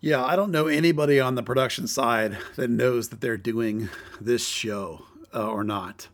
Yeah, 0.00 0.24
I 0.24 0.34
don't 0.36 0.50
know 0.50 0.66
anybody 0.66 1.20
on 1.20 1.34
the 1.34 1.42
production 1.42 1.86
side 1.86 2.36
that 2.56 2.68
knows 2.70 3.10
that 3.10 3.20
they're 3.20 3.36
doing 3.36 3.90
this 4.20 4.46
show 4.46 5.02
uh, 5.34 5.46
or 5.46 5.62
not. 5.62 6.08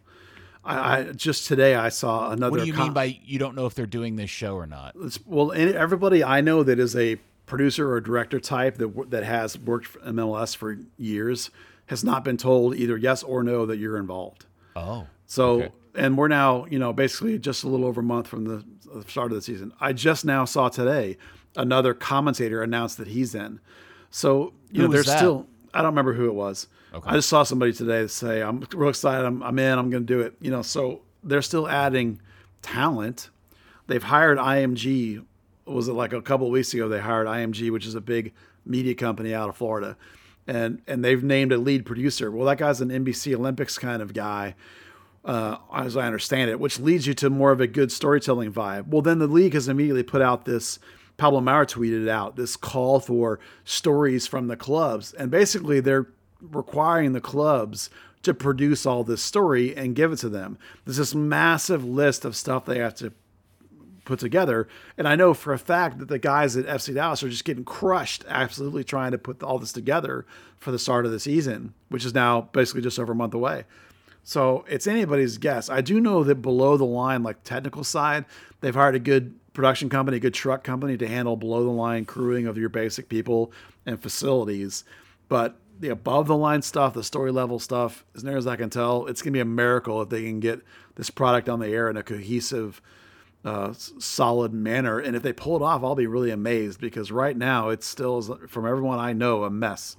I, 0.65 0.99
I 0.99 1.03
just 1.13 1.47
today 1.47 1.77
I 1.77 1.89
saw 1.91 2.33
another. 2.33 2.51
What 2.51 2.61
do 2.61 2.67
you 2.67 2.73
com- 2.73 2.85
mean 2.87 2.93
by 2.93 3.19
you 3.25 3.39
don't 3.39 3.55
know 3.55 3.67
if 3.67 3.75
they're 3.75 3.87
doing 3.87 4.17
this 4.17 4.31
show 4.31 4.55
or 4.57 4.67
not? 4.67 4.97
It's- 4.97 5.21
well, 5.25 5.53
any, 5.53 5.73
everybody 5.73 6.25
I 6.25 6.41
know 6.41 6.63
that 6.65 6.79
is 6.81 6.97
a 6.97 7.17
producer 7.47 7.93
or 7.93 8.01
director 8.01 8.41
type 8.41 8.77
that 8.79 9.11
that 9.11 9.23
has 9.23 9.57
worked 9.57 9.87
for 9.87 10.01
MLS 10.01 10.57
for 10.57 10.79
years 10.99 11.51
has 11.87 12.03
not 12.03 12.25
been 12.25 12.37
told 12.37 12.75
either 12.75 12.97
yes 12.97 13.23
or 13.23 13.45
no 13.45 13.65
that 13.67 13.77
you're 13.77 13.97
involved. 13.99 14.47
Oh, 14.75 15.07
So, 15.27 15.63
Okay. 15.63 15.73
And 15.97 16.17
we're 16.17 16.29
now, 16.29 16.67
you 16.67 16.79
know, 16.79 16.93
basically 16.93 17.39
just 17.39 17.65
a 17.65 17.69
little 17.69 17.87
over 17.87 18.01
a 18.01 18.05
month 18.05 18.29
from 18.29 18.45
the 18.45 18.65
start 19.09 19.33
of 19.33 19.37
the 19.37 19.43
season. 19.43 19.73
I 19.81 19.93
just 19.93 20.25
now 20.25 20.45
saw 20.45 20.69
today 20.69 21.17
another 21.57 21.95
commentator 21.95 22.63
announce 22.63 22.95
that 22.97 23.09
he's 23.09 23.35
in. 23.35 23.61
So, 24.11 24.53
you 24.71 24.83
Who 24.83 24.89
know, 24.89 24.93
there's 24.93 25.07
that? 25.07 25.19
still, 25.19 25.47
I 25.75 25.79
don't 25.79 25.93
remember 25.93 26.15
who 26.15 26.27
it 26.29 26.35
was. 26.35 26.69
Okay. 26.95 27.11
I 27.11 27.15
just 27.15 27.29
saw 27.29 27.43
somebody 27.43 27.73
today 27.73 28.07
say, 28.07 28.43
I'm 28.43 28.67
real 28.75 28.89
excited. 28.91 29.27
I'm, 29.27 29.43
I'm 29.43 29.59
in. 29.59 29.79
I'm 29.79 29.91
going 29.91 30.07
to 30.07 30.15
do 30.15 30.21
it. 30.21 30.35
You 30.41 30.51
know, 30.51 30.63
so 30.63 31.03
they're 31.23 31.43
still 31.43 31.69
adding 31.69 32.21
talent. 32.63 33.31
They've 33.87 34.03
hired 34.03 34.39
IMG. 34.39 35.25
Was 35.67 35.89
it 35.89 35.93
like 35.93 36.13
a 36.13 36.23
couple 36.23 36.47
of 36.47 36.53
weeks 36.53 36.73
ago? 36.73 36.89
They 36.89 37.01
hired 37.01 37.27
IMG, 37.27 37.71
which 37.71 37.87
is 37.87 37.95
a 37.95 38.01
big 38.01 38.33
media 38.65 38.95
company 38.95 39.35
out 39.35 39.49
of 39.49 39.57
Florida, 39.57 39.97
and 40.47 40.81
and 40.87 41.05
they've 41.05 41.23
named 41.23 41.53
a 41.53 41.59
lead 41.59 41.85
producer. 41.85 42.31
Well, 42.31 42.47
that 42.47 42.59
guy's 42.59 42.81
an 42.81 42.89
NBC 42.91 43.35
Olympics 43.35 43.79
kind 43.79 44.01
of 44.03 44.15
guy, 44.15 44.55
uh, 45.27 45.59
as 45.75 45.97
I 45.97 46.07
understand 46.07 46.51
it, 46.51 46.61
which 46.61 46.79
leads 46.79 47.07
you 47.07 47.13
to 47.15 47.29
more 47.29 47.51
of 47.51 47.61
a 47.61 47.67
good 47.67 47.91
storytelling 47.91 48.53
vibe. 48.53 48.87
Well, 48.87 49.03
then 49.03 49.19
the 49.19 49.27
league 49.27 49.55
has 49.55 49.69
immediately 49.69 50.05
put 50.05 50.23
out 50.23 50.45
this. 50.45 50.79
Pablo 51.17 51.41
Maurer 51.41 51.67
tweeted 51.67 52.09
out 52.09 52.37
this 52.37 52.57
call 52.57 53.01
for 53.01 53.41
stories 53.65 54.27
from 54.27 54.47
the 54.47 54.57
clubs, 54.57 55.13
and 55.15 55.31
basically 55.31 55.81
they're 55.81 56.07
requiring 56.41 57.13
the 57.13 57.21
clubs 57.21 57.91
to 58.23 58.35
produce 58.35 58.87
all 58.87 59.03
this 59.03 59.23
story 59.23 59.75
and 59.77 59.97
give 59.97 60.13
it 60.13 60.17
to 60.17 60.29
them. 60.29 60.59
There's 60.85 60.99
this 60.99 61.15
massive 61.15 61.85
list 61.85 62.25
of 62.25 62.37
stuff 62.37 62.65
they 62.65 62.79
have 62.79 62.95
to 62.97 63.13
put 64.05 64.21
together. 64.21 64.69
And 64.97 65.09
I 65.09 65.17
know 65.17 65.35
for 65.35 65.53
a 65.53 65.59
fact 65.59 65.99
that 65.99 66.09
the 66.09 66.19
guys 66.19 66.57
at 66.57 66.67
FC 66.67 66.95
Dallas 66.95 67.23
are 67.23 67.29
just 67.29 67.45
getting 67.45 67.65
crushed, 67.65 68.25
absolutely 68.29 68.85
trying 68.85 69.13
to 69.13 69.19
put 69.19 69.43
all 69.43 69.59
this 69.59 69.73
together 69.73 70.25
for 70.57 70.71
the 70.71 70.79
start 70.79 71.07
of 71.07 71.13
the 71.13 71.21
season, 71.21 71.75
which 71.89 72.05
is 72.05 72.15
now 72.15 72.43
basically 72.53 72.83
just 72.83 72.99
over 72.99 73.13
a 73.13 73.17
month 73.17 73.35
away. 73.35 73.65
So 74.27 74.65
it's 74.69 74.89
anybody's 74.89 75.39
guess. 75.39 75.71
I 75.71 75.81
do 75.83 76.01
know 76.01 76.25
that 76.25 76.43
below 76.43 76.77
the 76.77 76.85
line, 76.85 77.23
like 77.23 77.45
technical 77.45 77.85
side, 77.85 78.25
they've 78.61 78.75
hired 78.75 78.97
a 78.97 78.99
good 78.99 79.37
production 79.53 79.89
company, 79.89 80.17
a 80.17 80.21
good 80.21 80.35
truck 80.35 80.65
company 80.65 80.97
to 80.97 81.07
handle 81.07 81.37
below 81.37 81.63
the 81.63 81.71
line 81.71 82.05
crewing 82.05 82.49
of 82.49 82.59
your 82.59 82.69
basic 82.69 83.09
people 83.09 83.53
and 83.87 84.03
facilities. 84.03 84.83
But 85.29 85.61
the 85.79 85.91
above 85.91 86.27
the 86.27 86.37
line 86.37 86.63
stuff, 86.63 86.95
the 86.95 87.05
story 87.05 87.31
level 87.31 87.61
stuff, 87.61 88.05
as 88.17 88.25
near 88.25 88.37
as 88.37 88.49
I 88.49 88.57
can 88.57 88.69
tell, 88.69 89.07
it's 89.07 89.23
going 89.23 89.33
to 89.33 89.37
be 89.37 89.41
a 89.41 89.45
miracle 89.45 90.03
if 90.03 90.09
they 90.09 90.25
can 90.25 90.41
get 90.41 90.61
this 90.97 91.09
product 91.09 91.49
on 91.49 91.61
the 91.61 91.69
air 91.69 91.89
in 91.89 91.97
a 91.97 92.03
cohesive, 92.03 92.83
uh, 93.45 93.75
solid 93.75 94.53
manner. 94.53 94.99
And 94.99 95.15
if 95.15 95.23
they 95.23 95.33
pull 95.33 95.55
it 95.55 95.63
off, 95.63 95.85
I'll 95.85 95.95
be 95.95 96.09
really 96.09 96.33
amazed 96.33 96.81
because 96.81 97.13
right 97.13 97.37
now 97.37 97.69
it's 97.69 97.87
still, 97.87 98.21
from 98.49 98.67
everyone 98.67 98.99
I 98.99 99.13
know, 99.13 99.45
a 99.45 99.51
mess. 99.51 99.97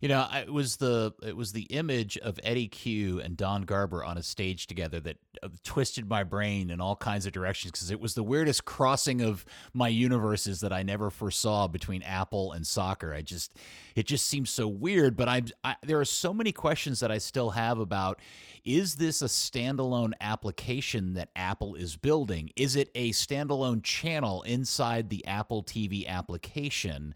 You 0.00 0.08
know, 0.08 0.28
it 0.34 0.52
was 0.52 0.76
the 0.76 1.14
it 1.22 1.34
was 1.34 1.52
the 1.52 1.62
image 1.62 2.18
of 2.18 2.38
Eddy 2.42 2.68
Cue 2.68 3.18
and 3.20 3.34
Don 3.36 3.62
Garber 3.62 4.04
on 4.04 4.18
a 4.18 4.22
stage 4.22 4.66
together 4.66 5.00
that 5.00 5.16
uh, 5.42 5.48
twisted 5.64 6.06
my 6.06 6.22
brain 6.22 6.68
in 6.68 6.82
all 6.82 6.96
kinds 6.96 7.24
of 7.24 7.32
directions 7.32 7.72
because 7.72 7.90
it 7.90 7.98
was 7.98 8.14
the 8.14 8.22
weirdest 8.22 8.66
crossing 8.66 9.22
of 9.22 9.46
my 9.72 9.88
universes 9.88 10.60
that 10.60 10.72
I 10.72 10.82
never 10.82 11.08
foresaw 11.08 11.66
between 11.66 12.02
Apple 12.02 12.52
and 12.52 12.66
soccer. 12.66 13.14
I 13.14 13.22
just 13.22 13.56
it 13.94 14.06
just 14.06 14.26
seems 14.26 14.50
so 14.50 14.68
weird, 14.68 15.16
but 15.16 15.30
I'm 15.30 15.46
I, 15.64 15.76
there 15.82 15.98
are 15.98 16.04
so 16.04 16.34
many 16.34 16.52
questions 16.52 17.00
that 17.00 17.10
I 17.10 17.16
still 17.16 17.50
have 17.50 17.78
about 17.78 18.20
is 18.66 18.96
this 18.96 19.22
a 19.22 19.26
standalone 19.26 20.12
application 20.20 21.14
that 21.14 21.30
Apple 21.36 21.74
is 21.74 21.96
building? 21.96 22.50
Is 22.54 22.76
it 22.76 22.90
a 22.94 23.12
standalone 23.12 23.82
channel 23.82 24.42
inside 24.42 25.08
the 25.08 25.24
Apple 25.26 25.62
TV 25.62 26.06
application? 26.06 27.14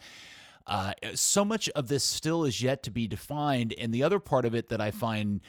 Uh, 0.66 0.92
so 1.14 1.44
much 1.44 1.68
of 1.70 1.88
this 1.88 2.04
still 2.04 2.44
is 2.44 2.62
yet 2.62 2.82
to 2.84 2.90
be 2.90 3.06
defined. 3.06 3.74
And 3.78 3.92
the 3.92 4.02
other 4.02 4.20
part 4.20 4.44
of 4.44 4.54
it 4.54 4.68
that 4.68 4.80
I 4.80 4.90
find 4.90 5.40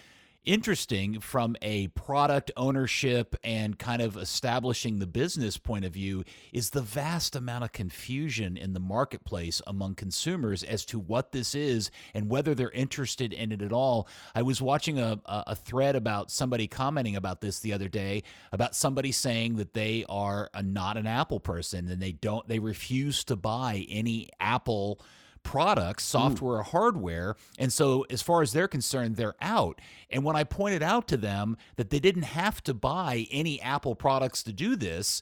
interesting 0.43 1.19
from 1.19 1.55
a 1.61 1.87
product 1.89 2.51
ownership 2.57 3.35
and 3.43 3.77
kind 3.77 4.01
of 4.01 4.17
establishing 4.17 4.97
the 4.97 5.07
business 5.07 5.57
point 5.57 5.85
of 5.85 5.93
view 5.93 6.23
is 6.51 6.71
the 6.71 6.81
vast 6.81 7.35
amount 7.35 7.63
of 7.63 7.71
confusion 7.71 8.57
in 8.57 8.73
the 8.73 8.79
marketplace 8.79 9.61
among 9.67 9.93
consumers 9.93 10.63
as 10.63 10.83
to 10.85 10.97
what 10.97 11.31
this 11.31 11.53
is 11.53 11.91
and 12.13 12.29
whether 12.29 12.55
they're 12.55 12.71
interested 12.71 13.33
in 13.33 13.51
it 13.51 13.61
at 13.61 13.71
all. 13.71 14.07
I 14.33 14.41
was 14.41 14.61
watching 14.61 14.99
a, 14.99 15.19
a 15.25 15.55
thread 15.55 15.95
about 15.95 16.31
somebody 16.31 16.67
commenting 16.67 17.15
about 17.15 17.41
this 17.41 17.59
the 17.59 17.73
other 17.73 17.87
day 17.87 18.23
about 18.51 18.75
somebody 18.75 19.11
saying 19.11 19.57
that 19.57 19.73
they 19.73 20.05
are 20.09 20.49
a, 20.53 20.63
not 20.63 20.97
an 20.97 21.05
Apple 21.05 21.39
person 21.39 21.87
and 21.89 22.01
they 22.01 22.13
don't 22.13 22.47
they 22.47 22.59
refuse 22.59 23.23
to 23.25 23.35
buy 23.35 23.85
any 23.89 24.29
Apple 24.39 24.99
products, 25.43 26.09
hmm. 26.09 26.17
software 26.17 26.57
or 26.57 26.63
hardware. 26.63 27.35
And 27.57 27.71
so, 27.71 28.05
as 28.09 28.21
far 28.21 28.41
as 28.41 28.53
they're 28.53 28.67
concerned, 28.67 29.15
they're 29.15 29.35
out. 29.41 29.79
And 30.09 30.23
when 30.23 30.35
I 30.35 30.43
pointed 30.43 30.83
out 30.83 31.07
to 31.09 31.17
them 31.17 31.57
that 31.75 31.89
they 31.89 31.99
didn't 31.99 32.23
have 32.23 32.63
to 32.63 32.73
buy 32.73 33.27
any 33.31 33.61
Apple 33.61 33.95
products 33.95 34.43
to 34.43 34.53
do 34.53 34.75
this, 34.75 35.21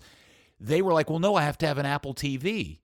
they 0.59 0.81
were 0.81 0.93
like, 0.93 1.09
well, 1.09 1.19
no, 1.19 1.35
I 1.35 1.43
have 1.43 1.57
to 1.59 1.67
have 1.67 1.77
an 1.77 1.85
Apple 1.85 2.13
TV. 2.13 2.79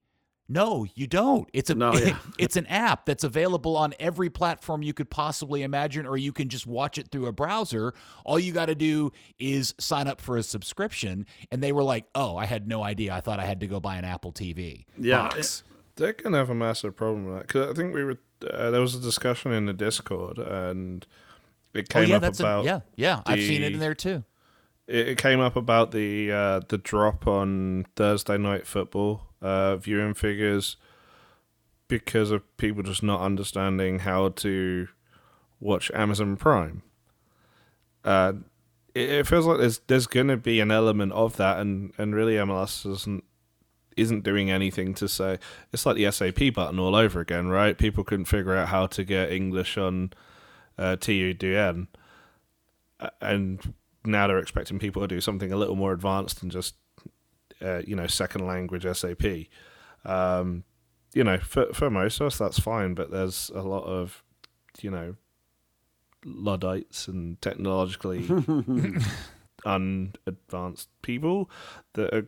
No, 0.47 0.85
you 0.93 1.07
don't. 1.07 1.49
It's 1.53 1.71
a 1.71 1.75
No, 1.75 1.93
yeah. 1.97 2.17
it's 2.37 2.55
an 2.55 2.67
app 2.67 3.05
that's 3.05 3.23
available 3.23 3.75
on 3.75 3.95
every 3.99 4.29
platform 4.29 4.83
you 4.83 4.93
could 4.93 5.09
possibly 5.09 5.63
imagine, 5.63 6.05
or 6.05 6.17
you 6.17 6.31
can 6.31 6.49
just 6.49 6.67
watch 6.67 6.97
it 6.97 7.09
through 7.11 7.25
a 7.25 7.31
browser. 7.31 7.93
All 8.23 8.37
you 8.37 8.53
got 8.53 8.67
to 8.67 8.75
do 8.75 9.11
is 9.39 9.73
sign 9.79 10.07
up 10.07 10.21
for 10.21 10.37
a 10.37 10.43
subscription. 10.43 11.25
And 11.51 11.63
they 11.63 11.71
were 11.71 11.83
like, 11.83 12.05
"Oh, 12.13 12.37
I 12.37 12.45
had 12.45 12.67
no 12.67 12.83
idea. 12.83 13.13
I 13.13 13.21
thought 13.21 13.39
I 13.39 13.45
had 13.45 13.59
to 13.61 13.67
go 13.67 13.79
buy 13.79 13.97
an 13.97 14.05
Apple 14.05 14.31
TV." 14.31 14.85
Yeah. 14.99 15.29
box." 15.29 15.63
They're 15.95 16.13
gonna 16.13 16.37
have 16.37 16.49
a 16.49 16.55
massive 16.55 16.95
problem 16.95 17.25
with 17.25 17.35
that 17.35 17.47
because 17.47 17.69
I 17.69 17.73
think 17.73 17.93
we 17.93 18.03
were 18.03 18.17
uh, 18.49 18.71
there 18.71 18.81
was 18.81 18.95
a 18.95 18.99
discussion 18.99 19.51
in 19.51 19.65
the 19.65 19.73
Discord 19.73 20.37
and 20.37 21.05
it 21.73 21.87
Oh 21.93 21.99
came 22.01 22.09
yeah, 22.09 22.15
up 22.17 22.21
that's 22.21 22.39
about 22.39 22.63
a, 22.63 22.67
yeah, 22.67 22.79
yeah. 22.95 23.21
I've 23.25 23.39
seen 23.41 23.61
it 23.63 23.67
in 23.67 23.73
the- 23.73 23.79
there 23.79 23.93
too. 23.95 24.23
it, 24.87 25.07
it 25.09 25.17
came 25.17 25.39
up 25.39 25.55
about 25.55 25.91
the 25.91 26.31
uh, 26.31 26.59
the 26.67 26.77
drop 26.77 27.27
on 27.27 27.85
Thursday 27.95 28.37
night 28.37 28.65
football 28.67 29.21
uh, 29.41 29.75
viewing 29.77 30.13
figures 30.13 30.77
because 31.87 32.31
of 32.31 32.41
people 32.57 32.81
just 32.83 33.03
not 33.03 33.21
understanding 33.21 33.99
how 33.99 34.29
to 34.29 34.87
watch 35.59 35.91
Amazon 35.93 36.35
Prime. 36.37 36.81
uh, 38.05 38.33
it, 38.93 39.09
it 39.09 39.27
feels 39.27 39.45
like 39.45 39.57
there's 39.59 39.79
there's 39.87 40.07
going 40.07 40.27
to 40.29 40.37
be 40.37 40.59
an 40.61 40.71
element 40.71 41.11
of 41.11 41.35
that, 41.37 41.59
and 41.59 41.91
and 41.97 42.15
really 42.15 42.35
MLS 42.35 42.83
doesn't 42.83 43.23
isn't 43.97 44.23
doing 44.23 44.51
anything 44.51 44.93
to 44.95 45.07
say 45.07 45.39
it's 45.71 45.85
like 45.85 45.95
the 45.95 46.11
SAP 46.11 46.53
button 46.53 46.79
all 46.79 46.95
over 46.95 47.19
again, 47.19 47.47
right? 47.47 47.77
People 47.77 48.03
couldn't 48.03 48.25
figure 48.25 48.55
out 48.55 48.69
how 48.69 48.87
to 48.87 49.03
get 49.03 49.31
English 49.31 49.77
on 49.77 50.11
uh, 50.77 50.95
TUDN, 50.97 51.87
and 53.21 53.73
now 54.03 54.27
they're 54.27 54.39
expecting 54.39 54.79
people 54.79 55.01
to 55.01 55.07
do 55.07 55.21
something 55.21 55.51
a 55.51 55.57
little 55.57 55.75
more 55.75 55.93
advanced 55.93 56.39
than 56.39 56.49
just 56.49 56.75
uh, 57.61 57.81
you 57.85 57.95
know 57.95 58.07
second 58.07 58.45
language 58.45 58.85
SAP. 58.95 59.47
Um, 60.03 60.63
you 61.13 61.23
know, 61.23 61.37
for 61.37 61.73
for 61.73 61.89
most 61.89 62.19
of 62.19 62.27
us 62.27 62.37
that's 62.37 62.59
fine, 62.59 62.93
but 62.93 63.11
there's 63.11 63.49
a 63.55 63.61
lot 63.61 63.83
of 63.85 64.23
you 64.81 64.91
know 64.91 65.15
luddites 66.25 67.07
and 67.07 67.39
technologically 67.41 68.27
unadvanced 69.65 70.89
people 71.01 71.49
that 71.93 72.13
are 72.13 72.27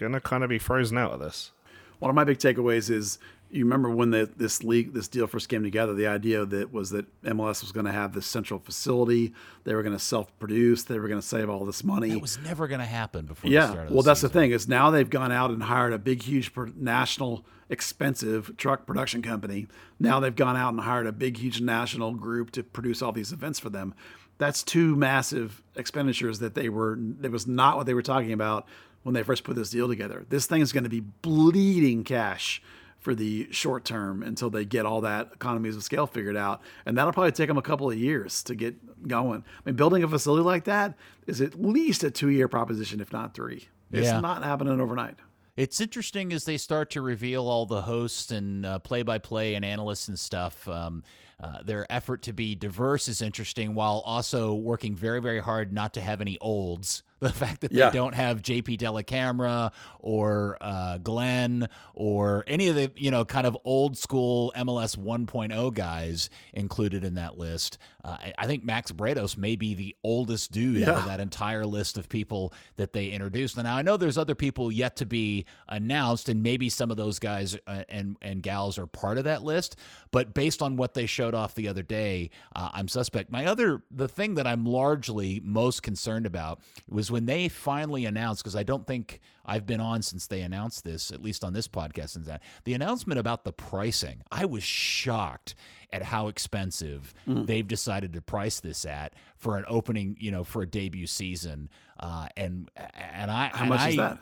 gonna 0.00 0.20
kind 0.20 0.42
of 0.42 0.50
be 0.50 0.58
frozen 0.58 0.98
out 0.98 1.12
of 1.12 1.20
this. 1.20 1.52
One 1.98 2.08
of 2.08 2.14
my 2.14 2.24
big 2.24 2.38
takeaways 2.38 2.90
is 2.90 3.18
you 3.50 3.64
remember 3.64 3.90
when 3.90 4.10
the, 4.10 4.30
this 4.36 4.62
league, 4.62 4.94
this 4.94 5.08
deal 5.08 5.26
first 5.26 5.48
came 5.48 5.62
together, 5.62 5.92
the 5.92 6.06
idea 6.06 6.44
that 6.46 6.72
was 6.72 6.90
that 6.90 7.06
MLS 7.22 7.62
was 7.62 7.72
going 7.72 7.86
to 7.86 7.92
have 7.92 8.12
this 8.12 8.26
central 8.26 8.60
facility. 8.60 9.34
They 9.64 9.74
were 9.74 9.82
going 9.82 9.94
to 9.96 10.02
self-produce. 10.02 10.84
They 10.84 10.98
were 10.98 11.08
going 11.08 11.20
to 11.20 11.26
save 11.26 11.50
all 11.50 11.64
this 11.64 11.82
money. 11.82 12.12
It 12.12 12.22
was 12.22 12.38
never 12.38 12.68
going 12.68 12.80
to 12.80 12.86
happen 12.86 13.26
before. 13.26 13.50
Yeah, 13.50 13.86
the 13.88 13.92
well, 13.92 14.02
that's 14.02 14.20
the 14.20 14.28
thing 14.28 14.52
is 14.52 14.68
now 14.68 14.90
they've 14.90 15.10
gone 15.10 15.32
out 15.32 15.50
and 15.50 15.64
hired 15.64 15.92
a 15.92 15.98
big, 15.98 16.22
huge 16.22 16.52
national, 16.76 17.44
expensive 17.68 18.56
truck 18.56 18.86
production 18.86 19.20
company. 19.20 19.66
Now 19.98 20.20
they've 20.20 20.34
gone 20.34 20.56
out 20.56 20.72
and 20.72 20.80
hired 20.80 21.08
a 21.08 21.12
big, 21.12 21.38
huge 21.38 21.60
national 21.60 22.14
group 22.14 22.52
to 22.52 22.62
produce 22.62 23.02
all 23.02 23.12
these 23.12 23.32
events 23.32 23.58
for 23.58 23.70
them. 23.70 23.94
That's 24.38 24.62
two 24.62 24.96
massive 24.96 25.62
expenditures 25.76 26.38
that 26.38 26.54
they 26.54 26.68
were. 26.68 26.96
That 26.98 27.32
was 27.32 27.46
not 27.46 27.76
what 27.76 27.86
they 27.86 27.94
were 27.94 28.00
talking 28.00 28.32
about 28.32 28.66
when 29.02 29.14
they 29.14 29.22
first 29.22 29.44
put 29.44 29.56
this 29.56 29.70
deal 29.70 29.88
together. 29.88 30.24
This 30.28 30.46
thing 30.46 30.60
is 30.60 30.72
going 30.72 30.84
to 30.84 30.90
be 30.90 31.00
bleeding 31.00 32.04
cash 32.04 32.62
for 32.98 33.14
the 33.14 33.48
short 33.50 33.84
term 33.84 34.22
until 34.22 34.50
they 34.50 34.64
get 34.64 34.84
all 34.84 35.00
that 35.00 35.30
economies 35.34 35.74
of 35.74 35.82
scale 35.82 36.06
figured 36.06 36.36
out. 36.36 36.60
And 36.84 36.98
that'll 36.98 37.12
probably 37.14 37.32
take 37.32 37.48
them 37.48 37.56
a 37.56 37.62
couple 37.62 37.90
of 37.90 37.96
years 37.96 38.42
to 38.42 38.54
get 38.54 39.08
going. 39.08 39.42
I 39.42 39.60
mean, 39.64 39.76
building 39.76 40.04
a 40.04 40.08
facility 40.08 40.44
like 40.44 40.64
that 40.64 40.94
is 41.26 41.40
at 41.40 41.60
least 41.60 42.04
a 42.04 42.10
two 42.10 42.28
year 42.28 42.46
proposition, 42.46 43.00
if 43.00 43.10
not 43.12 43.32
three. 43.34 43.68
It's 43.90 44.06
Yeah. 44.06 44.20
not 44.20 44.44
happening 44.44 44.78
overnight. 44.80 45.16
It's 45.56 45.80
interesting 45.80 46.32
as 46.32 46.44
they 46.44 46.56
start 46.58 46.90
to 46.90 47.00
reveal 47.00 47.48
all 47.48 47.66
the 47.66 47.82
hosts 47.82 48.30
and 48.30 48.66
play 48.84 49.02
by 49.02 49.18
play 49.18 49.54
and 49.54 49.64
analysts 49.64 50.08
and 50.08 50.18
stuff. 50.18 50.68
Um, 50.68 51.02
uh, 51.42 51.62
their 51.62 51.90
effort 51.90 52.20
to 52.22 52.32
be 52.34 52.54
diverse 52.54 53.08
is 53.08 53.22
interesting 53.22 53.74
while 53.74 54.02
also 54.04 54.54
working 54.54 54.94
very, 54.94 55.20
very 55.22 55.40
hard 55.40 55.72
not 55.72 55.94
to 55.94 56.00
have 56.02 56.20
any 56.20 56.36
olds. 56.40 57.02
The 57.30 57.30
fact 57.32 57.60
that 57.60 57.72
Yeah. 57.72 57.90
they 57.90 57.98
don't 57.98 58.14
have 58.14 58.40
JP 58.42 58.78
Dellacamera 58.78 59.72
or 59.98 60.56
uh, 60.60 60.98
Glenn 60.98 61.68
or 61.94 62.44
any 62.46 62.68
of 62.68 62.76
the, 62.76 62.90
you 62.96 63.10
know, 63.10 63.24
kind 63.26 63.46
of 63.46 63.56
old 63.64 63.98
school 63.98 64.52
MLS 64.56 64.96
1.0 64.96 65.74
guys 65.74 66.30
included 66.54 67.04
in 67.04 67.14
that 67.14 67.36
list. 67.38 67.76
Uh, 68.02 68.16
I- 68.38 68.46
think 68.46 68.64
Max 68.64 68.90
Bretos 68.90 69.36
may 69.36 69.54
be 69.54 69.74
the 69.74 69.94
oldest 70.02 70.50
dude 70.50 70.82
out 70.88 70.96
of 70.98 71.04
that 71.04 71.20
entire 71.20 71.64
list 71.64 71.96
of 71.98 72.08
people 72.08 72.52
that 72.76 72.92
they 72.92 73.08
introduced. 73.10 73.56
Now 73.56 73.76
I 73.76 73.82
know 73.82 73.96
there's 73.96 74.18
other 74.18 74.34
people 74.34 74.72
yet 74.72 74.96
to 74.96 75.06
be 75.06 75.44
announced, 75.68 76.28
and 76.28 76.42
maybe 76.42 76.68
some 76.68 76.90
of 76.90 76.96
those 76.96 77.18
guys 77.20 77.56
uh, 77.68 77.84
and 77.88 78.16
and 78.22 78.42
gals 78.42 78.76
are 78.78 78.86
part 78.88 79.18
of 79.18 79.24
that 79.24 79.44
list. 79.44 79.76
But 80.10 80.34
based 80.34 80.62
on 80.62 80.74
what 80.76 80.94
they 80.94 81.06
showed 81.06 81.32
off 81.34 81.54
the 81.54 81.68
other 81.68 81.82
day, 81.84 82.30
uh, 82.56 82.70
I'm 82.72 82.88
suspect. 82.88 83.30
My 83.30 83.46
other 83.46 83.82
the 83.90 84.08
thing 84.08 84.34
that 84.34 84.46
I'm 84.48 84.64
largely 84.64 85.40
most 85.44 85.82
concerned 85.84 86.26
about 86.26 86.60
was 86.88 87.09
when 87.10 87.26
they 87.26 87.48
finally 87.48 88.04
announced 88.04 88.42
because 88.42 88.56
I 88.56 88.62
don't 88.62 88.86
think 88.86 89.20
I've 89.44 89.66
been 89.66 89.80
on 89.80 90.02
since 90.02 90.26
they 90.26 90.42
announced 90.42 90.84
this, 90.84 91.10
at 91.10 91.22
least 91.22 91.44
on 91.44 91.52
this 91.52 91.68
podcast. 91.68 92.10
Since 92.10 92.26
that 92.26 92.42
the 92.64 92.74
announcement 92.74 93.18
about 93.18 93.44
the 93.44 93.52
pricing, 93.52 94.22
I 94.30 94.44
was 94.44 94.62
shocked 94.62 95.54
at 95.92 96.02
how 96.04 96.28
expensive 96.28 97.12
they've 97.26 97.66
decided 97.66 98.12
to 98.12 98.22
price 98.22 98.60
this 98.60 98.84
at 98.84 99.14
for 99.36 99.56
an 99.56 99.64
opening, 99.66 100.16
you 100.20 100.30
know, 100.30 100.44
for 100.44 100.62
a 100.62 100.66
debut 100.66 101.06
season. 101.06 101.68
Uh, 101.98 102.28
and 102.36 102.70
and 102.76 103.30
I 103.30 103.48
How 103.48 103.60
and 103.60 103.68
much 103.68 103.80
I, 103.80 103.88
is 103.88 103.96
that? 103.96 104.18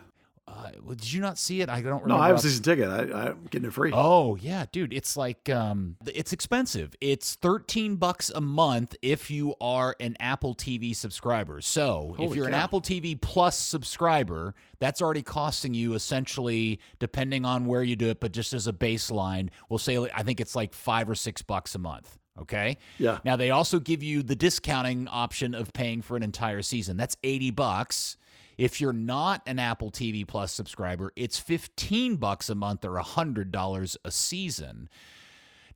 Uh, 0.49 0.71
well, 0.83 0.95
did 0.95 1.13
you 1.13 1.21
not 1.21 1.39
see 1.39 1.61
it? 1.61 1.69
I 1.69 1.83
don't 1.83 2.03
remember. 2.03 2.09
No, 2.09 2.17
I 2.17 2.29
have 2.29 2.37
a 2.37 2.41
season 2.41 2.63
ticket. 2.63 2.89
I, 2.89 3.29
I'm 3.29 3.45
getting 3.51 3.69
it 3.69 3.73
free. 3.73 3.91
Oh 3.93 4.37
yeah, 4.37 4.65
dude, 4.73 4.93
it's 4.93 5.17
like 5.17 5.51
um 5.51 5.97
it's 6.07 6.33
expensive. 6.33 6.95
It's 7.01 7.35
13 7.35 7.97
bucks 7.97 8.31
a 8.35 8.41
month 8.41 8.97
if 9.03 9.31
you 9.31 9.55
are 9.61 9.95
an 10.01 10.17
Apple 10.21 10.55
TV 10.55 10.97
subscriber. 10.97 11.61
So, 11.61 12.17
if 12.19 12.35
you're 12.35 12.49
an. 12.49 12.55
Apple 12.55 12.81
TV 12.81 13.21
Plus 13.21 13.59
subscriber, 13.59 14.55
that's 14.81 15.03
already 15.03 15.23
costing 15.23 15.75
you 15.75 15.95
essentially 15.95 16.81
depending 16.99 17.45
on 17.45 17.67
where 17.67 17.83
you 17.83 17.97
do 17.97 18.09
it, 18.09 18.21
but 18.21 18.33
just 18.33 18.53
as 18.53 18.67
a 18.67 18.73
baseline, 18.73 19.51
we'll 19.69 19.79
say 19.79 19.99
I 19.99 20.23
think 20.23 20.41
it's 20.41 20.57
like 20.57 20.73
5 20.73 21.11
or 21.11 21.15
6 21.15 21.43
bucks 21.43 21.75
a 21.75 21.79
month. 21.79 22.19
Okay. 22.41 22.79
Yeah. 22.99 23.19
Now 23.25 23.37
they 23.37 23.51
also 23.51 23.81
give 23.81 24.03
you 24.03 24.23
the 24.23 24.37
discounting 24.37 25.09
option 25.09 25.55
of 25.55 25.73
paying 25.73 26.03
for 26.03 26.17
an 26.17 26.23
entire 26.23 26.63
season. 26.63 26.97
That's 26.97 27.17
80 27.23 27.51
bucks. 27.51 28.17
If 28.59 28.81
you're 28.81 28.93
not 28.93 29.43
an 29.47 29.61
Apple 29.61 29.93
TV 29.93 30.27
Plus 30.27 30.53
subscriber, 30.53 31.13
it's 31.15 31.39
15 31.39 32.17
bucks 32.17 32.51
a 32.51 32.57
month 32.57 32.85
or 32.85 33.01
$100 33.01 33.97
a 34.05 34.11
season. 34.11 34.89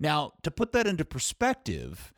Now, 0.01 0.33
to 0.43 0.51
put 0.51 0.73
that 0.73 0.89
into 0.89 1.05
perspective, 1.05 2.13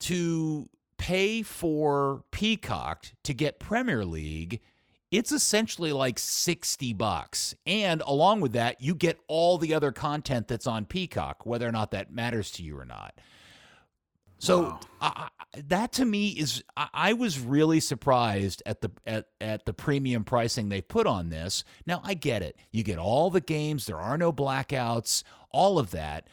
to 0.00 0.68
pay 0.96 1.42
for 1.42 2.24
Peacock 2.30 3.06
to 3.24 3.34
get 3.34 3.60
Premier 3.60 4.06
League, 4.06 4.62
it's 5.10 5.32
essentially 5.32 5.92
like 5.92 6.18
60 6.18 6.94
bucks. 6.94 7.54
And 7.66 8.02
along 8.06 8.40
with 8.40 8.52
that, 8.52 8.80
you 8.80 8.94
get 8.94 9.20
all 9.28 9.58
the 9.58 9.74
other 9.74 9.92
content 9.92 10.48
that's 10.48 10.66
on 10.66 10.86
Peacock, 10.86 11.44
whether 11.44 11.68
or 11.68 11.72
not 11.72 11.90
that 11.90 12.10
matters 12.10 12.50
to 12.52 12.62
you 12.62 12.78
or 12.78 12.86
not. 12.86 13.14
So 14.38 14.62
Wow. 14.62 14.80
I, 15.00 15.28
that 15.68 15.92
to 15.92 16.04
me 16.04 16.28
is 16.28 16.62
I, 16.76 16.88
I 16.92 17.12
was 17.14 17.38
really 17.38 17.80
surprised 17.80 18.62
at 18.66 18.80
the 18.80 18.90
at, 19.06 19.26
at 19.40 19.66
the 19.66 19.72
premium 19.72 20.24
pricing 20.24 20.68
they 20.68 20.82
put 20.82 21.06
on 21.06 21.30
this. 21.30 21.64
Now 21.86 22.00
I 22.04 22.14
get 22.14 22.42
it. 22.42 22.56
You 22.70 22.82
get 22.82 22.98
all 22.98 23.30
the 23.30 23.40
games, 23.40 23.86
there 23.86 24.00
are 24.00 24.18
no 24.18 24.32
blackouts, 24.32 25.22
all 25.50 25.78
of 25.78 25.90
that. 25.92 26.28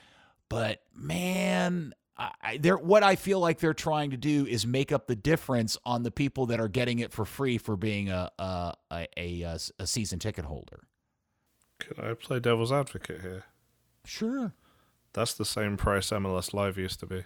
But 0.49 0.81
man, 0.95 1.93
I, 2.17 2.59
what 2.81 3.01
I 3.03 3.15
feel 3.15 3.39
like 3.39 3.59
they're 3.59 3.73
trying 3.73 4.11
to 4.11 4.17
do 4.17 4.45
is 4.45 4.67
make 4.67 4.91
up 4.91 5.07
the 5.07 5.15
difference 5.15 5.77
on 5.83 6.03
the 6.03 6.11
people 6.11 6.45
that 6.47 6.59
are 6.59 6.67
getting 6.67 6.99
it 6.99 7.11
for 7.11 7.25
free 7.25 7.57
for 7.57 7.75
being 7.75 8.09
a 8.09 8.29
a 8.37 8.73
a, 8.91 9.07
a, 9.17 9.41
a, 9.43 9.59
a 9.79 9.87
season 9.87 10.19
ticket 10.19 10.45
holder. 10.45 10.87
Could 11.79 11.99
I 11.99 12.13
play 12.13 12.39
devil's 12.39 12.71
advocate 12.71 13.21
here? 13.21 13.45
Sure. 14.05 14.53
That's 15.13 15.33
the 15.33 15.45
same 15.45 15.77
price 15.77 16.09
MLS 16.09 16.53
Live 16.53 16.77
used 16.77 16.99
to 17.01 17.05
be. 17.05 17.23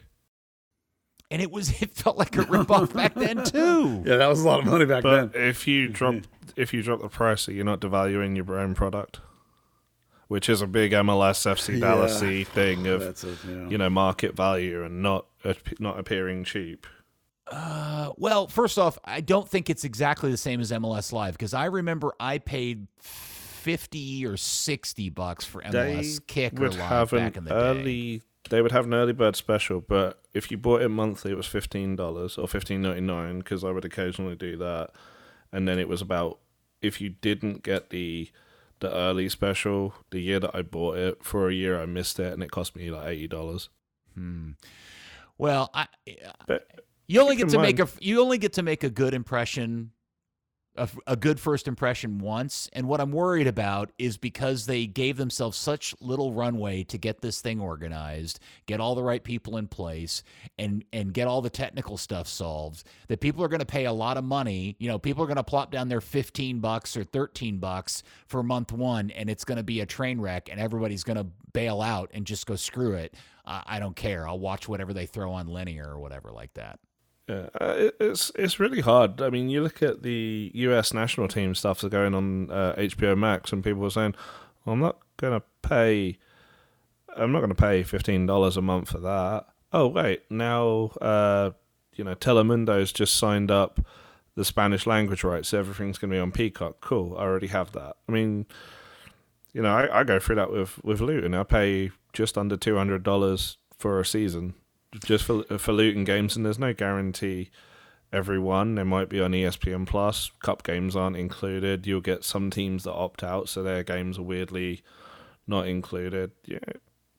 And 1.29 1.41
it 1.41 1.51
was 1.51 1.69
it 1.81 1.93
felt 1.93 2.17
like 2.17 2.35
a 2.37 2.41
ripoff 2.43 2.93
back 2.93 3.13
then 3.15 3.43
too. 3.45 4.03
Yeah, 4.05 4.17
that 4.17 4.27
was 4.27 4.41
a 4.43 4.47
lot 4.47 4.59
of 4.59 4.65
money 4.65 4.85
back 4.85 5.03
But 5.03 5.33
then. 5.33 5.41
if 5.49 5.67
you 5.67 5.87
drop 5.89 6.15
if 6.55 6.73
you 6.73 6.81
drop 6.81 7.01
the 7.01 7.09
price, 7.09 7.47
you're 7.47 7.65
not 7.65 7.81
devaluing 7.81 8.35
your 8.35 8.57
own 8.57 8.73
product, 8.73 9.19
which 10.27 10.47
is 10.49 10.61
a 10.61 10.67
big 10.67 10.91
MLS 10.93 11.45
FC 11.45 11.79
Dallas 11.79 12.21
Yeah. 12.21 12.43
thing 12.45 12.87
of 12.87 13.01
a, 13.01 13.13
yeah. 13.47 13.67
you 13.69 13.77
know 13.77 13.89
market 13.89 14.35
value 14.35 14.83
and 14.83 15.01
not 15.01 15.25
not 15.79 15.99
appearing 15.99 16.43
cheap. 16.43 16.87
Uh, 17.49 18.11
well, 18.17 18.47
first 18.47 18.77
off, 18.77 18.97
I 19.05 19.21
don't 19.21 19.47
think 19.47 19.69
it's 19.69 19.85
exactly 19.85 20.31
the 20.31 20.37
same 20.37 20.59
as 20.59 20.69
MLS 20.73 21.13
Live 21.13 21.33
because 21.33 21.53
I 21.53 21.65
remember 21.65 22.13
I 22.19 22.39
paid 22.39 22.87
fifty 22.99 24.25
or 24.25 24.35
sixty 24.37 25.09
bucks 25.09 25.45
for 25.45 25.61
MLS 25.61 26.19
Kick 26.27 26.59
or 26.59 26.69
Live 26.71 27.11
back 27.11 27.37
in 27.37 27.45
the 27.45 27.49
day. 27.73 28.21
They 28.49 28.61
would 28.61 28.71
have 28.71 28.85
an 28.85 28.93
early 28.93 29.13
bird 29.13 29.35
special, 29.35 29.81
but 29.81 30.21
if 30.33 30.51
you 30.51 30.57
bought 30.57 30.81
it 30.81 30.89
monthly, 30.89 31.31
it 31.31 31.37
was 31.37 31.47
fifteen 31.47 31.95
dollars 31.95 32.37
or 32.37 32.47
fifteen 32.47 32.81
ninety 32.81 33.01
nine. 33.01 33.39
Because 33.39 33.63
I 33.63 33.71
would 33.71 33.85
occasionally 33.85 34.35
do 34.35 34.57
that, 34.57 34.91
and 35.51 35.67
then 35.67 35.79
it 35.79 35.87
was 35.87 36.01
about 36.01 36.39
if 36.81 37.01
you 37.01 37.09
didn't 37.09 37.63
get 37.63 37.89
the 37.89 38.29
the 38.79 38.93
early 38.93 39.27
special 39.29 39.93
the 40.11 40.19
year 40.19 40.39
that 40.39 40.51
I 40.53 40.61
bought 40.61 40.97
it 40.97 41.23
for 41.23 41.49
a 41.49 41.53
year, 41.53 41.81
I 41.81 41.85
missed 41.85 42.19
it, 42.19 42.33
and 42.33 42.43
it 42.43 42.51
cost 42.51 42.75
me 42.75 42.91
like 42.91 43.07
eighty 43.07 43.27
dollars. 43.27 43.69
Hmm. 44.13 44.51
Well, 45.37 45.69
I 45.73 45.87
But 46.47 46.67
you 47.07 47.21
only 47.21 47.35
get 47.35 47.49
to 47.49 47.59
make 47.59 47.79
a 47.79 47.87
you 47.99 48.21
only 48.21 48.37
get 48.37 48.53
to 48.53 48.63
make 48.63 48.83
a 48.83 48.89
good 48.89 49.13
impression. 49.13 49.91
A, 50.77 50.89
a 51.07 51.15
good 51.15 51.39
first 51.39 51.67
impression 51.67 52.19
once, 52.19 52.69
and 52.73 52.87
what 52.87 53.01
I'm 53.01 53.11
worried 53.11 53.47
about 53.47 53.91
is 53.97 54.17
because 54.17 54.65
they 54.65 54.85
gave 54.85 55.17
themselves 55.17 55.57
such 55.57 55.95
little 55.99 56.33
runway 56.33 56.83
to 56.83 56.97
get 56.97 57.21
this 57.21 57.41
thing 57.41 57.59
organized, 57.59 58.39
get 58.67 58.79
all 58.79 58.93
the 58.93 59.03
right 59.03 59.23
people 59.23 59.57
in 59.57 59.67
place, 59.67 60.23
and 60.57 60.83
and 60.93 61.13
get 61.13 61.27
all 61.27 61.41
the 61.41 61.49
technical 61.49 61.97
stuff 61.97 62.27
solved. 62.27 62.83
That 63.07 63.19
people 63.19 63.43
are 63.43 63.47
going 63.47 63.59
to 63.59 63.65
pay 63.65 63.85
a 63.85 63.93
lot 63.93 64.17
of 64.17 64.23
money. 64.23 64.75
You 64.79 64.87
know, 64.87 64.99
people 64.99 65.23
are 65.23 65.27
going 65.27 65.37
to 65.37 65.43
plop 65.43 65.71
down 65.71 65.89
their 65.89 66.01
15 66.01 66.59
bucks 66.59 66.95
or 66.95 67.03
13 67.03 67.57
bucks 67.57 68.03
for 68.27 68.43
month 68.43 68.71
one, 68.71 69.11
and 69.11 69.29
it's 69.29 69.43
going 69.43 69.57
to 69.57 69.63
be 69.63 69.81
a 69.81 69.85
train 69.85 70.21
wreck, 70.21 70.49
and 70.51 70.59
everybody's 70.59 71.03
going 71.03 71.17
to 71.17 71.27
bail 71.53 71.81
out 71.81 72.11
and 72.13 72.25
just 72.25 72.45
go 72.45 72.55
screw 72.55 72.93
it. 72.93 73.15
I 73.49 73.79
don't 73.79 73.95
care. 73.95 74.27
I'll 74.27 74.39
watch 74.39 74.67
whatever 74.67 74.93
they 74.93 75.05
throw 75.05 75.31
on 75.31 75.47
linear 75.47 75.89
or 75.89 75.99
whatever 75.99 76.31
like 76.31 76.53
that. 76.55 76.79
Yeah, 77.27 77.49
uh, 77.59 77.89
it's 77.99 78.31
it's 78.35 78.57
really 78.59 78.79
hard. 78.79 79.21
I 79.21 79.29
mean, 79.29 79.49
you 79.49 79.61
look 79.61 79.83
at 79.83 80.01
the 80.01 80.49
U.S. 80.53 80.93
national 80.93 81.27
team 81.27 81.53
stuff 81.55 81.81
that's 81.81 81.91
going 81.91 82.15
on 82.15 82.49
uh, 82.49 82.73
HBO 82.77 83.17
Max, 83.17 83.51
and 83.51 83.63
people 83.63 83.85
are 83.85 83.89
saying, 83.89 84.15
well, 84.63 84.73
"I'm 84.73 84.79
not 84.79 84.99
going 85.17 85.39
to 85.39 85.45
pay. 85.61 86.17
I'm 87.17 87.33
not 87.33 87.39
going 87.39 87.49
to 87.49 87.55
pay 87.55 87.83
fifteen 87.83 88.25
dollars 88.25 88.55
a 88.55 88.61
month 88.61 88.89
for 88.89 88.99
that." 88.99 89.45
Oh 89.73 89.87
wait, 89.87 90.23
now 90.29 90.91
uh, 91.01 91.51
you 91.95 92.05
know 92.05 92.15
Telemundo's 92.15 92.93
just 92.93 93.15
signed 93.15 93.51
up 93.51 93.81
the 94.35 94.45
Spanish 94.45 94.87
language 94.87 95.25
rights. 95.25 95.49
So 95.49 95.59
everything's 95.59 95.97
going 95.97 96.11
to 96.11 96.15
be 96.15 96.21
on 96.21 96.31
Peacock. 96.31 96.79
Cool, 96.79 97.17
I 97.17 97.23
already 97.23 97.47
have 97.47 97.73
that. 97.73 97.97
I 98.07 98.11
mean, 98.13 98.45
you 99.51 99.61
know, 99.61 99.75
I, 99.75 99.99
I 99.99 100.03
go 100.05 100.17
through 100.17 100.35
that 100.35 100.53
with 100.53 100.81
with 100.81 101.01
Luton. 101.01 101.35
I 101.35 101.43
pay 101.43 101.91
just 102.13 102.37
under 102.37 102.55
two 102.55 102.77
hundred 102.77 103.03
dollars 103.03 103.57
for 103.77 103.99
a 103.99 104.05
season 104.05 104.53
just 105.05 105.25
for 105.25 105.43
for 105.57 105.71
Luton 105.71 106.03
games, 106.03 106.35
and 106.35 106.45
there's 106.45 106.59
no 106.59 106.73
guarantee 106.73 107.49
every 108.11 108.39
one. 108.39 108.75
They 108.75 108.83
might 108.83 109.09
be 109.09 109.19
on 109.19 109.31
ESPN 109.31 109.85
Plus. 109.87 110.31
Cup 110.41 110.63
games 110.63 110.95
aren't 110.95 111.17
included. 111.17 111.87
You'll 111.87 112.01
get 112.01 112.23
some 112.23 112.49
teams 112.49 112.83
that 112.83 112.93
opt 112.93 113.23
out, 113.23 113.49
so 113.49 113.63
their 113.63 113.83
games 113.83 114.17
are 114.17 114.23
weirdly 114.23 114.83
not 115.45 115.67
included. 115.67 116.31
Yeah, 116.45 116.59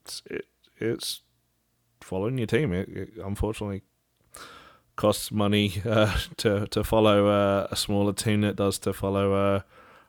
it's 0.05 0.23
it, 0.27 0.47
it's 0.79 1.23
following 2.01 2.39
your 2.39 2.47
team. 2.47 2.73
It, 2.73 2.89
it 2.89 3.11
unfortunately 3.23 3.83
costs 4.97 5.31
money 5.31 5.81
uh, 5.85 6.19
to 6.39 6.67
to 6.69 6.85
follow 6.85 7.27
uh, 7.27 7.69
a 7.71 7.77
smaller 7.77 8.13
team 8.13 8.43
that 8.43 8.57
does 8.57 8.79
to 8.81 8.93
follow 8.93 9.33
uh, 9.33 9.61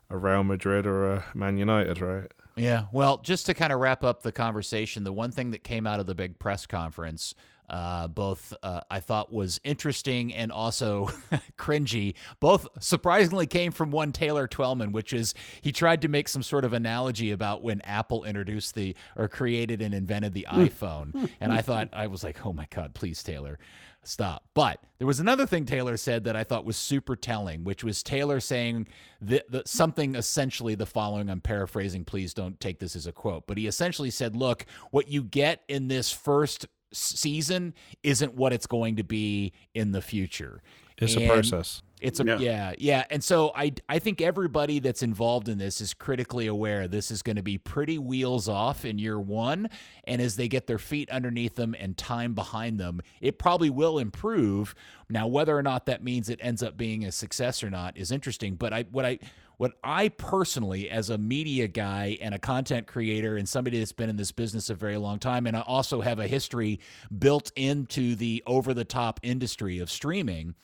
a 0.10 0.18
Real 0.18 0.44
Madrid 0.44 0.86
or 0.86 1.14
a 1.14 1.26
Man 1.34 1.58
United, 1.58 2.02
right? 2.02 2.32
Yeah. 2.56 2.86
Well, 2.92 3.20
just 3.20 3.46
to 3.46 3.54
kind 3.54 3.72
of 3.72 3.80
wrap 3.80 4.04
up 4.04 4.22
the 4.22 4.34
conversation, 4.34 5.04
the 5.04 5.14
one 5.14 5.32
thing 5.32 5.52
that 5.52 5.64
came 5.64 5.88
out 5.88 6.00
of 6.00 6.08
the 6.08 6.16
big 6.16 6.40
press 6.40 6.66
conference, 6.66 7.34
uh, 7.70 8.08
both 8.08 8.54
uh, 8.64 8.82
I 8.90 9.00
thought 9.00 9.32
was 9.32 9.60
interesting 9.64 10.34
and 10.34 10.52
also 10.52 11.10
cringy, 11.58 12.16
both 12.40 12.68
surprisingly 12.80 13.48
came 13.48 13.72
from 13.72 13.92
one 13.92 14.12
Taylor 14.12 14.48
Twellman, 14.48 14.92
which 14.92 15.14
is 15.14 15.34
he 15.62 15.72
tried 15.72 16.02
to 16.02 16.08
make 16.08 16.28
some 16.28 16.44
sort 16.44 16.66
of 16.66 16.74
analogy 16.74 17.32
about 17.32 17.64
when 17.64 17.82
Apple 17.82 18.24
introduced 18.24 18.76
the 18.76 18.96
or 19.16 19.28
created 19.28 19.82
and 19.82 19.94
invented 19.94 20.34
the 20.34 20.48
iPhone. 20.50 21.30
and 21.40 21.54
I 21.54 21.62
thought, 21.62 21.90
I 21.94 22.08
was 22.08 22.24
like, 22.24 22.46
oh 22.46 22.54
my 22.54 22.68
God, 22.70 22.94
please, 22.94 23.24
Taylor 23.24 23.60
stop. 24.04 24.46
But 24.54 24.82
there 24.98 25.08
was 25.08 25.20
another 25.20 25.46
thing 25.46 25.66
Taylor 25.66 25.98
said 25.98 26.24
that 26.24 26.36
I 26.36 26.44
thought 26.44 26.66
was 26.66 26.78
super 26.78 27.16
telling, 27.16 27.64
which 27.64 27.84
was 27.84 28.04
Taylor 28.04 28.40
saying 28.40 28.88
that, 29.22 29.68
something 29.68 30.16
essentially 30.16 30.76
the 30.76 30.86
following. 30.86 31.30
I'm 31.30 31.42
paraphrasing. 31.42 32.06
Please 32.06 32.34
don't 32.34 32.60
take 32.60 32.80
this 32.80 32.96
as 32.96 33.08
a 33.08 33.12
quote, 33.12 33.48
but 33.48 33.58
he 33.58 33.68
essentially 33.68 34.10
said, 34.10 34.36
"Look, 34.36 34.66
what 34.92 35.10
you 35.10 35.24
get 35.24 35.64
in 35.68 35.88
this 35.88 36.12
first 36.12 36.66
season 36.92 37.74
isn't 38.04 38.36
what 38.36 38.54
it's 38.54 38.68
going 38.68 38.96
to 38.98 39.04
be 39.04 39.54
in 39.74 39.92
the 39.92 40.02
future. 40.02 40.62
It's 40.98 41.16
and 41.16 41.26
a 41.26 41.28
process." 41.28 41.82
It's 42.02 42.20
a 42.20 42.26
yeah. 42.26 42.38
yeah. 42.40 42.74
yeah, 42.78 43.04
And 43.10 43.24
so 43.24 43.52
I 43.56 43.74
I 43.88 44.00
think 44.00 44.22
everybody 44.22 44.80
that's 44.80 45.04
involved 45.04 45.50
in 45.50 45.58
this 45.58 45.82
is 45.82 45.94
critically 45.94 46.48
aware 46.48 46.88
this 46.88 47.12
is 47.12 47.22
going 47.22 47.36
to 47.36 47.44
be 47.44 47.58
pretty 47.58 47.98
wheels 47.98 48.48
off 48.48 48.86
in 48.86 49.00
year 49.00 49.20
1 49.20 49.70
and 50.06 50.22
as 50.22 50.36
they 50.36 50.48
get 50.48 50.68
their 50.68 50.78
feet 50.78 51.10
underneath 51.10 51.56
them 51.56 51.76
and 51.78 51.98
time 51.98 52.34
behind 52.34 52.80
them, 52.80 53.02
it 53.22 53.38
probably 53.38 53.70
will 53.70 54.00
improve. 54.00 54.76
Now 55.10 55.28
whether 55.28 55.58
or 55.58 55.64
not 55.64 55.86
that 55.88 56.04
means 56.04 56.30
it 56.30 56.40
ends 56.42 56.64
up 56.64 56.78
being 56.78 57.04
a 57.04 57.12
success 57.12 57.64
or 57.64 57.70
not 57.70 57.98
is 57.98 58.12
interesting, 58.12 58.56
but 58.56 58.72
I 58.72 58.84
what 58.92 59.06
I 59.06 59.20
what 59.60 59.74
I 59.84 60.08
personally, 60.08 60.90
as 60.90 61.10
a 61.10 61.18
media 61.18 61.68
guy 61.68 62.18
and 62.22 62.34
a 62.34 62.40
content 62.40 62.88
creator 62.88 63.36
and 63.36 63.48
somebody 63.48 63.78
that's 63.78 63.92
been 63.92 64.10
in 64.10 64.16
this 64.16 64.32
business 64.32 64.70
a 64.70 64.74
very 64.74 64.96
long 64.96 65.20
time, 65.20 65.46
and 65.46 65.58
I 65.58 65.60
also 65.60 66.00
have 66.00 66.18
a 66.18 66.28
history 66.28 66.80
built 67.16 67.52
into 67.58 68.16
the 68.16 68.42
over 68.48 68.74
the 68.74 68.86
top 68.86 69.20
industry 69.22 69.80
of 69.80 69.92
streaming, 69.92 70.56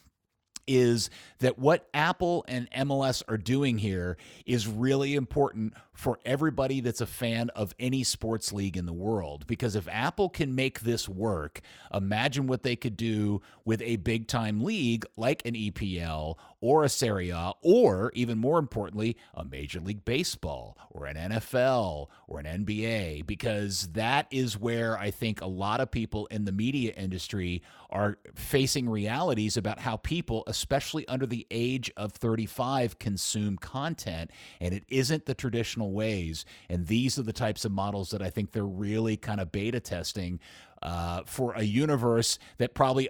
is 0.66 1.10
that 1.40 1.60
what 1.60 1.90
Apple 1.94 2.46
and 2.48 2.72
MLS 2.72 3.22
are 3.28 3.38
doing 3.38 3.78
here 3.78 4.16
is 4.46 4.66
really 4.66 5.16
important 5.16 5.74
for 5.96 6.20
everybody 6.26 6.82
that's 6.82 7.02
a 7.02 7.06
fan 7.06 7.50
of 7.56 7.74
any 7.80 8.04
sports 8.04 8.54
league 8.54 8.78
in 8.78 8.86
the 8.86 8.94
world. 8.94 9.48
Because 9.48 9.76
if 9.76 9.88
Apple 9.88 10.30
can 10.30 10.54
make 10.54 10.82
this 10.82 11.10
work, 11.10 11.62
imagine 11.94 12.48
what 12.48 12.64
they 12.64 12.76
could 12.76 12.98
do 12.98 13.42
with 13.64 13.82
a 13.82 13.96
big 13.96 14.28
time 14.28 14.64
league 14.64 15.06
like 15.16 15.44
an 15.46 15.56
EPL 15.56 16.36
or 16.62 16.84
a 16.84 16.90
Serie 16.90 17.30
A, 17.30 17.54
or 17.62 18.12
even 18.16 18.38
more 18.38 18.60
importantly, 18.60 19.16
a 19.34 19.46
Major 19.46 19.80
League 19.80 20.04
Baseball 20.04 20.78
or 20.90 21.06
an 21.06 21.16
NFL 21.16 22.08
or 22.28 22.40
an 22.40 22.66
NBA, 22.66 23.26
because 23.26 23.88
that 23.94 24.28
is 24.32 24.60
where 24.60 24.98
I 24.98 25.12
think 25.12 25.42
a 25.42 25.48
lot 25.48 25.80
of 25.80 25.92
people 25.92 26.26
in 26.28 26.46
the 26.46 26.52
media 26.52 26.92
industry 26.98 27.62
are 27.92 28.18
facing 28.34 28.90
realities 28.90 29.58
about 29.58 29.80
how 29.80 29.98
people, 29.98 30.44
especially 30.48 31.08
under 31.08 31.26
the 31.26 31.46
age 31.52 31.92
of 31.96 32.12
35, 32.14 33.00
consume 33.00 33.58
content. 33.58 34.32
And 34.60 34.74
it 34.74 34.84
isn't 34.90 35.26
the 35.26 35.36
traditional 35.36 35.85
ways. 35.94 36.46
And 36.70 36.88
these 36.88 37.18
are 37.20 37.24
the 37.24 37.34
types 37.34 37.66
of 37.66 37.72
models 37.72 38.10
that 38.12 38.22
I 38.22 38.30
think 38.30 38.52
they're 38.52 38.66
really 38.66 39.18
kind 39.18 39.40
of 39.40 39.52
beta 39.52 39.80
testing 39.80 40.40
uh, 40.82 41.22
for 41.26 41.54
a 41.54 41.64
universe 41.64 42.38
that 42.58 42.74
probably 42.74 43.10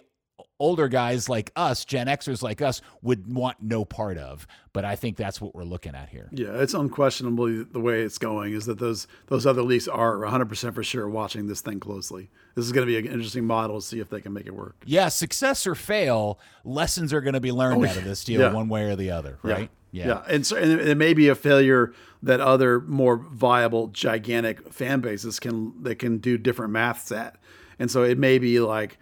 older 0.60 0.88
guys 0.88 1.28
like 1.30 1.52
us, 1.56 1.86
Gen 1.86 2.08
Xers 2.08 2.42
like 2.42 2.62
us, 2.62 2.82
would 3.02 3.34
want 3.34 3.58
no 3.62 3.86
part 3.86 4.18
of. 4.18 4.48
But 4.74 4.86
I 4.86 4.96
think 4.96 5.18
that's 5.18 5.40
what 5.40 5.56
we're 5.56 5.64
looking 5.64 5.96
at 5.96 6.10
here. 6.10 6.30
Yeah, 6.32 6.62
it's 6.62 6.74
unquestionably 6.74 7.64
the 7.64 7.80
way 7.80 8.02
it's 8.02 8.18
going 8.18 8.54
is 8.54 8.66
that 8.66 8.80
those 8.80 9.08
those 9.28 9.46
other 9.46 9.62
leagues 9.62 9.88
are 9.88 10.18
100% 10.18 10.74
for 10.74 10.84
sure 10.84 11.08
watching 11.08 11.48
this 11.48 11.62
thing 11.62 11.80
closely. 11.80 12.30
This 12.56 12.66
is 12.66 12.72
going 12.72 12.88
to 12.88 12.92
be 12.92 12.98
an 12.98 13.12
interesting 13.14 13.46
model 13.46 13.80
to 13.80 13.86
see 13.86 14.00
if 14.00 14.10
they 14.10 14.22
can 14.22 14.34
make 14.34 14.48
it 14.48 14.56
work. 14.56 14.76
Yeah, 14.86 15.10
success 15.10 15.66
or 15.66 15.76
fail, 15.76 16.40
lessons 16.64 17.14
are 17.14 17.22
going 17.22 17.34
to 17.34 17.42
be 17.42 17.52
learned 17.52 17.84
oh, 17.84 17.90
out 17.90 17.98
of 17.98 18.04
this 18.04 18.24
deal 18.24 18.42
yeah. 18.42 18.54
one 18.54 18.70
way 18.70 18.84
or 18.84 18.96
the 18.96 19.12
other, 19.12 19.40
right? 19.44 19.70
Yeah. 19.92 20.08
yeah. 20.08 20.24
And 20.28 20.46
so 20.46 20.58
and 20.58 20.72
it 20.82 20.98
may 20.98 21.14
be 21.14 21.30
a 21.30 21.36
failure 21.36 21.94
that 22.22 22.42
other 22.42 22.82
more 22.82 23.16
viable 23.18 23.88
gigantic 23.88 24.74
fan 24.74 25.00
bases 25.00 25.40
can 25.40 25.82
they 25.82 25.96
can 25.96 26.18
do 26.18 26.38
different 26.38 26.74
maths 26.74 27.12
at. 27.12 27.38
And 27.80 27.92
so 27.92 28.04
it 28.04 28.18
may 28.18 28.38
be 28.38 28.60
like 28.60 28.98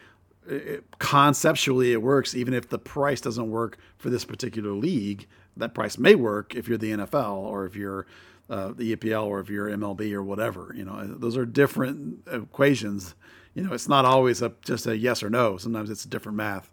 conceptually 0.99 1.93
it 1.93 2.01
works 2.01 2.35
even 2.35 2.53
if 2.53 2.69
the 2.69 2.79
price 2.79 3.21
doesn't 3.21 3.49
work 3.49 3.77
for 3.97 4.09
this 4.09 4.25
particular 4.25 4.71
league 4.71 5.27
that 5.55 5.73
price 5.73 5.97
may 5.97 6.15
work 6.15 6.55
if 6.55 6.67
you're 6.67 6.77
the 6.77 6.91
NFL 6.91 7.37
or 7.37 7.65
if 7.65 7.75
you're 7.75 8.05
uh, 8.49 8.73
the 8.75 8.95
EPL 8.95 9.25
or 9.25 9.39
if 9.39 9.49
you're 9.49 9.69
MLB 9.69 10.11
or 10.13 10.23
whatever 10.23 10.73
you 10.75 10.83
know 10.83 11.05
those 11.05 11.37
are 11.37 11.45
different 11.45 12.19
equations. 12.31 13.15
You 13.53 13.63
know 13.63 13.73
it's 13.73 13.87
not 13.87 14.03
always 14.03 14.41
a 14.41 14.53
just 14.65 14.87
a 14.87 14.97
yes 14.97 15.23
or 15.23 15.29
no. 15.29 15.57
Sometimes 15.57 15.89
it's 15.89 16.05
a 16.05 16.09
different 16.09 16.37
math 16.37 16.69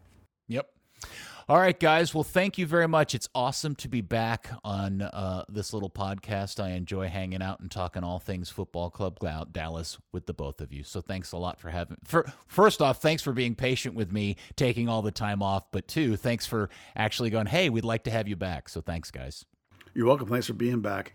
all 1.50 1.58
right, 1.58 1.80
guys. 1.80 2.14
Well, 2.14 2.22
thank 2.22 2.58
you 2.58 2.66
very 2.66 2.86
much. 2.86 3.12
It's 3.12 3.28
awesome 3.34 3.74
to 3.74 3.88
be 3.88 4.02
back 4.02 4.50
on 4.62 5.02
uh, 5.02 5.44
this 5.48 5.72
little 5.72 5.90
podcast. 5.90 6.62
I 6.62 6.70
enjoy 6.70 7.08
hanging 7.08 7.42
out 7.42 7.58
and 7.58 7.68
talking 7.68 8.04
all 8.04 8.20
things 8.20 8.50
Football 8.50 8.88
Club 8.88 9.18
Dallas 9.52 9.98
with 10.12 10.26
the 10.26 10.32
both 10.32 10.60
of 10.60 10.72
you. 10.72 10.84
So 10.84 11.00
thanks 11.00 11.32
a 11.32 11.36
lot 11.36 11.58
for 11.58 11.70
having. 11.70 11.96
For 12.04 12.32
first 12.46 12.80
off, 12.80 13.02
thanks 13.02 13.20
for 13.20 13.32
being 13.32 13.56
patient 13.56 13.96
with 13.96 14.12
me, 14.12 14.36
taking 14.54 14.88
all 14.88 15.02
the 15.02 15.10
time 15.10 15.42
off. 15.42 15.72
But 15.72 15.88
two, 15.88 16.14
thanks 16.14 16.46
for 16.46 16.70
actually 16.94 17.30
going. 17.30 17.46
Hey, 17.46 17.68
we'd 17.68 17.84
like 17.84 18.04
to 18.04 18.12
have 18.12 18.28
you 18.28 18.36
back. 18.36 18.68
So 18.68 18.80
thanks, 18.80 19.10
guys. 19.10 19.44
You're 19.92 20.06
welcome. 20.06 20.28
Thanks 20.28 20.46
for 20.46 20.52
being 20.52 20.78
back. 20.78 21.14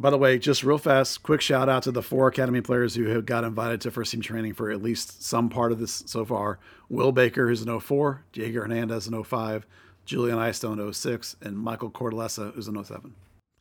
By 0.00 0.08
the 0.08 0.16
way, 0.16 0.38
just 0.38 0.64
real 0.64 0.78
fast, 0.78 1.22
quick 1.22 1.42
shout 1.42 1.68
out 1.68 1.82
to 1.82 1.92
the 1.92 2.02
four 2.02 2.26
academy 2.28 2.62
players 2.62 2.94
who 2.94 3.04
have 3.08 3.26
got 3.26 3.44
invited 3.44 3.82
to 3.82 3.90
first 3.90 4.12
team 4.12 4.22
training 4.22 4.54
for 4.54 4.70
at 4.70 4.82
least 4.82 5.22
some 5.22 5.50
part 5.50 5.72
of 5.72 5.78
this 5.78 6.02
so 6.06 6.24
far. 6.24 6.58
Will 6.88 7.12
Baker, 7.12 7.46
who's 7.46 7.60
an 7.60 7.78
04, 7.78 8.24
Jaeger 8.32 8.62
Hernandez, 8.62 9.06
an 9.06 9.22
05, 9.22 9.66
Julian 10.06 10.38
Eyestone, 10.38 10.90
06, 10.90 11.36
and 11.42 11.58
Michael 11.58 11.90
Cordalesa, 11.90 12.54
who's 12.54 12.66
an 12.66 12.82
07. 12.82 13.14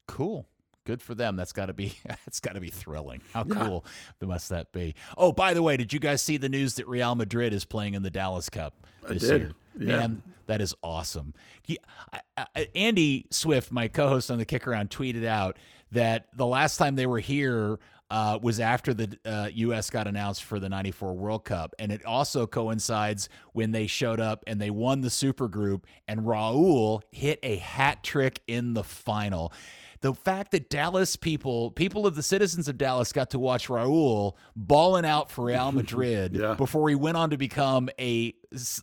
Cool. 0.07 0.47
Good 0.85 1.01
for 1.01 1.13
them. 1.13 1.35
That's 1.35 1.51
got 1.51 1.65
to 1.65 1.73
be 1.73 1.93
that's 2.05 2.39
got 2.39 2.53
to 2.53 2.61
be 2.61 2.69
thrilling. 2.69 3.21
How 3.33 3.43
yeah. 3.45 3.65
cool 3.65 3.85
must 4.21 4.47
that 4.47 4.71
be? 4.71 4.95
Oh, 5.17 5.33
by 5.33 5.53
the 5.53 5.61
way, 5.61 5.75
did 5.75 5.91
you 5.91 5.99
guys 5.99 6.21
see 6.21 6.37
the 6.37 6.47
news 6.47 6.75
that 6.75 6.87
Real 6.87 7.15
Madrid 7.15 7.53
is 7.53 7.65
playing 7.65 7.95
in 7.95 8.01
the 8.01 8.09
Dallas 8.09 8.49
Cup 8.49 8.73
this 9.09 9.23
year? 9.23 9.51
Yeah. 9.77 9.97
Man, 9.97 10.23
that 10.47 10.61
is 10.61 10.73
awesome. 10.81 11.33
He, 11.61 11.77
I, 12.11 12.45
I, 12.55 12.67
Andy 12.73 13.27
Swift, 13.29 13.71
my 13.71 13.87
co-host 13.87 14.31
on 14.31 14.39
the 14.39 14.45
Kick 14.45 14.67
Around, 14.67 14.89
tweeted 14.89 15.25
out 15.25 15.57
that 15.91 16.27
the 16.35 16.45
last 16.45 16.77
time 16.77 16.95
they 16.95 17.05
were 17.05 17.19
here 17.19 17.79
uh, 18.11 18.39
was 18.41 18.59
after 18.59 18.93
the 18.93 19.17
uh, 19.23 19.49
U.S. 19.53 19.89
got 19.89 20.07
announced 20.07 20.43
for 20.43 20.59
the 20.59 20.69
94 20.69 21.13
World 21.13 21.45
Cup. 21.45 21.75
And 21.77 21.91
it 21.91 22.03
also 22.05 22.47
coincides 22.47 23.29
when 23.53 23.71
they 23.71 23.87
showed 23.87 24.19
up 24.19 24.43
and 24.47 24.59
they 24.59 24.71
won 24.71 25.01
the 25.01 25.09
Super 25.09 25.47
Group, 25.47 25.85
and 26.07 26.21
Raul 26.21 27.01
hit 27.11 27.39
a 27.43 27.57
hat 27.57 28.03
trick 28.03 28.41
in 28.47 28.73
the 28.73 28.83
final. 28.83 29.53
The 30.01 30.13
fact 30.13 30.51
that 30.51 30.69
Dallas 30.69 31.17
people, 31.17 31.71
people 31.71 32.07
of 32.07 32.15
the 32.15 32.23
citizens 32.23 32.69
of 32.69 32.77
Dallas, 32.77 33.11
got 33.11 33.31
to 33.31 33.39
watch 33.39 33.67
Raul 33.67 34.35
balling 34.55 35.05
out 35.05 35.29
for 35.29 35.45
Real 35.45 35.71
Madrid 35.73 36.35
yeah. 36.35 36.53
before 36.53 36.87
he 36.87 36.95
went 36.95 37.17
on 37.17 37.31
to 37.31 37.37
become 37.37 37.89
a 37.99 38.33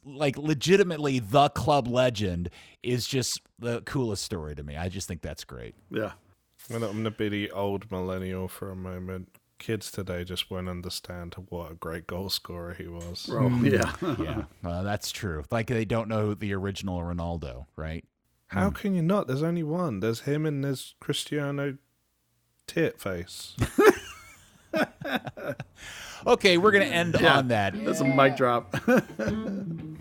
like 0.04 0.36
legitimately 0.36 1.20
the 1.20 1.48
club 1.48 1.88
legend 1.88 2.50
is 2.82 3.06
just 3.06 3.40
the 3.58 3.80
coolest 3.82 4.24
story 4.24 4.54
to 4.54 4.62
me. 4.62 4.76
I 4.76 4.90
just 4.90 5.08
think 5.08 5.22
that's 5.22 5.44
great. 5.44 5.74
Yeah, 5.90 6.12
I'm 6.72 6.80
gonna 6.80 7.10
be 7.10 7.28
the 7.28 7.50
old 7.50 7.90
millennial 7.90 8.48
for 8.48 8.70
a 8.70 8.76
moment. 8.76 9.28
kids 9.58 9.90
today 9.90 10.22
just 10.24 10.50
won't 10.50 10.68
understand 10.68 11.34
what 11.48 11.72
a 11.72 11.74
great 11.74 12.06
goal 12.06 12.28
scorer 12.28 12.74
he 12.74 12.86
was. 12.86 13.28
Oh, 13.32 13.48
yeah. 13.62 13.92
yeah, 14.18 14.42
uh, 14.64 14.82
that's 14.82 15.10
true. 15.10 15.44
Like 15.50 15.68
they 15.68 15.84
don't 15.86 16.08
know 16.08 16.34
the 16.34 16.52
original 16.52 17.00
Ronaldo, 17.00 17.66
right? 17.76 18.04
How 18.48 18.70
can 18.70 18.94
you 18.94 19.02
not? 19.02 19.26
There's 19.26 19.42
only 19.42 19.62
one. 19.62 20.00
There's 20.00 20.20
him 20.20 20.44
and 20.46 20.62
there's 20.62 20.94
Cristiano 21.00 21.78
tit 22.66 23.00
face. 23.00 23.56
Okay, 26.26 26.58
we're 26.58 26.72
gonna 26.72 26.86
end 26.86 27.16
Yeah. 27.20 27.38
on 27.38 27.48
that. 27.48 27.72
That's 27.84 28.00
a 28.00 28.04
mic 28.04 28.36
drop. 28.36 28.74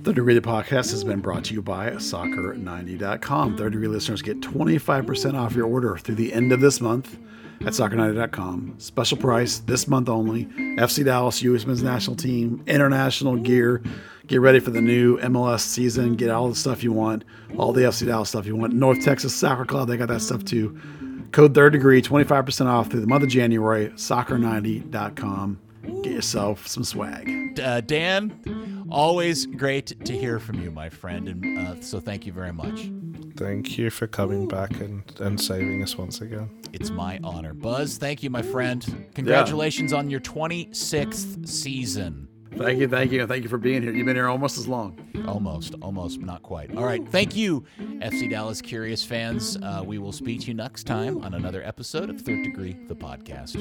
the 0.05 0.13
Degree 0.13 0.39
Podcast 0.39 0.91
has 0.91 1.03
been 1.03 1.19
brought 1.19 1.45
to 1.45 1.55
you 1.55 1.63
by 1.63 1.89
Soccer90.com. 1.89 3.57
Third 3.57 3.71
degree 3.71 3.87
listeners 3.87 4.21
get 4.21 4.39
25% 4.39 5.33
off 5.33 5.55
your 5.55 5.65
order 5.65 5.97
through 5.97 6.13
the 6.13 6.31
end 6.31 6.51
of 6.51 6.61
this 6.61 6.79
month 6.79 7.17
at 7.61 7.73
Soccer90.com. 7.73 8.75
Special 8.77 9.17
price 9.17 9.57
this 9.59 9.87
month 9.87 10.07
only. 10.07 10.45
FC 10.77 11.03
Dallas, 11.03 11.41
U.S. 11.41 11.65
Men's 11.65 11.81
National 11.81 12.15
Team, 12.15 12.63
international 12.67 13.35
gear. 13.37 13.81
Get 14.27 14.41
ready 14.41 14.59
for 14.59 14.69
the 14.69 14.81
new 14.81 15.17
MLS 15.17 15.61
season. 15.61 16.15
Get 16.15 16.29
all 16.29 16.49
the 16.49 16.55
stuff 16.55 16.83
you 16.83 16.91
want, 16.91 17.25
all 17.57 17.73
the 17.73 17.81
FC 17.81 18.05
Dallas 18.05 18.29
stuff 18.29 18.45
you 18.45 18.55
want. 18.55 18.73
North 18.73 19.03
Texas 19.03 19.35
Soccer 19.35 19.65
Club, 19.65 19.87
they 19.87 19.97
got 19.97 20.09
that 20.09 20.21
stuff 20.21 20.45
too. 20.45 20.79
Code 21.31 21.55
third 21.55 21.73
degree, 21.73 22.03
25% 22.03 22.67
off 22.67 22.91
through 22.91 23.01
the 23.01 23.07
month 23.07 23.23
of 23.23 23.29
January. 23.29 23.89
Soccer90.com. 23.89 25.61
Get 26.03 26.13
yourself 26.13 26.67
some 26.67 26.83
swag. 26.83 27.59
Uh, 27.59 27.81
Dan, 27.81 28.85
always 28.89 29.45
great 29.45 30.05
to 30.05 30.13
hear 30.13 30.39
from 30.39 30.61
you, 30.61 30.71
my 30.71 30.89
friend, 30.89 31.27
and 31.27 31.57
uh, 31.57 31.81
so 31.81 31.99
thank 31.99 32.25
you 32.25 32.33
very 32.33 32.53
much. 32.53 32.89
Thank 33.37 33.77
you 33.77 33.89
for 33.89 34.07
coming 34.07 34.47
back 34.47 34.79
and, 34.79 35.03
and 35.19 35.39
saving 35.39 35.83
us 35.83 35.97
once 35.97 36.21
again. 36.21 36.49
It's 36.71 36.89
my 36.89 37.19
honor. 37.23 37.53
Buzz, 37.53 37.97
thank 37.97 38.23
you, 38.23 38.29
my 38.29 38.41
friend. 38.41 39.07
Congratulations 39.13 39.91
on 39.93 40.09
your 40.09 40.21
26th 40.21 41.47
season. 41.47 42.27
Thank 42.57 42.79
you, 42.79 42.87
thank 42.87 43.11
you, 43.11 43.27
thank 43.27 43.43
you 43.43 43.49
for 43.49 43.57
being 43.57 43.81
here. 43.83 43.91
You've 43.91 44.05
been 44.05 44.15
here 44.15 44.27
almost 44.29 44.57
as 44.57 44.67
long. 44.67 44.97
Almost, 45.27 45.75
almost, 45.81 46.19
not 46.21 46.41
quite. 46.41 46.75
All 46.75 46.85
right. 46.85 47.05
Thank 47.09 47.35
you, 47.35 47.65
FC 47.79 48.29
Dallas 48.29 48.61
Curious 48.61 49.03
fans. 49.03 49.57
Uh, 49.57 49.83
we 49.85 49.97
will 49.97 50.11
speak 50.13 50.41
to 50.41 50.47
you 50.47 50.53
next 50.53 50.85
time 50.85 51.23
on 51.23 51.33
another 51.33 51.61
episode 51.63 52.09
of 52.09 52.21
Third 52.21 52.43
Degree, 52.43 52.77
the 52.87 52.95
podcast. 52.95 53.55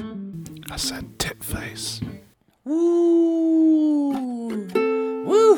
I 0.71 0.77
said 0.77 1.19
tit 1.19 1.43
face. 1.43 1.99
Woo! 2.63 4.09
Woo! 5.25 5.57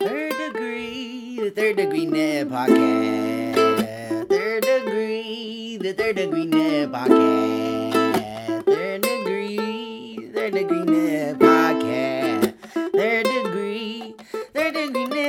Third 0.00 0.32
degree, 0.52 1.36
the 1.40 1.52
third 1.54 1.76
degree 1.76 2.06
net 2.06 2.48
podcast. 2.48 4.28
Third 4.28 4.62
degree, 4.62 5.78
the 5.80 5.92
third 5.92 6.16
degree 6.16 6.46
net 6.46 6.90
podcast. 6.90 7.77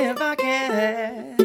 net 0.00 0.16
podcast. 0.16 1.36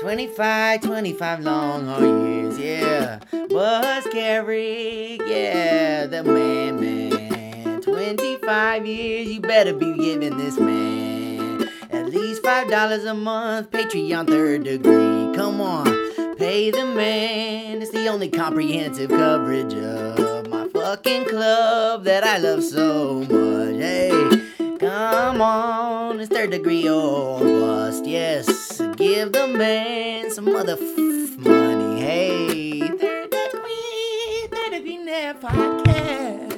25, 0.00 0.80
25 0.80 1.40
long 1.40 1.86
hard 1.86 2.02
years, 2.02 2.58
yeah. 2.58 3.20
Buzz 3.48 4.04
Carrick, 4.12 5.20
yeah, 5.26 6.06
the 6.06 6.24
man, 6.24 6.80
man. 6.80 7.82
25 7.82 8.86
years, 8.86 9.28
you 9.28 9.40
better 9.40 9.74
be 9.74 9.94
giving 9.94 10.36
this 10.38 10.58
man 10.58 11.68
at 11.90 12.06
least 12.06 12.42
$5 12.42 13.10
a 13.10 13.14
month. 13.14 13.70
Patreon 13.70 14.26
third 14.26 14.64
degree, 14.64 15.32
come 15.34 15.60
on, 15.60 15.84
pay 16.36 16.70
the 16.70 16.86
man. 16.86 17.82
It's 17.82 17.90
the 17.90 18.06
only 18.08 18.30
comprehensive 18.30 19.10
coverage 19.10 19.74
of 19.74 20.48
my 20.48 20.66
fucking 20.68 21.26
club 21.26 22.04
that 22.04 22.24
I 22.24 22.38
love 22.38 22.64
so 22.64 23.20
much. 23.20 23.76
Hey, 23.76 24.39
come 24.80 25.42
on, 25.42 26.18
it's 26.20 26.30
third 26.30 26.50
degree 26.50 26.88
or 26.88 27.38
bust, 27.40 28.06
yes. 28.06 28.80
Give 28.96 29.30
the 29.30 29.46
man 29.46 30.30
some 30.30 30.46
mother 30.46 30.76
money, 31.36 32.00
hey. 32.00 32.80
Third 32.80 33.30
degree, 33.30 34.48
third 34.50 34.70
degree 34.72 34.96
net 34.98 35.40
podcast. 35.40 36.49